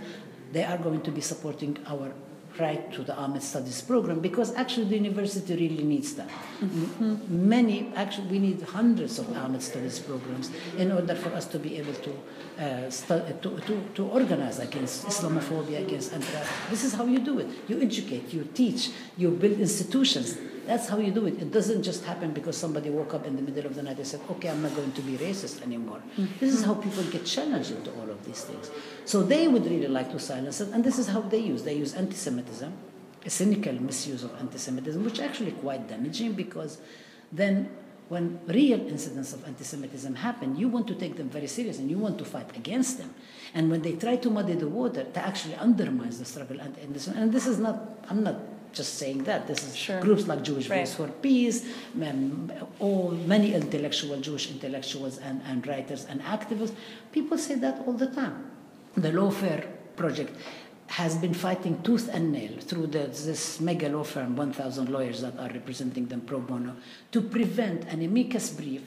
They 0.51 0.63
are 0.63 0.77
going 0.77 1.01
to 1.01 1.11
be 1.11 1.21
supporting 1.21 1.77
our 1.87 2.13
right 2.59 2.91
to 2.91 3.03
the 3.03 3.13
AMED 3.13 3.41
Studies 3.41 3.81
program 3.81 4.19
because 4.19 4.53
actually 4.55 4.85
the 4.85 4.95
university 4.95 5.55
really 5.55 5.83
needs 5.83 6.13
that. 6.15 6.29
Many, 7.29 7.91
actually, 7.95 8.27
we 8.27 8.39
need 8.39 8.61
hundreds 8.61 9.19
of 9.19 9.27
AMED 9.27 9.61
Studies 9.61 9.99
programs 9.99 10.51
in 10.77 10.91
order 10.91 11.15
for 11.15 11.29
us 11.29 11.45
to 11.45 11.59
be 11.59 11.77
able 11.77 11.93
to, 11.93 12.11
uh, 12.59 12.89
stu- 12.89 13.23
to, 13.41 13.59
to, 13.61 13.83
to 13.95 14.05
organize 14.07 14.59
against 14.59 15.07
Islamophobia, 15.07 15.81
against 15.81 16.13
anti 16.13 16.43
This 16.69 16.83
is 16.83 16.93
how 16.93 17.05
you 17.05 17.19
do 17.19 17.39
it. 17.39 17.47
You 17.67 17.81
educate, 17.81 18.33
you 18.33 18.47
teach, 18.53 18.91
you 19.17 19.31
build 19.31 19.59
institutions. 19.59 20.37
That's 20.71 20.87
how 20.87 20.99
you 20.99 21.11
do 21.11 21.25
it. 21.25 21.33
It 21.33 21.51
doesn't 21.51 21.83
just 21.83 22.05
happen 22.05 22.31
because 22.31 22.55
somebody 22.55 22.89
woke 22.89 23.13
up 23.13 23.27
in 23.27 23.35
the 23.35 23.41
middle 23.41 23.65
of 23.65 23.75
the 23.75 23.83
night 23.83 23.97
and 23.97 24.07
said, 24.07 24.21
okay, 24.29 24.47
I'm 24.47 24.61
not 24.61 24.73
going 24.73 24.93
to 24.93 25.01
be 25.01 25.17
racist 25.17 25.61
anymore. 25.63 26.01
Mm-hmm. 26.17 26.39
This 26.39 26.53
is 26.53 26.63
how 26.63 26.75
people 26.75 27.03
get 27.03 27.25
challenged 27.25 27.71
into 27.71 27.91
all 27.95 28.09
of 28.09 28.23
these 28.25 28.45
things. 28.45 28.71
So 29.03 29.21
they 29.21 29.49
would 29.49 29.65
really 29.65 29.89
like 29.89 30.13
to 30.13 30.19
silence 30.19 30.61
it, 30.61 30.69
and 30.69 30.81
this 30.81 30.97
is 30.97 31.09
how 31.09 31.19
they 31.33 31.39
use. 31.39 31.63
They 31.63 31.73
use 31.73 31.93
anti-Semitism, 31.93 32.71
a 33.25 33.29
cynical 33.29 33.73
misuse 33.73 34.23
of 34.23 34.33
anti-Semitism, 34.39 35.03
which 35.03 35.15
is 35.15 35.19
actually 35.19 35.51
quite 35.51 35.89
damaging 35.89 36.31
because 36.43 36.77
then 37.33 37.69
when 38.07 38.39
real 38.47 38.79
incidents 38.87 39.33
of 39.33 39.45
anti-Semitism 39.45 40.15
happen, 40.15 40.55
you 40.55 40.69
want 40.69 40.87
to 40.87 40.95
take 40.95 41.17
them 41.17 41.29
very 41.29 41.47
serious 41.47 41.79
and 41.79 41.91
you 41.91 41.97
want 41.97 42.17
to 42.19 42.23
fight 42.23 42.55
against 42.55 42.97
them. 42.97 43.13
And 43.53 43.69
when 43.69 43.81
they 43.81 43.97
try 43.97 44.15
to 44.15 44.29
muddy 44.29 44.53
the 44.53 44.69
water, 44.69 45.03
that 45.03 45.25
actually 45.27 45.55
undermines 45.55 46.17
the 46.19 46.25
struggle. 46.25 46.61
And, 46.61 46.77
and, 46.77 46.95
this, 46.95 47.07
and 47.07 47.33
this 47.33 47.45
is 47.45 47.57
not, 47.59 48.05
I'm 48.09 48.23
not 48.23 48.35
just 48.73 48.95
saying 48.95 49.23
that. 49.23 49.47
This 49.47 49.67
is 49.67 49.75
Sure. 49.75 49.99
groups 50.01 50.27
like 50.27 50.43
Jewish 50.43 50.69
Right. 50.69 50.79
Voice 50.79 50.93
for 50.93 51.07
Peace, 51.07 51.65
all 52.79 53.11
many 53.11 53.53
intellectual 53.53 54.19
Jewish 54.19 54.49
intellectuals 54.49 55.17
and, 55.17 55.41
and 55.45 55.65
writers 55.67 56.05
and 56.09 56.21
activists. 56.21 56.73
People 57.11 57.37
say 57.37 57.55
that 57.55 57.83
all 57.85 57.93
the 57.93 58.07
time. 58.07 58.51
The 58.95 59.11
Lawfare 59.11 59.65
Project 59.95 60.35
has 60.87 61.15
been 61.15 61.33
fighting 61.33 61.81
tooth 61.83 62.09
and 62.13 62.33
nail 62.33 62.51
through 62.59 62.87
the, 62.87 62.99
this 62.99 63.61
mega 63.61 63.87
law 63.87 64.03
firm, 64.03 64.35
1,000 64.35 64.89
lawyers 64.89 65.21
that 65.21 65.37
are 65.39 65.47
representing 65.49 66.07
them 66.07 66.21
pro 66.21 66.39
bono, 66.39 66.75
to 67.11 67.21
prevent 67.21 67.85
an 67.85 68.01
amicus 68.01 68.49
brief 68.49 68.81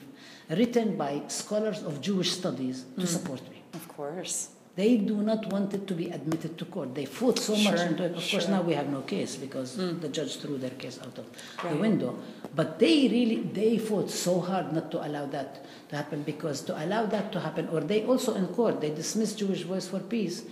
written 0.50 0.96
by 0.96 1.22
scholars 1.28 1.82
of 1.82 2.02
Jewish 2.02 2.32
studies 2.32 2.84
to 2.96 3.06
mm. 3.06 3.08
support 3.08 3.40
me. 3.50 3.62
Of 3.72 3.88
course. 3.88 4.48
They 4.76 4.96
do 4.96 5.18
not 5.22 5.52
want 5.52 5.72
it 5.72 5.86
to 5.86 5.94
be 5.94 6.10
admitted 6.10 6.58
to 6.58 6.64
court. 6.64 6.96
They 6.96 7.04
fought 7.04 7.38
so 7.38 7.52
much 7.54 7.78
Sure, 7.78 7.86
into 7.86 8.04
it. 8.06 8.16
Of 8.16 8.28
course, 8.28 8.48
now 8.48 8.62
we 8.62 8.74
have 8.74 8.88
no 8.88 9.02
case 9.02 9.36
because 9.36 9.76
hmm. 9.76 10.00
the 10.00 10.08
judge 10.08 10.38
threw 10.38 10.58
their 10.58 10.70
case 10.70 10.98
out 11.00 11.16
of 11.16 11.26
the 11.62 11.76
window. 11.76 12.18
But 12.56 12.80
they 12.80 13.06
really 13.08 13.42
they 13.42 13.78
fought 13.78 14.10
so 14.10 14.40
hard 14.40 14.72
not 14.72 14.90
to 14.90 15.06
allow 15.06 15.26
that 15.26 15.64
to 15.90 15.96
happen 15.96 16.22
because 16.22 16.60
to 16.62 16.84
allow 16.84 17.06
that 17.06 17.30
to 17.32 17.40
happen, 17.40 17.68
or 17.68 17.80
they 17.80 18.04
also 18.04 18.34
in 18.34 18.48
court 18.48 18.80
they 18.80 18.90
dismissed 18.90 19.38
Jewish 19.38 19.62
Voice 19.62 19.86
for 19.86 20.00
Peace. 20.00 20.42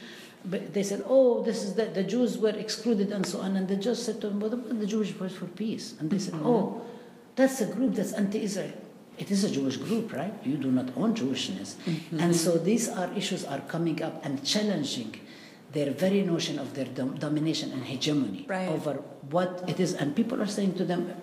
But 0.45 0.73
they 0.73 0.85
said, 0.85 1.03
"Oh, 1.07 1.43
this 1.43 1.65
is 1.65 1.75
that 1.75 1.95
the 1.95 2.05
Jews 2.05 2.39
were 2.39 2.51
excluded 2.51 3.11
and 3.11 3.27
so 3.27 3.41
on." 3.41 3.57
And 3.57 3.67
the 3.67 3.77
judge 3.77 3.99
said 3.99 4.21
to 4.21 4.29
them, 4.29 4.39
"What 4.39 4.53
about 4.53 4.79
the 4.79 4.87
Jewish 4.87 5.11
Voice 5.11 5.35
for 5.35 5.47
Peace?" 5.47 5.95
And 5.99 6.11
they 6.11 6.19
said, 6.19 6.35
mm-hmm. 6.35 6.47
"Oh, 6.47 6.83
that's 7.35 7.61
a 7.61 7.67
group 7.67 7.95
that's 7.95 8.13
anti-Israel." 8.13 8.73
It 9.19 9.31
is 9.31 9.45
a 9.45 9.51
Jewish 9.51 9.77
group, 9.77 10.13
right? 10.13 10.35
You 10.43 10.57
do 10.57 10.71
not 10.71 10.89
own 10.97 11.15
Jewishness, 11.15 11.75
mm-hmm. 11.85 12.19
and 12.19 12.35
so 12.35 12.57
these 12.57 12.89
are 12.89 13.11
issues 13.15 13.45
are 13.45 13.61
coming 13.61 14.03
up 14.03 14.25
and 14.25 14.43
challenging 14.45 15.21
their 15.73 15.91
very 15.91 16.23
notion 16.23 16.59
of 16.59 16.75
their 16.75 16.85
dom- 16.87 17.17
domination 17.17 17.73
and 17.73 17.85
hegemony 17.85 18.45
Right. 18.49 18.69
over 18.69 18.95
what 19.31 19.65
it 19.69 19.81
is. 19.81 19.95
And 19.95 20.15
people 20.15 20.41
are 20.43 20.47
saying 20.47 20.75
to 20.75 20.85
them, 20.85 21.15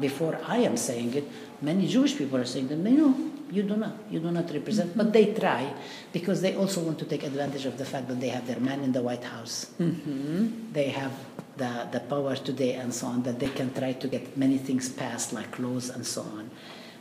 before 0.00 0.38
I 0.46 0.58
am 0.58 0.76
saying 0.76 1.14
it, 1.14 1.24
many 1.62 1.86
Jewish 1.86 2.16
people 2.16 2.38
are 2.38 2.44
saying 2.44 2.68
to 2.68 2.76
them, 2.76 2.96
no, 2.96 3.14
you 3.50 3.62
do 3.62 3.76
not, 3.76 3.94
you 4.10 4.20
do 4.20 4.30
not 4.30 4.50
represent. 4.52 4.90
Mm-hmm. 4.90 4.98
But 4.98 5.12
they 5.12 5.32
try 5.34 5.72
because 6.12 6.40
they 6.42 6.54
also 6.54 6.80
want 6.80 6.98
to 6.98 7.04
take 7.04 7.22
advantage 7.22 7.66
of 7.66 7.78
the 7.78 7.84
fact 7.84 8.08
that 8.08 8.20
they 8.20 8.28
have 8.28 8.46
their 8.46 8.60
man 8.60 8.82
in 8.82 8.92
the 8.92 9.02
White 9.02 9.24
House. 9.24 9.70
Mm-hmm. 9.80 10.72
They 10.72 10.88
have 10.90 11.12
the, 11.56 11.88
the 11.90 12.00
power 12.00 12.36
today 12.36 12.74
and 12.74 12.92
so 12.92 13.06
on 13.08 13.22
that 13.24 13.38
they 13.38 13.48
can 13.48 13.72
try 13.74 13.92
to 13.92 14.08
get 14.08 14.36
many 14.36 14.58
things 14.58 14.88
passed 14.88 15.32
like 15.32 15.58
laws 15.58 15.88
and 15.90 16.06
so 16.06 16.22
on. 16.22 16.50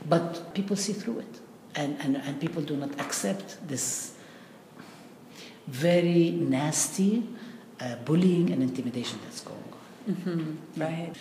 But 0.07 0.53
people 0.53 0.75
see 0.75 0.93
through 0.93 1.19
it. 1.19 1.39
And, 1.75 1.97
and, 1.99 2.17
and 2.17 2.39
people 2.39 2.61
do 2.61 2.75
not 2.75 2.99
accept 2.99 3.67
this 3.67 4.13
very 5.67 6.31
nasty 6.31 7.23
uh, 7.79 7.95
bullying 8.05 8.51
and 8.51 8.63
intimidation 8.63 9.19
that's 9.23 9.41
going 9.41 9.59
on. 10.07 10.57
Right. 10.77 11.13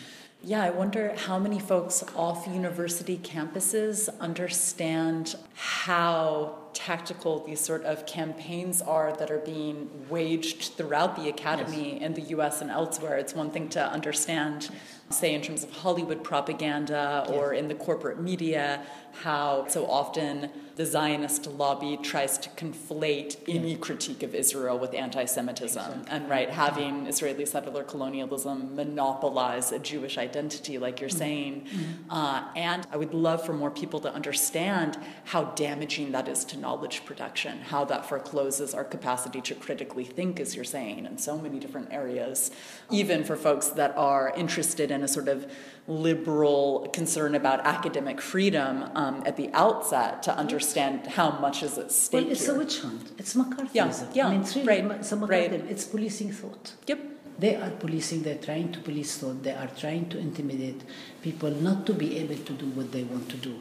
Yeah, 0.43 0.63
I 0.63 0.71
wonder 0.71 1.15
how 1.17 1.39
many 1.39 1.59
folks 1.59 2.05
off 2.15 2.47
university 2.47 3.19
campuses 3.19 4.09
understand 4.21 5.35
how 5.55 6.59
tactical 6.77 7.43
these 7.47 7.59
sort 7.59 7.85
of 7.85 8.05
campaigns 8.05 8.83
are 8.83 9.17
that 9.17 9.31
are 9.31 9.39
being 9.39 9.89
waged 10.11 10.75
throughout 10.77 11.17
the 11.17 11.29
academy 11.31 12.01
in 12.01 12.13
the 12.13 12.21
US 12.37 12.61
and 12.61 12.71
elsewhere. 12.71 13.17
It's 13.17 13.35
one 13.35 13.51
thing 13.51 13.71
to 13.71 13.83
understand, 13.83 14.69
say, 15.09 15.35
in 15.35 15.41
terms 15.41 15.65
of 15.65 15.71
Hollywood 15.71 16.23
propaganda 16.23 17.25
or 17.31 17.55
in 17.55 17.69
the 17.69 17.75
corporate 17.75 18.21
media, 18.21 18.83
how 19.23 19.67
so 19.69 19.87
often 19.87 20.51
the 20.77 20.85
Zionist 20.85 21.47
lobby 21.47 21.99
tries 22.03 22.37
to 22.37 22.51
conflate 22.51 23.39
any 23.49 23.77
critique 23.77 24.23
of 24.23 24.35
Israel 24.35 24.79
with 24.79 24.93
anti 24.93 25.25
Semitism. 25.25 26.05
And 26.09 26.29
right, 26.29 26.51
having 26.51 27.07
Israeli 27.07 27.47
settler 27.47 27.83
colonialism 27.83 28.77
monopolize 28.77 29.73
a 29.73 29.79
Jewish 29.79 30.19
identity, 30.19 30.77
like 30.77 31.01
you're 31.01 31.09
saying. 31.09 31.67
Uh, 32.11 32.45
and 32.55 32.87
I 32.93 32.99
would 32.99 33.15
love 33.15 33.45
for 33.45 33.55
more 33.55 33.71
people 33.71 34.01
to 34.01 34.13
understand 34.13 34.99
how 35.25 35.45
damaging 35.45 36.13
that 36.13 36.29
is 36.29 36.45
to 36.47 36.59
knowledge 36.59 37.07
production, 37.07 37.59
how 37.63 37.87
that 37.87 38.07
forecloses 38.07 38.75
our 38.75 38.85
capacity 38.85 39.41
to 39.41 39.55
critically 39.55 40.05
think, 40.05 40.39
as 40.39 40.55
you're 40.55 40.65
saying, 40.65 41.07
in 41.07 41.17
so 41.17 41.39
many 41.39 41.59
different 41.59 41.89
areas, 41.91 42.51
even 42.91 43.25
for 43.25 43.35
folks 43.35 43.69
that 43.69 43.97
are 43.97 44.31
interested 44.37 44.91
in 44.91 45.03
a 45.03 45.09
sort 45.09 45.29
of 45.29 45.51
liberal 45.89 46.89
concern 46.93 47.35
about 47.35 47.61
academic 47.61 48.21
freedom 48.21 48.91
um, 48.95 49.23
at 49.25 49.37
the 49.37 49.51
outset 49.53 50.23
to 50.25 50.37
understand 50.37 51.07
how 51.07 51.31
much 51.39 51.63
is 51.63 51.79
at 51.79 51.93
stake 51.93 52.23
Well, 52.25 52.33
it's 52.33 52.47
here. 52.47 52.55
a 52.55 52.59
witch 52.59 52.81
hunt. 52.81 53.13
It's 53.19 53.35
McCarthyism. 53.35 53.75
Yeah, 53.75 54.07
yeah, 54.15 54.27
I 54.27 54.31
mean, 54.33 54.41
it's 54.41 54.57
really 54.57 54.83
right, 54.83 55.29
right. 55.29 55.53
It's 55.53 55.85
policing 55.85 56.33
thought. 56.33 56.75
Yep. 56.87 57.01
They 57.39 57.55
are 57.57 57.71
policing, 57.71 58.23
they're 58.23 58.37
trying 58.39 58.73
to 58.73 58.81
police 58.81 59.19
thought, 59.19 59.43
they 59.43 59.53
are 59.53 59.69
trying 59.77 60.09
to 60.09 60.19
intimidate 60.19 60.81
people 61.21 61.51
not 61.51 61.85
to 61.87 61.93
be 61.93 62.17
able 62.19 62.37
to 62.37 62.53
do 62.55 62.67
what 62.71 62.93
they 62.93 63.05
want 63.05 63.29
to 63.29 63.37
do. 63.37 63.57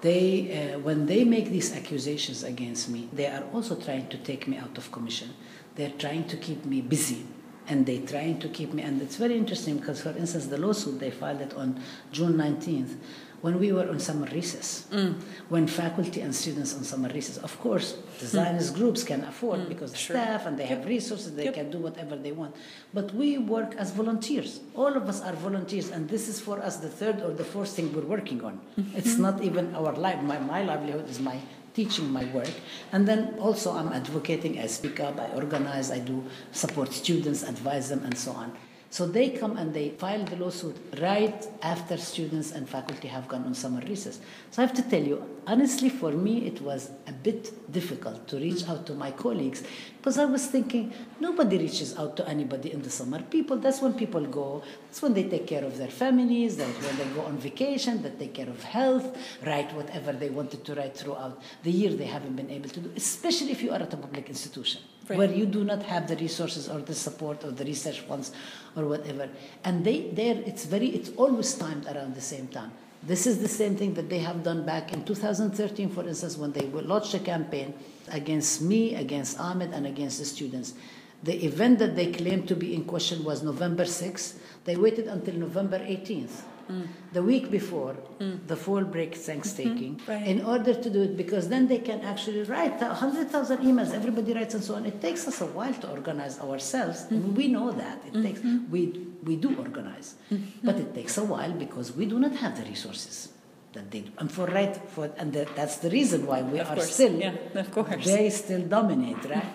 They, 0.00 0.74
uh, 0.74 0.78
when 0.78 1.06
they 1.06 1.24
make 1.24 1.50
these 1.50 1.74
accusations 1.74 2.44
against 2.44 2.88
me, 2.88 3.08
they 3.12 3.26
are 3.26 3.42
also 3.52 3.74
trying 3.74 4.06
to 4.08 4.18
take 4.18 4.46
me 4.46 4.58
out 4.58 4.78
of 4.78 4.92
commission. 4.92 5.30
They're 5.74 5.90
trying 5.98 6.28
to 6.28 6.36
keep 6.36 6.64
me 6.64 6.80
busy 6.82 7.26
and 7.68 7.86
they're 7.86 8.06
trying 8.06 8.38
to 8.40 8.48
keep 8.48 8.72
me, 8.72 8.82
and 8.82 9.00
it's 9.02 9.16
very 9.16 9.36
interesting 9.36 9.78
because, 9.78 10.00
for 10.00 10.10
instance, 10.10 10.46
the 10.46 10.58
lawsuit, 10.58 11.00
they 11.00 11.10
filed 11.10 11.40
it 11.40 11.54
on 11.54 11.80
June 12.12 12.34
19th 12.34 12.94
when 13.42 13.58
we 13.60 13.70
were 13.70 13.88
on 13.88 13.98
summer 14.00 14.26
recess, 14.32 14.86
mm. 14.90 15.14
when 15.50 15.66
faculty 15.66 16.20
and 16.20 16.34
students 16.34 16.74
on 16.74 16.82
summer 16.82 17.08
recess. 17.10 17.36
Of 17.38 17.58
course, 17.60 17.96
the 18.18 18.26
Zionist 18.26 18.74
mm. 18.74 18.78
groups 18.78 19.04
can 19.04 19.22
afford 19.24 19.60
mm, 19.60 19.68
because 19.68 19.92
the 19.92 19.98
Sure. 19.98 20.16
staff 20.16 20.46
and 20.46 20.58
they 20.58 20.66
have 20.66 20.84
resources, 20.86 21.34
they 21.34 21.44
Yep. 21.44 21.54
can 21.54 21.70
do 21.70 21.78
whatever 21.78 22.16
they 22.16 22.32
want. 22.32 22.54
But 22.94 23.14
we 23.14 23.38
work 23.38 23.74
as 23.76 23.90
volunteers. 23.92 24.60
All 24.74 24.96
of 24.96 25.08
us 25.08 25.20
are 25.20 25.34
volunteers, 25.34 25.90
and 25.90 26.08
this 26.08 26.28
is 26.28 26.40
for 26.40 26.56
us 26.60 26.78
the 26.78 26.88
third 26.88 27.22
or 27.22 27.32
the 27.32 27.44
fourth 27.44 27.70
thing 27.76 27.92
we're 27.94 28.10
working 28.16 28.42
on. 28.42 28.54
Mm-hmm. 28.54 28.96
It's 28.98 29.18
not 29.18 29.42
even 29.42 29.74
our 29.74 29.92
life. 29.92 30.20
My, 30.22 30.38
my 30.38 30.62
livelihood 30.62 31.08
is 31.08 31.20
my 31.20 31.38
teaching, 31.76 32.10
my 32.10 32.24
work. 32.32 32.50
And 32.92 33.06
then 33.06 33.36
also 33.38 33.72
I'm 33.72 33.92
advocating, 33.92 34.58
I 34.58 34.66
speak 34.66 34.98
up, 34.98 35.20
I 35.20 35.28
organize, 35.34 35.90
I 35.92 35.98
do 35.98 36.24
support 36.50 36.92
students, 36.92 37.42
advise 37.42 37.90
them, 37.90 38.02
and 38.02 38.16
so 38.16 38.32
on. 38.32 38.56
So 38.88 39.06
they 39.06 39.30
come 39.30 39.58
and 39.58 39.74
they 39.74 39.90
file 39.90 40.24
the 40.24 40.36
lawsuit 40.36 40.76
right 41.02 41.46
after 41.60 41.96
students 41.98 42.52
and 42.52 42.66
faculty 42.66 43.08
have 43.08 43.28
gone 43.28 43.44
on 43.44 43.54
summer 43.54 43.82
recess. 43.86 44.20
So 44.52 44.62
I 44.62 44.66
have 44.66 44.74
to 44.76 44.82
tell 44.82 45.02
you, 45.02 45.22
honestly, 45.46 45.90
for 45.90 46.12
me, 46.12 46.46
it 46.46 46.62
was 46.62 46.90
a 47.06 47.12
bit 47.12 47.70
difficult 47.70 48.26
to 48.28 48.36
reach 48.36 48.66
out 48.68 48.86
to 48.86 48.94
my 48.94 49.10
colleagues 49.10 49.64
because 50.06 50.18
I 50.18 50.24
was 50.26 50.46
thinking 50.46 50.92
nobody 51.18 51.58
reaches 51.58 51.98
out 51.98 52.16
to 52.18 52.28
anybody 52.28 52.72
in 52.72 52.80
the 52.80 52.90
summer. 52.90 53.20
People, 53.22 53.56
that's 53.56 53.80
when 53.82 53.92
people 53.94 54.24
go, 54.24 54.62
that's 54.86 55.02
when 55.02 55.14
they 55.14 55.24
take 55.24 55.48
care 55.48 55.64
of 55.64 55.76
their 55.78 55.88
families, 55.88 56.56
that's 56.56 56.78
when 56.86 56.96
they 56.96 57.12
go 57.12 57.22
on 57.22 57.36
vacation, 57.38 58.04
they 58.04 58.10
take 58.10 58.34
care 58.34 58.48
of 58.48 58.62
health, 58.62 59.18
write 59.44 59.74
whatever 59.74 60.12
they 60.12 60.28
wanted 60.28 60.64
to 60.64 60.76
write 60.76 60.96
throughout 60.96 61.42
the 61.64 61.72
year 61.72 61.90
they 61.90 62.04
haven't 62.04 62.36
been 62.36 62.48
able 62.50 62.68
to 62.68 62.78
do, 62.78 62.92
especially 62.94 63.50
if 63.50 63.64
you 63.64 63.72
are 63.72 63.82
at 63.82 63.92
a 63.92 63.96
public 63.96 64.28
institution 64.28 64.80
Right. 65.08 65.18
where 65.18 65.32
you 65.32 65.46
do 65.46 65.64
not 65.64 65.82
have 65.84 66.06
the 66.08 66.16
resources 66.16 66.68
or 66.68 66.80
the 66.80 66.94
support 66.94 67.42
or 67.44 67.50
the 67.52 67.64
research 67.64 68.00
funds 68.00 68.30
or 68.76 68.86
whatever. 68.86 69.28
And 69.64 69.84
they 69.84 70.10
there 70.20 70.36
it's 70.50 70.64
very 70.64 70.88
it's 70.88 71.10
always 71.16 71.54
timed 71.54 71.86
around 71.86 72.16
the 72.16 72.26
same 72.34 72.48
time. 72.48 72.72
This 73.02 73.24
is 73.24 73.38
the 73.38 73.46
same 73.48 73.76
thing 73.76 73.94
that 73.94 74.08
they 74.08 74.18
have 74.18 74.42
done 74.42 74.66
back 74.66 74.92
in 74.92 75.04
2013, 75.04 75.90
for 75.90 76.02
instance, 76.08 76.36
when 76.36 76.50
they 76.50 76.66
launched 76.92 77.14
a 77.14 77.20
campaign 77.20 77.72
against 78.12 78.62
me, 78.62 78.94
against 78.94 79.38
AMED, 79.38 79.72
and 79.72 79.86
against 79.86 80.18
the 80.18 80.24
students. 80.24 80.74
The 81.22 81.44
event 81.44 81.78
that 81.78 81.96
they 81.96 82.12
claimed 82.12 82.46
to 82.48 82.56
be 82.56 82.74
in 82.74 82.84
question 82.84 83.24
was 83.24 83.42
November 83.42 83.84
6th. 83.84 84.34
They 84.64 84.76
waited 84.76 85.06
until 85.06 85.34
November 85.34 85.78
18th, 85.78 86.42
mm. 86.70 86.86
the 87.12 87.22
week 87.22 87.50
before 87.50 87.96
mm. 88.18 88.46
the 88.46 88.56
fall 88.56 88.84
break 88.84 89.14
Thanksgiving, 89.14 89.96
mm-hmm. 89.96 90.10
Right. 90.10 90.26
in 90.26 90.44
order 90.44 90.74
to 90.74 90.90
do 90.90 91.02
it 91.02 91.16
because 91.16 91.48
then 91.48 91.68
they 91.68 91.78
can 91.78 92.00
actually 92.02 92.42
write 92.42 92.80
100,000 92.80 93.58
emails, 93.58 93.94
everybody 93.94 94.34
writes 94.34 94.54
and 94.54 94.62
so 94.62 94.74
on. 94.74 94.84
It 94.86 95.00
takes 95.00 95.26
us 95.26 95.40
a 95.40 95.46
while 95.46 95.74
to 95.74 95.90
organize 95.90 96.38
ourselves. 96.40 97.06
and 97.10 97.22
mm-hmm. 97.22 97.34
We 97.34 97.48
know 97.48 97.72
that. 97.72 98.02
It 98.06 98.22
takes, 98.22 98.40
mm-hmm. 98.40 98.70
we, 98.70 99.06
we 99.22 99.36
do 99.36 99.56
organize. 99.56 100.16
But 100.62 100.76
it 100.76 100.94
takes 100.94 101.16
a 101.16 101.24
while 101.24 101.52
because 101.52 101.92
we 101.92 102.06
do 102.06 102.18
not 102.18 102.32
have 102.32 102.56
the 102.56 102.68
resources 102.68 103.28
that 103.76 103.90
they 103.92 104.00
do. 104.00 104.10
And 104.18 104.28
for 104.36 104.46
right, 104.58 104.74
for, 104.94 105.04
and 105.20 105.32
that, 105.36 105.48
that's 105.54 105.76
the 105.84 105.90
reason 105.90 106.26
why 106.26 106.42
we 106.42 106.58
Of 106.58 106.68
are 106.70 106.76
course, 106.76 106.92
still, 106.98 107.14
yeah, 107.14 107.34
of 107.54 107.70
course. 107.70 108.04
they 108.04 108.30
still 108.30 108.62
dominate, 108.76 109.22
right? 109.34 109.52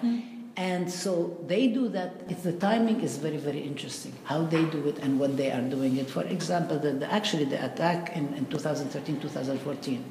And 0.58 0.92
so 0.92 1.12
they 1.48 1.68
do 1.68 1.88
that. 1.98 2.12
It's, 2.32 2.44
the 2.44 2.54
timing 2.54 3.02
is 3.02 3.18
very, 3.18 3.38
very 3.38 3.62
interesting. 3.72 4.14
How 4.26 4.44
they 4.54 4.64
do 4.66 4.88
it 4.92 4.98
and 5.00 5.20
what 5.20 5.36
they 5.38 5.50
are 5.52 5.62
doing 5.62 5.98
it. 5.98 6.08
For 6.10 6.24
example, 6.24 6.78
the, 6.78 6.92
the, 6.92 7.12
actually 7.12 7.46
the 7.46 7.60
attack 7.66 8.16
in, 8.16 8.34
in 8.36 8.46
2013, 8.48 9.20
2014, 9.22 10.04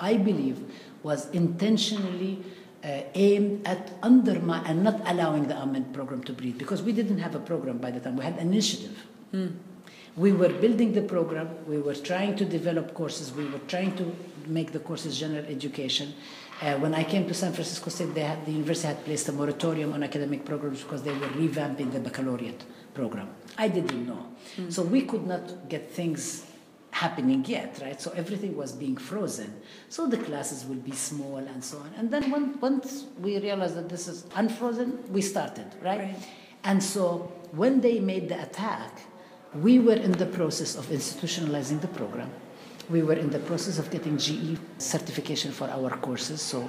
I 0.00 0.16
believe 0.16 0.58
was 1.02 1.30
intentionally 1.30 2.42
uh, 2.84 3.00
aimed 3.14 3.66
at 3.66 3.92
undermining 4.02 4.66
and 4.66 4.82
not 4.84 5.00
allowing 5.06 5.46
the 5.48 5.54
AMED 5.54 5.92
program 5.92 6.22
to 6.24 6.32
breathe 6.32 6.58
because 6.58 6.82
we 6.82 6.92
didn't 6.92 7.18
have 7.18 7.34
a 7.34 7.40
program 7.40 7.78
by 7.78 7.90
the 7.90 8.00
time. 8.00 8.16
We 8.16 8.24
had 8.24 8.34
an 8.38 8.48
initiative. 8.52 8.96
We 10.16 10.32
were 10.32 10.48
building 10.48 10.92
the 10.94 11.02
program, 11.02 11.50
we 11.66 11.78
were 11.78 11.94
trying 11.94 12.36
to 12.36 12.44
develop 12.44 12.94
courses, 12.94 13.32
we 13.32 13.44
were 13.44 13.60
trying 13.68 13.94
to 13.96 14.16
make 14.46 14.72
the 14.72 14.78
courses 14.78 15.18
general 15.18 15.44
education. 15.44 16.14
Uh, 16.62 16.76
when 16.76 16.94
I 16.94 17.04
came 17.04 17.28
to 17.28 17.34
San 17.34 17.52
Francisco 17.52 17.90
State, 17.90 18.14
they 18.14 18.22
had, 18.22 18.46
the 18.46 18.52
university 18.52 18.88
had 18.88 19.04
placed 19.04 19.28
a 19.28 19.32
moratorium 19.32 19.92
on 19.92 20.02
academic 20.02 20.46
programs 20.46 20.82
because 20.82 21.02
they 21.02 21.12
were 21.12 21.28
revamping 21.28 21.92
the 21.92 22.00
baccalaureate 22.00 22.64
program. 22.94 23.28
I 23.58 23.68
didn't 23.68 24.06
know. 24.06 24.26
So 24.70 24.82
we 24.82 25.02
could 25.02 25.26
not 25.26 25.68
get 25.68 25.90
things 25.90 26.46
happening 26.92 27.44
yet, 27.44 27.78
right? 27.82 28.00
So 28.00 28.10
everything 28.12 28.56
was 28.56 28.72
being 28.72 28.96
frozen. 28.96 29.52
So 29.90 30.06
the 30.06 30.16
classes 30.16 30.64
will 30.64 30.76
be 30.76 30.92
small 30.92 31.36
and 31.36 31.62
so 31.62 31.76
on. 31.78 31.90
And 31.98 32.10
then 32.10 32.30
when, 32.30 32.58
once 32.60 33.04
we 33.20 33.38
realized 33.38 33.76
that 33.76 33.90
this 33.90 34.08
is 34.08 34.24
unfrozen, 34.34 35.12
we 35.12 35.20
started, 35.20 35.66
right? 35.82 36.00
Right. 36.00 36.28
And 36.64 36.82
so 36.82 37.30
when 37.52 37.82
they 37.82 38.00
made 38.00 38.30
the 38.30 38.42
attack, 38.42 39.02
we 39.54 39.78
were 39.78 39.94
in 39.94 40.12
the 40.12 40.26
process 40.26 40.76
of 40.76 40.86
institutionalizing 40.86 41.80
the 41.80 41.88
program. 41.88 42.30
We 42.88 43.02
were 43.02 43.14
in 43.14 43.30
the 43.30 43.38
process 43.40 43.78
of 43.78 43.90
getting 43.90 44.16
GE 44.18 44.58
certification 44.78 45.50
for 45.52 45.68
our 45.68 45.90
courses. 45.90 46.40
So 46.40 46.68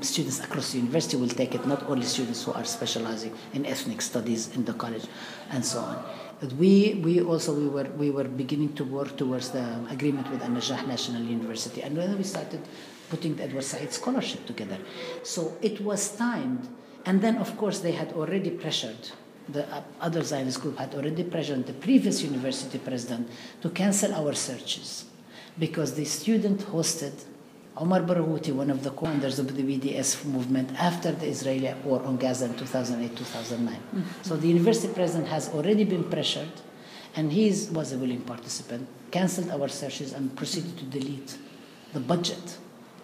students 0.00 0.40
across 0.40 0.72
the 0.72 0.78
university 0.78 1.16
will 1.16 1.28
take 1.28 1.54
it, 1.54 1.66
not 1.66 1.82
only 1.88 2.04
students 2.04 2.44
who 2.44 2.52
are 2.52 2.64
specializing 2.64 3.32
in 3.52 3.66
ethnic 3.66 4.00
studies 4.00 4.54
in 4.54 4.64
the 4.64 4.72
college 4.72 5.04
and 5.50 5.64
so 5.64 5.80
on. 5.80 6.04
But 6.40 6.52
we, 6.54 7.00
we 7.04 7.20
also 7.20 7.54
we 7.54 7.68
were, 7.68 7.84
we 7.96 8.10
were 8.10 8.24
beginning 8.24 8.74
to 8.74 8.84
work 8.84 9.16
towards 9.16 9.50
the 9.50 9.80
agreement 9.90 10.30
with 10.30 10.42
An-Najah 10.42 10.86
National 10.86 11.22
University. 11.22 11.82
And 11.82 11.96
then 11.96 12.16
we 12.16 12.24
started 12.24 12.60
putting 13.08 13.36
the 13.36 13.44
Edward 13.44 13.64
Said 13.64 13.92
Scholarship 13.92 14.44
together. 14.46 14.78
So 15.22 15.56
it 15.62 15.80
was 15.80 16.16
timed. 16.16 16.68
And 17.06 17.22
then, 17.22 17.36
of 17.38 17.56
course, 17.56 17.78
they 17.78 17.92
had 17.92 18.12
already 18.12 18.50
pressured 18.50 19.10
the 19.48 19.66
other 20.00 20.22
Zionist 20.22 20.60
group 20.60 20.78
had 20.78 20.94
already 20.94 21.24
pressured 21.24 21.66
the 21.66 21.72
previous 21.72 22.22
university 22.22 22.78
president 22.78 23.28
to 23.62 23.70
cancel 23.70 24.12
our 24.14 24.34
searches 24.34 25.04
because 25.58 25.94
the 25.94 26.04
student 26.04 26.60
hosted 26.60 27.12
Omar 27.78 28.00
Barghouti, 28.00 28.52
one 28.52 28.70
of 28.70 28.82
the 28.82 28.90
founders 28.90 29.38
of 29.38 29.54
the 29.54 29.62
BDS 29.62 30.24
movement 30.24 30.70
after 30.80 31.12
the 31.12 31.26
Israeli 31.26 31.74
war 31.84 32.02
on 32.04 32.16
Gaza 32.16 32.46
in 32.46 32.54
2008-2009. 32.54 33.10
Mm-hmm. 33.10 34.02
So 34.22 34.36
the 34.36 34.48
university 34.48 34.92
president 34.92 35.28
has 35.28 35.50
already 35.50 35.84
been 35.84 36.04
pressured 36.04 36.48
and 37.16 37.30
he 37.32 37.48
was 37.72 37.92
a 37.92 37.98
willing 37.98 38.22
participant, 38.22 38.88
cancelled 39.10 39.50
our 39.50 39.68
searches 39.68 40.14
and 40.14 40.34
proceeded 40.36 40.76
to 40.78 40.84
delete 40.84 41.36
the 41.92 42.00
budget 42.00 42.56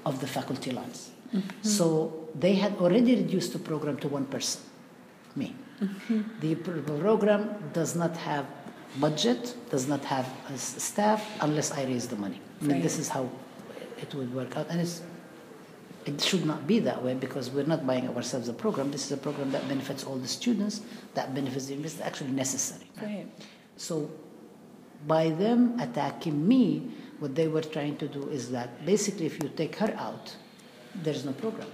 of 0.06 0.20
the 0.20 0.26
faculty 0.26 0.70
lines. 0.70 1.10
Mm-hmm. 1.34 1.68
So 1.68 2.28
they 2.34 2.54
had 2.54 2.76
already 2.76 3.14
reduced 3.16 3.52
the 3.52 3.58
program 3.58 3.98
to 3.98 4.08
one 4.08 4.24
person, 4.24 4.62
me. 5.36 5.54
Mm-hmm. 5.82 6.22
The 6.40 6.54
program 6.54 7.70
does 7.72 7.96
not 7.96 8.16
have 8.16 8.46
budget, 9.00 9.54
does 9.70 9.88
not 9.88 10.04
have 10.04 10.28
staff 10.56 11.26
unless 11.40 11.72
I 11.72 11.84
raise 11.84 12.06
the 12.08 12.16
money. 12.16 12.40
I 12.60 12.64
mean, 12.64 12.82
this 12.82 12.98
is 12.98 13.08
how 13.08 13.28
it 14.00 14.14
would 14.14 14.32
work 14.34 14.56
out. 14.56 14.68
And 14.70 14.80
it's, 14.80 15.02
it 16.04 16.20
should 16.20 16.46
not 16.46 16.66
be 16.66 16.78
that 16.80 17.02
way 17.02 17.14
because 17.14 17.50
we're 17.50 17.66
not 17.66 17.86
buying 17.86 18.08
ourselves 18.08 18.48
a 18.48 18.52
program. 18.52 18.90
This 18.90 19.06
is 19.06 19.12
a 19.12 19.16
program 19.16 19.50
that 19.52 19.66
benefits 19.68 20.04
all 20.04 20.16
the 20.16 20.28
students, 20.28 20.82
that 21.14 21.34
benefits 21.34 21.66
the 21.66 21.72
university, 21.72 22.02
actually 22.02 22.30
necessary. 22.30 22.86
Right. 23.00 23.26
So 23.76 24.10
by 25.06 25.30
them 25.30 25.80
attacking 25.80 26.46
me, 26.46 26.90
what 27.18 27.34
they 27.34 27.48
were 27.48 27.62
trying 27.62 27.96
to 27.98 28.08
do 28.08 28.28
is 28.28 28.50
that 28.50 28.84
basically 28.84 29.26
if 29.26 29.42
you 29.42 29.48
take 29.48 29.76
her 29.76 29.94
out, 29.96 30.36
there's 30.94 31.24
no 31.24 31.32
program. 31.32 31.68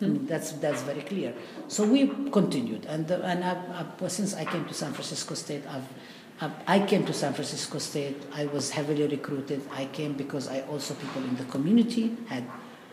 Mean, 0.00 0.26
that's 0.26 0.52
that's 0.52 0.82
very 0.82 1.02
clear. 1.02 1.32
So 1.68 1.86
we 1.86 2.08
continued, 2.30 2.86
and 2.86 3.08
and 3.10 3.44
I, 3.44 3.84
I, 4.02 4.08
since 4.08 4.34
I 4.34 4.44
came 4.44 4.64
to 4.66 4.74
San 4.74 4.92
Francisco 4.92 5.34
State, 5.34 5.62
I've, 5.68 6.52
I 6.66 6.80
came 6.80 7.06
to 7.06 7.12
San 7.12 7.32
Francisco 7.34 7.78
State. 7.78 8.16
I 8.34 8.46
was 8.46 8.70
heavily 8.70 9.06
recruited. 9.06 9.62
I 9.72 9.86
came 9.86 10.14
because 10.14 10.48
I 10.48 10.62
also 10.62 10.94
people 10.94 11.22
in 11.22 11.36
the 11.36 11.44
community 11.44 12.16
had 12.26 12.44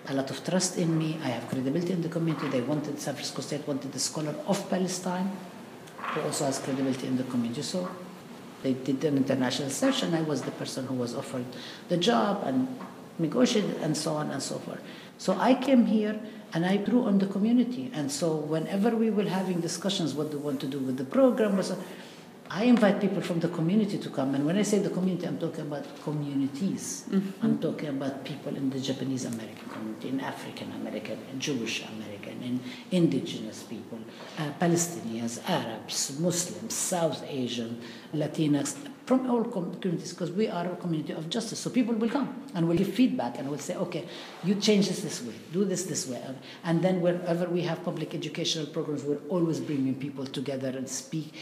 a 0.08 0.14
lot 0.14 0.30
of 0.30 0.44
trust 0.46 0.78
in 0.78 0.98
me. 0.98 1.18
I 1.24 1.30
have 1.30 1.48
credibility 1.50 1.94
in 1.94 2.02
the 2.02 2.10
community. 2.10 2.48
They 2.48 2.62
wanted 2.62 3.00
San 3.00 3.16
Francisco 3.16 3.42
State 3.42 3.68
wanted 3.68 3.94
a 3.96 4.00
scholar 4.00 4.36
of 4.48 4.70
Palestine 4.70 5.32
who 5.98 6.22
also 6.22 6.46
has 6.46 6.60
credibility 6.60 7.08
in 7.08 7.18
the 7.18 7.24
community. 7.24 7.64
So 7.64 7.90
they 8.62 8.74
did 8.74 9.04
an 9.04 9.18
international 9.18 9.70
search, 9.70 10.04
and 10.04 10.16
I 10.16 10.22
was 10.22 10.44
the 10.44 10.52
person 10.52 10.86
who 10.86 10.96
was 10.96 11.16
offered 11.16 11.46
the 11.88 11.98
job 11.98 12.44
and 12.46 12.68
negotiated 13.18 13.78
and 13.82 13.96
so 13.96 14.14
on 14.14 14.32
and 14.32 14.42
so 14.42 14.60
forth. 14.60 14.82
So 15.18 15.38
I 15.40 15.54
came 15.54 15.86
here 15.86 16.20
and 16.54 16.66
I 16.66 16.78
drew 16.78 17.04
on 17.04 17.20
the 17.20 17.28
community. 17.28 17.92
And 17.94 18.12
so 18.12 18.36
whenever 18.36 18.96
we 18.96 19.10
were 19.10 19.24
having 19.24 19.60
discussions 19.60 20.14
what 20.14 20.32
they 20.32 20.38
want 20.38 20.60
to 20.62 20.68
do 20.68 20.80
with 20.80 20.98
the 20.98 21.06
program, 21.06 21.58
was 21.58 21.74
I 22.52 22.64
invite 22.64 23.00
people 23.00 23.22
from 23.22 23.40
the 23.40 23.48
community 23.48 24.00
to 24.00 24.10
come. 24.10 24.34
And 24.34 24.44
when 24.44 24.58
I 24.58 24.64
say 24.64 24.80
the 24.80 24.90
community, 24.90 25.28
I'm 25.28 25.38
talking 25.38 25.68
about 25.68 25.86
communities. 26.04 27.06
Mm-hmm. 27.10 27.46
I'm 27.46 27.60
talking 27.60 27.90
about 27.90 28.26
people 28.26 28.56
in 28.56 28.72
the 28.72 28.80
Japanese 28.80 29.26
American 29.26 29.70
community, 29.70 30.10
in 30.10 30.20
African 30.20 30.72
American, 30.72 31.20
in 31.32 31.40
Jewish 31.40 31.84
American, 31.84 32.42
in 32.42 32.60
indigenous 32.90 33.62
people, 33.62 34.00
uh, 34.40 34.52
Palestinians, 34.60 35.40
Arabs, 35.50 36.18
Muslims, 36.20 36.74
South 36.74 37.24
Asian, 37.28 37.82
Latinx, 38.14 38.76
from 39.06 39.30
all 39.30 39.44
communities, 39.44 40.14
because 40.14 40.32
we 40.32 40.48
are 40.48 40.72
a 40.72 40.76
community 40.78 41.14
of 41.14 41.30
justice. 41.30 41.60
So 41.60 41.70
people 41.70 41.96
will 41.96 42.10
come 42.10 42.44
and 42.56 42.68
will 42.68 42.78
give 42.78 42.94
feedback 42.94 43.38
and 43.38 43.50
will 43.50 43.58
say, 43.58 43.76
okay, 43.76 44.08
you 44.44 44.56
change 44.56 44.88
this 44.88 45.02
this 45.02 45.22
way, 45.22 45.34
do 45.52 45.66
this 45.66 45.84
this 45.84 46.08
way. 46.08 46.24
And 46.64 46.82
then 46.82 47.02
wherever 47.02 47.50
we 47.50 47.64
have 47.64 47.84
public 47.84 48.16
educational 48.16 48.68
programs, 48.68 49.04
we're 49.04 49.20
always 49.28 49.60
bringing 49.60 49.96
people 49.96 50.26
together 50.26 50.70
and 50.70 50.88
speak 50.88 51.34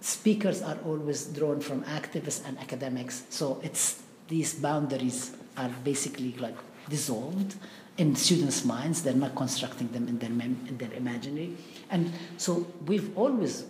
speakers 0.00 0.62
are 0.62 0.78
always 0.86 1.26
drawn 1.26 1.60
from 1.60 1.82
activists 1.84 2.46
and 2.46 2.56
academics. 2.58 3.24
So 3.30 3.60
it's 3.62 4.02
these 4.28 4.54
boundaries 4.54 5.36
are 5.56 5.70
basically 5.82 6.34
like 6.38 6.56
dissolved 6.88 7.56
in 7.96 8.14
students' 8.14 8.64
minds. 8.64 9.02
They're 9.02 9.14
not 9.14 9.34
constructing 9.34 9.88
them 9.88 10.06
in 10.06 10.18
their, 10.18 10.30
mem- 10.30 10.64
in 10.68 10.78
their 10.78 10.92
imaginary. 10.92 11.56
And 11.90 12.12
so 12.36 12.66
we've 12.86 13.16
always 13.16 13.64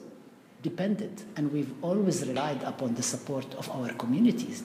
depended 0.63 1.23
and 1.37 1.53
we've 1.53 1.73
always 1.83 2.27
relied 2.27 2.63
upon 2.63 2.95
the 2.95 3.03
support 3.03 3.55
of 3.55 3.71
our 3.71 3.93
communities. 3.95 4.65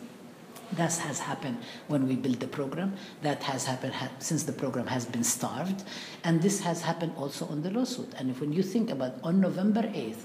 That 0.73 0.95
has 0.97 1.19
happened 1.19 1.57
when 1.87 2.07
we 2.07 2.15
built 2.15 2.39
the 2.39 2.47
program. 2.47 2.95
That 3.21 3.43
has 3.43 3.65
happened 3.65 3.93
ha- 3.93 4.09
since 4.17 4.43
the 4.43 4.53
program 4.53 4.87
has 4.87 5.05
been 5.05 5.23
starved. 5.23 5.83
And 6.23 6.41
this 6.41 6.61
has 6.61 6.81
happened 6.81 7.13
also 7.15 7.45
on 7.45 7.61
the 7.61 7.69
lawsuit. 7.69 8.11
And 8.17 8.31
if 8.31 8.41
when 8.41 8.53
you 8.53 8.63
think 8.63 8.89
about 8.89 9.15
on 9.23 9.39
November 9.39 9.83
8th, 9.83 10.23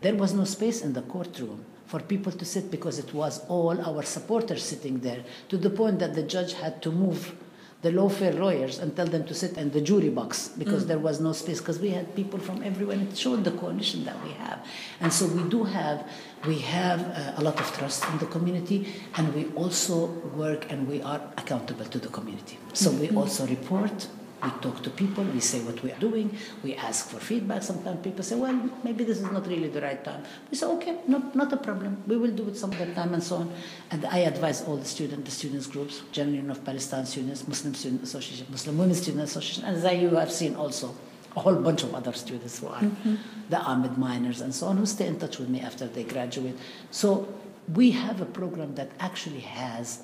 there 0.00 0.16
was 0.16 0.34
no 0.34 0.44
space 0.44 0.82
in 0.82 0.94
the 0.94 1.02
courtroom 1.02 1.64
for 1.86 2.00
people 2.00 2.32
to 2.32 2.44
sit 2.44 2.70
because 2.70 2.98
it 2.98 3.14
was 3.14 3.44
all 3.48 3.80
our 3.80 4.02
supporters 4.02 4.62
sitting 4.62 4.98
there, 5.00 5.24
to 5.48 5.56
the 5.56 5.70
point 5.70 5.98
that 6.00 6.14
the 6.14 6.22
judge 6.22 6.52
had 6.52 6.82
to 6.82 6.90
move 6.90 7.34
the 7.82 7.90
lawfare 7.90 8.36
lawyers 8.36 8.78
and 8.78 8.96
tell 8.96 9.06
them 9.06 9.24
to 9.24 9.34
sit 9.34 9.56
in 9.56 9.70
the 9.70 9.80
jury 9.80 10.08
box 10.08 10.48
because 10.48 10.84
mm. 10.84 10.88
there 10.88 10.98
was 10.98 11.20
no 11.20 11.32
space 11.32 11.60
because 11.60 11.78
we 11.78 11.90
had 11.90 12.12
people 12.16 12.38
from 12.38 12.62
everywhere 12.64 12.96
and 12.96 13.08
it 13.08 13.16
showed 13.16 13.44
the 13.44 13.52
coalition 13.52 14.04
that 14.04 14.20
we 14.24 14.30
have 14.32 14.66
and 15.00 15.12
so 15.12 15.26
we 15.26 15.48
do 15.48 15.62
have 15.62 16.04
we 16.46 16.58
have 16.58 17.00
uh, 17.00 17.40
a 17.40 17.42
lot 17.42 17.58
of 17.60 17.66
trust 17.78 18.04
in 18.08 18.18
the 18.18 18.26
community 18.26 18.92
and 19.16 19.32
we 19.32 19.46
also 19.54 20.06
work 20.34 20.70
and 20.72 20.88
we 20.88 21.00
are 21.02 21.20
accountable 21.36 21.84
to 21.84 21.98
the 21.98 22.08
community 22.08 22.58
so 22.72 22.90
mm-hmm. 22.90 23.00
we 23.00 23.10
also 23.10 23.46
report 23.46 24.08
we 24.42 24.50
talk 24.60 24.82
to 24.82 24.90
people, 24.90 25.24
we 25.24 25.40
say 25.40 25.60
what 25.60 25.82
we 25.82 25.90
are 25.92 25.98
doing, 25.98 26.36
we 26.62 26.74
ask 26.74 27.08
for 27.08 27.18
feedback. 27.18 27.62
Sometimes 27.62 28.02
people 28.02 28.22
say, 28.22 28.36
well, 28.36 28.70
maybe 28.84 29.04
this 29.04 29.18
is 29.18 29.30
not 29.30 29.46
really 29.46 29.68
the 29.68 29.80
right 29.80 30.02
time. 30.04 30.22
We 30.50 30.56
say, 30.56 30.66
okay, 30.66 30.98
not, 31.06 31.34
not 31.34 31.52
a 31.52 31.56
problem. 31.56 32.02
We 32.06 32.16
will 32.16 32.30
do 32.30 32.48
it 32.48 32.56
some 32.56 32.72
other 32.72 32.92
time 32.94 33.14
and 33.14 33.22
so 33.22 33.36
on. 33.36 33.52
And 33.90 34.04
I 34.06 34.18
advise 34.18 34.62
all 34.62 34.76
the 34.76 34.84
students, 34.84 35.24
the 35.24 35.30
students 35.30 35.66
groups, 35.66 36.02
General 36.12 36.36
Union 36.36 36.50
of 36.50 36.64
Palestine 36.64 37.06
students, 37.06 37.46
Muslim 37.48 37.74
Student 37.74 38.02
Association, 38.02 38.46
Muslim 38.50 38.78
Women 38.78 38.94
Student 38.94 39.24
Association, 39.24 39.64
and 39.64 39.76
as 39.76 40.00
you 40.00 40.10
have 40.16 40.32
seen 40.32 40.54
also, 40.54 40.94
a 41.36 41.40
whole 41.40 41.56
bunch 41.56 41.82
of 41.84 41.94
other 41.94 42.12
students 42.12 42.58
who 42.58 42.68
are 42.68 42.80
mm-hmm. 42.80 43.14
the 43.48 43.56
AMED 43.56 43.96
minors 43.96 44.40
and 44.40 44.54
so 44.54 44.66
on, 44.66 44.76
who 44.76 44.86
stay 44.86 45.06
in 45.06 45.18
touch 45.18 45.38
with 45.38 45.48
me 45.48 45.60
after 45.60 45.86
they 45.86 46.02
graduate. 46.02 46.56
So 46.90 47.32
we 47.74 47.90
have 47.92 48.20
a 48.20 48.24
program 48.24 48.74
that 48.76 48.90
actually 48.98 49.40
has, 49.40 50.02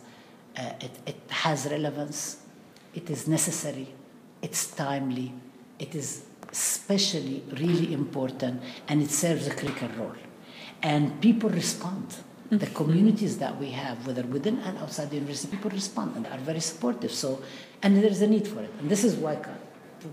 uh, 0.57 0.73
it, 0.81 0.91
it 1.07 1.17
has 1.31 1.67
relevance, 1.67 2.39
it 2.95 3.11
is 3.11 3.27
necessary, 3.27 3.89
it's 4.45 4.63
timely, 4.87 5.33
it 5.79 5.95
is 5.95 6.25
especially 6.53 7.43
really 7.63 7.93
important, 7.93 8.63
and 8.89 9.03
it 9.03 9.11
serves 9.11 9.47
a 9.47 9.55
critical 9.61 9.89
role. 9.99 10.19
And 10.83 11.21
people 11.21 11.51
respond. 11.51 12.09
Mm-hmm. 12.09 12.59
The 12.59 12.67
communities 12.81 13.39
that 13.39 13.59
we 13.59 13.71
have, 13.71 14.07
whether 14.07 14.23
within 14.23 14.59
and 14.59 14.77
outside 14.79 15.09
the 15.11 15.17
university, 15.17 15.49
people 15.57 15.71
respond 15.71 16.15
and 16.17 16.27
are 16.27 16.43
very 16.51 16.61
supportive. 16.61 17.11
So, 17.11 17.43
and 17.83 17.97
there 17.97 18.11
is 18.17 18.21
a 18.21 18.27
need 18.27 18.47
for 18.47 18.61
it. 18.61 18.71
And 18.79 18.91
this 18.91 19.03
is 19.03 19.15
why 19.17 19.35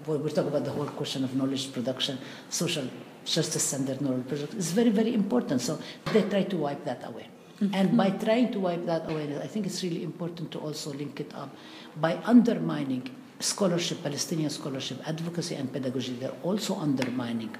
we're 0.07 0.29
talking 0.29 0.47
about 0.47 0.63
the 0.63 0.71
whole 0.71 0.91
question 1.01 1.25
of 1.25 1.35
knowledge 1.35 1.73
production, 1.73 2.17
social 2.49 2.87
justice 3.25 3.63
centered 3.63 3.99
knowledge 4.01 4.27
production. 4.29 4.57
It's 4.57 4.71
very, 4.71 4.89
very 4.89 5.13
important. 5.13 5.59
So 5.61 5.79
they 6.13 6.23
try 6.23 6.43
to 6.43 6.57
wipe 6.57 6.85
that 6.85 7.05
away. 7.05 7.27
Mm-hmm. 7.59 7.75
And 7.75 7.97
by 7.97 8.09
trying 8.11 8.51
to 8.53 8.59
wipe 8.61 8.85
that 8.85 9.11
away, 9.11 9.23
I 9.43 9.47
think 9.47 9.65
it's 9.65 9.83
really 9.83 10.03
important 10.03 10.51
to 10.53 10.59
also 10.59 10.93
link 10.93 11.19
it 11.19 11.31
up 11.35 11.53
by 11.99 12.17
undermining 12.23 13.03
scholarship, 13.41 14.03
Palestinian 14.03 14.49
scholarship, 14.49 14.99
advocacy, 15.07 15.55
and 15.55 15.71
pedagogy, 15.71 16.13
they're 16.13 16.37
also 16.43 16.75
undermining 16.75 17.55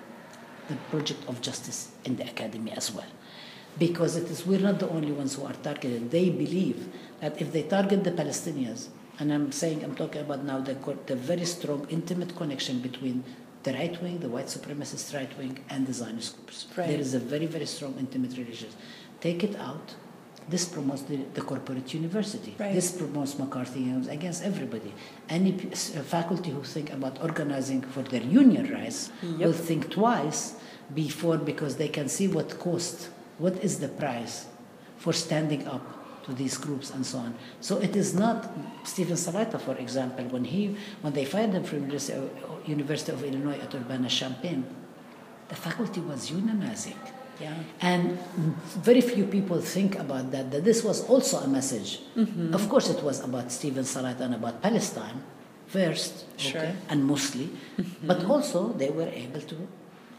the 0.70 0.76
project 0.90 1.28
of 1.28 1.42
justice 1.42 1.92
in 2.06 2.16
the 2.16 2.24
academy 2.24 2.72
as 2.72 2.92
well. 2.92 3.08
Because 3.78 4.16
it 4.16 4.30
is, 4.30 4.46
we're 4.46 4.60
not 4.60 4.80
the 4.80 4.90
only 4.90 5.12
ones 5.12 5.36
who 5.36 5.46
are 5.46 5.54
targeted. 5.54 6.12
They 6.12 6.30
believe 6.30 6.88
that 7.22 7.42
if 7.42 7.52
they 7.52 7.64
target 7.64 8.04
the 8.04 8.12
Palestinians, 8.12 8.88
and 9.20 9.32
I'm 9.34 9.52
saying, 9.52 9.84
I'm 9.84 9.96
talking 9.96 10.22
about 10.22 10.44
now 10.44 10.60
the, 10.60 10.76
the 11.06 11.16
very 11.16 11.46
strong, 11.46 11.88
intimate 11.90 12.36
connection 12.36 12.80
between 12.80 13.24
the 13.64 13.74
right 13.74 14.02
wing, 14.02 14.20
the 14.20 14.30
white 14.30 14.48
supremacist 14.48 15.14
right 15.14 15.38
wing, 15.38 15.64
and 15.70 15.86
the 15.86 15.94
Zionist 15.94 16.38
groups. 16.38 16.68
Right. 16.76 16.88
There 16.88 17.00
is 17.00 17.14
a 17.14 17.20
very, 17.20 17.46
very 17.46 17.66
strong, 17.66 17.96
intimate 18.00 18.32
relationship. 18.32 18.72
Take 19.20 19.44
it 19.44 19.56
out, 19.56 19.96
this 20.52 20.66
promotes 20.66 21.04
the, 21.04 21.18
the 21.34 21.42
corporate 21.42 21.94
university. 21.94 22.54
Right. 22.60 22.74
This 22.74 22.92
promotes 22.92 23.36
McCarthyism 23.36 24.12
against 24.12 24.44
everybody. 24.44 24.94
Any 25.30 25.54
uh, 25.54 25.76
faculty 25.76 26.52
who 26.52 26.64
think 26.64 26.92
about 26.92 27.22
organizing 27.24 27.82
for 27.82 28.02
their 28.04 28.22
union 28.22 28.72
rights 28.72 29.12
yep. 29.24 29.40
will 29.40 29.54
think 29.54 29.90
twice 29.90 30.56
before 30.94 31.38
because 31.38 31.78
they 31.78 31.88
can 31.88 32.10
see 32.10 32.28
what 32.28 32.60
cost, 32.60 33.10
what 33.38 33.56
is 33.64 33.80
the 33.80 33.88
price 33.88 34.46
for 34.98 35.14
standing 35.14 35.66
up 35.68 36.26
to 36.26 36.34
these 36.34 36.58
groups 36.58 36.92
and 36.92 37.06
so 37.06 37.20
on. 37.20 37.34
So 37.62 37.78
it 37.80 37.96
is 37.96 38.14
not 38.14 38.52
Steven 38.84 39.16
Salaita, 39.16 39.60
for 39.60 39.76
example, 39.78 40.26
when 40.26 40.44
he 40.44 40.78
when 41.02 41.14
they 41.14 41.26
fired 41.26 41.52
him 41.54 41.64
from 41.64 41.80
University 41.80 42.18
of, 42.18 42.30
University 42.68 43.12
of 43.12 43.24
Illinois 43.24 43.60
at 43.60 43.74
Urbana-Champaign, 43.74 44.64
the 45.50 45.56
faculty 45.56 46.02
was 46.02 46.30
unionizing. 46.30 46.98
Yeah. 47.42 47.56
And 47.82 48.18
very 48.84 49.02
few 49.02 49.26
people 49.26 49.60
think 49.62 49.98
about 50.00 50.32
that, 50.32 50.52
that 50.52 50.64
this 50.64 50.84
was 50.84 51.08
also 51.10 51.38
a 51.40 51.48
message. 51.48 52.00
Mm-hmm. 52.16 52.54
Of 52.54 52.70
course, 52.70 52.90
it 52.90 53.02
was 53.04 53.24
about 53.24 53.52
Steven 53.52 53.84
Salaita 53.84 54.22
and 54.22 54.36
about 54.36 54.62
Palestine 54.62 55.24
first, 55.68 56.26
Sure. 56.38 56.62
okay, 56.62 56.76
and 56.90 57.04
mostly, 57.06 57.50
but 58.04 58.26
also 58.26 58.74
they 58.74 58.90
were 58.90 59.08
able 59.08 59.42
to 59.42 59.56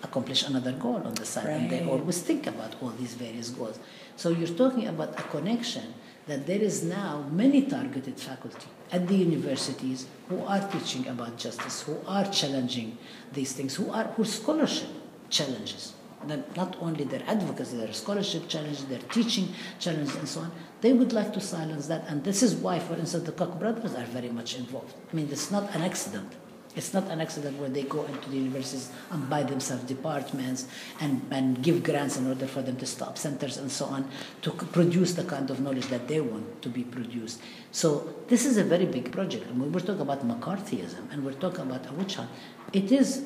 accomplish 0.02 0.42
another 0.48 0.72
goal 0.72 1.00
on 1.04 1.14
the 1.14 1.24
side. 1.24 1.46
And 1.46 1.70
they 1.70 1.84
always 1.84 2.22
think 2.22 2.46
about 2.46 2.74
all 2.82 2.88
these 2.90 3.14
various 3.14 3.50
goals. 3.50 3.78
So 4.16 4.30
you're 4.30 4.48
talking 4.48 4.88
about 4.88 5.10
a 5.18 5.22
connection 5.22 5.94
that 6.26 6.46
there 6.46 6.60
is 6.60 6.82
now 6.82 7.24
many 7.30 7.62
targeted 7.62 8.18
faculty 8.18 8.66
at 8.90 9.06
the 9.08 9.14
universities 9.14 10.06
who 10.28 10.42
are 10.44 10.60
teaching 10.70 11.06
about 11.08 11.36
justice, 11.36 11.82
who 11.82 11.96
are 12.06 12.24
challenging 12.24 12.98
these 13.32 13.52
things, 13.52 13.74
who 13.74 13.90
are 13.90 14.04
whose 14.16 14.32
scholarship 14.40 14.88
challenges. 15.30 15.94
That 16.28 16.56
not 16.56 16.76
only 16.80 17.04
their 17.04 17.22
advocacy, 17.26 17.76
their 17.76 17.92
scholarship 17.92 18.48
challenges, 18.48 18.84
their 18.86 18.98
teaching 18.98 19.48
challenges, 19.78 20.14
and 20.16 20.28
so 20.28 20.40
on. 20.40 20.52
They 20.80 20.92
would 20.92 21.12
like 21.12 21.32
to 21.34 21.40
silence 21.40 21.86
that, 21.86 22.04
and 22.08 22.24
this 22.24 22.42
is 22.42 22.54
why, 22.54 22.78
for 22.78 22.94
instance, 22.94 23.24
the 23.24 23.32
Koch 23.32 23.58
brothers 23.58 23.94
are 23.94 24.04
very 24.06 24.30
much 24.30 24.56
involved. 24.56 24.94
I 25.10 25.16
mean, 25.16 25.28
it's 25.30 25.50
not 25.50 25.74
an 25.74 25.82
accident. 25.82 26.32
It's 26.74 26.94
not 26.94 27.10
an 27.10 27.20
accident 27.20 27.58
where 27.58 27.68
they 27.68 27.82
go 27.82 28.04
into 28.04 28.30
the 28.30 28.38
universities 28.38 28.90
and 29.10 29.28
buy 29.28 29.42
themselves 29.42 29.84
departments 29.84 30.66
and, 31.00 31.20
and 31.30 31.62
give 31.62 31.82
grants 31.82 32.16
in 32.16 32.26
order 32.26 32.46
for 32.46 32.62
them 32.62 32.76
to 32.76 32.86
stop 32.86 33.18
centers 33.18 33.58
and 33.58 33.70
so 33.70 33.84
on 33.86 34.08
to 34.40 34.50
produce 34.52 35.12
the 35.12 35.24
kind 35.24 35.50
of 35.50 35.60
knowledge 35.60 35.88
that 35.88 36.08
they 36.08 36.20
want 36.20 36.62
to 36.62 36.70
be 36.70 36.82
produced. 36.82 37.42
So 37.72 38.14
this 38.28 38.46
is 38.46 38.56
a 38.56 38.64
very 38.64 38.86
big 38.86 39.12
project. 39.12 39.46
And 39.48 39.72
we're 39.72 39.80
talking 39.80 40.00
about 40.00 40.26
McCarthyism 40.26 41.12
and 41.12 41.24
we're 41.24 41.34
talking 41.34 41.60
about 41.60 41.86
a 41.90 41.92
witch 41.92 42.14
hunt, 42.14 42.30
it 42.72 42.90
is 42.90 43.22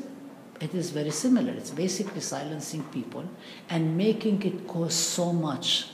it 0.60 0.74
is 0.74 0.90
very 0.90 1.10
similar. 1.10 1.52
It's 1.52 1.70
basically 1.70 2.20
silencing 2.20 2.84
people 2.84 3.24
and 3.68 3.96
making 3.96 4.42
it 4.42 4.66
cost 4.66 5.10
so 5.10 5.32
much 5.32 5.88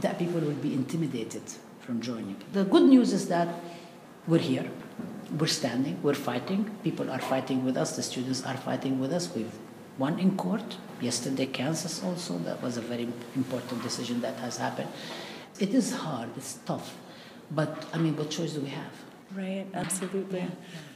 that 0.00 0.18
people 0.18 0.40
will 0.40 0.52
be 0.52 0.74
intimidated 0.74 1.42
from 1.80 2.00
joining. 2.00 2.36
The 2.52 2.64
good 2.64 2.84
news 2.84 3.12
is 3.12 3.28
that 3.28 3.48
we're 4.26 4.38
here, 4.38 4.68
we're 5.38 5.46
standing, 5.46 6.02
we're 6.02 6.14
fighting. 6.14 6.70
People 6.82 7.10
are 7.10 7.20
fighting 7.20 7.64
with 7.64 7.76
us, 7.76 7.94
the 7.94 8.02
students 8.02 8.44
are 8.44 8.56
fighting 8.56 8.98
with 8.98 9.12
us. 9.12 9.32
We've 9.34 9.52
won 9.98 10.18
in 10.18 10.36
court. 10.36 10.76
Yesterday, 11.00 11.46
Kansas 11.46 12.02
also, 12.02 12.38
that 12.38 12.62
was 12.62 12.76
a 12.76 12.80
very 12.80 13.08
important 13.36 13.82
decision 13.82 14.20
that 14.22 14.36
has 14.38 14.56
happened. 14.56 14.88
It 15.60 15.74
is 15.74 15.92
hard, 15.94 16.30
it's 16.36 16.54
tough, 16.66 16.96
but 17.50 17.86
I 17.92 17.98
mean, 17.98 18.16
what 18.16 18.30
choice 18.30 18.54
do 18.54 18.60
we 18.60 18.70
have? 18.70 19.03
Right, 19.34 19.66
absolutely. 19.74 20.40
Yeah, 20.40 20.48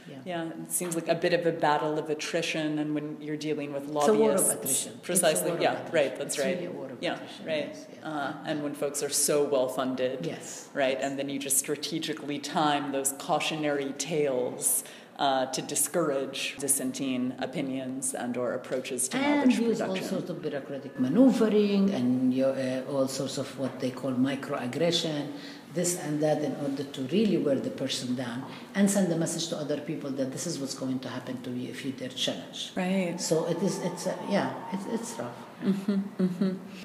yeah. 0.09 0.15
Yeah, 0.25 0.49
it 0.63 0.71
seems 0.71 0.95
like 0.95 1.07
a 1.07 1.15
bit 1.15 1.33
of 1.33 1.45
a 1.45 1.51
battle 1.51 1.97
of 1.99 2.09
attrition, 2.09 2.79
and 2.79 2.93
when 2.95 3.17
you're 3.21 3.37
dealing 3.37 3.73
with 3.73 3.87
lobbyists, 3.87 4.19
war 4.19 4.31
of 4.31 4.49
attrition. 4.49 4.93
It's 4.93 5.03
a 5.03 5.05
precisely. 5.05 5.51
yeah, 5.61 5.73
attrition. 5.73 5.93
right. 5.93 6.15
That's 6.17 6.35
It's 6.35 6.45
right. 6.45 6.55
really 6.55 6.65
a 6.67 6.71
war 6.71 6.89
of 6.89 6.97
yeah, 7.01 7.13
attrition, 7.15 7.45
right. 7.45 7.67
yes, 7.69 7.87
yes. 7.93 8.03
Uh, 8.03 8.33
and 8.45 8.63
when 8.63 8.73
folks 8.73 9.03
are 9.03 9.09
so 9.09 9.43
well 9.43 9.67
funded, 9.67 10.25
Yes. 10.25 10.69
right, 10.73 10.97
and 11.01 11.17
then 11.19 11.29
you 11.29 11.37
just 11.39 11.57
strategically 11.57 12.39
time 12.39 12.91
those 12.91 13.13
cautionary 13.13 13.93
tales. 13.97 14.83
Uh, 15.19 15.45
to 15.47 15.61
discourage 15.61 16.55
dissenting 16.59 17.33
opinions 17.39 18.13
and 18.13 18.37
or 18.37 18.53
approaches 18.53 19.09
to 19.09 19.17
and 19.17 19.49
knowledge 19.49 19.59
use 19.59 19.81
all 19.81 19.93
sorts 19.97 20.29
of 20.29 20.41
bureaucratic 20.41 20.97
maneuvering 20.97 21.89
and 21.89 22.33
you 22.33 22.45
uh, 22.45 22.81
all 22.89 23.05
sorts 23.05 23.37
of 23.37 23.59
what 23.59 23.81
they 23.81 23.91
call 23.91 24.13
microaggression, 24.13 25.27
this 25.73 25.99
and 25.99 26.21
that, 26.21 26.41
in 26.41 26.55
order 26.63 26.83
to 26.83 27.01
really 27.03 27.37
wear 27.37 27.55
the 27.55 27.69
person 27.69 28.15
down 28.15 28.43
and 28.75 28.89
send 28.89 29.11
a 29.11 29.15
message 29.15 29.47
to 29.49 29.57
other 29.57 29.79
people 29.79 30.09
that 30.11 30.31
this 30.31 30.47
is 30.47 30.59
what's 30.59 30.73
going 30.73 30.99
to 30.99 31.09
happen 31.09 31.41
to 31.43 31.51
you 31.51 31.69
if 31.69 31.85
you 31.85 31.91
dare 31.91 32.09
challenge. 32.09 32.71
Right. 32.75 33.15
So 33.19 33.45
it 33.47 33.61
is. 33.61 33.79
It's 33.79 34.07
uh, 34.07 34.15
yeah. 34.29 34.53
It's 34.73 34.85
it's 34.87 35.19
rough. 35.19 35.35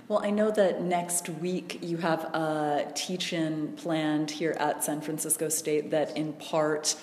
Well, 0.09 0.21
I 0.25 0.31
know 0.31 0.51
that 0.51 0.83
next 0.83 1.29
week 1.29 1.79
you 1.81 1.97
have 1.99 2.25
a 2.35 2.91
teach-in 2.97 3.75
planned 3.77 4.33
here 4.33 4.57
at 4.59 4.83
San 4.83 5.01
Francisco 5.01 5.49
State 5.49 5.93
that, 5.93 6.17
in 6.17 6.33
part, 6.33 6.97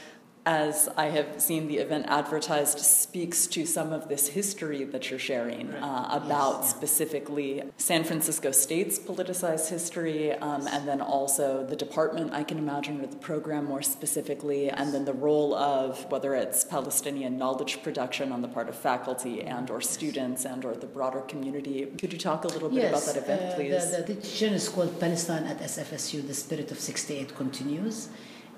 as 0.45 0.89
I 0.97 1.07
have 1.09 1.39
seen 1.39 1.67
the 1.67 1.77
event 1.77 2.05
advertised, 2.07 2.79
speaks 2.79 3.45
to 3.47 3.65
some 3.65 3.93
of 3.93 4.09
this 4.09 4.27
history 4.29 4.83
that 4.85 5.09
you're 5.09 5.19
sharing 5.19 5.71
uh, 5.73 6.09
about 6.11 6.61
yeah. 6.61 6.67
specifically 6.67 7.63
San 7.77 8.03
Francisco 8.03 8.51
State's 8.51 8.97
politicized 8.97 9.69
history, 9.69 10.31
um, 10.33 10.67
and 10.67 10.87
then 10.87 10.99
also 10.99 11.65
the 11.65 11.75
department, 11.75 12.33
I 12.33 12.43
can 12.43 12.57
imagine, 12.57 13.01
or 13.01 13.07
the 13.07 13.17
program 13.17 13.65
more 13.65 13.83
specifically, 13.83 14.69
and 14.69 14.93
then 14.93 15.05
the 15.05 15.13
role 15.13 15.53
of 15.53 16.09
whether 16.11 16.33
it's 16.33 16.63
Palestinian 16.63 17.37
knowledge 17.37 17.83
production 17.83 18.31
on 18.31 18.41
the 18.41 18.47
part 18.47 18.67
of 18.67 18.75
faculty 18.75 19.41
and 19.41 19.69
or 19.69 19.79
students 19.81 20.45
and 20.45 20.65
or 20.65 20.73
the 20.75 20.87
broader 20.87 21.21
community. 21.21 21.85
Could 21.99 22.13
you 22.13 22.19
talk 22.19 22.45
a 22.45 22.47
little 22.47 22.69
bit 22.69 22.89
about 22.89 23.03
that 23.03 23.17
event, 23.17 23.41
uh, 23.41 23.55
please? 23.55 23.91
The, 23.91 24.03
the 24.13 24.15
teaching 24.15 24.53
is 24.53 24.67
called 24.69 24.99
Palestine 24.99 25.43
at 25.43 25.59
SFSU. 25.59 26.25
The 26.25 26.33
spirit 26.33 26.71
of 26.71 26.79
'68 26.79 27.35
continues. 27.35 28.09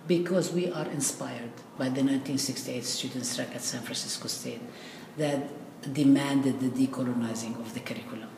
Because 0.05 0.51
we 0.51 0.69
are 0.71 0.87
inspired 0.87 1.51
by 1.77 1.85
the 1.85 2.03
1968 2.03 2.83
student 2.83 3.25
strike 3.25 3.55
at 3.55 3.61
San 3.61 3.81
Francisco 3.81 4.27
State 4.27 4.61
that 5.17 5.39
demanded 5.93 6.59
the 6.59 6.69
decolonizing 6.69 7.57
of 7.59 7.73
the 7.73 7.79
curriculum, 7.79 8.29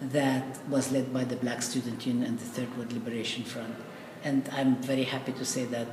that 0.00 0.58
was 0.68 0.92
led 0.92 1.12
by 1.12 1.24
the 1.24 1.36
Black 1.36 1.62
Student 1.62 2.06
Union 2.06 2.26
and 2.26 2.38
the 2.38 2.44
Third 2.44 2.76
World 2.76 2.92
Liberation 2.92 3.42
Front. 3.44 3.74
And 4.22 4.48
I'm 4.52 4.76
very 4.76 5.04
happy 5.04 5.32
to 5.32 5.44
say 5.44 5.64
that 5.66 5.88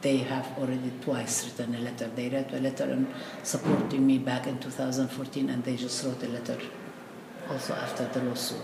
they 0.00 0.18
have 0.18 0.46
already 0.58 0.92
twice 1.00 1.44
written 1.46 1.74
a 1.74 1.78
letter. 1.80 2.08
They 2.14 2.28
wrote 2.28 2.52
a 2.52 2.60
letter 2.60 2.84
in 2.90 3.12
supporting 3.42 4.06
me 4.06 4.18
back 4.18 4.46
in 4.46 4.58
2014, 4.58 5.48
and 5.50 5.64
they 5.64 5.76
just 5.76 6.04
wrote 6.04 6.22
a 6.22 6.28
letter 6.28 6.58
also 7.50 7.74
after 7.74 8.06
the 8.08 8.22
lawsuit, 8.24 8.60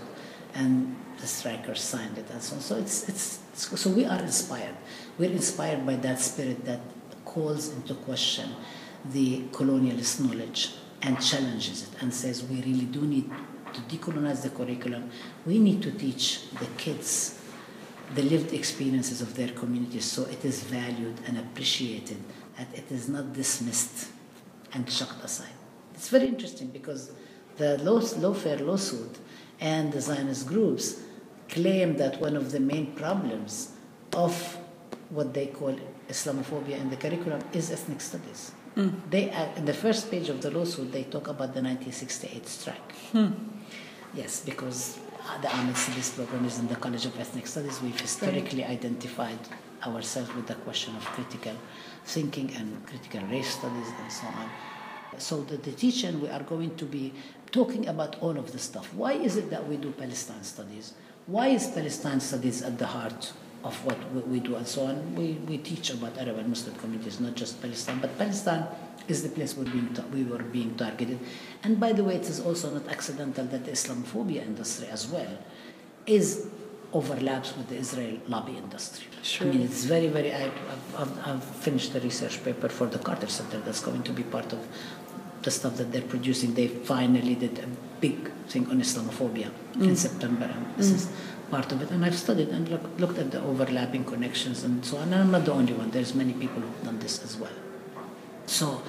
and 0.53 0.95
the 1.19 1.27
strikers 1.27 1.81
signed 1.81 2.17
it 2.17 2.25
and 2.31 2.41
so 2.41 2.55
on. 2.55 2.61
So 2.61 2.75
it's 2.77 3.03
it's- 3.09 3.39
so 3.55 3.89
we 3.89 4.05
are 4.05 4.19
inspired. 4.19 4.75
We're 5.21 5.29
inspired 5.29 5.85
by 5.85 5.97
that 5.97 6.19
spirit 6.19 6.65
that 6.65 6.79
calls 7.25 7.71
into 7.71 7.93
question 7.93 8.55
the 9.05 9.43
colonialist 9.51 10.19
knowledge 10.19 10.71
and 11.03 11.21
challenges 11.21 11.83
it 11.83 12.01
and 12.01 12.11
says 12.11 12.43
we 12.43 12.55
really 12.63 12.85
do 12.85 13.01
need 13.01 13.29
to 13.71 13.81
decolonize 13.81 14.41
the 14.41 14.49
curriculum. 14.49 15.11
We 15.45 15.59
need 15.59 15.83
to 15.83 15.91
teach 15.91 16.49
the 16.49 16.65
kids 16.75 17.39
the 18.15 18.23
lived 18.23 18.51
experiences 18.51 19.21
of 19.21 19.35
their 19.35 19.49
communities 19.49 20.05
so 20.05 20.23
it 20.23 20.43
is 20.43 20.63
valued 20.63 21.19
and 21.27 21.37
appreciated 21.37 22.17
and 22.57 22.67
it 22.73 22.91
is 22.91 23.07
not 23.07 23.31
dismissed 23.31 24.07
and 24.73 24.89
chucked 24.89 25.23
aside. 25.23 25.53
It's 25.93 26.09
very 26.09 26.29
interesting 26.29 26.69
because 26.69 27.11
the 27.57 27.77
law, 27.83 27.99
lawfare 27.99 28.59
lawsuit 28.65 29.19
and 29.59 29.93
the 29.93 30.01
Zionist 30.01 30.47
groups 30.47 30.99
claim 31.47 31.97
that 31.97 32.19
one 32.19 32.35
of 32.35 32.51
the 32.51 32.59
main 32.59 32.95
problems 32.95 33.73
of 34.13 34.57
what 35.11 35.33
they 35.33 35.47
call 35.47 35.75
Islamophobia 36.09 36.79
in 36.79 36.89
the 36.89 36.95
curriculum 36.97 37.41
is 37.53 37.71
ethnic 37.71 38.01
studies. 38.01 38.51
They, 39.09 39.29
uh, 39.29 39.47
in 39.57 39.65
the 39.65 39.73
first 39.73 40.09
page 40.09 40.29
of 40.29 40.41
the 40.41 40.49
lawsuit, 40.49 40.91
they 40.91 41.03
talk 41.03 41.27
about 41.27 41.53
the 41.53 41.61
1968 41.61 42.47
strike. 42.47 42.93
Yes, 44.13 44.41
because 44.45 44.97
uh, 45.27 45.39
the 45.41 45.47
AMED 45.47 45.75
Studies 45.75 46.11
program 46.11 46.45
is 46.45 46.59
in 46.59 46.67
the 46.67 46.75
College 46.75 47.05
of 47.05 47.19
Ethnic 47.19 47.47
Studies. 47.47 47.81
We've 47.81 47.99
historically 47.99 48.63
identified 48.63 49.39
ourselves 49.85 50.33
with 50.35 50.47
the 50.47 50.55
question 50.55 50.95
of 50.95 51.03
critical 51.05 51.55
thinking 52.05 52.51
and 52.55 52.85
critical 52.87 53.21
race 53.27 53.49
studies 53.55 53.87
and 54.01 54.11
so 54.11 54.27
on. 54.27 54.49
So 55.17 55.41
the, 55.41 55.57
the 55.57 55.71
teaching 55.71 56.21
we 56.21 56.29
are 56.29 56.43
going 56.43 56.75
to 56.75 56.85
be 56.85 57.13
talking 57.51 57.87
about 57.87 58.17
all 58.21 58.37
of 58.37 58.51
the 58.51 58.59
stuff. 58.59 58.93
Why 58.93 59.13
is 59.13 59.35
it 59.35 59.49
that 59.49 59.67
we 59.67 59.77
do 59.77 59.91
Palestine 59.91 60.43
studies? 60.43 60.93
Why 61.27 61.47
is 61.47 61.67
Palestine 61.67 62.19
studies 62.19 62.61
at 62.61 62.77
the 62.77 62.87
heart 62.87 63.33
of 63.63 63.85
what 63.85 63.97
we, 64.13 64.21
we 64.21 64.39
do 64.39 64.55
and 64.55 64.67
so 64.67 64.85
on? 64.85 65.15
We, 65.15 65.33
we 65.47 65.57
teach 65.57 65.91
about 65.91 66.17
Arab 66.17 66.37
and 66.39 66.49
Muslim 66.49 66.75
communities, 66.75 67.19
not 67.19 67.35
just 67.35 67.61
Palestine, 67.61 67.99
but 67.99 68.17
Palestine 68.17 68.65
is 69.07 69.23
the 69.23 69.29
place 69.29 69.55
we're 69.55 69.65
being 69.65 69.93
ta- 69.93 70.03
we 70.13 70.23
were 70.23 70.43
being 70.43 70.75
targeted. 70.75 71.19
And 71.63 71.79
by 71.79 71.93
the 71.93 72.03
way, 72.03 72.15
it 72.15 72.29
is 72.29 72.39
also 72.39 72.71
not 72.71 72.87
accidental 72.87 73.45
that 73.45 73.65
the 73.65 73.71
Islamophobia 73.71 74.45
industry 74.45 74.87
as 74.87 75.07
well 75.07 75.37
is 76.05 76.47
overlaps 76.93 77.55
with 77.55 77.69
the 77.69 77.75
Israel 77.75 78.17
lobby 78.27 78.57
industry. 78.57 79.07
Sure. 79.21 79.47
I 79.47 79.51
mean, 79.51 79.61
it's 79.61 79.85
very, 79.85 80.07
very. 80.07 80.33
I, 80.33 80.45
I've, 80.45 80.95
I've, 80.97 81.27
I've 81.27 81.43
finished 81.43 81.93
the 81.93 82.01
research 82.01 82.43
paper 82.43 82.69
for 82.69 82.87
the 82.87 82.99
Carter 82.99 83.27
Center 83.27 83.59
that's 83.59 83.79
going 83.79 84.03
to 84.03 84.11
be 84.11 84.23
part 84.23 84.51
of 84.53 84.67
the 85.43 85.51
stuff 85.51 85.77
that 85.77 85.91
they're 85.91 86.01
producing. 86.01 86.53
They 86.53 86.67
finally 86.67 87.35
did 87.35 87.59
a 87.59 87.67
big 87.99 88.31
thing 88.47 88.69
on 88.69 88.81
Islamophobia 88.81 89.49
in 89.75 89.81
mm. 89.81 89.97
September, 89.97 90.45
and 90.45 90.65
this 90.75 90.91
is 90.91 91.05
mm. 91.05 91.11
Part 91.51 91.71
of 91.71 91.81
it. 91.81 91.91
And 91.91 92.03
I've 92.05 92.17
studied 92.17 92.49
and 92.49 92.67
look, 92.69 92.81
looked 92.97 93.19
at 93.19 93.29
the 93.31 93.41
overlapping 93.41 94.05
connections 94.05 94.63
and 94.63 94.83
so 94.83 94.97
on. 94.97 95.13
And 95.13 95.15
I'm 95.15 95.31
not 95.31 95.45
the 95.45 95.53
only 95.53 95.73
one. 95.73 95.91
There's 95.91 96.15
many 96.15 96.33
people 96.33 96.61
who've 96.61 96.83
done 96.83 96.99
this 96.99 97.23
as 97.23 97.37
well. 97.37 97.57
So 98.47 98.81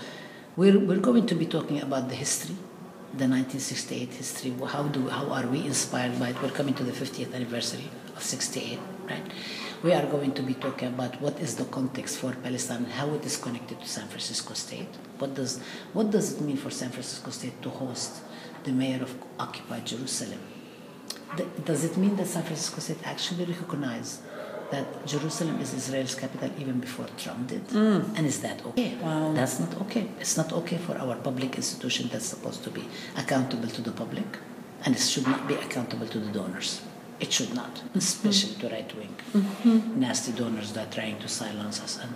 we're, 0.57 0.79
we're 0.79 1.01
going 1.01 1.27
to 1.27 1.35
be 1.35 1.47
talking 1.47 1.81
about 1.83 2.09
the 2.09 2.15
history, 2.15 2.55
the 3.13 3.29
1968 3.29 4.15
history. 4.15 4.55
How, 4.67 4.85
do, 4.85 5.09
how 5.09 5.27
are 5.31 5.47
we 5.47 5.67
inspired 5.67 6.19
by 6.19 6.31
it? 6.31 6.43
We're 6.43 6.51
coming 6.51 6.75
to 6.75 6.85
the 6.85 6.93
50th 6.93 7.35
anniversary 7.35 7.91
of 8.17 8.23
68. 8.23 8.79
right? 9.09 9.23
We 9.83 9.93
are 9.93 10.07
going 10.07 10.33
to 10.35 10.43
be 10.43 10.55
talking 10.55 10.89
about 10.89 11.21
what 11.21 11.41
is 11.41 11.57
the 11.57 11.65
context 11.65 12.19
for 12.19 12.33
Palestine 12.35 12.85
how 12.85 13.09
it 13.15 13.25
is 13.25 13.37
connected 13.37 13.81
to 13.81 13.89
San 13.89 14.07
Francisco 14.07 14.55
State. 14.55 14.93
What 15.19 15.35
does 15.35 15.59
what 15.93 16.13
does 16.13 16.35
it 16.35 16.41
mean 16.41 16.57
for 16.57 16.71
San 16.71 16.91
Francisco 16.91 17.31
State 17.33 17.61
to 17.63 17.71
host 17.71 18.23
the 18.63 18.71
mayor 18.71 19.03
of 19.03 19.13
occupied 19.41 19.87
Jerusalem? 19.87 20.39
Does 21.65 21.85
it 21.85 21.97
mean 21.97 22.17
that 22.17 22.27
San 22.27 22.43
Francisco 22.43 22.81
State 22.81 22.99
actually 23.05 23.45
recognized 23.45 24.21
that 24.71 25.07
Jerusalem 25.07 25.61
is 25.61 25.75
Israel's 25.75 26.15
capital 26.15 26.51
even 26.59 26.81
before 26.81 27.07
Trump 27.19 27.49
did? 27.49 27.67
Mm. 27.69 28.17
And 28.17 28.27
is 28.27 28.41
that 28.41 28.65
okay? 28.67 28.97
Wow. 28.97 29.33
That's 29.33 29.61
not 29.61 29.73
okay. 29.83 30.09
It's 30.19 30.37
not 30.37 30.53
okay 30.53 30.79
for 30.79 30.97
our 30.99 31.17
public 31.17 31.57
institution 31.57 32.09
that's 32.13 32.27
supposed 32.27 32.65
to 32.65 32.71
be 32.71 32.85
accountable 33.17 33.69
to 33.69 33.83
the 33.83 33.93
public, 33.93 34.39
and 34.85 34.95
it 34.97 35.01
should 35.01 35.27
not 35.27 35.47
be 35.47 35.55
accountable 35.55 36.07
to 36.09 36.19
the 36.19 36.33
donors. 36.33 36.81
It 37.21 37.33
should 37.33 37.55
not, 37.55 37.75
mm-hmm. 37.77 37.99
especially 37.99 38.55
to 38.61 38.69
right 38.75 38.93
wing, 38.97 39.15
mm-hmm. 39.33 40.01
nasty 40.01 40.33
donors 40.33 40.73
that 40.73 40.89
are 40.89 40.93
trying 40.93 41.19
to 41.21 41.29
silence 41.29 41.81
us 41.81 41.99
and 42.03 42.13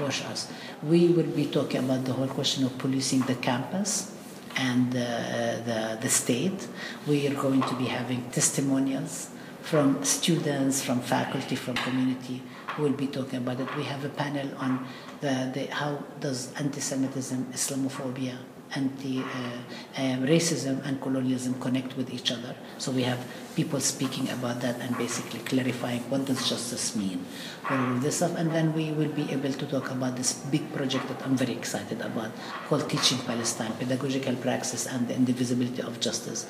wash 0.00 0.24
us. 0.24 0.50
We 0.82 1.08
will 1.08 1.30
be 1.40 1.46
talking 1.46 1.84
about 1.84 2.04
the 2.04 2.14
whole 2.14 2.28
question 2.28 2.64
of 2.64 2.78
policing 2.78 3.22
the 3.22 3.34
campus 3.34 4.15
and 4.56 4.92
the, 4.92 5.98
the 6.00 6.08
state. 6.08 6.66
We 7.06 7.26
are 7.28 7.34
going 7.34 7.62
to 7.62 7.74
be 7.76 7.86
having 7.86 8.30
testimonials 8.30 9.30
from 9.62 10.04
students, 10.04 10.82
from 10.82 11.00
faculty, 11.00 11.56
from 11.56 11.74
community 11.74 12.42
who 12.68 12.84
will 12.84 12.92
be 12.92 13.06
talking 13.06 13.38
about 13.38 13.60
it. 13.60 13.76
We 13.76 13.84
have 13.84 14.04
a 14.04 14.08
panel 14.08 14.48
on 14.58 14.86
the, 15.20 15.50
the 15.52 15.66
how 15.66 16.04
does 16.20 16.52
anti-Semitism, 16.54 17.52
Islamophobia, 17.52 18.36
anti-racism, 18.74 20.84
and 20.84 21.00
colonialism 21.00 21.54
connect 21.60 21.96
with 21.96 22.12
each 22.12 22.30
other. 22.30 22.54
So 22.78 22.92
we 22.92 23.04
have 23.04 23.24
people 23.54 23.80
speaking 23.80 24.28
about 24.30 24.60
that 24.60 24.80
and 24.80 24.96
basically 24.98 25.40
clarifying 25.40 26.00
what 26.10 26.26
does 26.26 26.46
justice 26.48 26.94
mean 26.94 27.24
all 27.70 27.92
of 27.92 28.02
this 28.02 28.16
stuff. 28.16 28.36
And 28.36 28.50
then 28.50 28.74
we 28.74 28.92
will 28.92 29.08
be 29.08 29.30
able 29.32 29.52
to 29.52 29.66
talk 29.66 29.90
about 29.90 30.16
this 30.16 30.34
big 30.34 30.72
project 30.72 31.08
that 31.08 31.22
I'm 31.24 31.36
very 31.36 31.54
excited 31.54 32.00
about 32.00 32.32
called 32.68 32.88
Teaching 32.90 33.18
Palestine, 33.18 33.72
Pedagogical 33.72 34.36
Praxis 34.36 34.86
and 34.86 35.08
the 35.08 35.14
Indivisibility 35.14 35.82
of 35.82 36.00
Justice. 36.00 36.46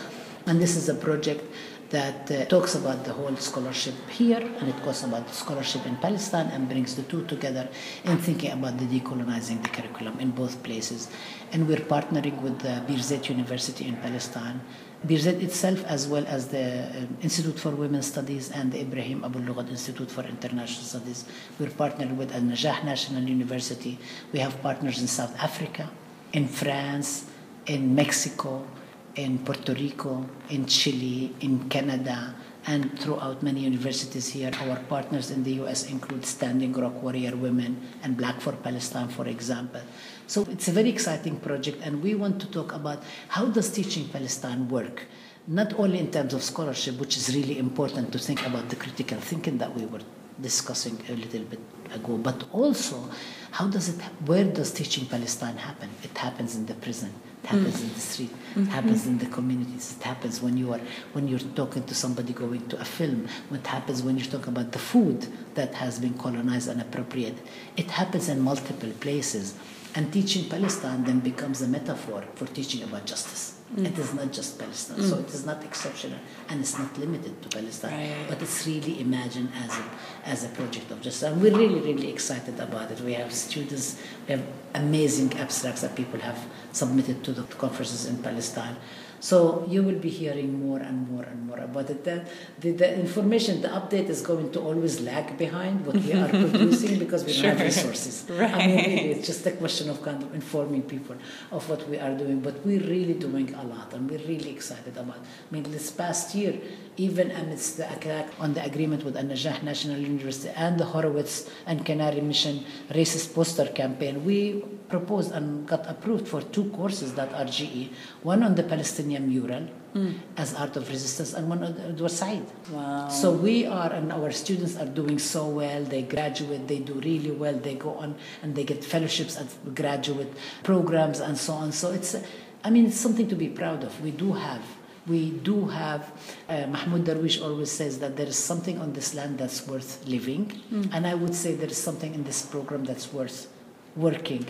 And 0.46 0.60
this 0.60 0.76
is 0.76 0.88
a 0.88 0.94
project 0.94 1.42
that 1.90 2.30
uh, 2.30 2.44
talks 2.46 2.74
about 2.74 3.04
the 3.04 3.12
whole 3.12 3.36
scholarship 3.36 3.94
here 4.10 4.40
and 4.40 4.68
it 4.68 4.76
talks 4.78 5.04
about 5.04 5.32
scholarship 5.32 5.86
in 5.86 5.96
Palestine 5.96 6.48
and 6.48 6.68
brings 6.68 6.96
the 6.96 7.02
two 7.02 7.24
together 7.26 7.68
in 8.04 8.18
thinking 8.18 8.50
about 8.50 8.76
the 8.78 8.84
decolonizing 8.86 9.62
the 9.62 9.68
curriculum 9.68 10.18
in 10.18 10.30
both 10.30 10.62
places. 10.62 11.08
And 11.52 11.68
we're 11.68 11.76
partnering 11.76 12.40
with 12.42 12.58
the 12.58 12.82
Birzeit 12.86 13.28
University 13.28 13.86
in 13.86 13.96
Palestine, 13.96 14.60
Birzeit 15.06 15.42
itself, 15.42 15.84
as 15.84 16.08
well 16.08 16.26
as 16.26 16.48
the 16.48 16.84
um, 16.84 17.16
Institute 17.22 17.58
for 17.58 17.70
Women's 17.70 18.06
Studies 18.06 18.50
and 18.50 18.72
the 18.72 18.80
Ibrahim 18.80 19.24
Abu 19.24 19.38
Lughod 19.40 19.68
Institute 19.68 20.10
for 20.10 20.22
International 20.22 20.82
Studies. 20.82 21.24
We're 21.60 21.70
partnered 21.70 22.16
with 22.18 22.34
Al 22.34 22.40
Najah 22.40 22.84
National 22.84 23.22
University. 23.22 23.98
We 24.32 24.40
have 24.40 24.60
partners 24.62 25.00
in 25.00 25.06
South 25.06 25.34
Africa, 25.38 25.90
in 26.32 26.48
France, 26.48 27.26
in 27.66 27.94
Mexico, 27.94 28.66
in 29.14 29.38
Puerto 29.38 29.74
Rico, 29.74 30.28
in 30.50 30.66
Chile, 30.66 31.34
in 31.40 31.68
Canada, 31.68 32.34
and 32.66 32.98
throughout 32.98 33.42
many 33.42 33.60
universities 33.60 34.28
here. 34.28 34.50
Our 34.60 34.76
partners 34.88 35.30
in 35.30 35.44
the 35.44 35.52
US 35.62 35.88
include 35.90 36.24
Standing 36.24 36.72
Rock 36.72 37.02
Warrior 37.02 37.36
Women 37.36 37.80
and 38.02 38.16
Black 38.16 38.40
for 38.40 38.52
Palestine, 38.52 39.08
for 39.08 39.26
example. 39.26 39.80
So 40.26 40.42
it's 40.50 40.66
a 40.68 40.72
very 40.72 40.88
exciting 40.88 41.38
project, 41.38 41.80
and 41.82 42.02
we 42.02 42.14
want 42.14 42.40
to 42.40 42.50
talk 42.50 42.72
about 42.72 43.02
how 43.28 43.46
does 43.46 43.70
teaching 43.70 44.08
Palestine 44.08 44.68
work? 44.68 45.04
Not 45.46 45.78
only 45.78 46.00
in 46.00 46.10
terms 46.10 46.34
of 46.34 46.42
scholarship, 46.42 46.98
which 46.98 47.16
is 47.16 47.34
really 47.34 47.58
important 47.58 48.10
to 48.12 48.18
think 48.18 48.44
about 48.44 48.68
the 48.68 48.76
critical 48.76 49.18
thinking 49.18 49.58
that 49.58 49.72
we 49.74 49.86
were 49.86 50.00
discussing 50.40 50.98
a 51.08 51.12
little 51.12 51.44
bit 51.44 51.60
ago, 51.94 52.16
but 52.18 52.44
also 52.52 53.08
how 53.52 53.68
does 53.68 53.88
it, 53.88 54.02
where 54.26 54.44
does 54.44 54.72
teaching 54.72 55.06
Palestine 55.06 55.56
happen? 55.56 55.88
It 56.02 56.16
happens 56.18 56.56
in 56.56 56.66
the 56.66 56.74
prison, 56.74 57.12
it 57.42 57.46
mm. 57.46 57.50
happens 57.50 57.80
in 57.80 57.88
the 57.94 58.00
street, 58.00 58.30
it 58.30 58.58
mm-hmm. 58.58 58.64
happens 58.64 59.06
in 59.06 59.18
the 59.18 59.26
communities, 59.26 59.96
it 59.98 60.02
happens 60.02 60.42
when 60.42 60.56
you 60.56 60.72
are, 60.72 60.80
when 61.12 61.28
you're 61.28 61.38
talking 61.38 61.84
to 61.84 61.94
somebody 61.94 62.32
going 62.32 62.66
to 62.68 62.80
a 62.80 62.84
film, 62.84 63.28
what 63.48 63.66
happens 63.66 64.02
when 64.02 64.18
you're 64.18 64.26
talking 64.26 64.48
about 64.48 64.72
the 64.72 64.78
food 64.78 65.26
that 65.54 65.72
has 65.74 65.98
been 65.98 66.18
colonized 66.18 66.68
and 66.68 66.80
appropriated. 66.80 67.40
It 67.76 67.90
happens 67.90 68.28
in 68.28 68.40
multiple 68.40 68.90
places. 69.00 69.54
And 69.96 70.12
teaching 70.12 70.44
Palestine 70.48 71.04
then 71.04 71.20
becomes 71.20 71.62
a 71.62 71.68
metaphor 71.68 72.22
for 72.34 72.46
teaching 72.46 72.82
about 72.82 73.06
justice. 73.06 73.54
It 73.76 73.98
is 73.98 74.14
not 74.14 74.30
just 74.30 74.58
Palestine, 74.58 75.02
so 75.02 75.18
it 75.18 75.28
is 75.34 75.44
not 75.44 75.64
exceptional 75.64 76.18
and 76.48 76.60
it's 76.60 76.78
not 76.78 76.96
limited 76.98 77.34
to 77.42 77.48
Palestine, 77.48 77.92
Right. 77.92 78.28
but 78.28 78.40
it's 78.40 78.64
really 78.66 79.00
imagined 79.00 79.50
as 79.64 79.70
a, 79.76 79.84
as 80.24 80.44
a 80.44 80.48
project 80.50 80.90
of 80.92 81.00
justice. 81.00 81.24
And 81.24 81.42
we're 81.42 81.56
really, 81.56 81.80
really 81.80 82.08
excited 82.16 82.60
about 82.60 82.92
it. 82.92 83.00
We 83.00 83.14
have 83.14 83.32
students, 83.32 84.00
we 84.28 84.32
have 84.34 84.44
amazing 84.74 85.32
abstracts 85.38 85.80
that 85.80 85.96
people 85.96 86.20
have 86.20 86.38
submitted 86.72 87.24
to 87.24 87.32
the 87.32 87.42
conferences 87.54 88.06
in 88.06 88.18
Palestine. 88.22 88.76
So 89.20 89.64
you 89.68 89.82
will 89.82 89.98
be 89.98 90.10
hearing 90.10 90.66
more 90.66 90.78
and 90.78 91.08
more 91.10 91.24
and 91.24 91.46
more 91.46 91.58
about 91.58 91.90
it. 91.90 92.04
The, 92.04 92.24
the, 92.60 92.72
the 92.72 92.98
information, 92.98 93.62
the 93.62 93.68
update 93.68 94.08
is 94.08 94.22
going 94.22 94.52
to 94.52 94.60
always 94.60 95.00
lag 95.00 95.38
behind 95.38 95.86
what 95.86 95.96
we 95.96 96.12
are 96.12 96.28
producing 96.50 96.98
because 96.98 97.24
we 97.24 97.32
don't 97.32 97.56
have 97.56 97.60
resources. 97.60 98.26
Right. 98.28 98.52
I 98.52 98.66
mean, 98.66 98.76
really, 98.76 99.10
it's 99.12 99.26
just 99.26 99.46
a 99.46 99.52
question 99.52 99.90
of 99.90 100.02
kind 100.02 100.22
of 100.22 100.34
informing 100.34 100.82
people 100.82 101.16
of 101.50 101.68
what 101.68 101.88
we 101.88 101.98
are 101.98 102.16
doing. 102.16 102.40
But 102.40 102.64
we're 102.64 102.80
really 102.80 103.14
doing 103.14 103.54
a 103.54 103.64
lot, 103.64 103.94
and 103.94 104.10
we're 104.10 104.26
really 104.26 104.50
excited 104.50 104.96
about. 104.96 105.18
I 105.18 105.54
mean, 105.54 105.64
this 105.64 105.90
past 105.90 106.34
year, 106.34 106.54
even 106.96 107.30
amidst 107.30 107.76
the 107.76 107.90
attack 107.92 108.28
on 108.38 108.54
the 108.54 108.64
agreement 108.64 109.04
with 109.04 109.16
Al 109.16 109.24
Najah 109.24 109.62
National 109.62 109.98
University 109.98 110.52
and 110.56 110.78
the 110.78 110.84
Horowitz 110.84 111.50
and 111.66 111.84
Canary 111.84 112.20
Mission 112.20 112.64
racist 112.90 113.34
poster 113.34 113.66
campaign, 113.66 114.24
we 114.24 114.64
proposed 114.88 115.32
and 115.32 115.66
got 115.66 115.86
approved 115.88 116.26
for 116.28 116.40
two 116.42 116.70
courses 116.70 117.14
that 117.14 117.32
are 117.34 117.44
GE. 117.44 117.90
One 118.22 118.42
on 118.42 118.54
the 118.54 118.62
Palestinian 118.62 119.28
mural 119.28 119.68
mm. 119.94 120.14
as 120.36 120.54
art 120.54 120.76
of 120.76 120.88
resistance, 120.88 121.34
and 121.34 121.48
one 121.48 121.62
on 121.64 121.78
Edward 121.80 122.10
Said. 122.10 122.46
Wow. 122.70 123.08
So 123.08 123.32
we 123.32 123.66
are, 123.66 123.92
and 123.92 124.12
our 124.12 124.30
students 124.30 124.76
are 124.76 124.86
doing 124.86 125.18
so 125.18 125.48
well. 125.48 125.82
They 125.82 126.02
graduate, 126.02 126.68
they 126.68 126.78
do 126.78 126.94
really 126.94 127.30
well. 127.30 127.54
They 127.54 127.74
go 127.74 127.94
on 127.94 128.16
and 128.42 128.54
they 128.54 128.64
get 128.64 128.84
fellowships 128.84 129.36
at 129.36 129.48
graduate 129.74 130.32
programs 130.62 131.20
and 131.20 131.36
so 131.36 131.54
on. 131.54 131.72
So 131.72 131.90
it's, 131.90 132.16
I 132.62 132.70
mean, 132.70 132.86
it's 132.86 133.00
something 133.00 133.28
to 133.28 133.34
be 133.36 133.48
proud 133.48 133.82
of. 133.82 134.00
We 134.00 134.10
do 134.10 134.32
have. 134.32 134.62
We 135.06 135.30
do 135.30 135.66
have, 135.66 136.10
uh, 136.48 136.66
Mahmoud 136.66 137.04
Darwish 137.04 137.40
always 137.42 137.70
says 137.70 138.00
that 138.00 138.16
there 138.16 138.26
is 138.26 138.36
something 138.36 138.78
on 138.78 138.92
this 138.92 139.14
land 139.14 139.38
that's 139.38 139.66
worth 139.66 140.04
living. 140.06 140.60
Mm. 140.72 140.90
And 140.92 141.06
I 141.06 141.14
would 141.14 141.34
say 141.34 141.54
there 141.54 141.68
is 141.68 141.80
something 141.80 142.12
in 142.14 142.24
this 142.24 142.42
program 142.42 142.84
that's 142.84 143.12
worth 143.12 143.48
working 143.94 144.46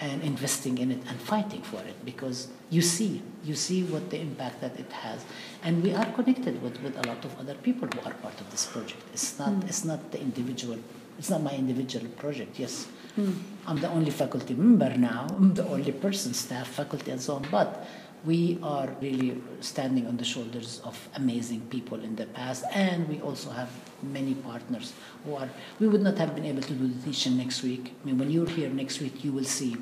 and 0.00 0.22
investing 0.22 0.78
in 0.78 0.92
it 0.92 1.00
and 1.08 1.20
fighting 1.20 1.62
for 1.62 1.80
it 1.80 2.04
because 2.04 2.48
you 2.70 2.80
see, 2.80 3.22
you 3.44 3.54
see 3.54 3.82
what 3.84 4.10
the 4.10 4.20
impact 4.20 4.60
that 4.60 4.78
it 4.78 4.90
has. 4.92 5.24
And 5.62 5.82
we 5.82 5.92
are 5.94 6.06
connected 6.12 6.62
with, 6.62 6.80
with 6.82 6.96
a 6.96 7.06
lot 7.08 7.24
of 7.24 7.38
other 7.38 7.54
people 7.54 7.88
who 7.88 8.00
are 8.08 8.14
part 8.14 8.40
of 8.40 8.50
this 8.50 8.66
project. 8.66 9.02
It's 9.12 9.38
not, 9.38 9.50
mm. 9.50 9.68
it's 9.68 9.84
not 9.84 10.12
the 10.12 10.20
individual, 10.20 10.78
it's 11.18 11.30
not 11.30 11.42
my 11.42 11.52
individual 11.52 12.06
project, 12.10 12.58
yes. 12.58 12.86
Mm. 13.18 13.34
I'm 13.66 13.80
the 13.80 13.90
only 13.90 14.10
faculty 14.10 14.54
member 14.54 14.96
now, 14.96 15.26
I'm 15.30 15.54
the 15.54 15.66
only 15.66 15.92
person, 15.92 16.32
staff, 16.32 16.68
faculty, 16.68 17.10
and 17.10 17.20
so 17.20 17.34
on. 17.34 17.46
But 17.50 17.84
we 18.28 18.58
are 18.62 18.88
really 19.00 19.40
standing 19.60 20.06
on 20.06 20.16
the 20.22 20.24
shoulders 20.32 20.70
of 20.84 20.96
amazing 21.20 21.60
people 21.74 21.98
in 22.08 22.14
the 22.20 22.26
past, 22.38 22.62
and 22.74 23.08
we 23.08 23.20
also 23.28 23.48
have 23.50 23.70
many 24.02 24.34
partners 24.48 24.92
who 25.24 25.34
are. 25.34 25.48
We 25.80 25.88
would 25.88 26.02
not 26.08 26.18
have 26.18 26.34
been 26.34 26.44
able 26.52 26.60
to 26.70 26.74
do 26.80 26.86
the 26.94 27.00
teaching 27.06 27.38
next 27.38 27.62
week. 27.62 27.84
I 28.02 28.06
mean, 28.06 28.18
when 28.18 28.30
you're 28.30 28.52
here 28.58 28.68
next 28.82 29.00
week, 29.00 29.24
you 29.24 29.32
will 29.32 29.50
see 29.58 29.76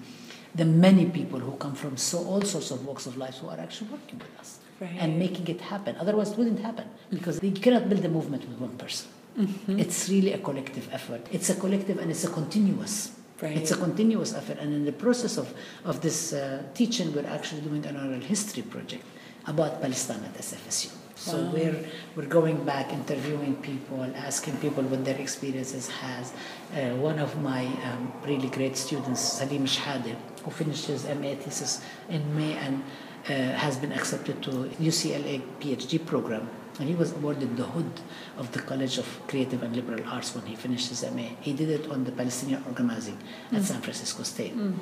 the 0.54 0.64
many 0.64 1.06
people 1.18 1.40
who 1.40 1.52
come 1.64 1.74
from 1.74 1.96
so 1.96 2.18
all 2.30 2.42
sorts 2.42 2.70
of 2.70 2.86
walks 2.86 3.06
of 3.06 3.16
life 3.24 3.36
who 3.40 3.48
are 3.48 3.58
actually 3.58 3.90
working 3.90 4.18
with 4.20 4.34
us 4.40 4.50
Right. 4.80 4.96
and 5.02 5.18
making 5.18 5.46
it 5.48 5.60
happen. 5.72 5.96
Otherwise, 5.98 6.32
it 6.32 6.38
wouldn't 6.38 6.60
happen 6.60 6.86
because 7.10 7.42
you 7.42 7.50
cannot 7.66 7.88
build 7.90 8.04
a 8.04 8.10
movement 8.10 8.42
with 8.48 8.58
one 8.66 8.74
person. 8.76 9.08
Mm-hmm. 9.38 9.80
It's 9.82 10.08
really 10.14 10.32
a 10.34 10.38
collective 10.48 10.86
effort. 10.92 11.22
It's 11.32 11.48
a 11.48 11.56
collective 11.64 11.96
and 11.98 12.10
it's 12.10 12.24
a 12.24 12.32
continuous. 12.40 12.96
Right. 13.40 13.56
It's 13.56 13.70
a 13.70 13.76
continuous 13.76 14.32
effort. 14.34 14.58
And 14.58 14.72
in 14.72 14.84
the 14.86 14.92
process 14.92 15.36
of, 15.36 15.52
of 15.84 16.00
this 16.00 16.32
uh, 16.32 16.62
teaching, 16.74 17.14
we're 17.14 17.26
actually 17.26 17.60
doing 17.60 17.84
an 17.84 17.96
oral 17.96 18.20
history 18.20 18.62
project 18.62 19.04
about 19.46 19.80
Palestine 19.82 20.24
at 20.24 20.34
SFSU. 20.34 20.90
So 21.16 21.42
Wow. 21.42 21.50
we're, 21.52 21.84
we're 22.14 22.26
going 22.26 22.64
back, 22.64 22.92
interviewing 22.92 23.56
people, 23.56 24.04
asking 24.14 24.56
people 24.58 24.84
what 24.84 25.04
their 25.04 25.18
experiences 25.18 25.88
has. 25.88 26.32
Uh, 26.74 26.94
one 26.96 27.18
of 27.18 27.40
my 27.42 27.66
um, 27.84 28.12
really 28.24 28.48
great 28.48 28.76
students, 28.76 29.20
Salim 29.20 29.66
Shhade, 29.66 30.14
who 30.44 30.50
finished 30.50 30.86
his 30.86 31.04
MA 31.04 31.34
thesis 31.34 31.80
in 32.08 32.22
May 32.36 32.52
and 32.54 32.82
uh, 33.28 33.32
has 33.32 33.76
been 33.76 33.92
accepted 33.92 34.42
to 34.42 34.50
UCLA 34.80 35.42
PhD 35.60 36.04
program. 36.04 36.48
And 36.78 36.88
he 36.88 36.94
was 36.94 37.12
awarded 37.12 37.56
the 37.56 37.64
hood 37.64 37.90
of 38.36 38.52
the 38.52 38.60
College 38.60 38.98
of 38.98 39.06
Creative 39.26 39.62
and 39.62 39.74
Liberal 39.74 40.04
Arts 40.06 40.34
when 40.34 40.44
he 40.46 40.54
finished 40.54 40.90
his 40.90 41.02
MA. 41.10 41.28
He 41.40 41.52
did 41.52 41.70
it 41.70 41.90
on 41.90 42.04
the 42.04 42.12
Palestinian 42.12 42.62
organizing 42.66 43.18
at 43.50 43.62
mm. 43.62 43.64
San 43.64 43.80
Francisco 43.80 44.22
State. 44.24 44.56
Mm. 44.56 44.74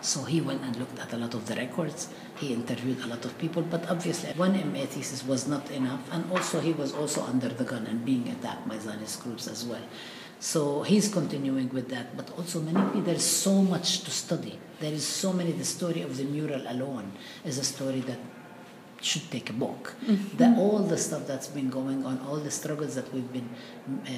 So 0.00 0.22
he 0.24 0.42
went 0.42 0.60
and 0.62 0.76
looked 0.76 0.98
at 0.98 1.12
a 1.14 1.16
lot 1.16 1.32
of 1.32 1.46
the 1.46 1.54
records. 1.54 2.08
He 2.36 2.52
interviewed 2.52 3.00
a 3.00 3.06
lot 3.06 3.24
of 3.24 3.38
people, 3.38 3.62
but 3.62 3.88
obviously 3.88 4.32
one 4.34 4.52
MA 4.70 4.84
thesis 4.84 5.24
was 5.24 5.48
not 5.48 5.70
enough. 5.70 6.12
And 6.12 6.30
also 6.30 6.60
he 6.60 6.72
was 6.72 6.92
also 6.92 7.22
under 7.22 7.48
the 7.48 7.64
gun 7.64 7.86
and 7.86 8.04
being 8.04 8.28
attacked 8.28 8.68
by 8.68 8.78
Zionist 8.78 9.22
groups 9.22 9.48
as 9.48 9.64
well. 9.64 9.80
So 10.40 10.82
he's 10.82 11.08
continuing 11.08 11.70
with 11.70 11.88
that. 11.88 12.18
But 12.18 12.30
also 12.36 12.60
many 12.60 12.84
people, 12.86 13.00
there's 13.00 13.24
so 13.24 13.62
much 13.62 14.00
to 14.04 14.10
study. 14.10 14.58
There 14.78 14.92
is 14.92 15.06
so 15.06 15.32
many, 15.32 15.52
the 15.52 15.64
story 15.64 16.02
of 16.02 16.18
the 16.18 16.24
mural 16.24 16.60
alone 16.68 17.12
is 17.46 17.56
a 17.56 17.64
story 17.64 18.00
that 18.00 18.18
should 19.04 19.30
take 19.30 19.50
a 19.50 19.52
book. 19.52 19.94
Mm-hmm. 20.06 20.36
The, 20.36 20.56
all 20.56 20.78
the 20.78 20.98
stuff 20.98 21.26
that's 21.26 21.46
been 21.46 21.70
going 21.70 22.04
on, 22.04 22.20
all 22.26 22.38
the 22.38 22.50
struggles 22.50 22.94
that 22.94 23.12
we've 23.12 23.32
been 23.32 23.48
uh, 24.06 24.10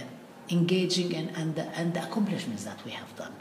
engaging 0.51 1.13
in, 1.13 1.31
and 1.31 1.55
the, 1.55 1.65
and 1.79 1.95
the 1.95 2.03
accomplishments 2.03 2.65
that 2.65 2.85
we 2.85 2.93
have 2.93 3.15
done 3.17 3.35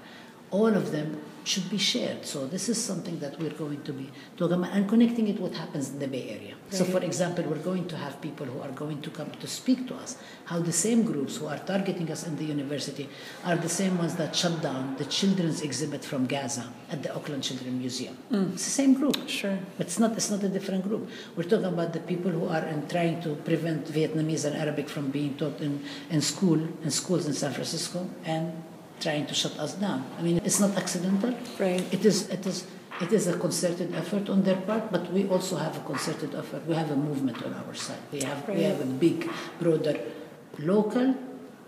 all 0.51 0.73
of 0.81 0.91
them 0.91 1.21
should 1.47 1.69
be 1.69 1.77
shared. 1.77 2.25
So 2.25 2.47
this 2.47 2.69
is 2.69 2.83
something 2.83 3.19
that 3.19 3.39
we're 3.39 3.57
going 3.63 3.81
to 3.83 3.93
be 3.93 4.09
talking 4.37 4.57
about 4.57 4.73
and 4.73 4.87
connecting 4.87 5.27
it 5.27 5.39
what 5.39 5.53
happens 5.53 5.89
in 5.89 5.99
the 5.99 6.07
Bay 6.07 6.29
Area. 6.29 6.55
So 6.71 6.83
for 6.83 7.03
example, 7.03 7.43
we're 7.45 7.65
going 7.71 7.87
to 7.87 7.97
have 7.97 8.19
people 8.21 8.47
who 8.47 8.59
are 8.61 8.71
going 8.71 9.01
to 9.01 9.09
come 9.09 9.29
to 9.31 9.47
speak 9.47 9.87
to 9.87 9.95
us 9.95 10.17
how 10.45 10.59
the 10.59 10.71
same 10.73 11.03
groups 11.03 11.37
who 11.37 11.47
are 11.47 11.59
targeting 11.59 12.11
us 12.11 12.25
in 12.27 12.35
the 12.35 12.43
university 12.43 13.07
are 13.43 13.55
the 13.55 13.69
same 13.69 13.97
ones 13.97 14.15
that 14.15 14.35
shut 14.35 14.61
down 14.61 14.95
the 14.97 15.05
children's 15.05 15.61
exhibit 15.61 16.03
from 16.03 16.25
Gaza 16.25 16.67
at 16.89 17.03
the 17.03 17.13
Oakland 17.13 17.43
Children 17.43 17.79
Museum. 17.79 18.17
Mm. 18.31 18.53
It's 18.53 18.65
the 18.65 18.71
same 18.71 18.93
group. 18.93 19.15
Sure. 19.27 19.57
But 19.77 19.87
It's 19.87 19.99
not 19.99 20.11
it's 20.13 20.31
not 20.31 20.43
a 20.43 20.49
different 20.49 20.83
group. 20.83 21.09
We're 21.35 21.43
talking 21.43 21.65
about 21.65 21.93
the 21.93 21.99
people 21.99 22.31
who 22.31 22.47
are 22.47 22.65
in 22.65 22.87
trying 22.87 23.21
to 23.21 23.35
prevent 23.35 23.85
Vietnamese 23.85 24.45
and 24.45 24.55
Arabic 24.55 24.89
from 24.89 25.11
being 25.11 25.35
taught 25.37 25.59
in, 25.61 25.83
in 26.09 26.21
school 26.21 26.59
in 26.83 26.91
schools 26.91 27.27
in 27.27 27.33
San 27.33 27.53
Francisco 27.53 28.09
and 28.25 28.51
trying 28.99 29.25
to 29.27 29.33
shut 29.33 29.57
us 29.59 29.73
down. 29.73 30.05
I 30.17 30.21
mean, 30.21 30.41
it's 30.43 30.59
not 30.59 30.77
accidental. 30.77 31.33
Right. 31.59 31.81
It 31.93 32.05
is. 32.05 32.29
It 32.29 32.45
is. 32.45 32.65
It 33.01 33.11
is 33.11 33.27
a 33.27 33.37
concerted 33.37 33.93
effort 33.93 34.29
on 34.29 34.43
their 34.43 34.55
part, 34.55 34.89
but 34.89 35.11
we 35.11 35.27
also 35.27 35.57
have 35.57 35.75
a 35.75 35.81
concerted 35.81 36.33
effort. 36.33 36.65
We 36.65 36.75
have 36.75 36.91
a 36.91 36.95
movement 36.95 37.43
on 37.43 37.53
our 37.53 37.73
side. 37.73 37.99
We 38.11 38.21
have 38.21 38.47
right. 38.47 38.57
we 38.57 38.63
have 38.63 38.79
a 38.79 38.85
big, 38.85 39.29
broader, 39.59 39.99
local, 40.59 41.13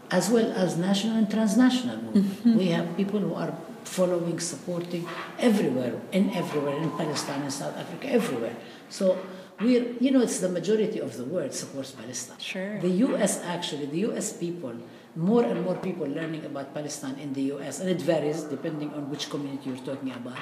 as 0.10 0.30
well 0.30 0.52
as 0.54 0.78
national 0.78 1.18
and 1.18 1.30
transnational 1.30 1.98
movement. 1.98 2.26
Mm-hmm. 2.26 2.58
We 2.58 2.68
have 2.68 2.96
people 2.96 3.20
who 3.20 3.34
are 3.34 3.54
following, 3.84 4.40
supporting 4.40 5.08
everywhere, 5.40 6.00
in 6.12 6.30
everywhere, 6.32 6.78
in 6.78 6.92
Palestine, 6.92 7.44
in 7.44 7.52
South 7.52 7.76
Africa, 7.78 8.10
everywhere. 8.10 8.56
So 8.90 9.18
we're, 9.60 9.94
you 10.00 10.12
know, 10.12 10.22
it's 10.22 10.40
the 10.40 10.50
majority 10.50 11.00
of 11.00 11.18
the 11.18 11.24
world 11.24 11.54
supports 11.54 11.92
Palestine. 11.92 12.40
Sure. 12.40 12.80
The 12.80 12.90
U.S. 13.08 13.42
actually, 13.44 13.88
the 13.88 14.00
U.S. 14.12 14.34
people 14.34 14.76
more 15.18 15.44
and 15.44 15.64
more 15.66 15.76
people 15.76 16.08
learning 16.08 16.46
about 16.46 16.74
Palestine 16.74 17.16
in 17.16 17.34
the 17.34 17.42
US, 17.54 17.80
and 17.80 17.90
it 17.90 18.02
varies 18.02 18.44
depending 18.44 18.94
on 18.94 19.10
which 19.10 19.30
community 19.30 19.70
you're 19.72 19.86
talking 19.92 20.12
about, 20.12 20.38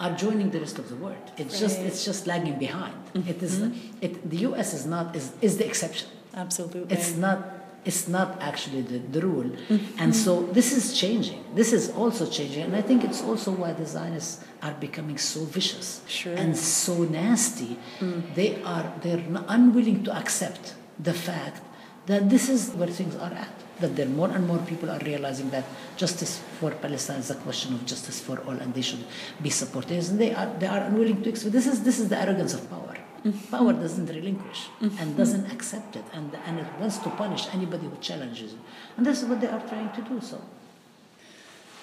are 0.00 0.14
joining 0.16 0.50
the 0.50 0.60
rest 0.60 0.78
of 0.78 0.88
the 0.88 0.96
world. 0.96 1.16
It's 1.36 1.54
right. 1.54 1.60
just 1.60 1.78
it's 1.80 2.04
just 2.04 2.26
lagging 2.26 2.58
behind. 2.58 2.96
Mm-hmm. 3.14 3.28
It 3.28 3.42
is 3.42 3.60
it, 4.00 4.30
the 4.30 4.38
US 4.48 4.72
is 4.72 4.86
not 4.86 5.14
is, 5.14 5.32
is 5.42 5.58
the 5.58 5.66
exception. 5.66 6.08
Absolutely. 6.34 6.96
It's 6.96 7.16
not 7.16 7.38
it's 7.84 8.08
not 8.08 8.40
actually 8.40 8.82
the, 8.82 8.98
the 8.98 9.20
rule. 9.20 9.44
Mm-hmm. 9.44 9.98
And 9.98 10.14
so 10.14 10.42
this 10.46 10.72
is 10.72 10.98
changing. 10.98 11.44
This 11.54 11.72
is 11.72 11.90
also 11.90 12.28
changing. 12.28 12.62
And 12.64 12.76
I 12.76 12.82
think 12.82 13.04
it's 13.04 13.22
also 13.22 13.52
why 13.52 13.72
the 13.72 13.86
Zionists 13.86 14.44
are 14.62 14.74
becoming 14.74 15.16
so 15.16 15.44
vicious 15.44 16.02
sure. 16.06 16.34
and 16.34 16.56
so 16.56 17.04
nasty. 17.04 17.78
Mm. 18.00 18.34
They 18.34 18.62
are 18.62 18.92
they're 19.02 19.24
unwilling 19.48 20.02
to 20.04 20.16
accept 20.16 20.74
the 20.98 21.14
fact 21.14 21.62
that 22.06 22.30
this 22.30 22.48
is 22.48 22.70
where 22.70 22.88
things 22.88 23.14
are 23.16 23.32
at 23.32 23.57
that 23.80 23.94
there 23.96 24.06
more 24.06 24.28
and 24.30 24.46
more 24.46 24.58
people 24.58 24.90
are 24.90 24.98
realizing 25.00 25.50
that 25.50 25.64
justice 25.96 26.40
for 26.58 26.70
Palestine 26.70 27.20
is 27.20 27.30
a 27.30 27.34
question 27.36 27.74
of 27.74 27.84
justice 27.86 28.20
for 28.20 28.38
all, 28.40 28.52
and 28.52 28.74
they 28.74 28.82
should 28.82 29.04
be 29.42 29.50
supported. 29.50 30.08
And 30.08 30.18
they 30.18 30.34
are 30.34 30.52
they 30.58 30.66
are 30.66 30.80
unwilling 30.80 31.22
to 31.22 31.30
accept. 31.30 31.52
This 31.52 31.66
is 31.66 31.82
this 31.82 31.98
is 31.98 32.08
the 32.08 32.18
arrogance 32.18 32.54
of 32.54 32.68
power. 32.70 32.96
Mm-hmm. 33.24 33.56
Power 33.56 33.72
doesn't 33.72 34.06
relinquish 34.06 34.68
mm-hmm. 34.80 34.98
and 34.98 35.16
doesn't 35.16 35.50
accept 35.52 35.96
it, 35.96 36.04
and 36.12 36.36
and 36.46 36.60
it 36.60 36.66
wants 36.78 36.98
to 36.98 37.10
punish 37.10 37.46
anybody 37.52 37.86
who 37.86 37.96
challenges 38.00 38.52
it. 38.52 38.58
And 38.96 39.06
this 39.06 39.22
is 39.22 39.28
what 39.28 39.40
they 39.40 39.48
are 39.48 39.60
trying 39.68 39.92
to 39.92 40.02
do. 40.02 40.20
So, 40.20 40.40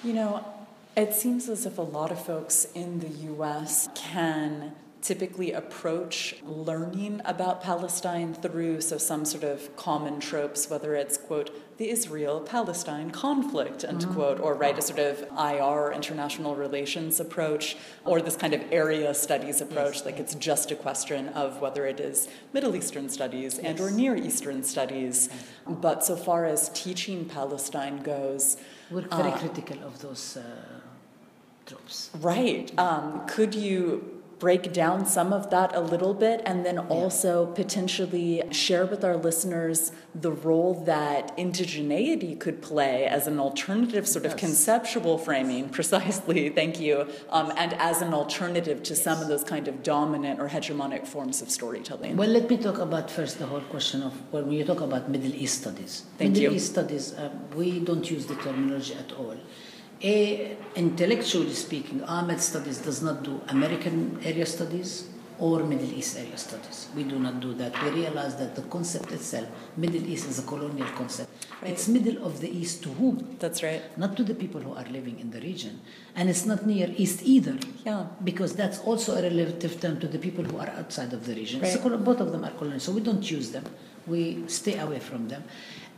you 0.03 0.13
know, 0.13 0.45
it 0.95 1.13
seems 1.13 1.49
as 1.49 1.65
if 1.65 1.77
a 1.77 1.81
lot 1.81 2.11
of 2.11 2.23
folks 2.23 2.67
in 2.73 2.99
the 2.99 3.09
U.S. 3.33 3.89
can 3.95 4.73
typically 5.05 5.51
approach 5.51 6.35
learning 6.43 7.21
about 7.25 7.61
Palestine 7.61 8.33
through 8.33 8.81
so 8.81 8.97
some 8.97 9.23
sort 9.23 9.43
of 9.43 9.75
common 9.75 10.19
tropes, 10.19 10.67
whether 10.67 10.95
it's 10.95 11.15
quote 11.15 11.51
the 11.77 11.89
Israel-Palestine 11.89 13.11
conflict, 13.11 13.83
end 13.83 14.01
mm-hmm. 14.01 14.13
quote, 14.13 14.39
or 14.39 14.55
right 14.55 14.77
a 14.79 14.81
sort 14.81 14.97
of 14.97 15.23
IR 15.37 15.91
international 15.91 16.55
relations 16.55 17.19
approach, 17.19 17.77
or 18.03 18.19
this 18.19 18.35
kind 18.35 18.53
of 18.53 18.61
area 18.71 19.13
studies 19.13 19.61
approach, 19.61 19.97
yes. 19.97 20.05
like 20.05 20.17
it's 20.17 20.33
just 20.35 20.71
a 20.71 20.75
question 20.75 21.27
of 21.29 21.61
whether 21.61 21.85
it 21.85 21.99
is 21.99 22.27
Middle 22.53 22.75
Eastern 22.75 23.07
studies 23.07 23.59
yes. 23.61 23.65
and 23.65 23.79
or 23.79 23.91
Near 23.91 24.15
Eastern 24.15 24.63
studies. 24.63 25.29
But 25.67 26.03
so 26.03 26.15
far 26.15 26.45
as 26.45 26.69
teaching 26.69 27.25
Palestine 27.25 28.01
goes, 28.01 28.57
we're 28.89 29.01
very 29.01 29.31
uh, 29.31 29.37
critical 29.37 29.83
of 29.83 30.01
those. 30.01 30.37
Uh, 30.37 30.41
tropes. 31.65 32.11
Right. 32.19 32.71
Um, 32.77 33.25
could 33.27 33.55
you 33.55 34.14
break 34.39 34.73
down 34.73 35.05
some 35.05 35.31
of 35.31 35.49
that 35.49 35.75
a 35.75 35.79
little 35.79 36.13
bit 36.13 36.41
and 36.45 36.65
then 36.65 36.77
also 36.77 37.45
potentially 37.47 38.43
share 38.51 38.85
with 38.85 39.03
our 39.03 39.15
listeners 39.15 39.91
the 40.13 40.31
role 40.31 40.73
that 40.85 41.35
indigeneity 41.37 42.37
could 42.39 42.61
play 42.61 43.05
as 43.05 43.27
an 43.27 43.39
alternative 43.39 44.07
sort 44.07 44.23
yes. 44.25 44.33
of 44.33 44.39
conceptual 44.39 45.17
framing. 45.17 45.69
Precisely. 45.69 46.49
Thank 46.49 46.79
you. 46.79 47.07
Um, 47.29 47.51
and 47.57 47.73
as 47.75 48.01
an 48.01 48.13
alternative 48.13 48.83
to 48.83 48.93
yes. 48.93 49.03
some 49.03 49.21
of 49.21 49.27
those 49.27 49.43
kind 49.43 49.67
of 49.67 49.83
dominant 49.83 50.39
or 50.39 50.49
hegemonic 50.49 51.07
forms 51.07 51.41
of 51.41 51.49
storytelling. 51.49 52.17
Well 52.17 52.29
let 52.29 52.49
me 52.49 52.57
talk 52.57 52.79
about 52.79 53.09
first 53.09 53.39
the 53.39 53.45
whole 53.45 53.61
question 53.61 54.03
of 54.03 54.13
when 54.31 54.51
you 54.51 54.63
talk 54.65 54.81
about 54.81 55.09
middle 55.09 55.33
east 55.33 55.61
studies. 55.61 56.03
Thank 56.17 56.33
middle 56.33 56.51
you. 56.51 56.57
east 56.57 56.71
studies 56.71 57.13
uh, 57.13 57.29
we 57.55 57.79
don't 57.79 58.09
use 58.09 58.25
the 58.25 58.35
terminology 58.35 58.95
at 58.95 59.11
all 59.13 59.35
a, 60.05 60.55
intellectually 60.75 61.53
speaking, 61.53 62.01
AMED 62.01 62.39
Studies 62.39 62.77
does 62.77 63.01
not 63.01 63.23
do 63.23 63.41
American 63.49 64.19
area 64.23 64.45
studies 64.45 65.09
or 65.39 65.63
Middle 65.63 65.91
East 65.91 66.17
area 66.17 66.37
studies. 66.37 66.87
We 66.95 67.03
do 67.03 67.19
not 67.19 67.39
do 67.41 67.53
that. 67.55 67.73
We 67.83 67.89
realize 67.89 68.35
that 68.37 68.55
the 68.55 68.61
concept 68.63 69.11
itself, 69.11 69.49
Middle 69.75 70.05
East 70.07 70.29
is 70.29 70.39
a 70.39 70.43
colonial 70.43 70.87
concept. 70.95 71.47
Right. 71.61 71.71
It's 71.71 71.87
middle 71.87 72.25
of 72.25 72.39
the 72.39 72.49
East 72.49 72.83
to 72.83 72.89
whom? 72.89 73.35
That's 73.39 73.63
right. 73.63 73.81
Not 73.97 74.15
to 74.17 74.23
the 74.23 74.35
people 74.35 74.61
who 74.61 74.73
are 74.73 74.85
living 74.85 75.19
in 75.19 75.31
the 75.31 75.41
region. 75.41 75.81
And 76.15 76.29
it's 76.29 76.45
not 76.45 76.65
near 76.65 76.93
East 76.95 77.21
either. 77.23 77.57
Yeah. 77.85 78.05
Because 78.23 78.55
that's 78.55 78.79
also 78.79 79.17
a 79.17 79.21
relative 79.23 79.81
term 79.81 79.99
to 79.99 80.07
the 80.07 80.19
people 80.19 80.43
who 80.43 80.57
are 80.57 80.69
outside 80.69 81.11
of 81.11 81.25
the 81.25 81.33
region. 81.35 81.61
Right. 81.61 81.71
So 81.71 81.97
both 81.97 82.21
of 82.21 82.31
them 82.31 82.45
are 82.45 82.51
colonial. 82.51 82.79
So 82.79 82.91
we 82.93 83.01
don't 83.01 83.29
use 83.29 83.51
them. 83.51 83.65
We 84.07 84.43
stay 84.47 84.77
away 84.77 84.99
from 84.99 85.27
them. 85.27 85.43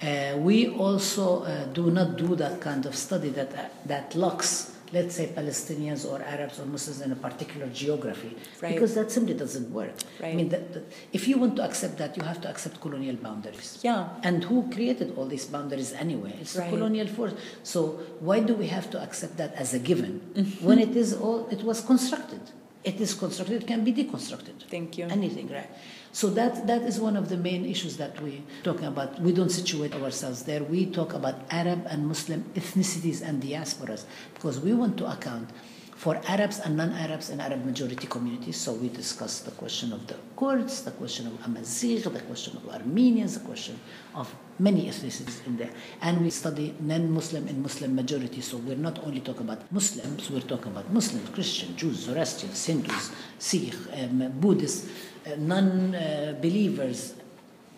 Uh, 0.01 0.37
we 0.37 0.69
also 0.69 1.43
uh, 1.43 1.65
do 1.73 1.89
not 1.89 2.17
do 2.17 2.35
that 2.35 2.61
kind 2.61 2.85
of 2.85 2.95
study 2.95 3.29
that, 3.29 3.51
uh, 3.53 3.63
that 3.85 4.13
locks, 4.13 4.75
let's 4.93 5.15
say, 5.15 5.27
Palestinians 5.27 6.05
or 6.05 6.21
Arabs 6.21 6.59
or 6.59 6.65
Muslims 6.67 7.01
in 7.01 7.11
a 7.11 7.15
particular 7.15 7.67
geography, 7.67 8.37
right. 8.61 8.73
because 8.75 8.93
that 8.93 9.09
simply 9.09 9.33
doesn't 9.33 9.71
work. 9.71 9.93
Right. 10.21 10.33
I 10.33 10.35
mean, 10.35 10.49
that, 10.49 10.71
that 10.73 10.83
if 11.13 11.27
you 11.27 11.39
want 11.39 11.55
to 11.55 11.63
accept 11.63 11.97
that, 11.97 12.15
you 12.15 12.21
have 12.21 12.39
to 12.41 12.49
accept 12.49 12.79
colonial 12.79 13.15
boundaries. 13.15 13.79
Yeah. 13.81 14.09
And 14.21 14.43
who 14.43 14.69
created 14.71 15.15
all 15.17 15.25
these 15.25 15.45
boundaries 15.45 15.93
anyway? 15.93 16.35
It's 16.41 16.55
right. 16.55 16.69
the 16.69 16.77
colonial 16.77 17.07
force. 17.07 17.33
So 17.63 17.99
why 18.19 18.41
do 18.41 18.53
we 18.53 18.67
have 18.67 18.91
to 18.91 19.01
accept 19.01 19.37
that 19.37 19.55
as 19.55 19.73
a 19.73 19.79
given 19.79 20.21
mm-hmm. 20.35 20.65
when 20.65 20.77
it 20.77 20.95
is 20.95 21.15
all 21.15 21.47
it 21.49 21.63
was 21.63 21.81
constructed? 21.81 22.41
It 22.83 23.01
is 23.01 23.15
constructed. 23.15 23.63
It 23.63 23.67
can 23.67 23.83
be 23.83 23.91
deconstructed. 23.91 24.63
Thank 24.69 24.97
you. 24.97 25.05
Anything, 25.05 25.49
right? 25.49 25.69
So 26.17 26.31
that, 26.31 26.65
that 26.65 26.81
is 26.81 26.99
one 26.99 27.15
of 27.15 27.29
the 27.29 27.37
main 27.37 27.63
issues 27.63 27.97
that 27.97 28.19
we're 28.19 28.41
talking 28.63 28.85
about. 28.85 29.21
We 29.21 29.31
don't 29.31 29.51
situate 29.51 29.93
ourselves 29.93 30.41
there. 30.45 30.63
We 30.63 30.87
talk 30.87 31.13
about 31.13 31.35
Arab 31.51 31.85
and 31.91 32.07
Muslim 32.07 32.43
ethnicities 32.55 33.21
and 33.21 33.39
diasporas 33.39 34.05
because 34.33 34.59
we 34.59 34.73
want 34.73 34.97
to 34.97 35.05
account 35.05 35.51
for 35.95 36.19
Arabs 36.27 36.57
and 36.57 36.75
non-Arabs 36.75 37.29
in 37.29 37.39
Arab 37.39 37.63
majority 37.65 38.07
communities. 38.07 38.57
So 38.57 38.73
we 38.73 38.89
discuss 38.89 39.41
the 39.41 39.51
question 39.51 39.93
of 39.93 40.07
the 40.07 40.15
Kurds, 40.35 40.83
the 40.83 40.91
question 40.91 41.27
of 41.27 41.33
Amazigh, 41.45 41.99
the 42.09 42.19
question 42.21 42.57
of 42.57 42.67
Armenians, 42.67 43.37
the 43.37 43.45
question 43.45 43.79
of 44.15 44.33
many 44.57 44.87
ethnicities 44.87 45.45
in 45.45 45.57
there. 45.57 45.71
And 46.01 46.23
we 46.23 46.31
study 46.31 46.73
non-Muslim 46.79 47.47
and 47.47 47.61
Muslim 47.61 47.95
majority. 47.95 48.41
So 48.41 48.57
we're 48.57 48.75
not 48.75 49.05
only 49.05 49.19
talking 49.19 49.41
about 49.41 49.71
Muslims, 49.71 50.31
we're 50.31 50.41
talking 50.41 50.71
about 50.71 50.91
Muslims, 50.91 51.29
Christians, 51.29 51.75
Jews, 51.75 51.97
Zoroastrians, 52.05 52.65
Hindus, 52.65 53.11
Sikh, 53.37 53.75
um, 53.93 54.33
Buddhists, 54.39 54.89
Uh, 55.27 55.35
non-believers, 55.37 57.15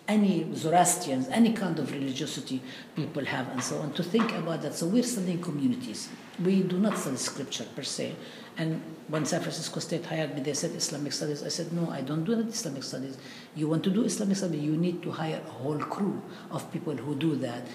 any 0.08 0.46
Zoroastrians, 0.54 1.28
any 1.30 1.54
kind 1.54 1.80
of 1.80 1.92
religiosity 1.92 2.62
people 2.96 3.26
have, 3.26 3.48
and 3.50 3.64
so 3.64 3.78
on, 3.80 3.92
to 3.94 4.04
think 4.04 4.32
about 4.34 4.62
that. 4.62 4.76
So 4.76 4.86
we're 4.86 5.04
studying 5.04 5.42
communities. 5.42 6.10
We 6.44 6.62
do 6.62 6.78
not 6.78 6.98
study 6.98 7.18
scripture 7.18 7.66
per 7.76 7.84
se. 7.84 8.16
And 8.58 8.82
when 9.08 9.26
San 9.26 9.42
Francisco 9.42 9.80
State 9.80 10.06
hired 10.06 10.36
me, 10.36 10.42
they 10.42 10.54
said 10.54 10.72
Islamic 10.76 11.14
studies. 11.14 11.44
I 11.44 11.50
said, 11.50 11.72
no, 11.74 11.90
I 11.90 12.02
don't 12.02 12.24
do 12.24 12.34
Islamic 12.40 12.84
studies. 12.84 13.18
You 13.56 13.68
want 13.68 13.84
to 13.86 13.90
do 13.90 14.04
Islamic 14.04 14.38
studies, 14.38 14.62
you 14.62 14.78
need 14.78 15.02
to 15.04 15.12
hire 15.12 15.42
a 15.46 15.50
whole 15.50 15.80
crew 15.80 16.22
of 16.52 16.72
people 16.72 16.96
who 16.96 17.16
do 17.16 17.36
that 17.38 17.66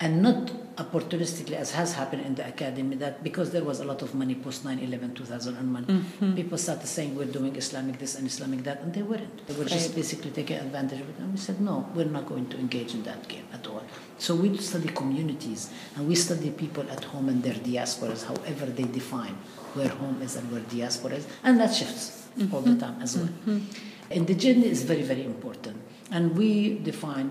and 0.00 0.22
not 0.22 0.52
opportunistically 0.76 1.54
as 1.56 1.70
has 1.72 1.94
happened 1.94 2.22
in 2.26 2.34
the 2.34 2.46
academy 2.46 2.96
that 2.96 3.22
because 3.24 3.50
there 3.50 3.64
was 3.64 3.80
a 3.80 3.84
lot 3.84 4.02
of 4.02 4.14
money 4.14 4.34
post 4.34 4.62
9-11 4.62 5.14
2001 5.14 5.86
Mm-hmm. 5.86 6.34
people 6.34 6.58
started 6.58 6.86
saying 6.86 7.14
we're 7.16 7.24
doing 7.38 7.56
islamic 7.56 7.98
this 7.98 8.14
and 8.14 8.26
islamic 8.26 8.62
that 8.64 8.80
and 8.82 8.92
they 8.92 9.02
weren't. 9.02 9.46
They 9.46 9.54
were 9.54 9.64
just 9.64 9.86
Right. 9.88 9.96
basically 9.96 10.30
taking 10.32 10.58
advantage 10.58 11.00
of 11.00 11.08
it. 11.08 11.16
And 11.18 11.32
we 11.32 11.38
said 11.38 11.60
no 11.62 11.88
we're 11.94 12.04
not 12.18 12.26
going 12.26 12.46
to 12.50 12.58
engage 12.58 12.92
in 12.92 13.02
that 13.04 13.26
game 13.28 13.46
at 13.54 13.66
all. 13.66 13.82
So 14.18 14.34
we 14.34 14.54
study 14.58 14.88
communities 14.88 15.70
and 15.96 16.06
we 16.06 16.14
study 16.14 16.50
people 16.50 16.84
at 16.90 17.02
home 17.04 17.30
and 17.30 17.42
their 17.42 17.54
diasporas 17.54 18.26
however 18.26 18.66
they 18.66 18.84
define 19.00 19.36
where 19.74 19.88
home 19.88 20.20
is 20.20 20.36
and 20.36 20.50
where 20.52 20.60
diaspora 20.74 21.14
is 21.14 21.26
and 21.42 21.58
that 21.60 21.72
shifts 21.74 22.28
all 22.52 22.60
the 22.60 22.76
time 22.76 23.00
as 23.00 23.16
well. 23.16 23.30
And 23.46 24.26
the 24.26 24.34
indigeneity 24.34 24.70
is 24.76 24.82
very 24.92 25.02
very 25.02 25.24
important. 25.24 25.76
And 26.10 26.36
we 26.36 26.78
define 26.90 27.28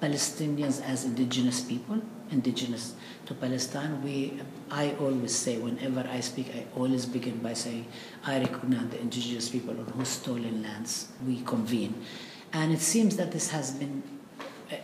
Palestinians 0.00 0.82
as 0.82 1.04
indigenous 1.04 1.62
people, 1.62 2.00
indigenous 2.30 2.94
to 3.24 3.34
Palestine. 3.34 4.02
We, 4.02 4.40
I 4.70 4.94
always 5.00 5.34
say, 5.34 5.58
whenever 5.58 6.06
I 6.08 6.20
speak, 6.20 6.48
I 6.54 6.66
always 6.78 7.06
begin 7.06 7.38
by 7.38 7.54
saying, 7.54 7.86
I 8.24 8.38
recognize 8.40 8.90
the 8.90 9.00
indigenous 9.00 9.48
people 9.48 9.78
on 9.78 9.86
whose 9.86 10.08
stolen 10.08 10.62
lands 10.62 11.08
we 11.26 11.40
convene. 11.42 11.94
And 12.52 12.72
it 12.72 12.80
seems 12.80 13.16
that 13.16 13.32
this 13.32 13.50
has 13.50 13.72
been 13.72 14.02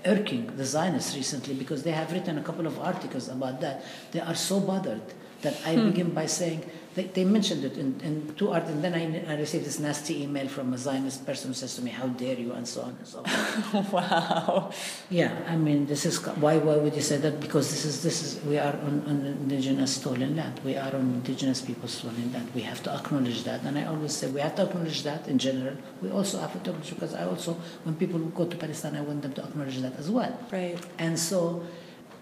irking 0.05 0.57
the 0.57 0.65
Zionists 0.65 1.17
recently 1.17 1.55
because 1.55 1.83
they 1.83 1.91
have 1.91 2.13
written 2.13 2.39
a 2.39 2.43
couple 2.43 2.67
of 2.67 2.79
articles 2.79 3.29
about 3.29 3.61
that. 3.61 3.85
They 4.13 4.21
are 4.21 4.35
so 4.35 4.61
bothered 4.61 5.03
that 5.43 5.61
I 5.67 5.75
hmm. 5.75 5.89
begin 5.91 6.11
by 6.11 6.27
saying, 6.27 6.65
they, 6.95 7.05
they 7.05 7.25
mentioned 7.25 7.65
it 7.65 7.79
in, 7.79 8.01
in 8.03 8.35
two 8.37 8.51
articles, 8.51 8.75
and 8.75 8.85
then 8.85 8.95
I, 8.95 9.33
I 9.33 9.39
received 9.39 9.65
this 9.65 9.79
nasty 9.79 10.23
email 10.23 10.47
from 10.49 10.75
a 10.75 10.79
Zionist 10.79 11.25
person 11.25 11.49
who 11.49 11.55
says 11.55 11.75
to 11.77 11.83
me, 11.83 11.91
How 11.91 12.07
dare 12.07 12.39
you, 12.39 12.53
and 12.53 12.69
so 12.69 12.83
on 12.83 12.97
and 12.99 13.07
so 13.07 13.23
forth. 13.23 13.93
wow. 13.93 14.71
Yeah, 15.09 15.35
I 15.49 15.57
mean, 15.57 15.87
this 15.87 16.05
is 16.05 16.19
why. 16.19 16.59
Why 16.59 16.77
would 16.77 16.95
you 16.95 17.01
say 17.01 17.17
that? 17.19 17.41
Because 17.41 17.71
this 17.71 17.85
is 17.85 18.03
this 18.03 18.23
is 18.23 18.45
we 18.45 18.59
are 18.59 18.75
on, 18.75 19.05
on 19.07 19.27
indigenous 19.27 19.97
stolen 19.97 20.37
land. 20.37 20.61
We 20.65 20.77
are 20.77 20.95
on 20.95 21.01
indigenous 21.01 21.63
people's 21.63 21.93
stolen 21.93 22.31
land. 22.33 22.51
We 22.55 22.63
have 22.63 22.83
to 22.83 22.95
acknowledge 22.95 23.45
that, 23.45 23.63
and 23.63 23.79
I 23.79 23.87
always 23.87 24.13
say 24.13 24.29
we 24.29 24.41
have 24.41 24.55
to 24.57 24.65
acknowledge 24.65 25.03
that 25.05 25.29
in 25.29 25.39
general. 25.39 25.77
We 26.03 26.11
also 26.11 26.41
have 26.41 26.53
to 26.53 26.59
acknowledge 26.59 26.91
because 26.91 27.15
I 27.15 27.25
also, 27.25 27.55
when 27.85 27.95
people 27.95 28.19
go 28.19 28.45
to 28.47 28.57
Palestine, 28.57 28.97
I 28.97 29.01
want 29.01 29.23
them 29.23 29.33
to 29.35 29.43
acknowledge 29.43 29.79
that 29.79 29.99
as 29.99 30.11
well. 30.11 30.39
Right. 30.51 30.79
And 30.99 31.19
so 31.19 31.65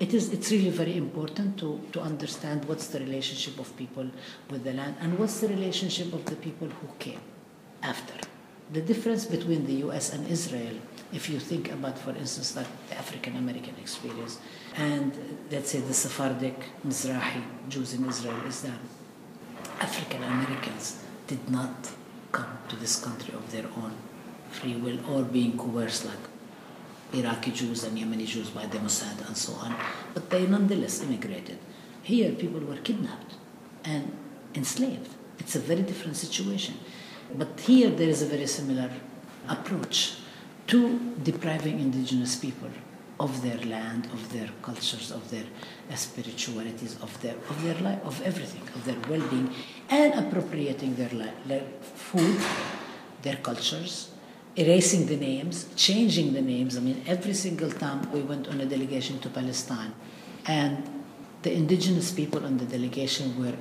it 0.00 0.14
is 0.14 0.32
it's 0.32 0.50
really 0.50 0.70
very 0.70 0.96
important 0.96 1.58
to, 1.58 1.78
to 1.92 2.00
understand 2.00 2.64
what's 2.64 2.86
the 2.86 2.98
relationship 3.00 3.58
of 3.60 3.76
people 3.76 4.06
with 4.50 4.64
the 4.64 4.72
land 4.72 4.96
and 5.00 5.18
what's 5.18 5.40
the 5.40 5.48
relationship 5.48 6.12
of 6.14 6.24
the 6.24 6.36
people 6.36 6.68
who 6.68 6.88
came 6.98 7.20
after. 7.82 8.14
The 8.72 8.80
difference 8.80 9.26
between 9.26 9.66
the 9.66 9.74
US 9.86 10.14
and 10.14 10.26
Israel, 10.26 10.74
if 11.12 11.28
you 11.28 11.38
think 11.38 11.70
about, 11.70 11.98
for 11.98 12.16
instance, 12.16 12.56
like 12.56 12.68
the 12.88 12.96
African 12.96 13.36
American 13.36 13.74
experience, 13.78 14.38
and 14.76 15.12
let's 15.50 15.70
say 15.70 15.80
the 15.80 15.92
Sephardic 15.92 16.58
Mizrahi 16.86 17.42
Jews 17.68 17.92
in 17.92 18.08
Israel, 18.08 18.40
is 18.46 18.62
that 18.62 18.80
African 19.80 20.22
Americans 20.22 21.04
did 21.26 21.50
not 21.50 21.90
come 22.32 22.58
to 22.68 22.76
this 22.76 23.04
country 23.04 23.34
of 23.34 23.52
their 23.52 23.66
own 23.76 23.92
free 24.50 24.76
will 24.76 24.98
or 25.10 25.24
being 25.24 25.58
coerced 25.58 26.06
like 26.06 26.29
Iraqi 27.12 27.50
Jews 27.50 27.84
and 27.84 27.98
Yemeni 27.98 28.26
Jews 28.26 28.50
by 28.50 28.66
the 28.66 28.78
Mossad 28.78 29.26
and 29.26 29.36
so 29.36 29.52
on, 29.54 29.74
but 30.14 30.30
they 30.30 30.46
nonetheless 30.46 31.02
immigrated. 31.02 31.58
Here, 32.02 32.32
people 32.32 32.60
were 32.60 32.76
kidnapped 32.76 33.34
and 33.84 34.16
enslaved. 34.54 35.10
It's 35.38 35.56
a 35.56 35.60
very 35.60 35.82
different 35.82 36.16
situation. 36.16 36.74
But 37.36 37.60
here, 37.60 37.90
there 37.90 38.08
is 38.08 38.22
a 38.22 38.26
very 38.26 38.46
similar 38.46 38.90
approach 39.48 40.16
to 40.68 40.98
depriving 41.22 41.80
indigenous 41.80 42.36
people 42.36 42.70
of 43.18 43.42
their 43.42 43.58
land, 43.58 44.06
of 44.06 44.32
their 44.32 44.48
cultures, 44.62 45.10
of 45.10 45.30
their 45.30 45.44
spiritualities, 45.94 46.96
of 47.02 47.20
their 47.20 47.34
of 47.50 47.62
their 47.62 47.74
life, 47.82 48.00
of 48.04 48.20
everything, 48.22 48.62
of 48.74 48.84
their 48.86 48.96
well-being, 49.10 49.52
and 49.90 50.14
appropriating 50.14 50.94
their 50.94 51.10
li- 51.10 51.32
their 51.46 51.64
food, 51.82 52.40
their 53.22 53.36
cultures, 53.36 54.10
erasing 54.56 55.06
the 55.06 55.16
names, 55.16 55.66
changing 55.76 56.32
the 56.32 56.42
names. 56.42 56.76
I 56.76 56.80
mean, 56.80 57.02
every 57.06 57.34
single 57.34 57.70
time 57.70 58.10
we 58.12 58.20
went 58.20 58.48
on 58.48 58.60
a 58.60 58.66
delegation 58.66 59.18
to 59.20 59.28
Palestine, 59.28 59.94
and 60.46 61.04
the 61.42 61.52
indigenous 61.52 62.10
people 62.10 62.44
on 62.44 62.58
the 62.58 62.66
delegation 62.66 63.42
were 63.42 63.54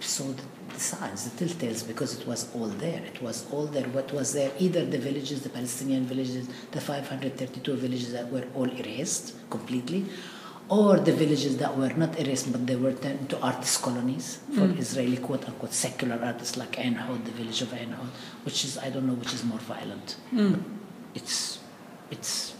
saw 0.00 0.32
the, 0.32 0.78
signs, 0.78 1.28
the 1.28 1.44
telltales, 1.44 1.86
because 1.86 2.18
it 2.18 2.26
was 2.26 2.54
all 2.54 2.68
there. 2.68 3.02
It 3.04 3.20
was 3.20 3.46
all 3.50 3.66
there. 3.66 3.88
What 3.88 4.12
was 4.12 4.32
there? 4.32 4.52
Either 4.58 4.84
the 4.84 4.98
villages, 4.98 5.42
the 5.42 5.48
Palestinian 5.48 6.06
villages, 6.06 6.48
the 6.70 6.80
532 6.80 7.76
villages 7.76 8.12
that 8.12 8.30
were 8.30 8.44
all 8.54 8.70
erased 8.70 9.34
completely, 9.50 10.06
or 10.68 10.98
the 10.98 11.12
villages 11.12 11.56
that 11.56 11.76
were 11.76 11.92
not 11.94 12.18
erased 12.18 12.52
but 12.52 12.66
they 12.66 12.76
were 12.76 12.92
turned 12.92 13.20
into 13.20 13.40
artist 13.40 13.80
colonies 13.82 14.40
for 14.54 14.66
hmm. 14.66 14.78
Israeli 14.78 15.16
quote 15.16 15.46
unquote 15.48 15.72
secular 15.72 16.20
artists 16.22 16.56
like 16.56 16.78
Ein 16.78 16.94
Hod, 16.94 17.24
the 17.24 17.30
village 17.32 17.62
of 17.62 17.72
Ein 17.72 17.92
Hod, 17.92 18.10
which 18.44 18.64
is 18.64 18.78
I 18.78 18.90
don't 18.90 19.06
know 19.06 19.14
which 19.14 19.32
is 19.32 19.44
more 19.44 19.58
violent. 19.58 20.16
Hmm. 20.30 20.52
But 20.52 20.60
It's 21.14 21.58
it's 22.10 22.54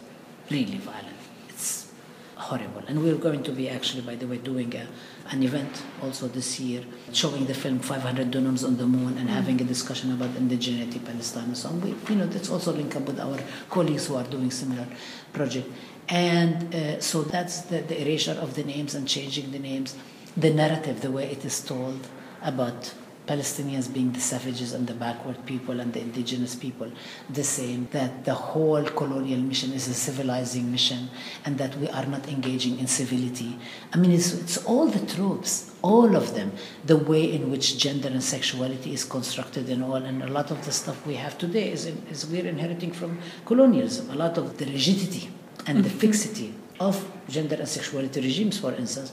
really 0.50 0.78
violent. 0.78 1.16
It's 1.48 1.90
horrible. 2.36 2.82
And 2.86 3.02
we're 3.02 3.16
going 3.16 3.42
to 3.42 3.52
be 3.52 3.68
actually, 3.68 4.02
by 4.02 4.14
the 4.14 4.26
way, 4.26 4.38
doing 4.38 4.74
a, 4.74 4.86
an 5.30 5.42
event 5.42 5.82
also 6.02 6.28
this 6.28 6.58
year, 6.60 6.82
showing 7.12 7.46
the 7.46 7.54
film 7.54 7.78
500 7.80 8.30
Dunams 8.30 8.64
on 8.64 8.76
the 8.76 8.86
Moon 8.86 9.18
and 9.18 9.28
hmm. 9.28 9.34
having 9.34 9.60
a 9.60 9.64
discussion 9.64 10.12
about 10.12 10.30
indigeneity, 10.30 11.04
Palestine, 11.04 11.44
and 11.44 11.56
so 11.56 11.68
on. 11.68 11.80
We, 11.80 11.94
you 12.08 12.16
know, 12.16 12.26
that's 12.26 12.50
also 12.50 12.72
linked 12.72 12.96
up 12.96 13.02
with 13.02 13.20
our 13.20 13.38
colleagues 13.68 14.06
who 14.06 14.16
are 14.16 14.24
doing 14.24 14.50
similar 14.50 14.86
project. 15.32 15.68
And 16.08 16.74
uh, 16.74 17.00
so 17.00 17.22
that's 17.22 17.62
the, 17.62 17.80
the 17.80 18.00
erasure 18.00 18.32
of 18.32 18.54
the 18.54 18.64
names 18.64 18.94
and 18.94 19.06
changing 19.06 19.50
the 19.50 19.58
names, 19.58 19.94
the 20.36 20.50
narrative, 20.50 21.02
the 21.02 21.10
way 21.10 21.30
it 21.30 21.44
is 21.44 21.60
told 21.60 22.08
about 22.42 22.94
Palestinians 23.26 23.92
being 23.92 24.10
the 24.12 24.20
savages 24.20 24.72
and 24.72 24.86
the 24.86 24.94
backward 24.94 25.44
people 25.44 25.80
and 25.80 25.92
the 25.92 26.00
indigenous 26.00 26.54
people, 26.54 26.90
the 27.28 27.44
same, 27.44 27.86
that 27.90 28.24
the 28.24 28.32
whole 28.32 28.82
colonial 28.84 29.38
mission 29.38 29.70
is 29.74 29.86
a 29.86 29.92
civilizing 29.92 30.72
mission 30.72 31.10
and 31.44 31.58
that 31.58 31.76
we 31.76 31.90
are 31.90 32.06
not 32.06 32.26
engaging 32.28 32.78
in 32.78 32.86
civility. 32.86 33.58
I 33.92 33.98
mean, 33.98 34.12
it's, 34.12 34.32
it's 34.32 34.56
all 34.64 34.86
the 34.86 35.04
tropes, 35.14 35.74
all 35.82 36.16
of 36.16 36.34
them, 36.34 36.52
the 36.86 36.96
way 36.96 37.30
in 37.30 37.50
which 37.50 37.76
gender 37.76 38.08
and 38.08 38.24
sexuality 38.24 38.94
is 38.94 39.04
constructed 39.04 39.68
and 39.68 39.84
all, 39.84 39.96
and 39.96 40.22
a 40.22 40.28
lot 40.28 40.50
of 40.50 40.64
the 40.64 40.72
stuff 40.72 41.06
we 41.06 41.16
have 41.16 41.36
today 41.36 41.70
is, 41.70 41.84
in, 41.84 42.02
is 42.10 42.26
we're 42.26 42.46
inheriting 42.46 42.92
from 42.92 43.18
colonialism. 43.44 44.08
A 44.08 44.14
lot 44.14 44.38
of 44.38 44.56
the 44.56 44.64
rigidity 44.64 45.28
and 45.68 45.84
the 45.84 45.90
fixity 45.90 46.54
of 46.80 46.96
gender 47.28 47.56
and 47.56 47.68
sexuality 47.68 48.20
regimes, 48.20 48.58
for 48.58 48.72
instance, 48.74 49.12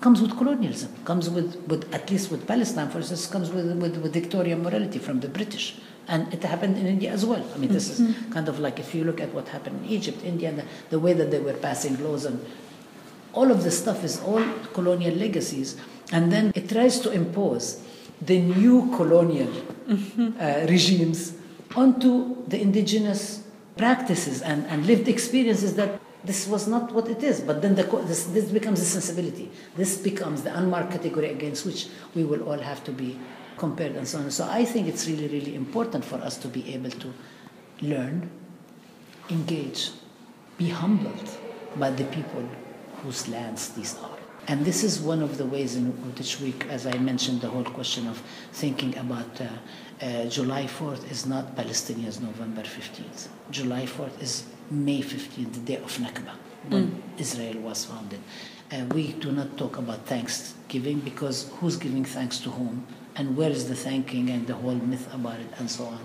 comes 0.00 0.20
with 0.20 0.36
colonialism, 0.36 0.92
comes 1.04 1.30
with, 1.30 1.56
with 1.68 1.92
at 1.94 2.10
least 2.10 2.30
with 2.30 2.46
Palestine, 2.46 2.90
for 2.90 2.98
instance, 2.98 3.26
comes 3.26 3.50
with, 3.50 3.66
with, 3.78 3.96
with 3.96 4.12
Victorian 4.12 4.62
morality 4.62 4.98
from 4.98 5.20
the 5.20 5.28
British. 5.28 5.78
And 6.06 6.32
it 6.32 6.42
happened 6.44 6.76
in 6.76 6.86
India 6.86 7.10
as 7.10 7.24
well. 7.24 7.44
I 7.54 7.58
mean, 7.58 7.72
this 7.72 7.88
is 7.88 8.16
kind 8.30 8.48
of 8.48 8.60
like 8.60 8.78
if 8.78 8.94
you 8.94 9.04
look 9.04 9.20
at 9.20 9.32
what 9.32 9.48
happened 9.48 9.84
in 9.84 9.90
Egypt, 9.90 10.22
India, 10.22 10.50
and 10.50 10.58
the, 10.58 10.64
the 10.90 11.00
way 11.00 11.14
that 11.14 11.30
they 11.30 11.40
were 11.40 11.54
passing 11.54 12.02
laws 12.04 12.26
and 12.26 12.44
all 13.32 13.50
of 13.50 13.64
this 13.64 13.78
stuff 13.78 14.04
is 14.04 14.20
all 14.20 14.42
colonial 14.72 15.14
legacies. 15.14 15.76
And 16.12 16.30
then 16.30 16.52
it 16.54 16.68
tries 16.68 17.00
to 17.00 17.10
impose 17.10 17.82
the 18.20 18.40
new 18.40 18.94
colonial 18.94 19.52
uh, 20.38 20.66
regimes 20.68 21.34
onto 21.74 22.46
the 22.46 22.60
indigenous 22.60 23.45
practices 23.76 24.42
and, 24.42 24.66
and 24.66 24.86
lived 24.86 25.08
experiences 25.08 25.74
that 25.76 26.00
this 26.24 26.48
was 26.48 26.66
not 26.66 26.92
what 26.92 27.08
it 27.08 27.22
is. 27.22 27.40
But 27.40 27.62
then 27.62 27.74
the, 27.74 27.84
this, 28.06 28.24
this 28.24 28.46
becomes 28.46 28.80
a 28.80 28.84
sensibility. 28.84 29.50
This 29.76 29.96
becomes 29.96 30.42
the 30.42 30.56
unmarked 30.56 30.92
category 30.92 31.30
against 31.30 31.64
which 31.64 31.88
we 32.14 32.24
will 32.24 32.42
all 32.42 32.58
have 32.58 32.82
to 32.84 32.92
be 32.92 33.18
compared 33.58 33.96
and 33.96 34.06
so 34.06 34.18
on. 34.18 34.30
So 34.30 34.46
I 34.48 34.64
think 34.64 34.88
it's 34.88 35.06
really, 35.06 35.28
really 35.28 35.54
important 35.54 36.04
for 36.04 36.16
us 36.16 36.36
to 36.38 36.48
be 36.48 36.74
able 36.74 36.90
to 36.90 37.12
learn, 37.80 38.30
engage, 39.30 39.90
be 40.58 40.68
humbled 40.68 41.38
by 41.76 41.90
the 41.90 42.04
people 42.04 42.48
whose 43.02 43.28
lands 43.28 43.70
these 43.70 43.96
are. 43.98 44.18
And 44.48 44.64
this 44.64 44.84
is 44.84 45.00
one 45.00 45.22
of 45.22 45.38
the 45.38 45.44
ways 45.44 45.74
in 45.74 45.86
which 46.14 46.40
we, 46.40 46.54
as 46.70 46.86
I 46.86 46.96
mentioned, 46.98 47.40
the 47.40 47.48
whole 47.48 47.64
question 47.64 48.06
of 48.06 48.22
thinking 48.52 48.96
about 48.96 49.40
uh, 49.40 49.48
uh, 50.00 50.26
July 50.26 50.64
4th 50.64 51.10
is 51.10 51.26
not 51.26 51.56
Palestinians' 51.56 52.20
November 52.20 52.62
15th. 52.62 53.28
July 53.50 53.86
4th 53.86 54.20
is 54.22 54.44
May 54.70 55.00
15th, 55.00 55.52
the 55.54 55.60
day 55.60 55.76
of 55.76 55.96
Nakba, 55.98 56.32
when 56.68 57.02
Israel 57.18 57.58
was 57.60 57.84
founded. 57.84 58.18
Uh, 58.72 58.84
we 58.92 59.12
do 59.12 59.30
not 59.30 59.56
talk 59.56 59.78
about 59.78 60.04
thanksgiving 60.06 60.98
because 61.00 61.48
who's 61.60 61.76
giving 61.76 62.04
thanks 62.04 62.38
to 62.38 62.50
whom 62.50 62.84
and 63.14 63.36
where 63.36 63.50
is 63.50 63.68
the 63.68 63.76
thanking 63.76 64.28
and 64.30 64.46
the 64.48 64.54
whole 64.54 64.74
myth 64.74 65.08
about 65.14 65.38
it 65.38 65.46
and 65.58 65.70
so 65.70 65.84
on. 65.84 66.04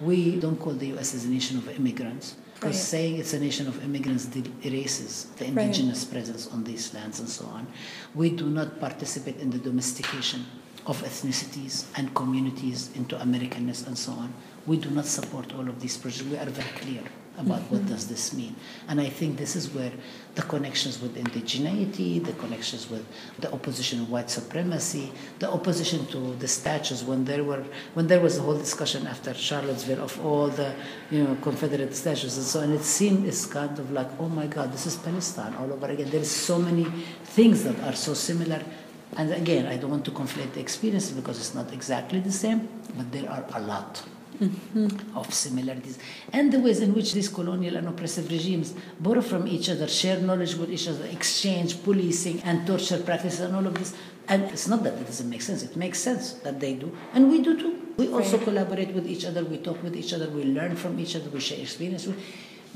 We 0.00 0.36
don't 0.36 0.56
call 0.60 0.74
the 0.74 0.88
US 0.98 1.14
as 1.14 1.24
a 1.24 1.28
nation 1.30 1.56
of 1.56 1.68
immigrants 1.68 2.36
because 2.54 2.76
Right. 2.76 2.84
saying 2.84 3.16
it's 3.16 3.32
a 3.32 3.40
nation 3.40 3.66
of 3.66 3.82
immigrants 3.82 4.28
erases 4.62 5.26
the 5.38 5.44
Right. 5.46 5.56
indigenous 5.56 6.04
presence 6.04 6.46
on 6.48 6.64
these 6.64 6.92
lands 6.92 7.18
and 7.20 7.28
so 7.28 7.46
on. 7.46 7.66
We 8.14 8.28
do 8.30 8.50
not 8.50 8.78
participate 8.80 9.38
in 9.40 9.48
the 9.50 9.58
domestication 9.58 10.44
of 10.86 11.02
ethnicities 11.02 11.86
and 11.96 12.14
communities 12.14 12.90
into 12.94 13.16
Americanness 13.16 13.86
and 13.86 13.96
so 13.96 14.12
on. 14.12 14.32
We 14.66 14.76
do 14.76 14.90
not 14.90 15.06
support 15.06 15.54
all 15.54 15.68
of 15.68 15.80
these 15.80 15.96
projects. 15.96 16.24
We 16.24 16.36
are 16.36 16.46
very 16.46 16.70
clear 16.78 17.02
about 17.36 17.60
mm-hmm. 17.60 17.74
what 17.74 17.86
does 17.86 18.06
this 18.08 18.32
mean. 18.32 18.54
And 18.88 19.00
I 19.00 19.08
think 19.08 19.36
this 19.36 19.56
is 19.56 19.70
where 19.70 19.92
the 20.34 20.42
connections 20.42 21.00
with 21.00 21.16
indigeneity, 21.16 22.24
the 22.24 22.32
connections 22.34 22.88
with 22.88 23.04
the 23.40 23.52
opposition 23.52 24.00
of 24.02 24.10
white 24.10 24.30
supremacy, 24.30 25.12
the 25.38 25.50
opposition 25.50 26.06
to 26.06 26.34
the 26.36 26.48
statues 26.48 27.02
when 27.02 27.24
there 27.24 27.42
were 27.42 27.64
when 27.94 28.06
there 28.06 28.20
was 28.20 28.38
a 28.38 28.42
whole 28.42 28.56
discussion 28.56 29.06
after 29.06 29.34
Charlottesville 29.34 30.02
of 30.02 30.24
all 30.24 30.48
the 30.48 30.74
you 31.10 31.24
know 31.24 31.36
Confederate 31.42 31.94
statues 31.94 32.36
and 32.36 32.46
so 32.46 32.60
on. 32.60 32.72
It 32.72 32.82
seemed 32.82 33.26
it's 33.26 33.46
kind 33.46 33.78
of 33.78 33.90
like, 33.90 34.08
oh 34.18 34.28
my 34.28 34.46
God, 34.46 34.72
this 34.72 34.86
is 34.86 34.96
Palestine 34.96 35.54
all 35.56 35.72
over 35.72 35.86
again. 35.86 36.10
There 36.10 36.20
is 36.20 36.30
so 36.30 36.58
many 36.58 36.84
things 37.24 37.64
that 37.64 37.78
are 37.80 37.96
so 37.96 38.14
similar. 38.14 38.62
And 39.16 39.32
again, 39.32 39.66
I 39.66 39.76
don't 39.76 39.90
want 39.90 40.04
to 40.06 40.10
conflate 40.10 40.54
the 40.54 40.60
experiences 40.60 41.12
because 41.12 41.38
it's 41.38 41.54
not 41.54 41.72
exactly 41.72 42.20
the 42.20 42.32
same, 42.32 42.68
but 42.96 43.12
there 43.12 43.30
are 43.30 43.44
a 43.54 43.60
lot 43.60 44.02
mm-hmm. 44.40 45.16
of 45.16 45.32
similarities. 45.32 45.98
And 46.32 46.52
the 46.52 46.58
ways 46.58 46.80
in 46.80 46.94
which 46.94 47.12
these 47.12 47.28
colonial 47.28 47.76
and 47.76 47.88
oppressive 47.88 48.30
regimes 48.30 48.74
borrow 49.00 49.20
from 49.20 49.46
each 49.46 49.68
other, 49.68 49.86
share 49.86 50.18
knowledge 50.18 50.54
with 50.56 50.70
each 50.70 50.88
other, 50.88 51.04
exchange 51.06 51.82
policing 51.82 52.40
and 52.42 52.66
torture 52.66 52.98
practices 52.98 53.40
and 53.40 53.54
all 53.54 53.66
of 53.66 53.74
this. 53.74 53.94
And 54.28 54.44
it's 54.44 54.66
not 54.66 54.82
that 54.84 54.94
it 54.94 55.06
doesn't 55.06 55.28
make 55.28 55.42
sense, 55.42 55.62
it 55.62 55.76
makes 55.76 55.98
sense 55.98 56.32
that 56.44 56.58
they 56.58 56.74
do. 56.74 56.96
And 57.12 57.30
we 57.30 57.42
do 57.42 57.58
too. 57.58 57.80
We 57.96 58.12
also 58.12 58.38
right. 58.38 58.44
collaborate 58.44 58.92
with 58.92 59.06
each 59.06 59.24
other, 59.24 59.44
we 59.44 59.58
talk 59.58 59.82
with 59.82 59.94
each 59.94 60.12
other, 60.12 60.28
we 60.28 60.44
learn 60.44 60.74
from 60.74 60.98
each 60.98 61.14
other, 61.14 61.30
we 61.30 61.40
share 61.40 61.60
experience 61.60 62.08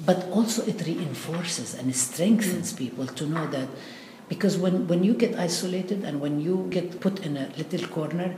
but 0.04 0.28
also 0.30 0.64
it 0.64 0.80
reinforces 0.86 1.74
and 1.74 1.94
strengthens 1.94 2.72
mm. 2.72 2.78
people 2.78 3.06
to 3.06 3.26
know 3.26 3.46
that 3.48 3.68
because 4.28 4.56
when, 4.58 4.86
when 4.86 5.04
you 5.04 5.14
get 5.14 5.38
isolated 5.38 6.04
and 6.04 6.20
when 6.20 6.40
you 6.40 6.66
get 6.70 7.00
put 7.00 7.20
in 7.20 7.36
a 7.36 7.48
little 7.56 7.86
corner 7.88 8.34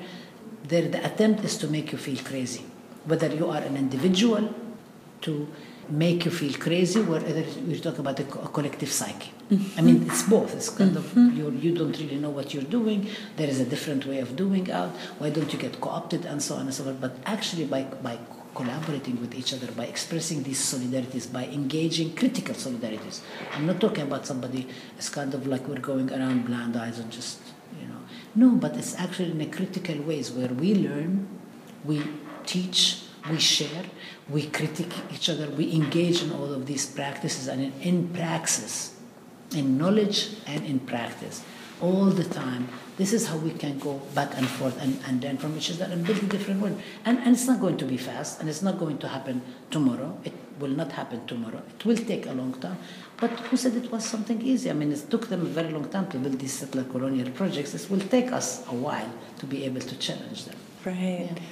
there 0.65 0.89
the 0.89 1.05
attempt 1.05 1.45
is 1.45 1.57
to 1.57 1.67
make 1.69 1.93
you 1.93 1.99
feel 1.99 2.19
crazy 2.25 2.65
whether 3.05 3.29
you 3.35 3.49
are 3.49 3.63
an 3.63 3.77
individual 3.77 4.55
to 5.21 5.49
make 5.91 6.25
you 6.25 6.31
feel 6.31 6.53
crazy, 6.55 7.01
whether 7.03 7.41
you're 7.41 7.81
talking 7.81 8.01
about 8.01 8.21
a, 8.21 8.25
collective 8.25 8.91
psyche. 8.91 9.33
Mm-hmm. 9.51 9.79
I 9.79 9.83
mean, 9.83 10.07
it's 10.07 10.23
both. 10.23 10.55
It's 10.55 10.69
kind 10.69 10.95
mm-hmm. 10.97 11.29
of 11.29 11.37
you 11.37 11.51
you 11.51 11.77
don't 11.77 11.97
really 11.99 12.17
know 12.17 12.31
what 12.31 12.55
you're 12.55 12.63
doing. 12.79 13.09
There 13.37 13.49
is 13.49 13.61
a 13.61 13.65
different 13.65 14.07
way 14.07 14.21
of 14.21 14.37
doing 14.37 14.71
out. 14.71 14.91
Why 15.19 15.31
don't 15.31 15.53
you 15.53 15.59
get 15.59 15.81
co-opted 15.81 16.25
and 16.25 16.43
so 16.43 16.55
on 16.55 16.63
and 16.63 16.75
so 16.75 16.85
forth? 16.85 17.01
But 17.01 17.17
actually, 17.27 17.65
by 17.67 17.83
by 17.83 18.19
collaborating 18.55 19.21
with 19.21 19.35
each 19.35 19.53
other, 19.53 19.71
by 19.73 19.85
expressing 19.87 20.43
these 20.43 20.61
solidarities, 20.61 21.33
by 21.33 21.45
engaging 21.47 22.15
critical 22.15 22.55
solidarities. 22.55 23.21
I'm 23.53 23.67
not 23.67 23.81
talking 23.81 24.05
about 24.05 24.27
somebody. 24.27 24.69
It's 24.97 25.09
kind 25.09 25.35
of 25.35 25.47
like 25.47 25.67
we're 25.69 25.79
going 25.79 26.13
around 26.13 26.47
blind 26.47 26.77
eyes 26.77 26.99
and 26.99 27.11
just 27.11 27.41
you 27.81 27.87
know. 27.89 28.01
No, 28.35 28.57
but 28.57 28.77
it's 28.77 28.95
actually 28.97 29.31
in 29.33 29.41
a 29.41 29.47
critical 29.47 30.01
ways 30.03 30.31
where 30.31 30.49
we 30.49 30.75
learn, 30.75 31.29
we 31.85 32.03
teach, 32.47 33.03
we 33.31 33.39
share, 33.39 33.85
we 34.29 34.47
critique 34.47 34.93
each 35.13 35.29
other, 35.29 35.49
we 35.51 35.73
engage 35.73 36.23
in 36.23 36.33
all 36.33 36.53
of 36.53 36.67
these 36.67 36.87
practices 36.87 37.49
and 37.49 37.63
in, 37.63 37.73
in 37.81 38.09
praxis, 38.09 38.95
in 39.55 39.77
knowledge 39.77 40.31
and 40.47 40.65
in 40.65 40.81
practice, 40.81 41.43
all 41.81 42.07
the 42.07 42.25
time. 42.25 42.69
This 42.97 43.13
is 43.13 43.27
how 43.27 43.37
we 43.39 43.51
can 43.51 43.79
go 43.79 43.95
back 44.15 44.37
and 44.37 44.47
forth 44.47 44.81
and, 44.83 44.99
and 45.07 45.23
learn 45.23 45.39
from 45.39 45.57
each 45.57 45.71
other 45.71 45.85
and 45.91 46.07
build 46.07 46.23
a 46.23 46.27
different 46.27 46.61
world. 46.61 46.81
And, 47.05 47.19
and 47.19 47.29
it's 47.29 47.47
not 47.47 47.61
going 47.61 47.79
to 47.79 47.87
be 47.87 47.97
fast 47.97 48.41
and 48.41 48.49
it's 48.49 48.63
not 48.63 48.79
going 48.79 48.99
to 48.99 49.09
happen 49.09 49.41
tomorrow. 49.71 50.19
It 50.25 50.35
will 50.59 50.71
not 50.71 50.93
happen 50.93 51.27
tomorrow. 51.27 51.63
It 51.79 51.85
will 51.85 51.97
take 51.97 52.27
a 52.27 52.33
long 52.33 52.53
time. 52.55 52.79
But 53.17 53.31
who 53.31 53.57
said 53.57 53.75
it 53.77 53.91
was 53.91 54.05
something 54.05 54.43
easy? 54.43 54.71
I 54.71 54.75
mean, 54.75 54.93
it 54.93 55.11
took 55.11 55.29
them 55.29 55.43
a 55.43 55.49
very 55.49 55.71
long 55.71 55.89
time 55.89 56.09
to 56.09 56.19
build 56.19 56.39
these 56.39 56.53
settler 56.53 56.85
colonial 56.85 57.31
projects. 57.31 57.73
This 57.73 57.89
will 57.89 58.01
take 58.01 58.33
us 58.33 58.67
a 58.69 58.75
while 58.75 59.11
to 59.39 59.47
be 59.47 59.65
able 59.65 59.81
to 59.81 59.97
challenge 59.97 60.45
them. 60.45 60.57
Right. 60.85 61.31
Yeah 61.33 61.43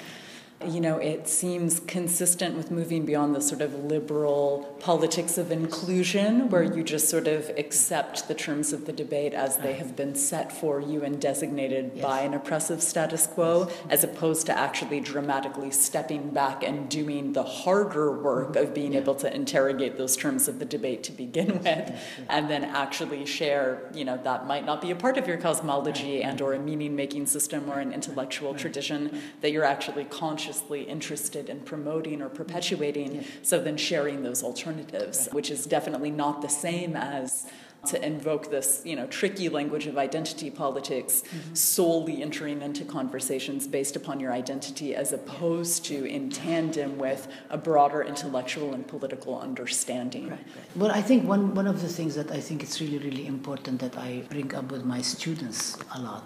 you 0.67 0.81
know, 0.81 0.99
it 0.99 1.29
seems 1.29 1.79
consistent 1.79 2.57
with 2.57 2.73
moving 2.73 3.07
beyond 3.07 3.35
the 3.35 3.41
sort 3.41 3.61
of 3.61 3.85
liberal 3.85 4.75
politics 4.81 5.39
of 5.39 5.53
inclusion, 5.53 6.49
where 6.51 6.65
you 6.65 6.83
just 6.83 7.09
sort 7.09 7.29
of 7.29 7.49
accept 7.51 8.27
the 8.27 8.35
terms 8.35 8.73
of 8.73 8.85
the 8.85 8.93
debate 8.93 9.35
as 9.35 9.59
they 9.59 9.75
have 9.75 9.95
been 9.95 10.17
set 10.17 10.51
for 10.51 10.81
you 10.81 11.05
and 11.05 11.21
designated 11.21 11.93
yes. 11.95 12.05
by 12.05 12.23
an 12.23 12.35
oppressive 12.35 12.83
status 12.83 13.29
quo, 13.29 13.71
as 13.89 14.03
opposed 14.03 14.47
to 14.47 14.59
actually 14.59 14.99
dramatically 14.99 15.71
stepping 15.71 16.31
back 16.31 16.65
and 16.65 16.89
doing 16.89 17.35
the 17.35 17.45
harder 17.45 18.11
work 18.11 18.57
of 18.57 18.75
being 18.75 18.95
yeah. 18.95 19.01
able 19.01 19.15
to 19.15 19.33
interrogate 19.33 19.97
those 19.97 20.17
terms 20.17 20.49
of 20.49 20.59
the 20.59 20.65
debate 20.65 21.05
to 21.05 21.13
begin 21.13 21.63
with, 21.63 21.93
and 22.29 22.51
then 22.51 22.65
actually 22.65 23.25
share, 23.25 23.89
you 23.95 24.05
know, 24.05 24.19
that 24.25 24.45
might 24.49 24.67
not 24.67 24.81
be 24.81 24.91
a 24.91 24.97
part 24.97 25.17
of 25.17 25.29
your 25.29 25.37
cosmology 25.37 26.21
and 26.21 26.43
or 26.43 26.53
a 26.53 26.59
meaning-making 26.59 27.27
system 27.27 27.71
or 27.71 27.79
an 27.79 27.93
intellectual 27.93 28.55
tradition 28.55 29.21
that 29.41 29.53
you're 29.53 29.63
actually 29.63 30.05
conscious 30.05 30.48
consciously 30.49 30.83
interested 30.83 31.51
in 31.51 31.61
promoting 31.61 32.23
or 32.23 32.29
perpetuating, 32.29 33.17
yeah. 33.17 33.23
so 33.43 33.61
then 33.61 33.77
sharing 33.77 34.23
those 34.23 34.43
alternatives, 34.43 35.27
right. 35.27 35.35
which 35.35 35.51
is 35.51 35.67
definitely 35.67 36.11
not 36.11 36.41
the 36.41 36.49
same 36.49 36.97
as 36.97 37.47
to 37.87 38.05
invoke 38.05 38.51
this, 38.51 38.83
you 38.85 38.97
know, 38.97 39.07
tricky 39.07 39.49
language 39.49 39.87
of 39.87 39.97
identity 39.97 40.51
politics, 40.51 41.23
mm-hmm. 41.23 41.55
solely 41.55 42.23
entering 42.23 42.61
into 42.63 42.85
conversations 42.85 43.69
based 43.69 43.95
upon 43.95 44.19
your 44.19 44.33
identity, 44.33 44.97
as 44.97 45.13
opposed 45.13 45.85
to 45.85 46.05
in 46.05 46.29
tandem 46.29 46.99
with 46.99 47.29
a 47.51 47.59
broader 47.59 48.03
intellectual 48.03 48.75
and 48.75 48.89
political 48.89 49.39
understanding. 49.39 50.29
Right, 50.29 50.41
right. 50.57 50.77
Well, 50.77 50.91
I 50.91 51.03
think 51.03 51.29
one 51.29 51.55
one 51.55 51.69
of 51.69 51.81
the 51.81 51.89
things 51.89 52.15
that 52.17 52.31
I 52.33 52.41
think 52.41 52.63
it's 52.63 52.81
really 52.81 52.99
really 52.99 53.27
important 53.27 53.79
that 53.81 53.97
I 53.97 54.23
bring 54.29 54.53
up 54.55 54.73
with 54.73 54.85
my 54.85 55.03
students 55.03 55.77
a 55.95 56.01
lot 56.01 56.25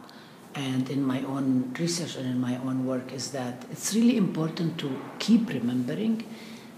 and 0.55 0.91
in 0.91 1.03
my 1.03 1.23
own 1.23 1.75
research 1.79 2.17
and 2.17 2.27
in 2.27 2.41
my 2.41 2.57
own 2.59 2.87
work 2.87 3.13
is 3.13 3.31
that 3.33 3.65
it's 3.71 3.95
really 3.95 4.17
important 4.17 4.79
to 4.79 5.01
keep 5.19 5.49
remembering 5.49 6.25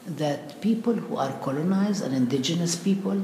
that 0.07 0.61
people 0.61 0.93
who 0.95 1.17
are 1.17 1.33
colonized 1.41 2.05
and 2.05 2.15
indigenous 2.15 2.77
people 2.77 3.21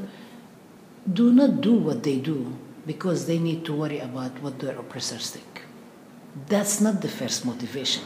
do 1.13 1.33
not 1.33 1.61
do 1.61 1.75
what 1.75 2.03
they 2.03 2.19
do 2.19 2.57
because 2.87 3.27
they 3.27 3.39
need 3.39 3.65
to 3.65 3.73
worry 3.73 3.99
about 4.01 4.41
what 4.43 4.59
their 4.59 4.77
oppressors 4.79 5.31
think. 5.31 5.63
That's 6.47 6.81
not 6.81 7.01
the 7.01 7.09
first 7.09 7.45
motivation. 7.45 8.05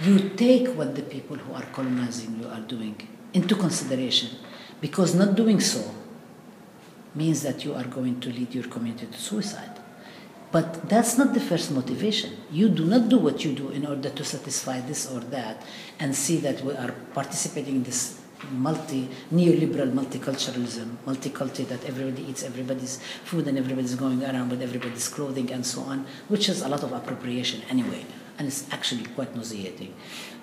You 0.00 0.30
take 0.30 0.68
what 0.68 0.94
the 0.94 1.02
people 1.02 1.36
who 1.36 1.54
are 1.54 1.66
colonizing 1.72 2.40
you 2.40 2.48
are 2.48 2.60
doing 2.60 2.96
into 3.32 3.54
consideration 3.54 4.30
because 4.80 5.14
not 5.14 5.34
doing 5.36 5.60
so 5.60 5.94
means 7.14 7.42
that 7.42 7.64
you 7.64 7.74
are 7.74 7.84
going 7.84 8.20
to 8.20 8.30
lead 8.30 8.54
your 8.54 8.64
community 8.64 9.06
to 9.06 9.18
suicide. 9.18 9.69
But 10.52 10.88
that's 10.88 11.16
not 11.16 11.32
the 11.32 11.40
first 11.40 11.70
motivation. 11.70 12.36
You 12.50 12.68
do 12.68 12.84
not 12.84 13.08
do 13.08 13.18
what 13.18 13.44
you 13.44 13.52
do 13.52 13.68
in 13.68 13.86
order 13.86 14.10
to 14.10 14.24
satisfy 14.24 14.80
this 14.80 15.10
or 15.10 15.20
that 15.30 15.62
and 16.00 16.14
see 16.14 16.38
that 16.38 16.62
we 16.64 16.72
are 16.74 16.92
participating 17.14 17.76
in 17.76 17.82
this 17.84 18.20
multi 18.50 19.08
neoliberal 19.32 19.92
multiculturalism, 19.92 20.96
multiculti 21.06 21.68
that 21.68 21.84
everybody 21.84 22.22
eats 22.28 22.42
everybody's 22.42 22.98
food 23.24 23.46
and 23.46 23.58
everybody's 23.58 23.94
going 23.94 24.24
around 24.24 24.50
with 24.50 24.62
everybody's 24.62 25.08
clothing 25.08 25.52
and 25.52 25.64
so 25.64 25.82
on, 25.82 26.06
which 26.28 26.48
is 26.48 26.62
a 26.62 26.68
lot 26.68 26.82
of 26.82 26.92
appropriation 26.92 27.62
anyway, 27.68 28.04
and 28.38 28.48
it's 28.48 28.66
actually 28.72 29.04
quite 29.14 29.34
nauseating. 29.36 29.94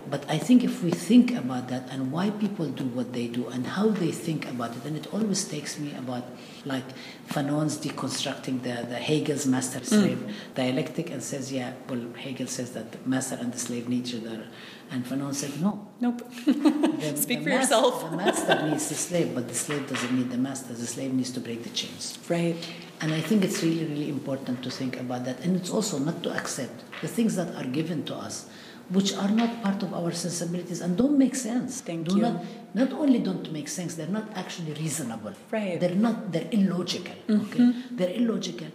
But 0.09 0.29
I 0.29 0.37
think 0.37 0.63
if 0.63 0.83
we 0.83 0.91
think 0.91 1.33
about 1.33 1.67
that 1.67 1.89
and 1.91 2.11
why 2.11 2.29
people 2.29 2.67
do 2.67 2.85
what 2.85 3.11
they 3.11 3.27
do 3.27 3.47
and 3.47 3.67
how 3.67 3.89
they 3.89 4.11
think 4.11 4.49
about 4.49 4.75
it, 4.75 4.85
and 4.85 4.95
it 4.95 5.13
always 5.13 5.43
takes 5.43 5.77
me 5.77 5.93
about 5.97 6.23
like 6.63 6.85
Fanon's 7.27 7.77
deconstructing 7.77 8.63
the, 8.63 8.87
the 8.87 8.95
Hegel's 8.95 9.45
master 9.45 9.83
slave 9.83 10.17
mm. 10.17 10.33
dialectic 10.55 11.11
and 11.11 11.21
says, 11.21 11.51
yeah, 11.51 11.73
well, 11.89 12.01
Hegel 12.13 12.47
says 12.47 12.71
that 12.71 12.91
the 12.91 13.09
master 13.09 13.35
and 13.35 13.53
the 13.53 13.59
slave 13.59 13.89
need 13.89 14.07
each 14.07 14.15
other. 14.15 14.47
And 14.89 15.05
Fanon 15.05 15.33
said, 15.33 15.61
no. 15.61 15.87
Nope. 15.99 16.21
the, 16.45 17.13
Speak 17.17 17.39
the 17.39 17.43
for 17.43 17.49
yourself. 17.49 18.09
the 18.09 18.15
master 18.15 18.69
needs 18.69 18.87
the 18.87 18.95
slave, 18.95 19.35
but 19.35 19.49
the 19.49 19.55
slave 19.55 19.89
doesn't 19.89 20.17
need 20.17 20.29
the 20.29 20.37
master. 20.37 20.73
The 20.73 20.87
slave 20.87 21.13
needs 21.13 21.31
to 21.31 21.41
break 21.41 21.63
the 21.63 21.69
chains. 21.69 22.17
Right. 22.29 22.55
And 23.01 23.13
I 23.13 23.19
think 23.19 23.43
it's 23.43 23.61
really, 23.61 23.85
really 23.85 24.09
important 24.09 24.63
to 24.63 24.71
think 24.71 24.97
about 24.97 25.25
that. 25.25 25.41
And 25.41 25.57
it's 25.57 25.69
also 25.69 25.99
not 25.99 26.23
to 26.23 26.33
accept 26.33 26.83
the 27.01 27.07
things 27.07 27.35
that 27.35 27.53
are 27.55 27.67
given 27.67 28.05
to 28.05 28.15
us 28.15 28.49
which 28.89 29.13
are 29.13 29.29
not 29.29 29.61
part 29.63 29.83
of 29.83 29.93
our 29.93 30.11
sensibilities 30.11 30.81
and 30.81 30.97
don't 30.97 31.17
make 31.17 31.35
sense. 31.35 31.81
Thank 31.81 32.07
Do 32.07 32.15
you. 32.15 32.21
Not, 32.21 32.45
not 32.73 32.93
only 32.93 33.19
don't 33.19 33.51
make 33.51 33.67
sense, 33.67 33.95
they're 33.95 34.07
not 34.07 34.29
actually 34.35 34.73
reasonable. 34.73 35.33
Right. 35.51 35.79
They're 35.79 35.95
not. 35.95 36.31
They're 36.31 36.47
illogical. 36.51 37.15
Mm-hmm. 37.27 37.51
Okay. 37.51 37.73
They're 37.91 38.13
illogical, 38.13 38.67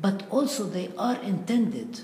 but 0.00 0.24
also 0.30 0.64
they 0.64 0.90
are 0.98 1.20
intended 1.22 2.00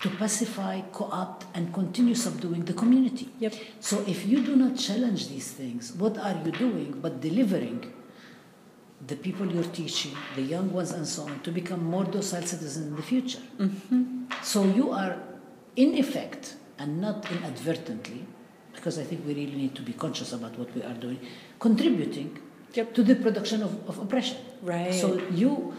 to 0.00 0.10
pacify, 0.10 0.82
co-opt, 0.92 1.46
and 1.54 1.72
continue 1.72 2.14
subduing 2.14 2.66
the 2.66 2.74
community. 2.74 3.30
Yep. 3.38 3.54
So 3.80 4.04
if 4.06 4.26
you 4.26 4.42
do 4.42 4.54
not 4.54 4.76
challenge 4.76 5.28
these 5.28 5.50
things, 5.52 5.92
what 5.94 6.18
are 6.18 6.38
you 6.44 6.52
doing 6.52 6.98
but 7.00 7.20
delivering? 7.20 7.92
the 9.06 9.16
people 9.16 9.46
you're 9.46 9.64
teaching, 9.64 10.12
the 10.34 10.42
young 10.42 10.72
ones, 10.72 10.92
and 10.92 11.06
so 11.06 11.24
on, 11.24 11.38
to 11.40 11.52
become 11.52 11.84
more 11.84 12.04
docile 12.04 12.42
citizens 12.42 12.86
in 12.86 12.96
the 12.96 13.02
future. 13.02 13.42
Mm-hmm. 13.58 14.24
So 14.42 14.64
you 14.64 14.90
are, 14.90 15.18
in 15.76 15.94
effect, 15.94 16.56
and 16.78 17.00
not 17.00 17.30
inadvertently, 17.30 18.24
because 18.74 18.98
I 18.98 19.04
think 19.04 19.26
we 19.26 19.34
really 19.34 19.56
need 19.56 19.74
to 19.76 19.82
be 19.82 19.92
conscious 19.92 20.32
about 20.32 20.58
what 20.58 20.74
we 20.74 20.82
are 20.82 20.94
doing, 20.94 21.18
contributing 21.58 22.38
yep. 22.74 22.94
to 22.94 23.02
the 23.02 23.14
production 23.16 23.62
of, 23.62 23.88
of 23.88 23.98
oppression. 23.98 24.38
Right. 24.62 24.94
So 24.94 25.18
you, 25.30 25.74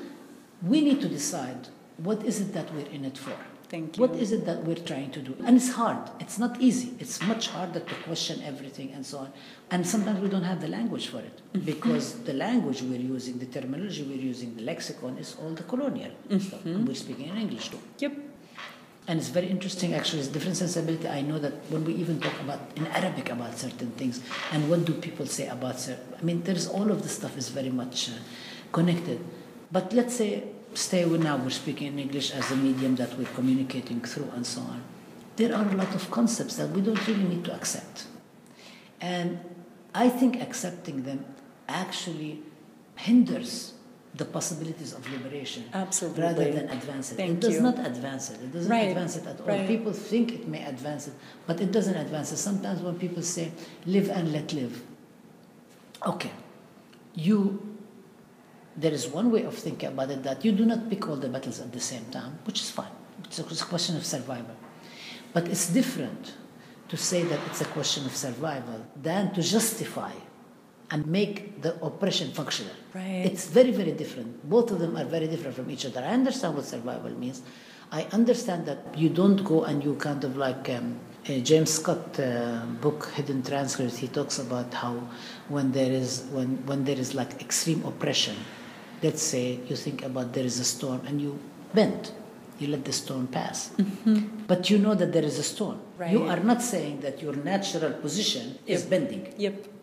we 0.61 0.81
need 0.81 1.01
to 1.01 1.07
decide 1.07 1.67
what 1.97 2.23
is 2.25 2.41
it 2.41 2.53
that 2.53 2.73
we're 2.73 2.87
in 2.87 3.05
it 3.05 3.17
for. 3.17 3.33
Thank 3.69 3.97
you. 3.97 4.05
What 4.05 4.15
is 4.15 4.31
it 4.31 4.45
that 4.45 4.63
we're 4.63 4.75
trying 4.75 5.11
to 5.11 5.19
do? 5.19 5.35
And 5.45 5.57
it's 5.57 5.71
hard. 5.73 6.09
It's 6.21 6.39
not 6.39 6.61
easy. 6.61 6.93
It's 6.99 7.21
much 7.23 7.49
harder 7.49 7.81
to 7.81 7.95
question 8.05 8.41
everything 8.45 8.93
and 8.93 9.05
so 9.05 9.17
on. 9.17 9.33
And 9.71 9.85
sometimes 9.85 10.21
we 10.21 10.29
don't 10.29 10.45
have 10.45 10.61
the 10.61 10.69
language 10.69 11.07
for 11.07 11.19
it 11.19 11.41
Mm-hmm. 11.53 11.65
because 11.65 12.13
the 12.23 12.33
language 12.33 12.81
we're 12.81 12.99
using, 12.99 13.39
the 13.39 13.45
terminology 13.45 14.03
we're 14.03 14.17
using, 14.17 14.55
the 14.55 14.61
lexicon 14.61 15.17
is 15.17 15.35
all 15.41 15.51
the 15.51 15.63
colonial. 15.63 16.11
Mm-hmm. 16.29 16.69
And 16.69 16.87
we're 16.87 16.95
speaking 16.95 17.27
in 17.27 17.37
English 17.37 17.69
too. 17.69 17.79
Yep. 17.99 18.13
And 19.07 19.19
it's 19.19 19.29
very 19.29 19.47
interesting, 19.47 19.93
actually, 19.93 20.19
it's 20.19 20.27
different 20.27 20.57
sensibility. 20.57 21.07
I 21.07 21.21
know 21.21 21.39
that 21.39 21.53
when 21.71 21.85
we 21.85 21.93
even 21.93 22.19
talk 22.19 22.38
about 22.41 22.59
in 22.75 22.88
Arabic 22.88 23.29
about 23.29 23.57
certain 23.57 23.91
things, 23.91 24.21
and 24.51 24.69
what 24.69 24.84
do 24.84 24.93
people 24.93 25.25
say 25.25 25.47
about 25.47 25.79
certain, 25.79 26.13
I 26.19 26.21
mean, 26.23 26.43
there's 26.43 26.67
all 26.67 26.91
of 26.91 27.03
this 27.03 27.13
stuff 27.13 27.38
is 27.38 27.47
very 27.47 27.69
much 27.69 28.09
uh, 28.09 28.13
connected. 28.73 29.23
But 29.71 29.93
let's 29.93 30.15
say, 30.15 30.43
stay 30.73 31.05
with 31.05 31.23
now, 31.23 31.38
we're 31.38 31.51
speaking 31.51 31.88
in 31.88 31.99
English 31.99 32.31
as 32.31 32.51
a 32.51 32.57
medium 32.57 32.97
that 32.97 33.17
we're 33.17 33.34
communicating 33.34 34.01
through 34.01 34.29
and 34.35 34.45
so 34.45 34.59
on. 34.61 34.84
There 35.38 35.55
are 35.55 35.65
a 35.65 35.75
lot 35.75 35.95
of 35.95 36.11
concepts 36.11 36.57
that 36.57 36.71
we 36.71 36.81
don't 36.81 37.07
really 37.07 37.23
need 37.23 37.45
to 37.45 37.53
accept. 37.53 38.07
And 38.99 39.39
I 39.93 40.09
think 40.09 40.41
accepting 40.41 41.03
them 41.03 41.25
actually 41.69 42.41
hinders 42.95 43.73
the 44.18 44.26
possibilities 44.26 44.94
of 44.94 45.10
liberation 45.11 45.64
Absolutely. 45.73 46.23
rather 46.23 46.52
than 46.52 46.69
advance 46.69 47.11
it. 47.11 47.15
Thank 47.15 47.31
it 47.38 47.39
does 47.41 47.53
you. 47.56 47.61
not 47.61 47.77
advance 47.80 48.31
it. 48.31 48.41
It 48.41 48.52
doesn't 48.52 48.72
Right, 48.72 48.89
advance 48.89 49.15
it 49.15 49.26
at 49.27 49.39
all. 49.39 49.48
right. 49.48 49.68
People 49.68 49.94
think 49.94 50.34
it 50.34 50.48
may 50.48 50.64
advance 50.65 51.07
it, 51.07 51.14
but 51.45 51.61
it 51.61 51.72
doesn't 51.72 51.95
advance 51.95 52.31
it. 52.31 52.38
Sometimes 52.38 52.81
when 52.81 52.98
people 52.98 53.22
say, 53.22 53.52
live 53.85 54.10
and 54.10 54.31
let 54.31 54.53
live, 54.53 54.81
okay, 56.06 56.31
you, 57.14 57.77
there 58.76 58.91
is 58.91 59.07
one 59.07 59.31
way 59.31 59.44
of 59.44 59.56
thinking 59.56 59.89
about 59.89 60.10
it 60.11 60.23
that 60.23 60.44
you 60.44 60.52
do 60.52 60.65
not 60.65 60.89
pick 60.89 61.07
all 61.07 61.15
the 61.15 61.30
battles 61.30 61.60
at 61.60 61.72
the 61.72 61.80
same 61.80 62.06
time, 62.06 62.39
which 62.45 62.60
is 62.61 62.69
fine. 62.72 62.91
It's 63.26 63.39
a, 63.39 63.44
it's 63.44 63.61
a 63.61 63.65
question 63.65 63.95
of 63.98 64.06
survival. 64.06 64.56
But 65.34 65.48
it's 65.48 65.69
different 65.69 66.34
to 66.89 66.98
say 66.98 67.23
that 67.23 67.39
it's 67.48 67.61
a 67.61 67.65
question 67.65 68.06
of 68.06 68.15
survival 68.15 68.85
than 68.95 69.34
to 69.34 69.41
justify 69.41 70.14
and 70.91 71.05
make 71.07 71.61
the 71.61 71.76
oppression 71.84 72.31
functional. 72.31 72.73
Right. 72.93 73.23
It's 73.26 73.47
very, 73.47 73.72
very 73.72 73.91
different. 73.91 74.49
Both 74.49 74.72
of 74.72 74.80
them 74.80 74.95
are 74.97 75.05
very 75.05 75.27
different 75.27 75.55
from 75.55 75.69
each 75.69 75.85
other. 75.85 76.01
I 76.01 76.11
understand 76.11 76.55
what 76.55 76.65
survival 76.65 77.11
means. 77.11 77.41
I 77.91 78.03
understand 78.11 78.65
that 78.65 78.97
you 78.97 79.09
don't 79.09 79.43
go 79.43 79.64
and 79.64 79.84
you 79.84 79.95
kind 79.95 80.23
of 80.23 80.35
like 80.38 80.69
um, 80.69 80.99
James 81.23 81.73
Scott 81.73 82.19
uh, 82.19 82.61
book 82.81 83.11
Hidden 83.15 83.43
Transcripts. 83.43 83.97
He 83.97 84.07
talks 84.07 84.39
about 84.39 84.73
how 84.73 84.93
when 85.49 85.72
there 85.72 85.91
is 85.91 86.26
when 86.31 86.65
when 86.65 86.84
there 86.84 86.97
is 86.97 87.14
like 87.15 87.41
extreme 87.41 87.84
oppression, 87.85 88.35
let's 89.03 89.22
say 89.22 89.59
you 89.68 89.76
think 89.76 90.03
about 90.03 90.34
there 90.34 90.45
is 90.45 90.59
a 90.59 90.65
storm 90.65 91.01
and 91.05 91.22
you 91.22 91.39
bend, 91.73 92.11
you 92.59 92.68
let 92.68 92.84
the 92.84 92.93
storm 92.93 93.27
pass, 93.27 93.72
but 94.47 94.69
you 94.69 94.77
know 94.77 94.95
that 94.95 95.14
there 95.14 95.23
is 95.23 95.39
a 95.39 95.43
storm. 95.43 95.80
You 96.09 96.23
are 96.23 96.39
not 96.39 96.61
saying 96.61 97.01
that 97.01 97.22
your 97.22 97.35
natural 97.35 97.93
position 97.93 98.57
is 98.65 98.84
bending. 98.84 99.34
Yep. 99.38 99.76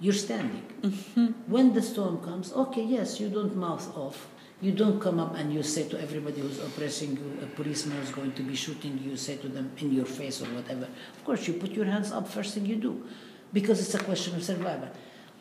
You're 0.00 0.12
standing. 0.12 0.62
Mm-hmm. 0.82 1.26
When 1.46 1.72
the 1.72 1.82
storm 1.82 2.18
comes, 2.22 2.52
okay, 2.52 2.82
yes, 2.82 3.20
you 3.20 3.28
don't 3.28 3.56
mouth 3.56 3.96
off. 3.96 4.28
You 4.60 4.72
don't 4.72 5.00
come 5.00 5.18
up 5.18 5.34
and 5.36 5.52
you 5.52 5.62
say 5.62 5.88
to 5.88 6.00
everybody 6.00 6.40
who's 6.40 6.58
oppressing 6.58 7.16
you, 7.16 7.38
a 7.42 7.46
policeman 7.46 7.98
is 7.98 8.10
going 8.10 8.32
to 8.32 8.42
be 8.42 8.54
shooting 8.54 8.98
you, 9.04 9.16
say 9.16 9.36
to 9.36 9.48
them 9.48 9.72
in 9.78 9.92
your 9.92 10.06
face 10.06 10.40
or 10.40 10.46
whatever. 10.46 10.88
Of 11.16 11.24
course, 11.24 11.46
you 11.46 11.54
put 11.54 11.72
your 11.72 11.84
hands 11.84 12.12
up 12.12 12.28
first 12.28 12.54
thing 12.54 12.66
you 12.66 12.76
do 12.76 13.06
because 13.52 13.80
it's 13.80 13.94
a 13.94 14.02
question 14.02 14.34
of 14.34 14.42
survival. 14.42 14.88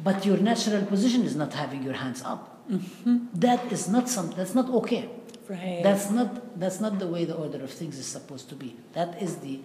But 0.03 0.25
your 0.25 0.37
natural 0.37 0.85
position 0.85 1.23
is 1.23 1.35
not 1.35 1.53
having 1.53 1.83
your 1.83 1.93
hands 1.93 2.21
up. 2.23 2.69
Mm-hmm. 2.69 3.27
That 3.35 3.71
is 3.71 3.87
not 3.87 4.09
some, 4.09 4.31
that's 4.31 4.55
not 4.55 4.69
okay. 4.69 5.09
Right. 5.47 5.81
That's 5.83 6.09
not, 6.09 6.59
that's 6.59 6.79
not 6.79 6.99
the 6.99 7.07
way 7.07 7.25
the 7.25 7.35
order 7.35 7.63
of 7.63 7.69
things 7.69 7.97
is 7.97 8.05
supposed 8.05 8.49
to 8.49 8.55
be. 8.55 8.75
That 8.93 9.21
is 9.21 9.37
the 9.37 9.61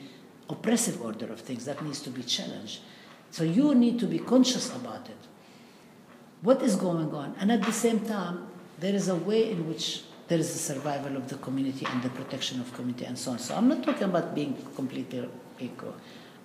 oppressive 0.50 1.02
order 1.02 1.32
of 1.32 1.40
things 1.40 1.64
that 1.64 1.82
needs 1.82 2.00
to 2.02 2.10
be 2.10 2.22
challenged. 2.22 2.80
So 3.30 3.44
you 3.44 3.74
need 3.74 3.98
to 4.00 4.06
be 4.06 4.18
conscious 4.18 4.74
about 4.74 5.08
it. 5.08 5.16
What 6.42 6.62
is 6.62 6.76
going 6.76 7.12
on? 7.12 7.34
And 7.40 7.50
at 7.52 7.62
the 7.62 7.72
same 7.72 8.00
time, 8.00 8.46
there 8.78 8.94
is 8.94 9.08
a 9.08 9.14
way 9.14 9.50
in 9.50 9.68
which 9.68 10.02
there 10.28 10.38
is 10.38 10.52
the 10.52 10.58
survival 10.58 11.16
of 11.16 11.28
the 11.28 11.36
community 11.36 11.86
and 11.86 12.02
the 12.02 12.10
protection 12.10 12.60
of 12.60 12.72
community 12.74 13.04
and 13.06 13.18
so 13.18 13.32
on. 13.32 13.38
So 13.38 13.56
I'm 13.56 13.68
not 13.68 13.82
talking 13.82 14.04
about 14.04 14.34
being 14.34 14.56
completely 14.76 15.28
eco, 15.58 15.94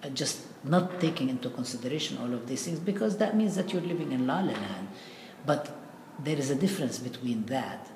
uh, 0.04 0.10
just 0.10 0.42
not 0.64 1.00
taking 1.00 1.30
into 1.30 1.50
consideration 1.50 2.18
all 2.18 2.34
of 2.34 2.48
these 2.48 2.64
things 2.64 2.80
because 2.80 3.18
that 3.18 3.36
means 3.36 3.56
that 3.56 3.72
you're 3.72 3.82
living 3.82 4.12
in 4.12 4.26
la 4.26 4.40
la 4.40 4.54
land. 4.54 4.88
But 5.46 5.70
there 6.20 6.38
is 6.38 6.50
a 6.50 6.56
difference 6.56 6.98
between 7.00 7.46
that 7.48 7.90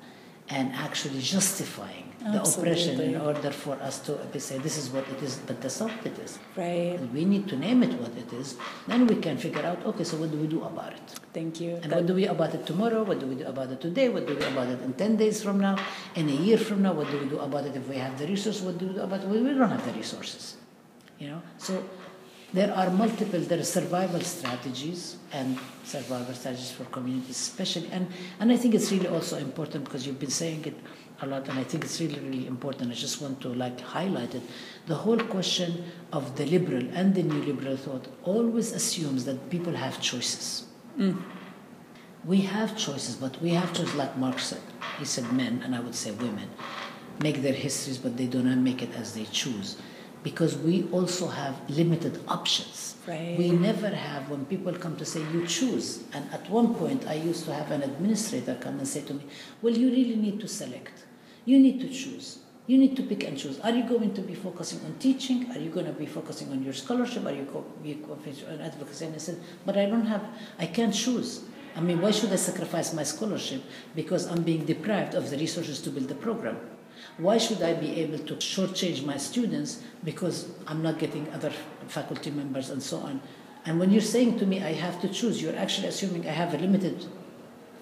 and 0.50 0.72
actually 0.72 1.20
justifying 1.20 2.07
the 2.20 2.42
oppression 2.42 3.00
in 3.00 3.20
order 3.20 3.50
for 3.50 3.74
us 3.74 4.00
to 4.00 4.40
say 4.40 4.58
this 4.58 4.76
is 4.76 4.90
what 4.90 5.08
it 5.08 5.22
is, 5.22 5.36
but 5.46 5.60
that's 5.60 5.80
not 5.80 5.90
what 5.90 6.06
it 6.06 6.18
is. 6.18 6.38
Right. 6.56 6.98
We 7.12 7.24
need 7.24 7.48
to 7.48 7.56
name 7.56 7.82
it 7.82 7.92
what 8.00 8.16
it 8.16 8.32
is. 8.32 8.56
Then 8.86 9.06
we 9.06 9.16
can 9.16 9.38
figure 9.38 9.62
out, 9.62 9.84
okay, 9.86 10.04
so 10.04 10.16
what 10.16 10.30
do 10.32 10.36
we 10.38 10.48
do 10.48 10.64
about 10.64 10.92
it? 10.94 11.20
Thank 11.32 11.60
you. 11.60 11.76
And 11.76 11.84
That- 11.84 11.96
what 11.96 12.06
do 12.06 12.14
we 12.14 12.26
about 12.26 12.54
it 12.54 12.66
tomorrow? 12.66 13.04
What 13.04 13.20
do 13.20 13.26
we 13.26 13.36
do 13.36 13.46
about 13.46 13.70
it 13.70 13.80
today? 13.80 14.08
What 14.08 14.26
do 14.26 14.34
we 14.34 14.44
about 14.44 14.68
it 14.68 14.82
in 14.82 14.92
10 14.94 15.16
days 15.16 15.42
from 15.42 15.60
now? 15.60 15.76
In 16.16 16.28
a 16.28 16.32
year 16.32 16.58
from 16.58 16.82
now? 16.82 16.92
What 16.92 17.10
do 17.10 17.18
we 17.18 17.28
do 17.28 17.38
about 17.38 17.66
it 17.66 17.76
if 17.76 17.88
we 17.88 17.96
have 17.96 18.18
the 18.18 18.26
resources? 18.26 18.62
What 18.62 18.78
do 18.78 18.88
we 18.88 18.94
do 18.94 19.00
about 19.00 19.22
it? 19.22 19.28
Well, 19.28 19.42
we 19.42 19.54
don't 19.54 19.70
have 19.70 19.84
the 19.86 19.92
resources. 19.92 20.56
You 21.20 21.28
know? 21.28 21.42
So 21.58 21.84
there 22.52 22.74
are 22.74 22.90
multiple, 22.90 23.40
there 23.40 23.60
are 23.60 23.64
survival 23.64 24.20
strategies 24.20 25.16
and 25.32 25.58
survival 25.84 26.34
strategies 26.34 26.70
for 26.72 26.84
communities 26.86 27.38
especially. 27.38 27.88
And, 27.92 28.08
and 28.40 28.50
I 28.50 28.56
think 28.56 28.74
it's 28.74 28.90
really 28.90 29.08
also 29.08 29.36
important 29.38 29.84
because 29.84 30.06
you've 30.06 30.18
been 30.18 30.30
saying 30.30 30.64
it 30.64 30.76
a 31.20 31.26
lot 31.26 31.48
and 31.48 31.58
I 31.58 31.64
think 31.64 31.84
it's 31.84 32.00
really, 32.00 32.20
really 32.20 32.46
important. 32.46 32.92
I 32.92 32.94
just 32.94 33.20
want 33.20 33.40
to 33.40 33.48
like 33.48 33.80
highlight 33.80 34.34
it. 34.34 34.42
The 34.86 34.94
whole 34.94 35.18
question 35.18 35.84
of 36.12 36.36
the 36.36 36.46
liberal 36.46 36.86
and 36.92 37.14
the 37.14 37.22
new 37.22 37.42
liberal 37.42 37.76
thought 37.76 38.06
always 38.22 38.72
assumes 38.72 39.24
that 39.24 39.50
people 39.50 39.72
have 39.72 40.00
choices. 40.00 40.66
Mm. 40.98 41.20
We 42.24 42.42
have 42.42 42.76
choices, 42.76 43.16
but 43.16 43.40
we 43.40 43.50
have 43.50 43.72
choices 43.72 43.94
like 43.94 44.16
Marx 44.16 44.46
said. 44.46 44.60
He 44.98 45.04
said 45.04 45.32
men, 45.32 45.62
and 45.64 45.74
I 45.74 45.80
would 45.80 45.94
say 45.94 46.10
women, 46.10 46.50
make 47.22 47.42
their 47.42 47.52
histories, 47.52 47.98
but 47.98 48.16
they 48.16 48.26
do 48.26 48.42
not 48.42 48.58
make 48.58 48.82
it 48.82 48.94
as 48.94 49.14
they 49.14 49.24
choose. 49.24 49.76
Because 50.24 50.58
we 50.58 50.88
also 50.90 51.28
have 51.28 51.54
limited 51.70 52.20
options. 52.26 52.96
Right. 53.06 53.36
We 53.38 53.50
never 53.50 53.88
have, 53.88 54.28
when 54.28 54.44
people 54.46 54.74
come 54.74 54.96
to 54.96 55.04
say, 55.04 55.20
you 55.32 55.46
choose. 55.46 56.02
And 56.12 56.30
at 56.32 56.50
one 56.50 56.74
point, 56.74 57.06
I 57.06 57.14
used 57.14 57.44
to 57.44 57.54
have 57.54 57.70
an 57.70 57.82
administrator 57.82 58.56
come 58.60 58.78
and 58.78 58.86
say 58.86 59.02
to 59.02 59.14
me, 59.14 59.24
well, 59.62 59.72
you 59.72 59.88
really 59.90 60.16
need 60.16 60.40
to 60.40 60.48
select. 60.48 61.04
You 61.48 61.58
need 61.58 61.80
to 61.80 61.88
choose. 61.88 62.40
You 62.66 62.76
need 62.76 62.94
to 62.96 63.02
pick 63.02 63.24
and 63.24 63.38
choose. 63.38 63.58
Are 63.60 63.70
you 63.70 63.84
going 63.84 64.12
to 64.12 64.20
be 64.20 64.34
focusing 64.34 64.84
on 64.84 64.96
teaching? 64.98 65.50
Are 65.52 65.58
you 65.58 65.70
going 65.70 65.86
to 65.86 65.92
be 65.92 66.04
focusing 66.04 66.50
on 66.52 66.62
your 66.62 66.74
scholarship? 66.74 67.24
Are 67.24 67.32
you 67.32 67.44
going 67.44 67.64
to 67.64 67.80
be 67.82 67.92
on 68.52 68.60
advocacy? 68.60 69.06
And 69.06 69.14
I 69.14 69.18
said, 69.18 69.40
but 69.64 69.78
I 69.78 69.86
don't 69.86 70.04
have, 70.04 70.22
I 70.58 70.66
can't 70.66 70.92
choose. 70.92 71.44
I 71.74 71.80
mean, 71.80 72.02
why 72.02 72.10
should 72.10 72.30
I 72.34 72.36
sacrifice 72.36 72.92
my 72.92 73.02
scholarship 73.02 73.62
because 73.94 74.26
I'm 74.26 74.42
being 74.42 74.66
deprived 74.66 75.14
of 75.14 75.30
the 75.30 75.38
resources 75.38 75.80
to 75.84 75.90
build 75.90 76.08
the 76.08 76.16
program? 76.16 76.58
Why 77.16 77.38
should 77.38 77.62
I 77.62 77.72
be 77.72 77.98
able 78.02 78.18
to 78.18 78.34
shortchange 78.34 79.06
my 79.06 79.16
students 79.16 79.82
because 80.04 80.50
I'm 80.66 80.82
not 80.82 80.98
getting 80.98 81.32
other 81.32 81.52
faculty 81.86 82.30
members 82.30 82.68
and 82.68 82.82
so 82.82 82.98
on? 82.98 83.22
And 83.64 83.80
when 83.80 83.90
you're 83.90 84.02
saying 84.02 84.38
to 84.40 84.44
me, 84.44 84.62
I 84.62 84.74
have 84.74 85.00
to 85.00 85.08
choose, 85.08 85.40
you're 85.40 85.56
actually 85.56 85.88
assuming 85.88 86.28
I 86.28 86.32
have 86.32 86.52
a 86.52 86.58
limited, 86.58 87.06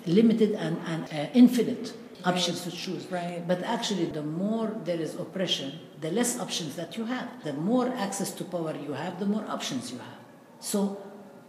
limited 0.07 0.53
and, 0.53 0.79
and 0.87 1.03
uh, 1.13 1.33
infinite 1.35 1.93
options 2.27 2.63
to 2.65 2.71
choose. 2.71 3.07
Right. 3.11 3.43
But 3.47 3.63
actually, 3.63 4.07
the 4.07 4.23
more 4.23 4.75
there 4.85 5.01
is 5.01 5.15
oppression, 5.15 5.79
the 6.01 6.11
less 6.11 6.39
options 6.39 6.77
that 6.77 6.97
you 6.97 7.05
have. 7.05 7.29
The 7.45 7.53
more 7.53 7.89
access 7.89 8.31
to 8.33 8.45
power 8.45 8.75
you 8.77 8.93
have, 8.93 9.19
the 9.19 9.27
more 9.27 9.45
options 9.49 9.93
you 9.93 9.99
have. 9.99 10.19
So, 10.61 11.01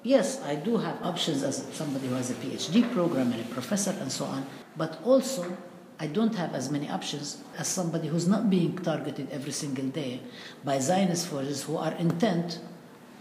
yes, 0.04 0.42
I 0.44 0.56
do 0.56 0.78
have 0.78 1.02
options 1.04 1.44
as 1.44 1.68
somebody 1.74 2.08
who 2.08 2.16
has 2.16 2.30
a 2.30 2.36
PhD 2.36 2.92
program 2.94 3.32
and 3.32 3.42
a 3.42 3.48
professor 3.54 3.96
and 4.00 4.12
so 4.12 4.26
on, 4.26 4.46
but 4.76 5.00
also 5.04 5.58
I 6.00 6.08
don't 6.08 6.36
have 6.36 6.54
as 6.54 6.70
many 6.70 6.90
options 6.90 7.42
as 7.58 7.68
somebody 7.68 8.08
who's 8.08 8.28
not 8.28 8.50
being 8.50 8.78
targeted 8.78 9.30
every 9.32 9.52
single 9.52 9.88
day 9.88 10.22
by 10.64 10.78
Zionist 10.80 11.28
forces 11.28 11.64
who 11.64 11.78
are 11.78 11.94
intent 11.94 12.60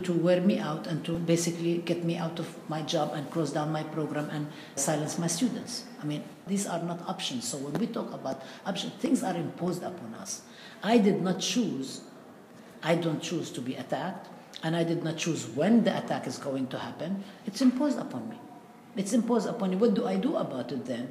to 0.02 0.12
wear 0.12 0.40
me 0.40 0.58
out 0.58 0.86
and 0.86 1.04
to 1.04 1.12
basically 1.12 1.78
get 1.78 2.04
me 2.04 2.16
out 2.16 2.38
of 2.38 2.68
my 2.68 2.82
job 2.82 3.12
and 3.14 3.30
close 3.30 3.50
down 3.50 3.72
my 3.72 3.82
program 3.82 4.28
and 4.30 4.46
silence 4.74 5.18
my 5.18 5.26
students. 5.26 5.84
I 6.02 6.04
mean, 6.04 6.22
these 6.46 6.66
are 6.66 6.82
not 6.82 7.00
options. 7.08 7.48
So 7.48 7.56
when 7.58 7.72
we 7.80 7.86
talk 7.86 8.12
about 8.12 8.42
options, 8.66 8.92
things 8.94 9.22
are 9.22 9.34
imposed 9.34 9.82
upon 9.82 10.14
us. 10.14 10.42
I 10.82 10.98
did 10.98 11.22
not 11.22 11.40
choose, 11.40 12.02
I 12.82 12.94
don't 12.94 13.22
choose 13.22 13.50
to 13.52 13.60
be 13.62 13.74
attacked, 13.76 14.28
and 14.62 14.76
I 14.76 14.84
did 14.84 15.02
not 15.02 15.16
choose 15.16 15.46
when 15.48 15.84
the 15.84 15.96
attack 15.96 16.26
is 16.26 16.38
going 16.38 16.66
to 16.68 16.78
happen. 16.78 17.24
It's 17.46 17.62
imposed 17.62 17.98
upon 17.98 18.28
me. 18.28 18.36
It's 18.96 19.14
imposed 19.14 19.48
upon 19.48 19.70
me. 19.70 19.76
What 19.76 19.94
do 19.94 20.06
I 20.06 20.16
do 20.16 20.36
about 20.36 20.72
it 20.72 20.84
then? 20.84 21.10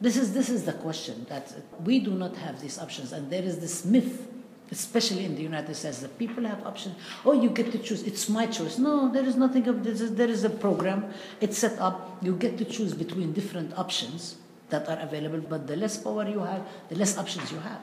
This 0.00 0.16
is, 0.16 0.34
this 0.34 0.48
is 0.48 0.64
the 0.64 0.72
question 0.72 1.24
that 1.28 1.54
we 1.84 2.00
do 2.00 2.10
not 2.10 2.36
have 2.36 2.60
these 2.60 2.80
options, 2.80 3.12
and 3.12 3.30
there 3.30 3.42
is 3.42 3.60
this 3.60 3.84
myth 3.84 4.28
especially 4.70 5.24
in 5.24 5.34
the 5.34 5.42
United 5.42 5.74
States, 5.74 5.98
the 6.00 6.08
people 6.08 6.44
have 6.44 6.66
options. 6.66 6.96
Oh, 7.24 7.32
you 7.32 7.50
get 7.50 7.70
to 7.72 7.78
choose. 7.78 8.02
It's 8.02 8.28
my 8.28 8.46
choice. 8.46 8.78
No, 8.78 9.12
there 9.12 9.24
is 9.24 9.36
nothing 9.36 9.68
of 9.68 9.84
this. 9.84 10.00
There 10.10 10.28
is 10.28 10.44
a 10.44 10.50
program. 10.50 11.12
It's 11.40 11.58
set 11.58 11.78
up. 11.78 12.18
You 12.22 12.34
get 12.34 12.58
to 12.58 12.64
choose 12.64 12.94
between 12.94 13.32
different 13.32 13.76
options 13.78 14.36
that 14.70 14.88
are 14.88 14.98
available. 14.98 15.40
But 15.40 15.66
the 15.66 15.76
less 15.76 15.96
power 15.98 16.28
you 16.28 16.40
have, 16.40 16.66
the 16.88 16.96
less 16.96 17.18
options 17.18 17.52
you 17.52 17.58
have. 17.58 17.80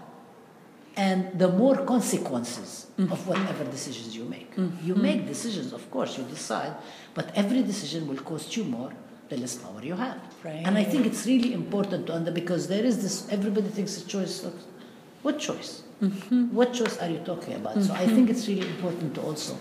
and 0.98 1.40
the 1.40 1.48
more 1.48 1.86
consequences 1.86 2.88
of 2.98 3.20
mm. 3.20 3.26
whatever 3.26 3.64
decisions 3.64 4.16
you 4.16 4.26
make. 4.26 4.56
Mm. 4.56 4.72
You 4.84 4.96
mm. 4.96 5.02
make 5.02 5.28
decisions, 5.28 5.72
of 5.74 5.90
course, 5.90 6.18
you 6.18 6.24
decide, 6.26 6.74
but 7.14 7.32
every 7.34 7.64
decision 7.64 8.08
will 8.08 8.18
cost 8.18 8.58
you 8.58 8.66
more 8.66 8.92
the 9.30 9.38
less 9.38 9.56
power 9.56 9.82
you 9.82 9.96
have. 9.96 10.20
Right. 10.44 10.62
And 10.66 10.78
I 10.78 10.84
think 10.84 11.06
it's 11.06 11.26
really 11.26 11.54
important 11.54 12.08
to 12.08 12.14
understand 12.14 12.36
because 12.36 12.68
there 12.68 12.84
is 12.84 13.02
this, 13.02 13.16
everybody 13.32 13.70
thinks 13.70 13.98
a 14.02 14.06
choice 14.06 14.46
what 15.22 15.38
choice? 15.40 15.84
What 16.52 16.74
choice 16.74 16.98
are 17.00 17.10
you 17.10 17.20
talking 17.20 17.56
about? 17.56 17.82
So 17.84 17.94
I 17.94 18.08
think 18.08 18.30
it's 18.30 18.48
really 18.48 18.68
important 18.68 19.14
to 19.16 19.22
also 19.22 19.58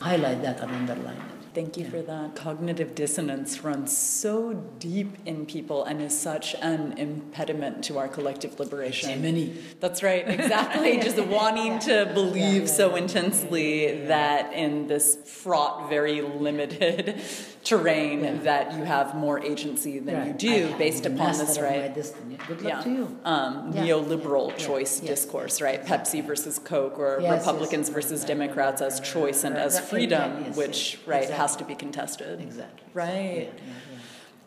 highlight 0.00 0.42
that 0.42 0.60
and 0.60 0.70
underline 0.70 1.16
it. 1.16 1.37
Thank 1.54 1.76
you 1.76 1.84
for 1.88 2.02
that. 2.02 2.36
Cognitive 2.36 2.94
dissonance 2.94 3.62
runs 3.64 3.96
so 3.96 4.52
deep 4.78 5.16
in 5.26 5.46
people 5.46 5.84
and 5.84 6.00
is 6.02 6.18
such 6.18 6.54
an 6.56 6.92
impediment 6.98 7.82
to 7.84 7.98
our 7.98 8.08
collective 8.08 8.58
liberation. 8.60 9.10
Jiminy. 9.10 9.54
That's 9.80 10.02
right, 10.02 10.28
exactly. 10.28 10.98
Just 11.02 11.18
wanting 11.24 11.78
to 11.80 12.10
believe 12.14 12.62
yeah, 12.62 12.66
so 12.66 12.90
yeah. 12.90 13.02
intensely 13.02 14.06
that 14.06 14.52
in 14.52 14.86
this 14.86 15.16
fraught, 15.26 15.88
very 15.88 16.20
limited 16.20 17.20
terrain, 17.64 18.24
Yeah. 18.24 18.34
that 18.44 18.72
you 18.74 18.84
have 18.84 19.14
more 19.14 19.40
agency 19.40 19.98
than 19.98 20.14
you 20.14 20.20
Right. 20.20 20.28
I 20.34 20.36
do 20.36 20.74
based 20.78 21.06
upon 21.06 21.36
this, 21.38 21.58
right? 21.58 21.94
Good 21.94 22.62
luck 22.62 22.72
Yeah. 22.72 22.80
to 22.82 22.90
you. 22.90 23.18
Um, 23.24 23.72
Yeah. 23.74 23.82
neoliberal 23.84 24.50
Yeah. 24.50 24.56
choice 24.66 25.00
discourse, 25.00 25.60
right? 25.60 25.84
Pepsi 25.84 26.24
versus 26.24 26.58
Coke, 26.58 26.98
or 26.98 27.18
Yes, 27.20 27.40
Republicans 27.40 27.88
yes. 27.88 27.94
versus 27.94 28.24
Democrats 28.24 28.80
as 28.80 29.00
choice 29.00 29.44
and 29.44 29.56
as 29.56 29.78
freedom, 29.80 30.54
which, 30.54 30.98
right, 31.06 31.22
exactly. 31.24 31.36
Has 31.48 31.56
to 31.56 31.64
be 31.64 31.74
contested. 31.84 32.40
Exactly. 32.40 32.86
Right. 32.94 33.48
Yeah, 33.48 33.64
yeah, 33.70 33.92
yeah. 33.92 33.98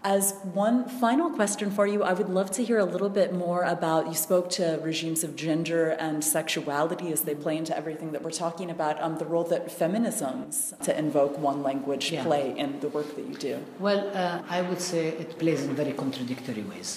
As 0.04 0.26
one 0.68 0.78
final 1.04 1.30
question 1.40 1.70
for 1.78 1.86
you, 1.94 2.00
I 2.12 2.14
would 2.20 2.32
love 2.40 2.50
to 2.58 2.62
hear 2.70 2.80
a 2.88 2.90
little 2.96 3.14
bit 3.22 3.30
more 3.46 3.62
about. 3.78 4.02
You 4.12 4.18
spoke 4.30 4.48
to 4.62 4.66
regimes 4.90 5.22
of 5.28 5.32
gender 5.48 5.84
and 6.06 6.16
sexuality 6.38 7.08
as 7.16 7.22
they 7.28 7.36
play 7.46 7.56
into 7.62 7.74
everything 7.82 8.10
that 8.14 8.22
we're 8.26 8.40
talking 8.46 8.70
about. 8.76 8.96
Um, 9.06 9.14
the 9.24 9.30
role 9.34 9.48
that 9.54 9.64
feminisms, 9.82 10.56
to 10.88 10.92
invoke 11.04 11.34
one 11.52 11.60
language, 11.70 12.06
Yeah. 12.12 12.24
play 12.30 12.46
in 12.64 12.70
the 12.84 12.90
work 12.98 13.10
that 13.18 13.26
you 13.32 13.36
do. 13.50 13.56
Well, 13.88 14.02
uh, 14.22 14.58
I 14.58 14.60
would 14.68 14.82
say 14.92 15.04
it 15.24 15.30
plays 15.42 15.60
in 15.68 15.72
very 15.82 15.94
contradictory 16.04 16.64
ways. 16.74 16.92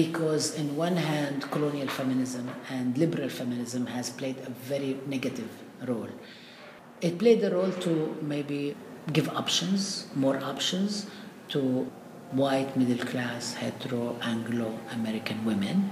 Because, 0.00 0.44
in 0.60 0.66
one 0.86 0.96
hand, 1.12 1.38
colonial 1.54 1.90
feminism 2.00 2.46
and 2.76 2.86
liberal 3.04 3.30
feminism 3.40 3.82
has 3.96 4.06
played 4.20 4.38
a 4.50 4.52
very 4.72 4.92
negative 5.14 5.50
role. 5.90 6.12
It 7.06 7.14
played 7.22 7.40
a 7.48 7.50
role 7.58 7.72
to 7.86 7.92
maybe 8.34 8.60
give 9.12 9.28
options, 9.28 10.06
more 10.14 10.38
options, 10.42 11.06
to 11.48 11.90
white, 12.32 12.76
middle 12.76 13.04
class, 13.06 13.54
hetero, 13.54 14.16
Anglo 14.22 14.78
American 14.92 15.44
women, 15.44 15.90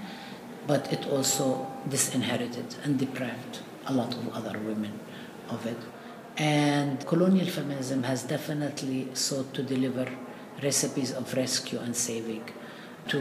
but 0.66 0.93
it 0.93 1.07
also 1.07 1.66
disinherited 1.89 2.74
and 2.82 2.99
deprived 2.99 3.61
a 3.86 3.93
lot 3.93 4.15
of 4.15 4.35
other 4.35 4.59
women 4.59 4.99
of 5.49 5.66
it. 5.66 5.77
And 6.36 7.07
colonial 7.07 7.47
feminism 7.47 8.03
has 8.03 8.24
definitely 8.24 9.09
sought 9.15 9.55
to 9.55 9.62
deliver 9.62 10.09
recipes 10.62 11.12
of 11.12 11.32
rescue 11.35 11.78
and 11.78 11.95
saving 11.95 12.45
to 13.09 13.19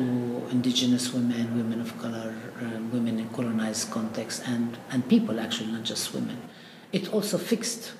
indigenous 0.49 1.14
women, 1.14 1.57
women 1.57 1.82
of 1.82 1.98
color, 1.99 2.34
uh, 2.61 2.80
women 2.91 3.20
in 3.20 3.30
colonized 3.30 3.91
contexts, 3.91 4.41
and, 4.48 4.78
and 4.90 5.07
people 5.10 5.40
actually, 5.40 5.72
not 5.72 5.84
just 5.84 6.14
women. 6.14 6.38
It 6.91 7.14
also 7.14 7.38
fixed 7.38 7.94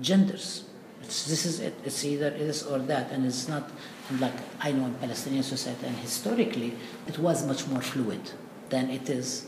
genders. 0.00 0.64
This 1.10 1.44
is 1.44 1.60
it. 1.60 1.74
It's 1.84 2.04
either 2.04 2.30
this 2.30 2.62
or 2.62 2.78
that, 2.78 3.10
and 3.10 3.26
it's 3.26 3.48
not 3.48 3.68
like 4.20 4.34
I 4.60 4.70
know 4.72 4.86
in 4.86 4.94
Palestinian 4.94 5.42
society, 5.42 5.86
and 5.86 5.96
historically, 5.96 6.74
it 7.08 7.18
was 7.18 7.44
much 7.46 7.66
more 7.66 7.80
fluid 7.80 8.30
than 8.68 8.90
it 8.90 9.10
is 9.10 9.46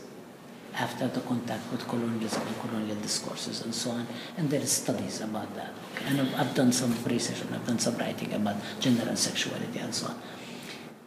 after 0.75 1.07
the 1.07 1.21
contact 1.21 1.71
with 1.71 1.87
colonialism 1.87 2.41
and 2.47 2.59
colonial 2.59 2.95
discourses 2.97 3.61
and 3.61 3.73
so 3.73 3.91
on. 3.91 4.07
And 4.37 4.49
there 4.49 4.61
are 4.61 4.65
studies 4.65 5.21
about 5.21 5.55
that. 5.55 5.71
Okay? 5.95 6.05
And 6.07 6.21
I've, 6.21 6.39
I've 6.39 6.55
done 6.55 6.71
some 6.71 6.95
research 7.05 7.41
and 7.41 7.55
I've 7.55 7.65
done 7.65 7.79
some 7.79 7.95
writing 7.97 8.33
about 8.33 8.57
gender 8.79 9.03
and 9.07 9.17
sexuality 9.17 9.79
and 9.79 9.93
so 9.93 10.07
on. 10.07 10.21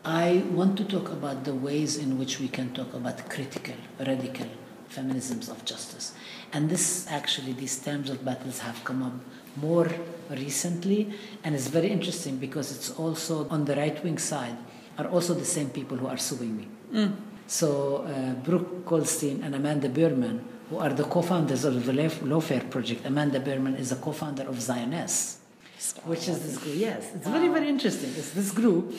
I 0.05 0.45
want 0.53 0.77
to 0.79 0.85
talk 0.85 1.11
about 1.11 1.45
the 1.45 1.55
ways 1.55 1.97
in 1.97 2.17
which 2.17 2.39
we 2.39 2.49
can 2.49 2.73
talk 2.73 2.95
about 2.95 3.29
critical, 3.29 3.75
radical 3.99 4.47
feminisms 4.89 5.51
of 5.51 5.65
justice. 5.65 6.15
And 6.53 6.71
this 6.71 7.07
actually, 7.11 7.53
these 7.53 7.77
terms 7.79 8.09
of 8.09 8.25
battles 8.25 8.61
have 8.61 8.85
come 8.85 9.03
up 9.03 9.15
more 9.57 9.89
recently, 10.31 11.13
and 11.45 11.55
it's 11.55 11.69
very 11.69 11.89
interesting 11.89 12.37
because 12.39 12.73
it's 12.75 12.91
also 12.99 13.49
on 13.49 13.65
the 13.65 13.77
right 13.77 14.03
wing 14.05 14.19
side 14.19 14.57
are 14.99 15.07
also 15.09 15.35
the 15.35 15.45
same 15.45 15.71
people 15.71 15.97
who 15.97 16.07
are 16.07 16.17
suing 16.17 16.57
me. 16.57 16.69
So 17.47 17.69
uh, 18.03 18.33
Brooke 18.43 18.85
Goldstein 18.87 19.43
and 19.45 19.55
Amanda 19.55 19.89
Berman, 19.89 20.45
who 20.71 20.79
are 20.79 20.91
the 20.93 21.05
co-founders 21.05 21.65
of 21.65 21.85
the 21.87 21.93
Lawfare 21.93 22.69
Project. 22.71 23.07
Amanda 23.07 23.39
Berman 23.39 23.77
is 23.77 23.93
a 23.93 23.97
co-founder 23.97 24.43
of 24.43 24.57
Zioness, 24.57 25.37
which 26.05 26.27
is 26.29 26.41
this 26.43 26.59
group. 26.59 26.75
Yes, 26.77 27.13
it's 27.15 27.29
very 27.29 27.49
very 27.49 27.69
interesting. 27.69 28.11
It's 28.17 28.33
this 28.33 28.51
group 28.51 28.93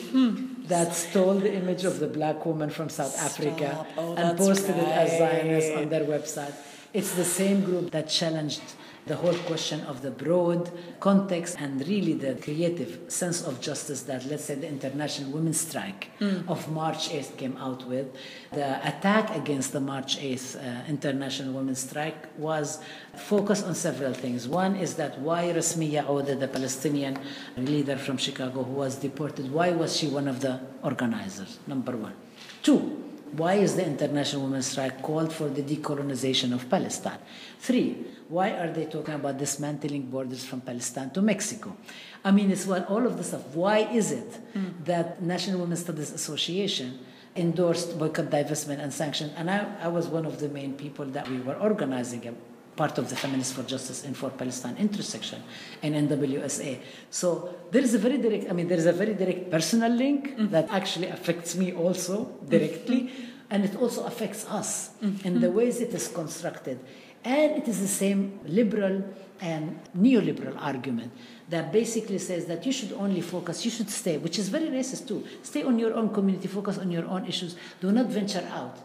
that 0.68 0.94
stole 0.94 1.34
the 1.34 1.52
image 1.52 1.84
of 1.84 1.98
the 1.98 2.06
black 2.06 2.46
woman 2.46 2.70
from 2.70 2.88
South 2.88 3.18
Africa 3.18 3.84
Oh, 3.98 4.14
and 4.16 4.38
posted 4.38 4.76
it 4.76 4.88
as 4.88 5.10
Zioness 5.20 5.76
on 5.76 5.88
their 5.90 6.04
website. 6.04 6.54
It's 6.94 7.12
the 7.14 7.24
same 7.24 7.64
group 7.64 7.90
that 7.90 8.08
challenged 8.08 8.62
the 9.08 9.16
whole 9.16 9.34
question 9.50 9.80
of 9.82 10.02
the 10.02 10.10
broad 10.10 10.70
context 11.00 11.56
and 11.58 11.86
really 11.88 12.12
the 12.12 12.34
creative 12.36 13.00
sense 13.08 13.42
of 13.42 13.60
justice 13.60 14.02
that, 14.02 14.24
let's 14.26 14.44
say, 14.44 14.54
the 14.54 14.68
International 14.68 15.30
Women's 15.30 15.60
Strike 15.60 16.10
of 16.46 16.70
March 16.70 17.08
8th 17.08 17.36
came 17.36 17.56
out 17.56 17.86
with. 17.86 18.06
The 18.52 18.86
attack 18.86 19.34
against 19.34 19.72
the 19.72 19.80
March 19.80 20.18
8th 20.18 20.56
uh, 20.56 20.86
International 20.88 21.54
Women's 21.54 21.80
Strike 21.80 22.28
was 22.38 22.80
focused 23.16 23.64
on 23.64 23.74
several 23.74 24.12
things. 24.12 24.46
One 24.46 24.76
is 24.76 24.94
that 24.96 25.18
why 25.20 25.44
Rasmea 25.44 26.06
Odeh, 26.06 26.38
the 26.38 26.48
Palestinian 26.48 27.18
leader 27.56 27.96
from 27.96 28.18
Chicago 28.18 28.62
who 28.62 28.72
was 28.72 28.96
deported, 28.96 29.50
why 29.50 29.70
was 29.70 29.96
she 29.96 30.08
one 30.08 30.28
of 30.28 30.40
the 30.40 30.60
organizers? 30.82 31.58
Number 31.66 31.96
one. 31.96 32.14
Two, 32.62 33.08
why 33.32 33.54
is 33.54 33.76
the 33.76 33.84
International 33.84 34.42
Women's 34.42 34.66
Strike 34.66 35.02
called 35.02 35.32
for 35.32 35.48
the 35.48 35.62
decolonization 35.62 36.52
of 36.52 36.68
Palestine? 36.68 37.18
Three, 37.60 38.06
why 38.28 38.50
are 38.50 38.70
they 38.70 38.84
talking 38.84 39.14
about 39.14 39.38
dismantling 39.38 40.02
borders 40.02 40.44
from 40.44 40.60
Palestine 40.60 41.10
to 41.10 41.22
Mexico? 41.22 41.76
I 42.24 42.30
mean, 42.30 42.50
it's 42.50 42.66
what 42.66 42.88
all 42.88 43.06
of 43.06 43.16
this 43.16 43.28
stuff. 43.28 43.46
Why 43.54 43.78
is 43.78 44.12
it 44.12 44.38
that 44.84 45.22
National 45.22 45.60
Women's 45.60 45.80
Studies 45.80 46.12
Association 46.12 46.98
endorsed 47.36 47.98
boycott, 47.98 48.26
divestment, 48.26 48.80
and 48.80 48.92
sanction? 48.92 49.30
And 49.36 49.50
I, 49.50 49.66
I 49.82 49.88
was 49.88 50.08
one 50.08 50.26
of 50.26 50.40
the 50.40 50.48
main 50.48 50.74
people 50.74 51.06
that 51.06 51.28
we 51.28 51.40
were 51.40 51.54
organizing 51.54 52.26
a 52.28 52.34
part 52.76 52.96
of 52.98 53.08
the 53.10 53.16
Feminists 53.16 53.52
for 53.52 53.64
Justice 53.64 54.04
and 54.04 54.16
for 54.16 54.30
Palestine 54.30 54.76
intersection 54.76 55.42
in 55.82 55.94
NWSA. 55.94 56.78
So 57.10 57.54
there 57.72 57.82
is 57.82 57.94
a 57.94 57.98
very 57.98 58.18
direct, 58.18 58.48
I 58.50 58.52
mean, 58.52 58.68
there 58.68 58.78
is 58.78 58.86
a 58.86 58.92
very 58.92 59.14
direct 59.14 59.50
personal 59.50 59.90
link 59.90 60.20
mm-hmm. 60.28 60.48
that 60.48 60.70
actually 60.70 61.08
affects 61.08 61.56
me 61.56 61.72
also 61.72 62.16
directly, 62.48 63.00
mm-hmm. 63.02 63.50
and 63.50 63.64
it 63.64 63.74
also 63.76 64.04
affects 64.04 64.46
us 64.46 64.90
mm-hmm. 65.02 65.26
in 65.26 65.40
the 65.40 65.50
ways 65.50 65.80
it 65.80 65.92
is 65.92 66.06
constructed. 66.08 66.78
And 67.24 67.56
it 67.56 67.68
is 67.68 67.80
the 67.80 67.88
same 67.88 68.40
liberal 68.44 69.04
and 69.40 69.80
neoliberal 69.96 70.56
argument 70.60 71.12
that 71.48 71.72
basically 71.72 72.18
says 72.18 72.46
that 72.46 72.66
you 72.66 72.72
should 72.72 72.92
only 72.92 73.20
focus, 73.20 73.64
you 73.64 73.70
should 73.70 73.90
stay, 73.90 74.18
which 74.18 74.38
is 74.38 74.48
very 74.48 74.66
racist 74.66 75.08
too. 75.08 75.24
Stay 75.42 75.62
on 75.62 75.78
your 75.78 75.94
own 75.94 76.12
community, 76.12 76.48
focus 76.48 76.78
on 76.78 76.90
your 76.90 77.04
own 77.06 77.26
issues, 77.26 77.56
do 77.80 77.92
not 77.92 78.06
venture 78.06 78.46
out. 78.52 78.76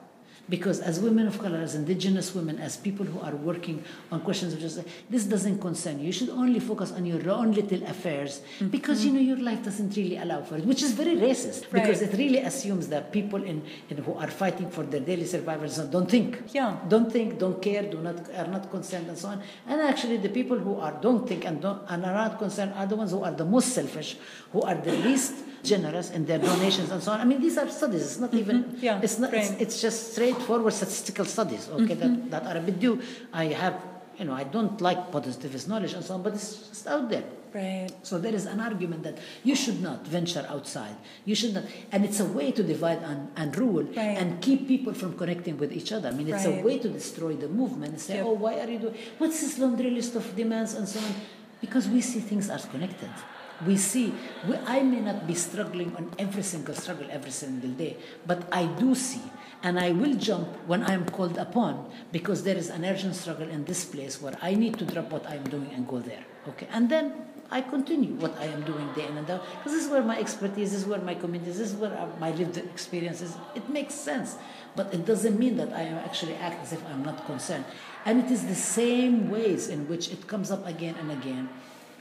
Because 0.49 0.81
as 0.81 0.99
women 0.99 1.27
of 1.27 1.39
color, 1.39 1.57
as 1.57 1.73
indigenous 1.73 2.35
women, 2.35 2.59
as 2.59 2.75
people 2.75 3.05
who 3.05 3.19
are 3.21 3.33
working 3.35 3.83
on 4.11 4.19
questions 4.21 4.53
of 4.53 4.59
justice, 4.59 4.85
this 5.09 5.23
doesn't 5.23 5.59
concern 5.59 5.99
you. 5.99 6.07
You 6.07 6.11
should 6.11 6.29
only 6.29 6.59
focus 6.59 6.91
on 6.91 7.05
your 7.05 7.29
own 7.29 7.53
little 7.53 7.81
affairs 7.83 8.41
mm-hmm. 8.55 8.67
because 8.67 9.05
you 9.05 9.13
know 9.13 9.21
your 9.21 9.37
life 9.37 9.63
doesn't 9.63 9.95
really 9.95 10.17
allow 10.17 10.41
for 10.41 10.57
it, 10.57 10.65
which 10.65 10.83
is 10.83 10.91
very 10.91 11.15
racist 11.15 11.71
because 11.71 12.01
it 12.01 12.13
really 12.17 12.39
assumes 12.39 12.89
that 12.89 13.13
people 13.13 13.41
in, 13.41 13.63
in 13.89 13.97
who 13.97 14.13
are 14.15 14.27
fighting 14.29 14.69
for 14.69 14.83
their 14.83 14.99
daily 14.99 15.25
survival 15.25 15.69
don't 15.87 16.09
think, 16.09 16.41
Yeah. 16.53 16.77
don't 16.89 17.11
think, 17.11 17.39
don't 17.39 17.61
care, 17.61 17.83
do 17.83 17.99
not 17.99 18.29
are 18.35 18.47
not 18.47 18.69
concerned, 18.69 19.07
and 19.07 19.17
so 19.17 19.29
on. 19.29 19.41
And 19.67 19.81
actually, 19.81 20.17
the 20.17 20.29
people 20.29 20.57
who 20.59 20.75
are 20.79 20.93
don't 21.01 21.27
think 21.27 21.45
and 21.45 21.61
don't 21.61 21.81
and 21.87 22.05
are 22.05 22.13
not 22.13 22.37
concerned 22.37 22.73
are 22.75 22.85
the 22.85 22.95
ones 22.95 23.11
who 23.11 23.23
are 23.23 23.31
the 23.31 23.45
most 23.45 23.69
selfish, 23.69 24.17
who 24.51 24.61
are 24.61 24.75
the 24.75 24.91
least 24.91 25.35
generous 25.63 26.11
in 26.11 26.25
their 26.25 26.39
donations 26.39 26.91
and 26.91 27.01
so 27.01 27.11
on. 27.13 27.21
I 27.21 27.25
mean, 27.25 27.41
these 27.41 27.57
are 27.57 27.69
studies. 27.69 28.01
It's 28.01 28.19
not 28.19 28.31
mm-hmm. 28.31 28.39
even. 28.39 28.77
Yeah, 28.81 28.99
It's 29.01 29.17
not. 29.19 29.33
It's, 29.33 29.49
right. 29.51 29.61
it's 29.61 29.81
just 29.81 30.13
straightforward 30.13 30.73
statistical 30.73 31.25
studies. 31.25 31.69
Okay, 31.69 31.95
that, 31.95 32.09
mm-hmm. 32.09 32.29
that 32.29 32.45
are 32.45 32.57
a 32.57 32.61
bit 32.61 32.79
due. 32.79 33.01
I 33.31 33.45
have. 33.45 33.75
You 34.19 34.25
know, 34.25 34.33
I 34.33 34.43
don't 34.43 34.79
like 34.79 35.11
positivist 35.11 35.67
knowledge 35.67 35.93
and 35.93 36.05
so 36.05 36.13
on, 36.13 36.21
but 36.21 36.33
it's 36.35 36.69
just 36.69 36.85
out 36.85 37.09
there. 37.09 37.23
Right. 37.53 37.89
So 38.03 38.19
there 38.19 38.33
is 38.33 38.45
an 38.45 38.59
argument 38.59 39.03
that 39.03 39.17
you 39.43 39.55
should 39.55 39.81
not 39.81 40.05
venture 40.07 40.45
outside. 40.49 40.95
You 41.25 41.35
should 41.35 41.53
not, 41.53 41.63
and 41.91 42.05
it's 42.05 42.19
a 42.19 42.25
way 42.25 42.51
to 42.51 42.63
divide 42.63 43.01
and, 43.03 43.31
and 43.35 43.55
rule 43.57 43.83
Right. 43.83 44.17
and 44.17 44.41
keep 44.41 44.67
people 44.67 44.93
from 44.93 45.17
connecting 45.17 45.57
with 45.57 45.71
each 45.71 45.91
other. 45.91 46.09
I 46.09 46.11
mean, 46.11 46.27
it's 46.29 46.45
Right. 46.45 46.59
a 46.59 46.63
way 46.63 46.79
to 46.79 46.89
destroy 46.89 47.35
the 47.35 47.47
movement. 47.47 47.93
And 47.93 48.01
say, 48.01 48.15
Yep. 48.17 48.25
oh, 48.25 48.33
why 48.33 48.59
are 48.59 48.69
you 48.69 48.79
doing? 48.79 48.95
What's 49.19 49.41
this 49.41 49.57
laundry 49.59 49.91
list 49.91 50.15
of 50.15 50.35
demands 50.35 50.73
and 50.73 50.87
so 50.87 50.99
on? 50.99 51.13
Because 51.61 51.87
we 51.87 52.01
see 52.01 52.19
things 52.19 52.49
are 52.49 52.59
connected. 52.59 53.09
We 53.65 53.77
see, 53.77 54.13
we, 54.47 54.55
I 54.65 54.83
may 54.83 55.01
not 55.01 55.27
be 55.27 55.35
struggling 55.35 55.95
on 55.95 56.11
every 56.17 56.43
single 56.43 56.75
struggle 56.75 57.07
every 57.09 57.31
single 57.31 57.69
day, 57.71 57.97
but 58.25 58.47
I 58.51 58.65
do 58.65 58.95
see. 58.95 59.21
And 59.63 59.79
I 59.79 59.91
will 59.91 60.15
jump 60.15 60.49
when 60.67 60.83
I'm 60.83 61.05
called 61.05 61.37
upon 61.37 61.89
because 62.11 62.43
there 62.43 62.57
is 62.57 62.69
an 62.69 62.83
urgent 62.83 63.15
struggle 63.15 63.47
in 63.49 63.63
this 63.63 63.85
place 63.85 64.21
where 64.21 64.37
I 64.41 64.55
need 64.55 64.77
to 64.79 64.85
drop 64.85 65.09
what 65.09 65.25
I'm 65.29 65.45
doing 65.45 65.71
and 65.73 65.87
go 65.87 65.99
there. 65.99 66.25
Okay. 66.49 66.67
And 66.73 66.89
then 66.89 67.13
I 67.49 67.61
continue 67.61 68.13
what 68.15 68.37
I 68.39 68.45
am 68.45 68.63
doing 68.63 68.89
day 68.93 69.07
in 69.07 69.17
and 69.17 69.29
out 69.29 69.45
because 69.45 69.73
this 69.73 69.85
is 69.85 69.89
where 69.89 70.01
my 70.01 70.19
expertise, 70.19 70.71
this 70.71 70.81
is 70.81 70.87
where 70.87 70.99
my 70.99 71.13
community, 71.13 71.51
this 71.51 71.59
is 71.59 71.75
where 71.75 71.93
uh, 71.93 72.07
my 72.19 72.31
lived 72.31 72.57
experiences. 72.57 73.37
It 73.55 73.69
makes 73.69 73.93
sense, 73.93 74.37
but 74.75 74.93
it 74.93 75.05
doesn't 75.05 75.37
mean 75.37 75.57
that 75.57 75.71
I 75.71 75.83
am 75.83 75.99
actually 75.99 76.35
act 76.35 76.63
as 76.63 76.73
if 76.73 76.85
I'm 76.87 77.03
not 77.03 77.25
concerned. 77.25 77.65
And 78.05 78.19
it 78.19 78.31
is 78.31 78.45
the 78.45 78.55
same 78.55 79.29
ways 79.29 79.69
in 79.69 79.87
which 79.87 80.11
it 80.11 80.27
comes 80.27 80.51
up 80.51 80.65
again 80.65 80.95
and 80.99 81.11
again. 81.11 81.47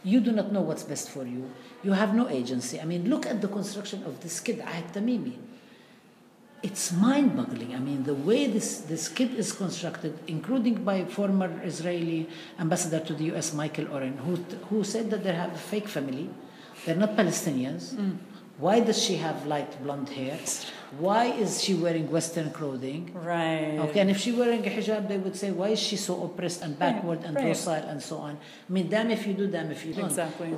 You 0.04 0.20
do 0.20 0.32
not 0.32 0.52
know 0.52 0.60
what's 0.60 0.82
best 0.82 1.10
for 1.10 1.24
you. 1.24 1.50
You 1.82 1.92
have 1.92 2.14
no 2.14 2.28
agency. 2.28 2.80
I 2.80 2.84
mean, 2.84 3.08
look 3.08 3.26
at 3.26 3.40
the 3.40 3.48
construction 3.48 4.02
of 4.04 4.20
this 4.22 4.40
kid, 4.40 4.58
Ahed 4.60 4.92
Tamimi 4.92 5.38
it's 6.62 6.92
mind-boggling. 6.92 7.74
I 7.74 7.78
mean, 7.78 8.04
the 8.04 8.14
way 8.14 8.46
this, 8.46 8.82
this 8.82 9.08
kit 9.08 9.34
is 9.34 9.52
constructed, 9.52 10.18
including 10.28 10.84
by 10.84 11.04
former 11.04 11.60
Israeli 11.64 12.28
ambassador 12.58 13.00
to 13.00 13.14
the 13.14 13.24
U.S. 13.24 13.52
Michael 13.52 13.88
Oren, 13.92 14.16
who, 14.18 14.36
who 14.70 14.84
said 14.84 15.10
that 15.10 15.24
they 15.24 15.32
have 15.32 15.52
a 15.52 15.58
fake 15.58 15.88
family, 15.88 16.30
they're 16.86 16.96
not 16.96 17.16
Palestinians. 17.16 17.94
Mm. 17.94 18.16
Why 18.58 18.80
does 18.80 19.02
she 19.02 19.16
have 19.16 19.46
light 19.46 19.82
blonde 19.82 20.10
hair? 20.10 20.38
Why 20.98 21.26
is 21.26 21.62
she 21.62 21.74
wearing 21.74 22.10
Western 22.10 22.50
clothing? 22.50 23.10
Right. 23.14 23.78
Okay, 23.78 24.00
and 24.00 24.10
if 24.10 24.18
she 24.18 24.32
wearing 24.32 24.66
a 24.66 24.70
hijab, 24.70 25.08
they 25.08 25.16
would 25.16 25.34
say, 25.34 25.50
why 25.50 25.70
is 25.70 25.80
she 25.80 25.96
so 25.96 26.22
oppressed 26.24 26.62
and 26.62 26.78
backward 26.78 27.18
right. 27.18 27.28
and 27.28 27.36
right. 27.36 27.48
docile 27.48 27.88
and 27.88 28.02
so 28.02 28.18
on? 28.18 28.36
I 28.68 28.72
mean, 28.72 28.88
damn 28.88 29.10
if 29.10 29.26
you 29.26 29.32
do, 29.32 29.46
damn 29.48 29.70
if 29.70 29.86
you 29.86 29.94
don't. 29.94 30.04
Exactly. 30.04 30.54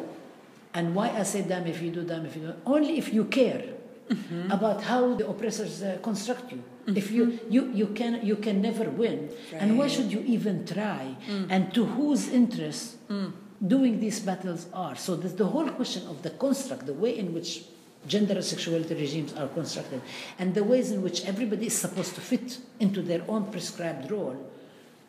And 0.75 0.95
why 0.95 1.11
I 1.11 1.23
say 1.23 1.43
damn 1.43 1.67
if 1.67 1.81
you 1.81 1.91
do, 1.93 2.03
damn 2.03 2.27
if 2.27 2.35
you 2.37 2.49
don't? 2.49 2.59
Only 2.67 2.99
if 2.99 3.15
you 3.15 3.27
care 3.27 3.65
mm-hmm. 4.09 4.51
about 4.51 4.83
how 4.83 5.15
the 5.15 5.29
oppressors 5.29 5.83
uh, 5.83 5.99
construct 6.03 6.51
you. 6.51 6.59
Mm-hmm. 6.59 6.97
If 6.97 7.13
you, 7.13 7.39
you, 7.49 7.71
you, 7.73 7.87
can, 7.87 8.27
you 8.27 8.37
can 8.37 8.61
never 8.61 8.91
win. 8.91 9.31
Right. 9.53 9.63
And 9.63 9.79
why 9.79 9.87
should 9.87 10.11
you 10.11 10.21
even 10.27 10.67
try? 10.67 11.17
Mm. 11.29 11.47
And 11.49 11.75
to 11.75 11.87
whose 11.87 12.29
interest 12.29 13.09
mm. 13.09 13.33
doing 13.67 14.01
these 14.01 14.19
battles 14.19 14.67
are? 14.75 14.97
So 14.97 15.15
the, 15.15 15.29
the 15.29 15.47
whole 15.47 15.69
question 15.71 16.07
of 16.09 16.23
the 16.23 16.31
construct, 16.31 16.87
the 16.87 16.93
way 16.93 17.17
in 17.17 17.33
which 17.33 17.65
gender 18.07 18.35
and 18.35 18.45
sexuality 18.45 18.95
regimes 18.95 19.33
are 19.35 19.49
constructed, 19.49 20.01
and 20.39 20.55
the 20.55 20.65
ways 20.65 20.91
in 20.91 21.03
which 21.03 21.25
everybody 21.25 21.67
is 21.67 21.77
supposed 21.77 22.15
to 22.15 22.21
fit 22.21 22.59
into 22.81 23.03
their 23.03 23.23
own 23.29 23.51
prescribed 23.51 24.11
role 24.11 24.37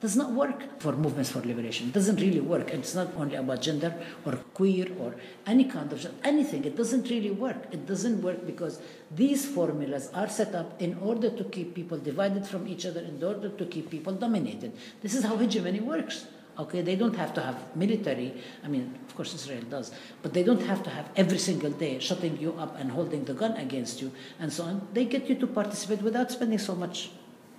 does 0.02 0.16
not 0.16 0.32
work 0.34 0.80
for 0.80 0.92
movements 0.92 1.32
for 1.32 1.40
liberation. 1.40 1.88
It 1.88 1.94
doesn't 1.94 2.20
really 2.20 2.42
work. 2.42 2.70
And 2.72 2.80
it's 2.84 2.94
not 2.94 3.16
only 3.16 3.36
about 3.36 3.62
gender 3.62 3.92
or 4.26 4.34
queer 4.54 4.88
or 5.00 5.16
any 5.48 5.64
kind 5.64 5.92
of 5.92 6.06
anything. 6.24 6.66
It 6.66 6.76
doesn't 6.76 7.10
really 7.10 7.32
work. 7.32 7.58
It 7.72 7.88
doesn't 7.88 8.22
work 8.22 8.46
because 8.46 8.82
these 9.10 9.46
formulas 9.46 10.10
are 10.14 10.30
set 10.30 10.54
up 10.54 10.80
in 10.82 10.98
order 11.00 11.30
to 11.30 11.44
keep 11.46 11.74
people 11.74 11.98
divided 11.98 12.46
from 12.46 12.68
each 12.68 12.86
other, 12.86 13.00
in 13.00 13.24
order 13.24 13.50
to 13.50 13.66
keep 13.66 13.90
people 13.90 14.14
dominated. 14.14 14.74
This 15.02 15.16
is 15.16 15.24
how 15.24 15.38
hegemony 15.38 15.80
works. 15.80 16.28
Okay, 16.58 16.82
they 16.82 16.96
don't 16.96 17.16
have 17.16 17.34
to 17.34 17.42
have 17.42 17.76
military. 17.76 18.34
I 18.64 18.68
mean, 18.68 18.98
of 19.08 19.16
course, 19.16 19.34
Israel 19.34 19.64
does, 19.70 19.92
but 20.22 20.34
they 20.34 20.44
don't 20.44 20.62
have 20.62 20.84
to 20.84 20.90
have 20.90 21.10
every 21.16 21.38
single 21.38 21.72
day 21.72 22.00
shutting 22.00 22.38
you 22.40 22.54
up 22.54 22.80
and 22.80 22.92
holding 22.92 23.26
the 23.26 23.34
gun 23.34 23.54
against 23.58 24.02
you 24.02 24.12
and 24.40 24.52
so 24.52 24.64
on. 24.64 24.88
They 24.94 25.06
get 25.06 25.28
you 25.28 25.36
to 25.36 25.48
participate 25.48 26.02
without 26.02 26.32
spending 26.32 26.60
so 26.60 26.76
much 26.76 27.10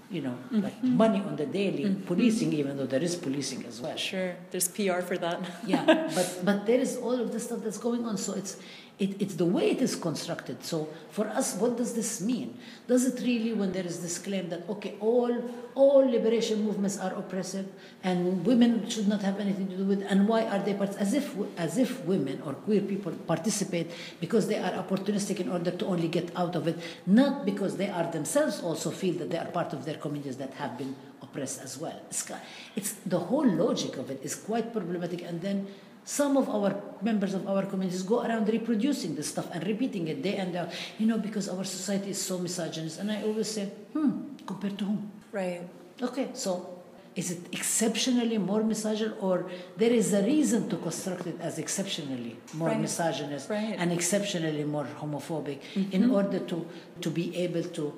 you 0.08 0.20
know, 0.20 0.38
mm-hmm. 0.52 0.60
like 0.60 0.82
money 0.84 1.18
on 1.18 1.34
the 1.34 1.46
daily 1.46 1.84
mm-hmm. 1.84 2.04
policing, 2.04 2.52
even 2.52 2.76
though 2.76 2.86
there 2.86 3.02
is 3.02 3.16
policing 3.16 3.64
as 3.66 3.80
well. 3.80 3.96
Sure, 3.96 4.36
there's 4.50 4.68
PR 4.68 5.00
for 5.00 5.18
that. 5.18 5.40
yeah, 5.66 5.84
but 6.14 6.40
but 6.44 6.66
there 6.66 6.78
is 6.78 6.96
all 6.96 7.18
of 7.20 7.32
this 7.32 7.44
stuff 7.44 7.60
that's 7.64 7.78
going 7.78 8.04
on. 8.04 8.16
So 8.16 8.34
it's 8.34 8.56
it, 8.98 9.20
it's 9.20 9.34
the 9.34 9.44
way 9.44 9.70
it 9.70 9.82
is 9.82 9.94
constructed. 9.94 10.64
So 10.64 10.88
for 11.10 11.26
us, 11.26 11.54
what 11.56 11.76
does 11.76 11.92
this 11.92 12.22
mean? 12.22 12.56
Does 12.88 13.04
it 13.04 13.20
really, 13.20 13.52
when 13.52 13.72
there 13.72 13.84
is 13.84 14.00
this 14.00 14.18
claim 14.18 14.48
that 14.48 14.66
okay, 14.68 14.94
all 15.00 15.50
all 15.74 16.10
liberation 16.10 16.62
movements 16.64 16.96
are 16.98 17.12
oppressive 17.12 17.66
and 18.02 18.46
women 18.46 18.88
should 18.88 19.06
not 19.06 19.20
have 19.20 19.38
anything 19.38 19.68
to 19.68 19.76
do 19.76 19.84
with, 19.84 20.02
and 20.08 20.26
why 20.26 20.44
are 20.46 20.58
they 20.60 20.72
part? 20.72 20.96
As 20.96 21.12
if 21.12 21.34
as 21.58 21.76
if 21.76 22.02
women 22.06 22.40
or 22.46 22.54
queer 22.54 22.80
people 22.80 23.12
participate 23.26 23.90
because 24.18 24.48
they 24.48 24.58
are 24.58 24.72
opportunistic 24.72 25.40
in 25.40 25.50
order 25.50 25.70
to 25.70 25.84
only 25.86 26.08
get 26.08 26.34
out 26.34 26.56
of 26.56 26.66
it, 26.66 26.78
not 27.04 27.44
because 27.44 27.76
they 27.76 27.90
are 27.90 28.10
themselves 28.10 28.62
also 28.62 28.90
feel 28.90 29.14
that 29.14 29.30
they 29.30 29.38
are 29.38 29.50
part 29.52 29.74
of 29.74 29.84
their 29.84 29.96
communities 29.96 30.38
that 30.38 30.54
have 30.54 30.78
been 30.78 30.96
oppressed 31.20 31.60
as 31.60 31.76
well. 31.76 32.00
It's, 32.08 32.30
it's 32.76 32.92
the 33.04 33.18
whole 33.18 33.46
logic 33.46 33.98
of 33.98 34.10
it 34.10 34.20
is 34.22 34.34
quite 34.34 34.72
problematic, 34.72 35.22
and 35.22 35.42
then 35.42 35.66
some 36.06 36.36
of 36.36 36.48
our 36.48 36.72
members 37.02 37.34
of 37.34 37.48
our 37.48 37.66
communities 37.66 38.04
go 38.04 38.22
around 38.22 38.48
reproducing 38.48 39.16
this 39.16 39.28
stuff 39.28 39.48
and 39.52 39.66
repeating 39.66 40.06
it 40.06 40.22
day 40.22 40.36
and 40.36 40.52
day, 40.52 40.70
you 40.98 41.06
know, 41.06 41.18
because 41.18 41.48
our 41.48 41.64
society 41.64 42.10
is 42.10 42.22
so 42.22 42.38
misogynist. 42.38 43.00
And 43.00 43.10
I 43.10 43.22
always 43.22 43.50
say, 43.50 43.64
hmm, 43.92 44.36
compared 44.46 44.78
to 44.78 44.84
whom? 44.84 45.10
Right. 45.32 45.62
Okay, 46.00 46.28
so 46.32 46.76
is 47.16 47.32
it 47.32 47.40
exceptionally 47.50 48.38
more 48.38 48.62
misogynist 48.62 49.16
or 49.20 49.50
there 49.76 49.90
is 49.90 50.12
a 50.12 50.22
reason 50.22 50.68
to 50.68 50.76
construct 50.76 51.26
it 51.26 51.40
as 51.40 51.58
exceptionally 51.58 52.36
more 52.54 52.68
right. 52.68 52.80
misogynist 52.80 53.50
right. 53.50 53.74
and 53.76 53.92
exceptionally 53.92 54.62
more 54.62 54.86
homophobic 55.00 55.58
mm-hmm. 55.74 55.90
in 55.92 56.10
order 56.10 56.38
to, 56.38 56.64
to 57.00 57.10
be 57.10 57.34
able 57.36 57.64
to 57.64 57.92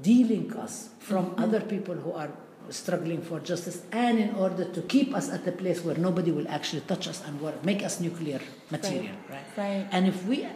de-link 0.00 0.56
us 0.56 0.88
from 0.98 1.26
mm-hmm. 1.26 1.44
other 1.44 1.60
people 1.60 1.94
who 1.94 2.12
are 2.12 2.30
struggling 2.72 3.22
for 3.22 3.40
justice 3.40 3.82
and 3.92 4.18
in 4.18 4.34
order 4.34 4.64
to 4.64 4.82
keep 4.82 5.14
us 5.14 5.30
at 5.30 5.46
a 5.46 5.52
place 5.52 5.84
where 5.84 5.96
nobody 5.96 6.30
will 6.30 6.48
actually 6.48 6.82
touch 6.82 7.08
us 7.08 7.22
and 7.26 7.40
work, 7.40 7.64
make 7.64 7.82
us 7.82 8.00
nuclear 8.00 8.40
material, 8.70 9.14
right? 9.28 9.44
Right. 9.56 9.64
right. 9.64 9.88
And 9.90 10.06
if 10.06 10.24
we 10.26 10.46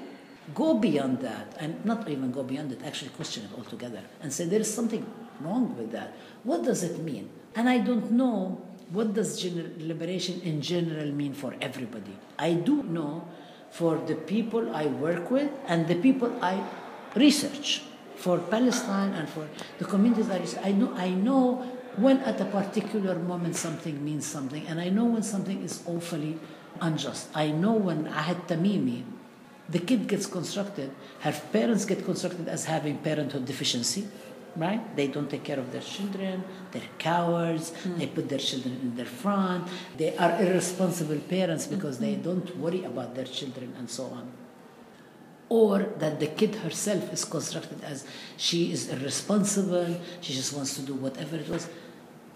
go 0.54 0.74
beyond 0.74 1.20
that, 1.20 1.56
and 1.58 1.84
not 1.84 2.08
even 2.08 2.30
go 2.30 2.42
beyond 2.42 2.72
it, 2.72 2.80
actually 2.84 3.10
question 3.10 3.44
it 3.44 3.50
altogether 3.56 4.00
and 4.22 4.32
say 4.32 4.44
there 4.44 4.60
is 4.60 4.72
something 4.72 5.04
wrong 5.40 5.76
with 5.76 5.92
that, 5.92 6.14
what 6.44 6.62
does 6.64 6.82
it 6.82 7.02
mean? 7.02 7.28
And 7.54 7.68
I 7.68 7.78
don't 7.78 8.12
know 8.12 8.60
what 8.90 9.14
does 9.14 9.44
liberation 9.78 10.40
in 10.42 10.60
general 10.62 11.10
mean 11.10 11.34
for 11.34 11.54
everybody. 11.60 12.16
I 12.38 12.54
do 12.54 12.82
know 12.84 13.26
for 13.70 13.98
the 14.06 14.14
people 14.14 14.74
I 14.74 14.86
work 14.86 15.30
with 15.30 15.50
and 15.66 15.88
the 15.88 15.96
people 15.96 16.32
I 16.40 16.62
research 17.14 17.82
for 18.14 18.38
Palestine 18.38 19.12
and 19.14 19.28
for 19.28 19.48
the 19.78 19.84
communities 19.84 20.30
I 20.30 20.38
research. 20.38 20.64
I 20.64 20.72
know, 20.72 20.94
I 20.94 21.10
know 21.10 21.75
when 21.96 22.18
at 22.20 22.40
a 22.40 22.44
particular 22.44 23.16
moment 23.16 23.56
something 23.56 24.04
means 24.04 24.26
something, 24.26 24.66
and 24.66 24.80
I 24.80 24.88
know 24.88 25.04
when 25.04 25.22
something 25.22 25.62
is 25.62 25.82
awfully 25.86 26.38
unjust. 26.80 27.28
I 27.34 27.48
know 27.48 27.72
when 27.72 28.06
Ahed 28.06 28.46
Tamimi, 28.46 29.04
the 29.68 29.78
kid 29.78 30.06
gets 30.06 30.26
constructed, 30.26 30.90
her 31.20 31.32
parents 31.52 31.84
get 31.84 32.04
constructed 32.04 32.48
as 32.48 32.66
having 32.66 32.98
parenthood 32.98 33.46
deficiency, 33.46 34.06
right? 34.56 34.96
They 34.96 35.08
don't 35.08 35.28
take 35.28 35.44
care 35.44 35.58
of 35.58 35.72
their 35.72 35.80
children, 35.80 36.44
they're 36.70 36.82
cowards, 36.98 37.72
mm. 37.84 37.98
they 37.98 38.06
put 38.06 38.28
their 38.28 38.38
children 38.38 38.78
in 38.82 38.96
their 38.96 39.06
front, 39.06 39.68
they 39.96 40.16
are 40.16 40.40
irresponsible 40.40 41.18
parents 41.28 41.66
because 41.66 41.96
mm-hmm. 41.96 42.04
they 42.04 42.14
don't 42.16 42.56
worry 42.58 42.84
about 42.84 43.14
their 43.14 43.24
children 43.24 43.74
and 43.78 43.90
so 43.90 44.04
on. 44.04 44.30
Or 45.48 45.82
that 45.98 46.18
the 46.18 46.26
kid 46.26 46.56
herself 46.56 47.12
is 47.12 47.24
constructed 47.24 47.82
as 47.84 48.04
she 48.36 48.72
is 48.72 48.88
irresponsible, 48.88 50.00
she 50.20 50.32
just 50.32 50.52
wants 50.52 50.74
to 50.74 50.82
do 50.82 50.94
whatever 50.94 51.36
it 51.36 51.48
was. 51.48 51.68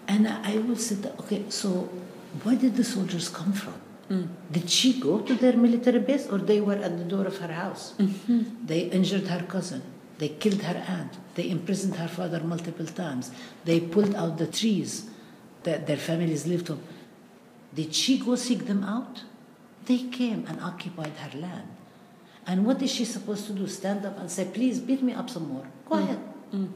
And 0.07 0.27
I 0.27 0.57
would 0.57 0.79
say, 0.79 0.97
okay, 1.19 1.45
so 1.49 1.89
where 2.43 2.55
did 2.55 2.75
the 2.75 2.83
soldiers 2.83 3.29
come 3.29 3.53
from? 3.53 3.73
Mm. 4.09 4.27
Did 4.51 4.69
she 4.69 4.99
go 4.99 5.19
to 5.21 5.35
their 5.35 5.55
military 5.55 5.99
base 5.99 6.27
or 6.27 6.37
they 6.37 6.59
were 6.59 6.75
at 6.75 6.97
the 6.97 7.03
door 7.05 7.25
of 7.25 7.37
her 7.37 7.53
house? 7.53 7.93
Mm-hmm. 7.97 8.65
They 8.65 8.81
injured 8.81 9.27
her 9.27 9.43
cousin. 9.47 9.81
They 10.17 10.29
killed 10.29 10.61
her 10.63 10.83
aunt. 10.87 11.17
They 11.35 11.49
imprisoned 11.49 11.95
her 11.95 12.07
father 12.07 12.41
multiple 12.41 12.85
times. 12.85 13.31
They 13.63 13.79
pulled 13.79 14.15
out 14.15 14.37
the 14.37 14.47
trees 14.47 15.09
that 15.63 15.87
their 15.87 15.97
families 15.97 16.45
lived 16.45 16.69
on. 16.69 16.81
Did 17.73 17.95
she 17.95 18.17
go 18.19 18.35
seek 18.35 18.65
them 18.65 18.83
out? 18.83 19.23
They 19.85 19.99
came 19.99 20.45
and 20.47 20.59
occupied 20.59 21.13
her 21.17 21.39
land. 21.39 21.69
And 22.45 22.65
what 22.65 22.81
is 22.81 22.91
she 22.91 23.05
supposed 23.05 23.45
to 23.47 23.53
do? 23.53 23.67
Stand 23.67 24.05
up 24.05 24.19
and 24.19 24.29
say, 24.29 24.45
please 24.45 24.79
beat 24.79 25.01
me 25.01 25.13
up 25.13 25.29
some 25.29 25.47
more. 25.47 25.67
Go 25.85 25.95
mm. 25.95 26.03
ahead. 26.03 26.19
Mm. 26.53 26.69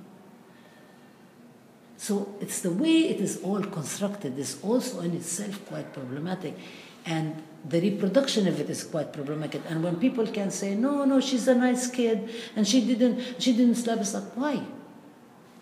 So 1.98 2.36
it's 2.42 2.62
the 2.62 2.72
way 2.72 3.10
it 3.10 3.22
is 3.22 3.42
all 3.42 3.62
constructed 3.62 4.38
is 4.38 4.60
also 4.62 5.00
in 5.02 5.16
itself 5.16 5.66
quite 5.66 5.94
problematic. 5.94 6.58
And 7.06 7.42
the 7.68 7.80
reproduction 7.82 8.48
of 8.48 8.60
it 8.60 8.70
is 8.70 8.84
quite 8.84 9.14
problematic. 9.14 9.62
And 9.70 9.84
when 9.84 9.98
people 9.98 10.28
can 10.28 10.52
say, 10.52 10.76
no, 10.76 11.06
no, 11.06 11.20
she's 11.22 11.48
a 11.48 11.56
nice 11.56 11.88
kid 11.90 12.30
and 12.56 12.68
she 12.68 12.86
didn't 12.86 13.42
she 13.42 13.54
didn't 13.54 13.76
slap 13.76 14.00
us 14.00 14.16
up, 14.16 14.36
why? 14.36 14.62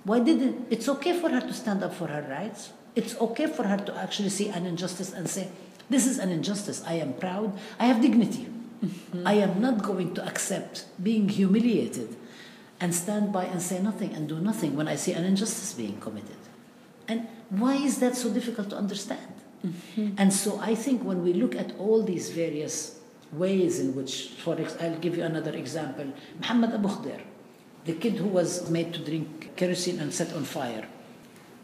Why 0.04 0.20
didn't 0.20 0.68
it's 0.70 0.90
okay 0.90 1.20
for 1.20 1.30
her 1.30 1.42
to 1.42 1.54
stand 1.54 1.84
up 1.84 1.94
for 1.94 2.08
her 2.08 2.26
rights? 2.30 2.72
It's 2.96 3.16
okay 3.20 3.48
for 3.48 3.64
her 3.64 3.78
to 3.78 3.96
actually 3.96 4.30
see 4.30 4.50
an 4.50 4.66
injustice 4.66 5.14
and 5.14 5.30
say, 5.30 5.50
This 5.90 6.06
is 6.06 6.20
an 6.20 6.30
injustice. 6.30 6.84
I 6.86 6.96
am 6.96 7.14
proud, 7.14 7.58
I 7.80 7.86
have 7.86 8.02
dignity. 8.02 8.48
Mm-hmm. 8.84 9.26
I 9.26 9.34
am 9.34 9.62
not 9.62 9.82
going 9.82 10.14
to 10.16 10.28
accept 10.28 10.86
being 11.02 11.30
humiliated 11.30 12.18
and 12.84 12.94
stand 12.94 13.32
by 13.32 13.46
and 13.46 13.62
say 13.62 13.82
nothing 13.82 14.14
and 14.14 14.28
do 14.28 14.40
nothing 14.40 14.76
when 14.76 14.90
I 14.90 14.96
see 14.96 15.14
an 15.14 15.24
injustice 15.24 15.72
being 15.72 16.02
committed. 16.02 16.42
And 17.08 17.28
why 17.50 17.76
is 17.76 18.00
that 18.00 18.18
so 18.18 18.30
difficult 18.30 18.72
to 18.72 18.76
understand? 18.76 19.34
Mm-hmm. 19.66 20.16
And 20.18 20.34
so 20.34 20.60
I 20.60 20.76
think 20.76 21.02
when 21.02 21.24
we 21.24 21.32
look 21.32 21.56
at 21.56 21.72
all 21.80 22.04
these 22.04 22.30
various 22.32 23.00
ways 23.32 23.80
in 23.80 23.96
which, 23.96 24.14
for 24.44 24.60
ex- 24.60 24.76
I'll 24.82 25.00
give 25.06 25.16
you 25.16 25.24
another 25.24 25.54
example. 25.56 26.08
Muhammad 26.42 26.74
Abu 26.74 26.90
Khdeir, 26.90 27.22
the 27.86 27.94
kid 27.94 28.16
who 28.18 28.28
was 28.28 28.70
made 28.70 28.94
to 28.96 29.00
drink 29.00 29.56
kerosene 29.56 30.00
and 30.00 30.14
set 30.14 30.34
on 30.34 30.44
fire. 30.44 30.86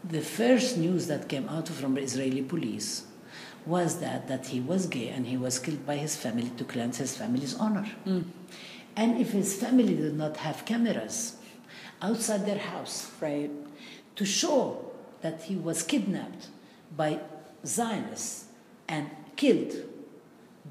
The 0.02 0.22
first 0.22 0.78
news 0.78 1.06
that 1.08 1.28
came 1.28 1.46
out 1.50 1.68
from 1.68 1.94
the 1.96 2.00
Israeli 2.00 2.40
police 2.42 3.04
was 3.66 4.00
that, 4.00 4.26
that 4.28 4.46
he 4.46 4.58
was 4.60 4.86
gay 4.86 5.08
and 5.08 5.26
he 5.26 5.36
was 5.36 5.58
killed 5.58 5.84
by 5.84 5.96
his 5.96 6.16
family 6.16 6.50
to 6.56 6.64
cleanse 6.64 6.96
his 6.96 7.14
family's 7.14 7.54
honor. 7.56 7.86
And 9.00 9.10
if 9.24 9.30
his 9.32 9.50
family 9.62 9.94
did 10.04 10.14
not 10.24 10.36
have 10.46 10.66
cameras 10.66 11.16
outside 12.02 12.42
their 12.44 12.62
house 12.74 12.96
Right. 13.26 13.50
to 14.18 14.24
show 14.26 14.60
that 15.22 15.36
he 15.48 15.54
was 15.68 15.78
kidnapped 15.92 16.44
by 17.02 17.10
Zionists 17.64 18.44
and 18.94 19.04
killed, 19.36 19.72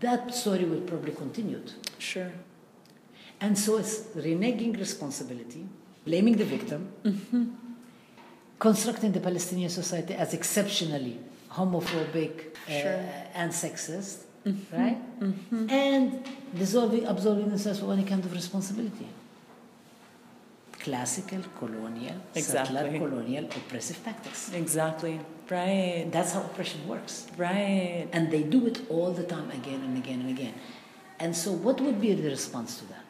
that 0.05 0.21
story 0.41 0.65
would 0.71 0.85
probably 0.91 1.13
continued. 1.23 1.67
Sure. 1.97 2.31
And 3.41 3.57
so 3.57 3.77
it's 3.81 3.95
reneging 4.25 4.77
responsibility, 4.77 5.63
blaming 6.05 6.35
the 6.37 6.45
victim, 6.45 6.81
constructing 8.59 9.11
the 9.11 9.21
Palestinian 9.29 9.71
society 9.81 10.13
as 10.13 10.33
exceptionally 10.39 11.17
homophobic 11.57 12.33
uh, 12.67 12.71
and 13.41 13.51
sexist, 13.51 14.17
Mm-hmm. 14.45 14.75
right? 14.75 15.19
Mm-hmm. 15.19 15.69
And 15.69 16.23
dissolving, 16.57 17.05
absolving 17.05 17.49
themselves 17.49 17.81
of 17.81 17.89
any 17.91 18.03
kind 18.03 18.23
of 18.23 18.31
responsibility. 18.33 19.07
Classical 20.79 21.41
colonial, 21.59 22.15
settler 22.33 22.85
Exactly. 22.85 22.99
colonial 22.99 23.45
oppressive 23.45 24.01
tactics. 24.03 24.53
Exactly. 24.53 25.19
Right. 25.49 26.07
That's 26.09 26.31
how 26.31 26.41
oppression 26.41 26.87
works. 26.87 27.27
Right. 27.37 28.07
And 28.13 28.31
they 28.31 28.43
do 28.43 28.65
it 28.65 28.81
all 28.89 29.11
the 29.11 29.23
time, 29.23 29.51
again 29.51 29.81
and 29.83 29.97
again 29.97 30.21
and 30.21 30.29
again. 30.29 30.53
And 31.19 31.35
so, 31.35 31.51
what 31.51 31.81
would 31.81 31.99
be 31.99 32.13
the 32.13 32.29
response 32.29 32.77
to 32.77 32.85
that? 32.85 33.03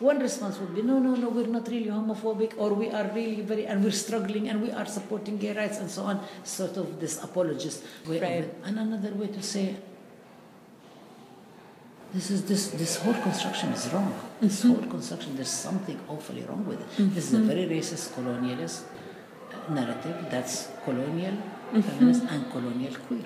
One 0.00 0.18
response 0.18 0.58
would 0.58 0.74
be, 0.74 0.82
no, 0.82 0.98
no, 0.98 1.14
no, 1.14 1.28
we're 1.30 1.46
not 1.46 1.66
really 1.68 1.86
homophobic, 1.86 2.54
or 2.58 2.74
we 2.74 2.90
are 2.90 3.08
really 3.14 3.40
very, 3.40 3.66
and 3.66 3.82
we're 3.82 3.92
struggling, 3.92 4.48
and 4.50 4.60
we 4.60 4.70
are 4.72 4.84
supporting 4.84 5.38
gay 5.38 5.54
rights, 5.56 5.78
and 5.78 5.88
so 5.90 6.02
on. 6.02 6.20
Sort 6.44 6.76
of 6.76 7.00
this 7.00 7.22
apologist 7.22 7.84
way 8.06 8.20
Right. 8.20 8.54
And 8.64 8.78
another 8.78 9.14
way 9.14 9.28
to 9.28 9.40
say, 9.42 9.76
this 12.14 12.30
is 12.30 12.44
this 12.44 12.68
this 12.82 12.96
whole 12.96 13.14
construction 13.14 13.70
is 13.70 13.88
wrong. 13.92 14.12
This 14.40 14.60
mm-hmm. 14.60 14.74
whole 14.74 14.90
construction, 14.90 15.34
there's 15.36 15.48
something 15.48 15.98
awfully 16.08 16.42
wrong 16.42 16.64
with 16.66 16.80
it. 16.80 16.88
Mm-hmm. 16.90 17.14
This 17.14 17.24
is 17.28 17.34
a 17.34 17.44
very 17.50 17.66
racist, 17.66 18.10
colonialist 18.16 18.82
narrative 19.70 20.26
that's 20.30 20.68
colonial, 20.84 21.32
mm-hmm. 21.34 21.80
feminist, 21.80 22.22
and 22.24 22.50
colonial 22.50 22.94
queer, 23.06 23.24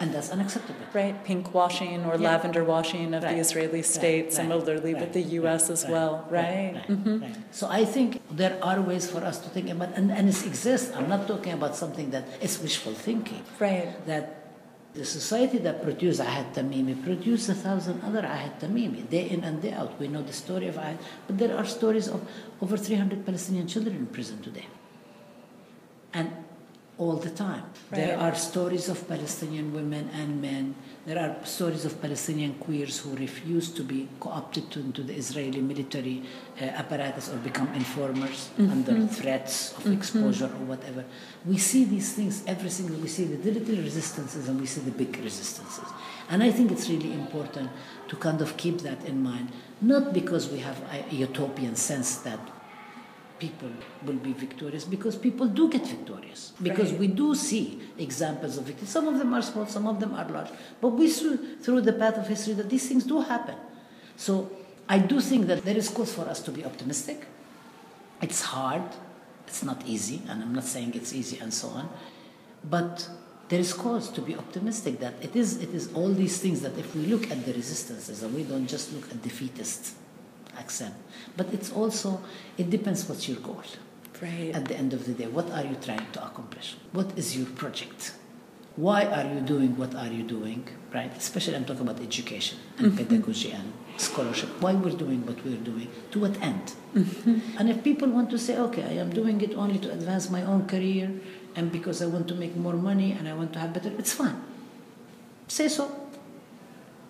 and 0.00 0.14
that's 0.14 0.30
unacceptable. 0.30 0.86
Right. 0.94 1.22
Pink 1.24 1.52
washing 1.52 2.04
or 2.04 2.14
Yeah. 2.16 2.30
lavender 2.30 2.64
washing 2.64 3.12
of 3.14 3.22
the 3.22 3.36
Israeli 3.36 3.82
state, 3.82 4.24
right, 4.24 4.32
similarly 4.32 4.94
right, 4.94 5.02
with 5.02 5.12
the 5.12 5.22
U.S. 5.40 5.68
as 5.70 5.84
right, 5.84 5.92
well. 5.92 6.26
right, 6.30 6.74
Right. 6.74 6.88
right, 6.88 7.20
right. 7.22 7.36
So 7.50 7.68
I 7.68 7.84
think 7.84 8.22
there 8.30 8.58
are 8.62 8.80
ways 8.80 9.10
for 9.10 9.22
us 9.24 9.38
to 9.40 9.48
think 9.50 9.68
about, 9.70 9.90
and, 9.94 10.10
and 10.10 10.28
it 10.28 10.46
exists. 10.46 10.94
I'm 10.96 11.08
not 11.08 11.26
talking 11.26 11.52
about 11.52 11.74
something 11.76 12.10
that 12.10 12.24
is 12.40 12.62
wishful 12.62 12.94
thinking. 12.94 13.42
Right. 13.58 13.88
That 14.06 14.37
the 14.98 15.04
society 15.04 15.58
that 15.58 15.80
produced 15.80 16.20
Ahed 16.20 16.54
Tamimi 16.54 17.02
produced 17.04 17.48
a 17.48 17.54
thousand 17.54 18.02
other 18.02 18.22
Ahed 18.22 18.58
Tamimi, 18.58 19.08
day 19.08 19.30
in 19.30 19.44
and 19.44 19.62
day 19.62 19.72
out. 19.72 19.98
We 20.00 20.08
know 20.08 20.22
the 20.22 20.32
story 20.32 20.66
of 20.66 20.74
Ahed, 20.74 20.98
but 21.28 21.38
there 21.38 21.56
are 21.56 21.64
stories 21.64 22.08
of 22.08 22.20
over 22.60 22.76
300 22.76 23.24
Palestinian 23.24 23.68
children 23.68 23.94
in 23.94 24.06
prison 24.06 24.42
today. 24.42 24.66
And 26.12 26.32
all 26.98 27.14
the 27.14 27.30
time. 27.30 27.62
There 27.92 28.18
are 28.18 28.34
stories 28.34 28.88
of 28.88 29.06
Palestinian 29.06 29.72
women 29.72 30.10
and 30.12 30.42
men. 30.42 30.74
There 31.08 31.18
are 31.18 31.42
stories 31.46 31.86
of 31.86 32.02
Palestinian 32.02 32.52
queers 32.56 32.98
who 32.98 33.16
refuse 33.16 33.70
to 33.70 33.82
be 33.82 34.06
co 34.20 34.28
opted 34.28 34.70
to, 34.72 34.80
into 34.80 35.02
the 35.02 35.14
Israeli 35.14 35.62
military 35.62 36.22
uh, 36.60 36.64
apparatus 36.64 37.30
or 37.30 37.38
become 37.38 37.72
informers 37.72 38.50
under 38.58 39.06
threats 39.06 39.72
of 39.78 39.90
exposure 39.90 40.50
or 40.58 40.64
whatever. 40.72 41.06
We 41.46 41.56
see 41.56 41.84
these 41.84 42.12
things 42.12 42.44
every 42.46 42.68
single 42.68 42.96
we 42.98 43.08
see 43.08 43.24
the 43.24 43.38
little 43.50 43.76
resistances 43.76 44.48
and 44.50 44.60
we 44.60 44.66
see 44.66 44.82
the 44.82 44.90
big 44.90 45.16
resistances. 45.24 45.88
And 46.28 46.42
I 46.42 46.50
think 46.50 46.70
it's 46.72 46.90
really 46.90 47.14
important 47.14 47.70
to 48.08 48.16
kind 48.16 48.42
of 48.42 48.58
keep 48.58 48.80
that 48.80 49.02
in 49.06 49.22
mind, 49.22 49.50
not 49.80 50.12
because 50.12 50.50
we 50.50 50.58
have 50.58 50.78
a 50.92 51.14
utopian 51.14 51.74
sense 51.74 52.16
that 52.18 52.40
people 53.38 53.70
will 54.04 54.14
be 54.28 54.32
victorious 54.32 54.84
because 54.84 55.16
people 55.16 55.46
do 55.46 55.68
get 55.70 55.86
victorious. 55.86 56.52
Because 56.62 56.90
Right. 56.90 57.00
we 57.00 57.06
do 57.06 57.34
see 57.34 57.80
examples 57.98 58.58
of 58.58 58.64
victory. 58.64 58.86
Some 58.86 59.08
of 59.08 59.18
them 59.18 59.32
are 59.34 59.42
small 59.42 59.66
some 59.66 59.86
of 59.86 60.00
them 60.00 60.14
are 60.14 60.28
large. 60.28 60.50
But 60.80 60.88
we 60.90 61.08
see 61.08 61.36
through 61.62 61.82
the 61.82 61.92
path 61.92 62.16
of 62.18 62.26
history 62.26 62.54
that 62.54 62.68
these 62.68 62.86
things 62.88 63.04
do 63.04 63.20
happen. 63.20 63.56
So 64.16 64.50
i 64.88 64.98
do 64.98 65.20
think 65.20 65.46
that 65.48 65.64
there 65.64 65.76
is 65.76 65.88
cause 65.90 66.12
for 66.14 66.22
us 66.22 66.40
to 66.42 66.50
be 66.50 66.64
optimistic. 66.64 67.26
It's 68.22 68.42
hard. 68.42 68.82
It's 69.46 69.62
not 69.62 69.86
easy 69.86 70.22
and 70.28 70.42
i'm 70.42 70.54
not 70.54 70.64
saying 70.64 70.92
it's 70.94 71.12
easy 71.14 71.38
and 71.38 71.52
so 71.52 71.68
on. 71.68 71.88
But 72.64 73.08
there 73.48 73.60
is 73.60 73.72
cause 73.72 74.10
to 74.10 74.20
be 74.20 74.34
optimistic 74.36 74.98
that 75.00 75.14
it 75.22 75.34
is 75.36 75.56
it 75.62 75.70
is 75.74 75.92
all 75.94 76.12
these 76.12 76.38
things 76.38 76.60
that 76.60 76.76
if 76.78 76.94
we 76.94 77.02
look 77.06 77.30
at 77.30 77.44
the 77.46 77.52
resistances 77.54 78.22
and 78.22 78.34
we 78.34 78.42
don't 78.42 78.66
just 78.66 78.92
look 78.94 79.10
at 79.10 79.22
defeatist 79.22 79.94
accent. 80.58 80.94
But 81.36 81.52
it's 81.52 81.72
also 81.72 82.20
it 82.56 82.70
depends 82.70 83.08
what's 83.08 83.28
your 83.28 83.38
goal 83.38 83.62
Right. 84.20 84.50
at 84.52 84.64
the 84.64 84.76
end 84.76 84.92
of 84.92 85.06
the 85.06 85.12
day. 85.12 85.28
What 85.28 85.48
are 85.52 85.64
you 85.64 85.76
trying 85.80 86.10
to 86.12 86.24
accomplish? 86.26 86.76
What 86.92 87.16
is 87.16 87.36
your 87.36 87.46
project? 87.46 88.14
Why 88.74 89.04
are 89.04 89.26
you 89.32 89.40
doing 89.40 89.76
what 89.76 89.94
are 89.94 90.08
you 90.08 90.22
doing 90.22 90.66
right? 90.94 91.12
Especially 91.16 91.56
i'm 91.56 91.64
talking 91.64 91.82
about 91.82 92.00
education 92.00 92.58
and 92.78 92.86
mm-hmm. 92.92 92.96
pedagogy 92.96 93.50
and 93.52 93.72
scholarship. 93.96 94.48
Why 94.60 94.72
we're 94.74 94.96
doing 94.96 95.26
what 95.26 95.44
we're 95.44 95.64
doing? 95.70 95.88
To 96.12 96.20
what 96.20 96.40
end? 96.40 96.72
Mm-hmm. 96.94 97.58
And 97.58 97.70
if 97.70 97.82
people 97.82 98.08
want 98.08 98.30
to 98.30 98.38
say 98.38 98.56
okay 98.56 98.84
i 98.84 98.94
am 99.04 99.10
doing 99.10 99.40
it 99.40 99.54
only 99.54 99.78
to 99.78 99.90
advance 99.92 100.30
my 100.30 100.42
own 100.42 100.66
career 100.66 101.10
and 101.56 101.72
because 101.72 102.02
i 102.02 102.06
want 102.06 102.28
to 102.28 102.34
make 102.34 102.54
more 102.56 102.74
money 102.90 103.12
and 103.12 103.28
i 103.28 103.34
want 103.34 103.52
to 103.54 103.58
have 103.58 103.72
better 103.72 103.92
it's 103.98 104.12
fine. 104.12 104.40
Say 105.48 105.68
so. 105.68 105.90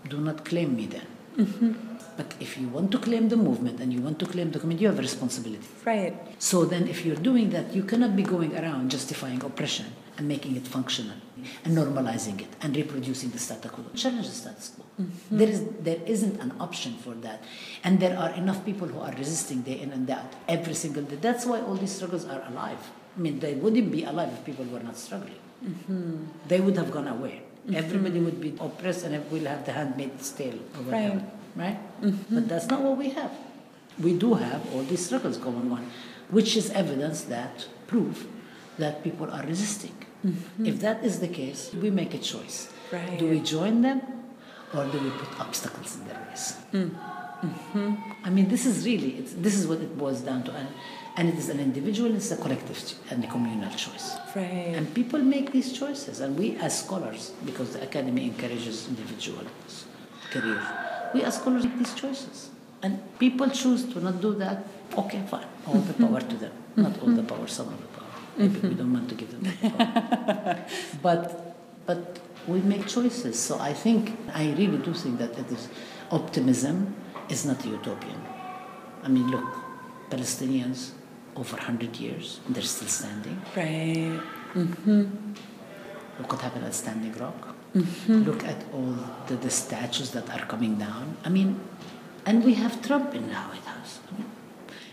Do 0.09 0.19
not 0.19 0.45
claim 0.45 0.75
me 0.77 0.87
then 0.87 1.07
mm-hmm. 1.37 1.73
But 2.19 2.29
if 2.47 2.51
you 2.61 2.67
want 2.77 2.89
to 2.95 2.99
claim 3.07 3.25
the 3.35 3.41
movement 3.49 3.77
and 3.83 3.89
you 3.95 4.01
want 4.07 4.19
to 4.23 4.27
claim 4.33 4.49
the 4.55 4.61
community 4.63 4.83
you 4.85 4.91
have 4.93 4.99
a 5.05 5.07
responsibility 5.11 5.69
Right. 5.93 6.15
so 6.51 6.57
then, 6.73 6.83
if 6.95 6.99
you're 7.05 7.23
doing 7.31 7.47
that, 7.57 7.67
you 7.77 7.83
cannot 7.91 8.13
be 8.21 8.25
going 8.35 8.53
around 8.61 8.85
justifying 8.97 9.41
oppression 9.51 9.87
and 10.17 10.27
making 10.35 10.53
it 10.61 10.67
functional 10.77 11.17
and 11.65 11.71
normalizing 11.81 12.37
it 12.45 12.51
and 12.63 12.71
reproducing 12.81 13.31
the 13.35 13.39
status 13.47 13.71
quo. 13.75 13.85
Challenge 14.03 14.27
the 14.33 14.39
status 14.43 14.67
quo. 14.75 14.85
Mm-hmm. 15.01 15.39
There 15.39 15.51
is 15.55 15.61
there 15.89 16.01
isn't 16.15 16.37
an 16.47 16.53
option 16.67 16.93
for 17.05 17.15
that, 17.27 17.39
and 17.85 17.93
there 18.05 18.17
are 18.23 18.31
enough 18.43 18.61
people 18.69 18.89
who 18.93 19.01
are 19.07 19.15
resisting 19.23 19.59
day 19.69 19.79
in 19.85 19.91
and 19.97 20.03
day 20.09 20.15
out 20.21 20.33
every 20.57 20.75
single 20.85 21.05
day. 21.11 21.19
That's 21.29 21.45
why 21.51 21.59
all 21.67 21.77
these 21.85 21.95
struggles 21.99 22.25
are 22.35 22.43
alive. 22.51 22.83
I 23.17 23.21
mean, 23.25 23.37
they 23.45 23.55
wouldn't 23.63 23.91
be 23.99 24.03
alive 24.13 24.31
if 24.37 24.41
people 24.51 24.67
were 24.75 24.85
not 24.89 24.97
struggling. 25.07 25.39
Mm-hmm. 25.65 26.15
They 26.51 26.61
would 26.61 26.77
have 26.83 26.91
gone 26.97 27.09
away. 27.17 27.37
Mm-hmm. 27.43 27.77
Everybody 27.83 28.21
would 28.27 28.41
be 28.41 28.51
oppressed, 28.67 29.05
and 29.05 29.13
we'll 29.31 29.49
have 29.55 29.65
the 29.69 29.73
handmaid's 29.79 30.31
tale 30.33 30.59
or 30.77 30.83
whatever, 30.89 31.23
right? 31.59 31.79
Mm-hmm. 32.01 32.35
But 32.35 32.49
that's 32.49 32.67
not 32.67 32.81
what 32.81 32.97
we 32.97 33.11
have 33.11 33.33
we 34.01 34.17
do 34.17 34.35
have 34.35 34.63
all 34.75 34.83
these 34.83 35.05
struggles 35.05 35.37
going 35.37 35.71
on, 35.73 35.91
which 36.31 36.57
is 36.57 36.71
evidence 36.71 37.23
that 37.23 37.67
proof 37.87 38.27
that 38.79 39.03
people 39.03 39.31
are 39.31 39.45
resisting. 39.45 39.95
Mm-hmm. 40.25 40.67
If 40.67 40.81
that 40.81 41.05
is 41.05 41.21
the 41.21 41.29
case, 41.29 41.73
we 41.75 41.91
make 41.91 42.15
a 42.15 42.19
choice. 42.19 42.73
Right. 42.93 43.19
Do 43.19 43.29
we 43.29 43.41
join 43.41 43.83
them 43.83 44.03
or 44.73 44.85
do 44.87 44.99
we 45.01 45.11
put 45.11 45.41
obstacles 45.41 45.97
in 45.97 46.07
their 46.07 46.27
ways? 46.29 46.57
Mm-hmm. 46.73 47.95
I 48.25 48.31
mean, 48.31 48.49
this 48.49 48.67
is 48.67 48.85
really, 48.85 49.17
it's, 49.17 49.33
this 49.35 49.57
is 49.57 49.67
what 49.67 49.81
it 49.81 49.97
boils 49.97 50.21
down 50.21 50.43
to. 50.45 50.53
And, 50.53 50.69
and 51.17 51.29
it 51.29 51.37
is 51.37 51.49
an 51.49 51.61
individual, 51.61 52.15
it's 52.15 52.31
a 52.31 52.37
collective 52.37 52.95
and 53.11 53.23
a 53.25 53.27
communal 53.27 53.71
choice. 53.71 54.17
Right. 54.35 54.75
And 54.77 54.93
people 54.95 55.21
make 55.21 55.53
these 55.53 55.73
choices. 55.73 56.21
And 56.21 56.39
we 56.39 56.57
as 56.57 56.85
scholars, 56.85 57.33
because 57.45 57.73
the 57.73 57.83
academy 57.83 58.25
encourages 58.25 58.89
individual 58.89 59.45
career, 60.31 60.88
we 61.15 61.23
as 61.23 61.37
scholars 61.37 61.65
make 61.65 61.79
these 61.79 61.95
choices. 61.95 62.51
And 62.83 63.01
people 63.19 63.49
choose 63.51 63.85
to 63.93 64.01
not 64.01 64.21
do 64.21 64.35
that, 64.35 64.65
okay, 64.97 65.23
fine. 65.29 65.47
All 65.67 65.75
the 65.75 65.95
power 65.95 66.21
to 66.21 66.37
them. 66.37 66.53
Mm. 66.77 66.83
Not 66.85 67.03
all 67.03 67.11
the 67.11 67.23
power, 67.23 67.47
some 67.47 67.69
of 67.69 67.81
the 67.81 67.87
power. 67.89 68.07
Mm-hmm. 68.39 68.55
Maybe 68.55 68.69
we 68.69 68.75
don't 68.75 68.93
want 68.93 69.09
to 69.09 69.15
give 69.15 69.31
them 69.31 69.43
the 69.43 69.71
power. 69.71 70.65
but, 71.03 71.57
but 71.87 72.21
we 72.47 72.61
make 72.61 72.87
choices. 72.87 73.39
So 73.39 73.59
I 73.59 73.73
think, 73.73 74.17
I 74.33 74.53
really 74.53 74.79
do 74.79 74.95
think 74.95 75.19
that 75.19 75.37
it 75.39 75.51
is 75.51 75.69
optimism 76.11 76.95
is 77.29 77.45
not 77.45 77.65
utopian. 77.65 78.23
I 79.03 79.09
mean, 79.09 79.31
look, 79.31 79.45
Palestinians 80.11 80.93
over 81.37 81.57
100 81.57 81.97
years, 81.97 82.41
they're 82.49 82.63
still 82.63 82.89
standing. 82.89 83.41
Right. 83.57 84.21
Mm-hmm. 84.55 85.33
Look 86.19 86.33
what 86.33 86.41
happened 86.41 86.65
at 86.65 86.75
Standing 86.75 87.13
Rock. 87.13 87.48
Look 88.09 88.45
at 88.45 88.61
all 88.73 88.95
the, 89.27 89.37
the 89.37 89.51
statues 89.51 90.11
that 90.13 90.29
are 90.31 90.45
coming 90.47 90.75
down. 90.77 91.17
I 91.25 91.29
mean, 91.29 91.61
and 92.27 92.45
we 92.45 92.55
have 92.55 92.81
Trump 92.83 93.15
in 93.15 93.29
the 93.29 93.35
White 93.35 93.65
House. 93.65 94.01
I 94.09 94.19
mean, 94.19 94.27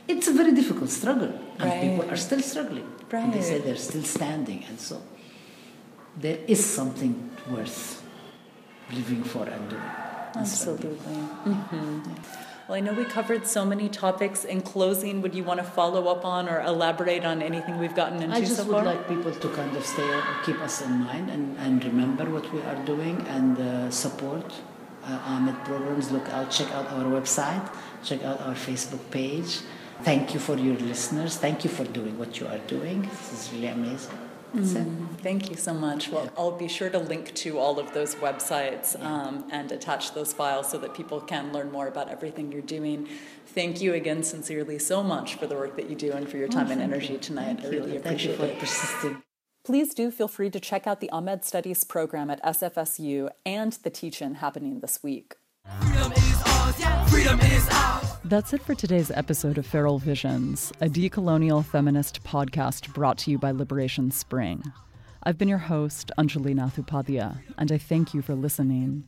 it's 0.07 0.27
a 0.27 0.33
very 0.33 0.53
difficult 0.53 0.89
struggle, 0.89 1.31
and 1.59 1.69
Right. 1.69 1.81
people 1.81 2.09
are 2.11 2.17
still 2.17 2.41
struggling. 2.41 2.87
And 3.11 3.33
they 3.33 3.41
say 3.41 3.59
they're 3.59 3.77
still 3.91 4.03
standing, 4.03 4.63
and 4.69 4.79
so 4.79 5.01
there 6.19 6.39
is 6.47 6.63
something 6.65 7.13
worth 7.49 8.01
living 8.91 9.23
for 9.23 9.45
and 9.47 9.69
doing. 9.69 9.91
Absolutely. 10.35 10.89
Mm-hmm. 11.45 11.99
Well, 12.67 12.77
I 12.77 12.79
know 12.79 12.93
we 12.93 13.05
covered 13.05 13.45
so 13.45 13.63
many 13.63 13.89
topics. 13.89 14.43
In 14.43 14.61
closing, 14.61 15.21
would 15.21 15.35
you 15.35 15.43
want 15.43 15.59
to 15.59 15.63
follow 15.63 16.07
up 16.07 16.25
on 16.25 16.49
or 16.49 16.61
elaborate 16.61 17.23
on 17.23 17.43
anything 17.43 17.77
we've 17.77 17.93
gotten 17.93 18.23
into 18.23 18.27
so 18.27 18.33
far? 18.33 18.37
I 18.37 18.45
just 18.45 18.55
so 18.57 18.63
would 18.73 18.85
like 18.85 19.07
people 19.07 19.31
to 19.31 19.49
kind 19.49 19.77
of 19.77 19.85
stay, 19.85 20.21
keep 20.43 20.59
us 20.61 20.81
in 20.81 21.01
mind, 21.01 21.29
and, 21.29 21.55
and 21.59 21.85
remember 21.85 22.25
what 22.27 22.51
we 22.51 22.61
are 22.63 22.83
doing, 22.83 23.21
and 23.27 23.59
uh, 23.59 23.91
support 23.91 24.51
uh, 25.03 25.19
AMED 25.27 25.63
programs. 25.63 26.11
Look 26.11 26.27
out, 26.29 26.49
check 26.49 26.71
out 26.71 26.87
our 26.87 27.03
website, 27.03 27.71
check 28.03 28.23
out 28.23 28.41
our 28.41 28.55
Facebook 28.55 29.11
page. 29.11 29.59
Thank 30.01 30.33
you 30.33 30.39
for 30.39 30.57
your 30.57 30.75
listeners. 30.77 31.37
Thank 31.37 31.63
you 31.63 31.69
for 31.69 31.83
doing 31.83 32.17
what 32.17 32.39
you 32.39 32.47
are 32.47 32.63
doing. 32.65 33.03
This 33.03 33.33
is 33.33 33.53
really 33.53 33.67
amazing. 33.67 34.24
That's 34.53 34.73
it. 34.73 34.87
Thank 35.17 35.49
you 35.49 35.57
so 35.57 35.73
much. 35.73 36.09
Well, 36.09 36.29
I'll 36.37 36.51
be 36.51 36.67
sure 36.67 36.89
to 36.89 36.99
link 36.99 37.33
to 37.35 37.57
all 37.59 37.79
of 37.79 37.93
those 37.93 38.15
websites 38.15 39.01
um, 39.03 39.45
and 39.51 39.71
attach 39.71 40.13
those 40.13 40.33
files 40.33 40.69
so 40.69 40.77
that 40.77 40.93
people 40.93 41.19
can 41.19 41.51
learn 41.51 41.71
more 41.71 41.87
about 41.87 42.09
everything 42.09 42.51
you're 42.51 42.61
doing. 42.61 43.07
Thank 43.47 43.81
you 43.81 43.93
again, 43.93 44.23
sincerely, 44.23 44.79
so 44.79 45.03
much 45.03 45.35
for 45.35 45.47
the 45.47 45.55
work 45.55 45.75
that 45.77 45.89
you 45.89 45.95
do 45.95 46.11
and 46.11 46.27
for 46.27 46.37
your 46.37 46.47
time 46.47 46.71
and 46.71 46.81
energy 46.81 47.13
you. 47.13 47.19
tonight. 47.19 47.59
Thank 47.59 47.65
I 47.65 47.69
you. 47.69 47.71
really 47.71 47.99
Thank 47.99 48.25
you 48.25 48.33
for 48.35 48.45
it. 48.45 48.59
persisting. 48.59 49.23
Please 49.63 49.95
do 49.95 50.11
feel 50.11 50.27
free 50.27 50.51
to 50.51 50.59
check 50.59 50.85
out 50.85 50.99
the 50.99 51.09
AMED 51.11 51.43
Studies 51.43 51.83
program 51.83 52.29
at 52.29 52.41
SFSU 52.43 53.29
and 53.45 53.73
the 53.73 53.89
teach-in 53.89 54.35
happening 54.35 54.79
this 54.79 55.01
week. 55.01 55.37
That's 58.25 58.53
it 58.53 58.63
for 58.63 58.73
today's 58.73 59.11
episode 59.11 59.59
of 59.59 59.67
Feral 59.67 59.99
Visions, 59.99 60.73
a 60.81 60.87
decolonial 60.87 61.63
feminist 61.63 62.23
podcast 62.23 62.91
brought 62.91 63.19
to 63.19 63.29
you 63.29 63.37
by 63.37 63.51
Liberation 63.51 64.09
Spring. 64.09 64.63
I've 65.21 65.37
been 65.37 65.47
your 65.47 65.59
host, 65.59 66.11
Anjali 66.17 66.55
Nathupadia, 66.55 67.37
and 67.59 67.71
I 67.71 67.77
thank 67.77 68.15
you 68.15 68.23
for 68.23 68.33
listening. 68.33 69.07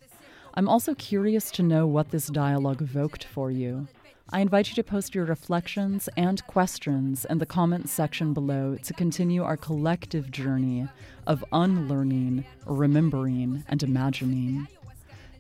I'm 0.53 0.69
also 0.69 0.93
curious 0.93 1.49
to 1.51 1.63
know 1.63 1.87
what 1.87 2.11
this 2.11 2.27
dialogue 2.27 2.83
evoked 2.83 3.23
for 3.23 3.49
you. 3.49 3.87
I 4.29 4.41
invite 4.41 4.69
you 4.69 4.75
to 4.75 4.83
post 4.83 5.15
your 5.15 5.25
reflections 5.25 6.09
and 6.15 6.45
questions 6.45 7.25
in 7.25 7.39
the 7.39 7.45
comments 7.47 7.91
section 7.91 8.33
below 8.33 8.75
to 8.83 8.93
continue 8.93 9.43
our 9.43 9.57
collective 9.57 10.29
journey 10.29 10.87
of 11.25 11.43
unlearning, 11.51 12.45
remembering, 12.67 13.63
and 13.67 13.81
imagining. 13.81 14.67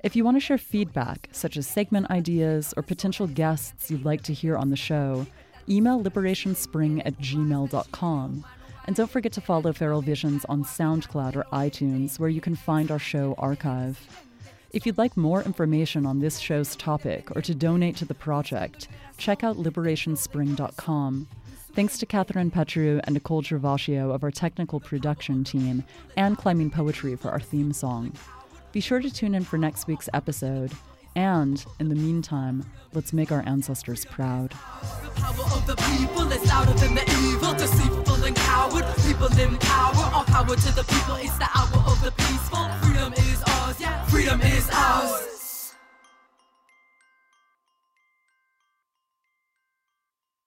If 0.03 0.15
you 0.15 0.23
want 0.23 0.37
to 0.37 0.41
share 0.41 0.57
feedback, 0.57 1.27
such 1.31 1.57
as 1.57 1.67
segment 1.67 2.11
ideas 2.11 2.73
or 2.77 2.83
potential 2.83 3.27
guests 3.27 3.89
you'd 3.89 4.05
like 4.05 4.21
to 4.23 4.33
hear 4.33 4.55
on 4.55 4.69
the 4.69 4.75
show, 4.75 5.25
email 5.67 6.01
liberationspring 6.01 7.01
at 7.05 7.17
gmail.com. 7.17 8.45
And 8.85 8.95
don't 8.95 9.09
forget 9.11 9.33
to 9.33 9.41
follow 9.41 9.73
Feral 9.73 10.01
Visions 10.01 10.45
on 10.45 10.63
SoundCloud 10.63 11.35
or 11.35 11.45
iTunes, 11.51 12.19
where 12.19 12.29
you 12.29 12.39
can 12.39 12.55
find 12.55 12.89
our 12.89 12.99
show 12.99 13.35
archive. 13.37 13.99
If 14.71 14.85
you'd 14.85 14.97
like 14.97 15.17
more 15.17 15.41
information 15.41 16.05
on 16.05 16.19
this 16.19 16.39
show's 16.39 16.75
topic 16.75 17.35
or 17.35 17.41
to 17.41 17.55
donate 17.55 17.95
to 17.97 18.05
the 18.05 18.13
project, 18.13 18.87
check 19.17 19.43
out 19.43 19.57
liberationspring.com. 19.57 21.27
Thanks 21.73 21.97
to 21.97 22.05
Catherine 22.05 22.51
Petru 22.51 22.99
and 23.03 23.13
Nicole 23.13 23.41
Gervasio 23.41 24.13
of 24.13 24.23
our 24.23 24.31
technical 24.31 24.79
production 24.79 25.43
team, 25.43 25.83
and 26.15 26.37
Climbing 26.37 26.69
Poetry 26.69 27.15
for 27.15 27.29
our 27.29 27.39
theme 27.39 27.73
song. 27.73 28.13
Be 28.77 28.81
sure 28.81 28.99
to 28.99 29.09
tune 29.09 29.33
in 29.33 29.43
for 29.43 29.57
next 29.57 29.87
week's 29.87 30.07
episode. 30.13 30.71
And 31.15 31.65
in 31.79 31.89
the 31.89 31.95
meantime, 31.95 32.63
let's 32.93 33.11
make 33.11 33.31
our 33.31 33.41
ancestors 33.47 34.05
proud. 34.05 34.51
The 34.51 35.09
power 35.19 35.45
of 35.45 35.65
the 35.65 35.75
people 35.97 36.31
is 36.31 36.45
louder 36.45 36.73
than 36.73 36.93
the 36.93 37.01
evil, 37.25 37.53
deceitful 37.55 38.23
and 38.23 38.35
coward. 38.35 38.85
People 39.07 39.35
in 39.39 39.57
power, 39.57 40.11
all 40.13 40.25
power 40.25 40.55
to 40.55 40.75
the 40.75 40.83
people. 40.83 41.15
It's 41.15 41.35
the 41.39 41.49
hour 41.55 41.91
of 41.91 42.03
the 42.03 42.11
peaceful. 42.11 42.69
Freedom 42.83 43.13
is 43.13 43.43
ours, 43.47 43.81
yeah. 43.81 44.05
Freedom 44.05 44.39
is 44.41 44.69
ours. 44.71 45.36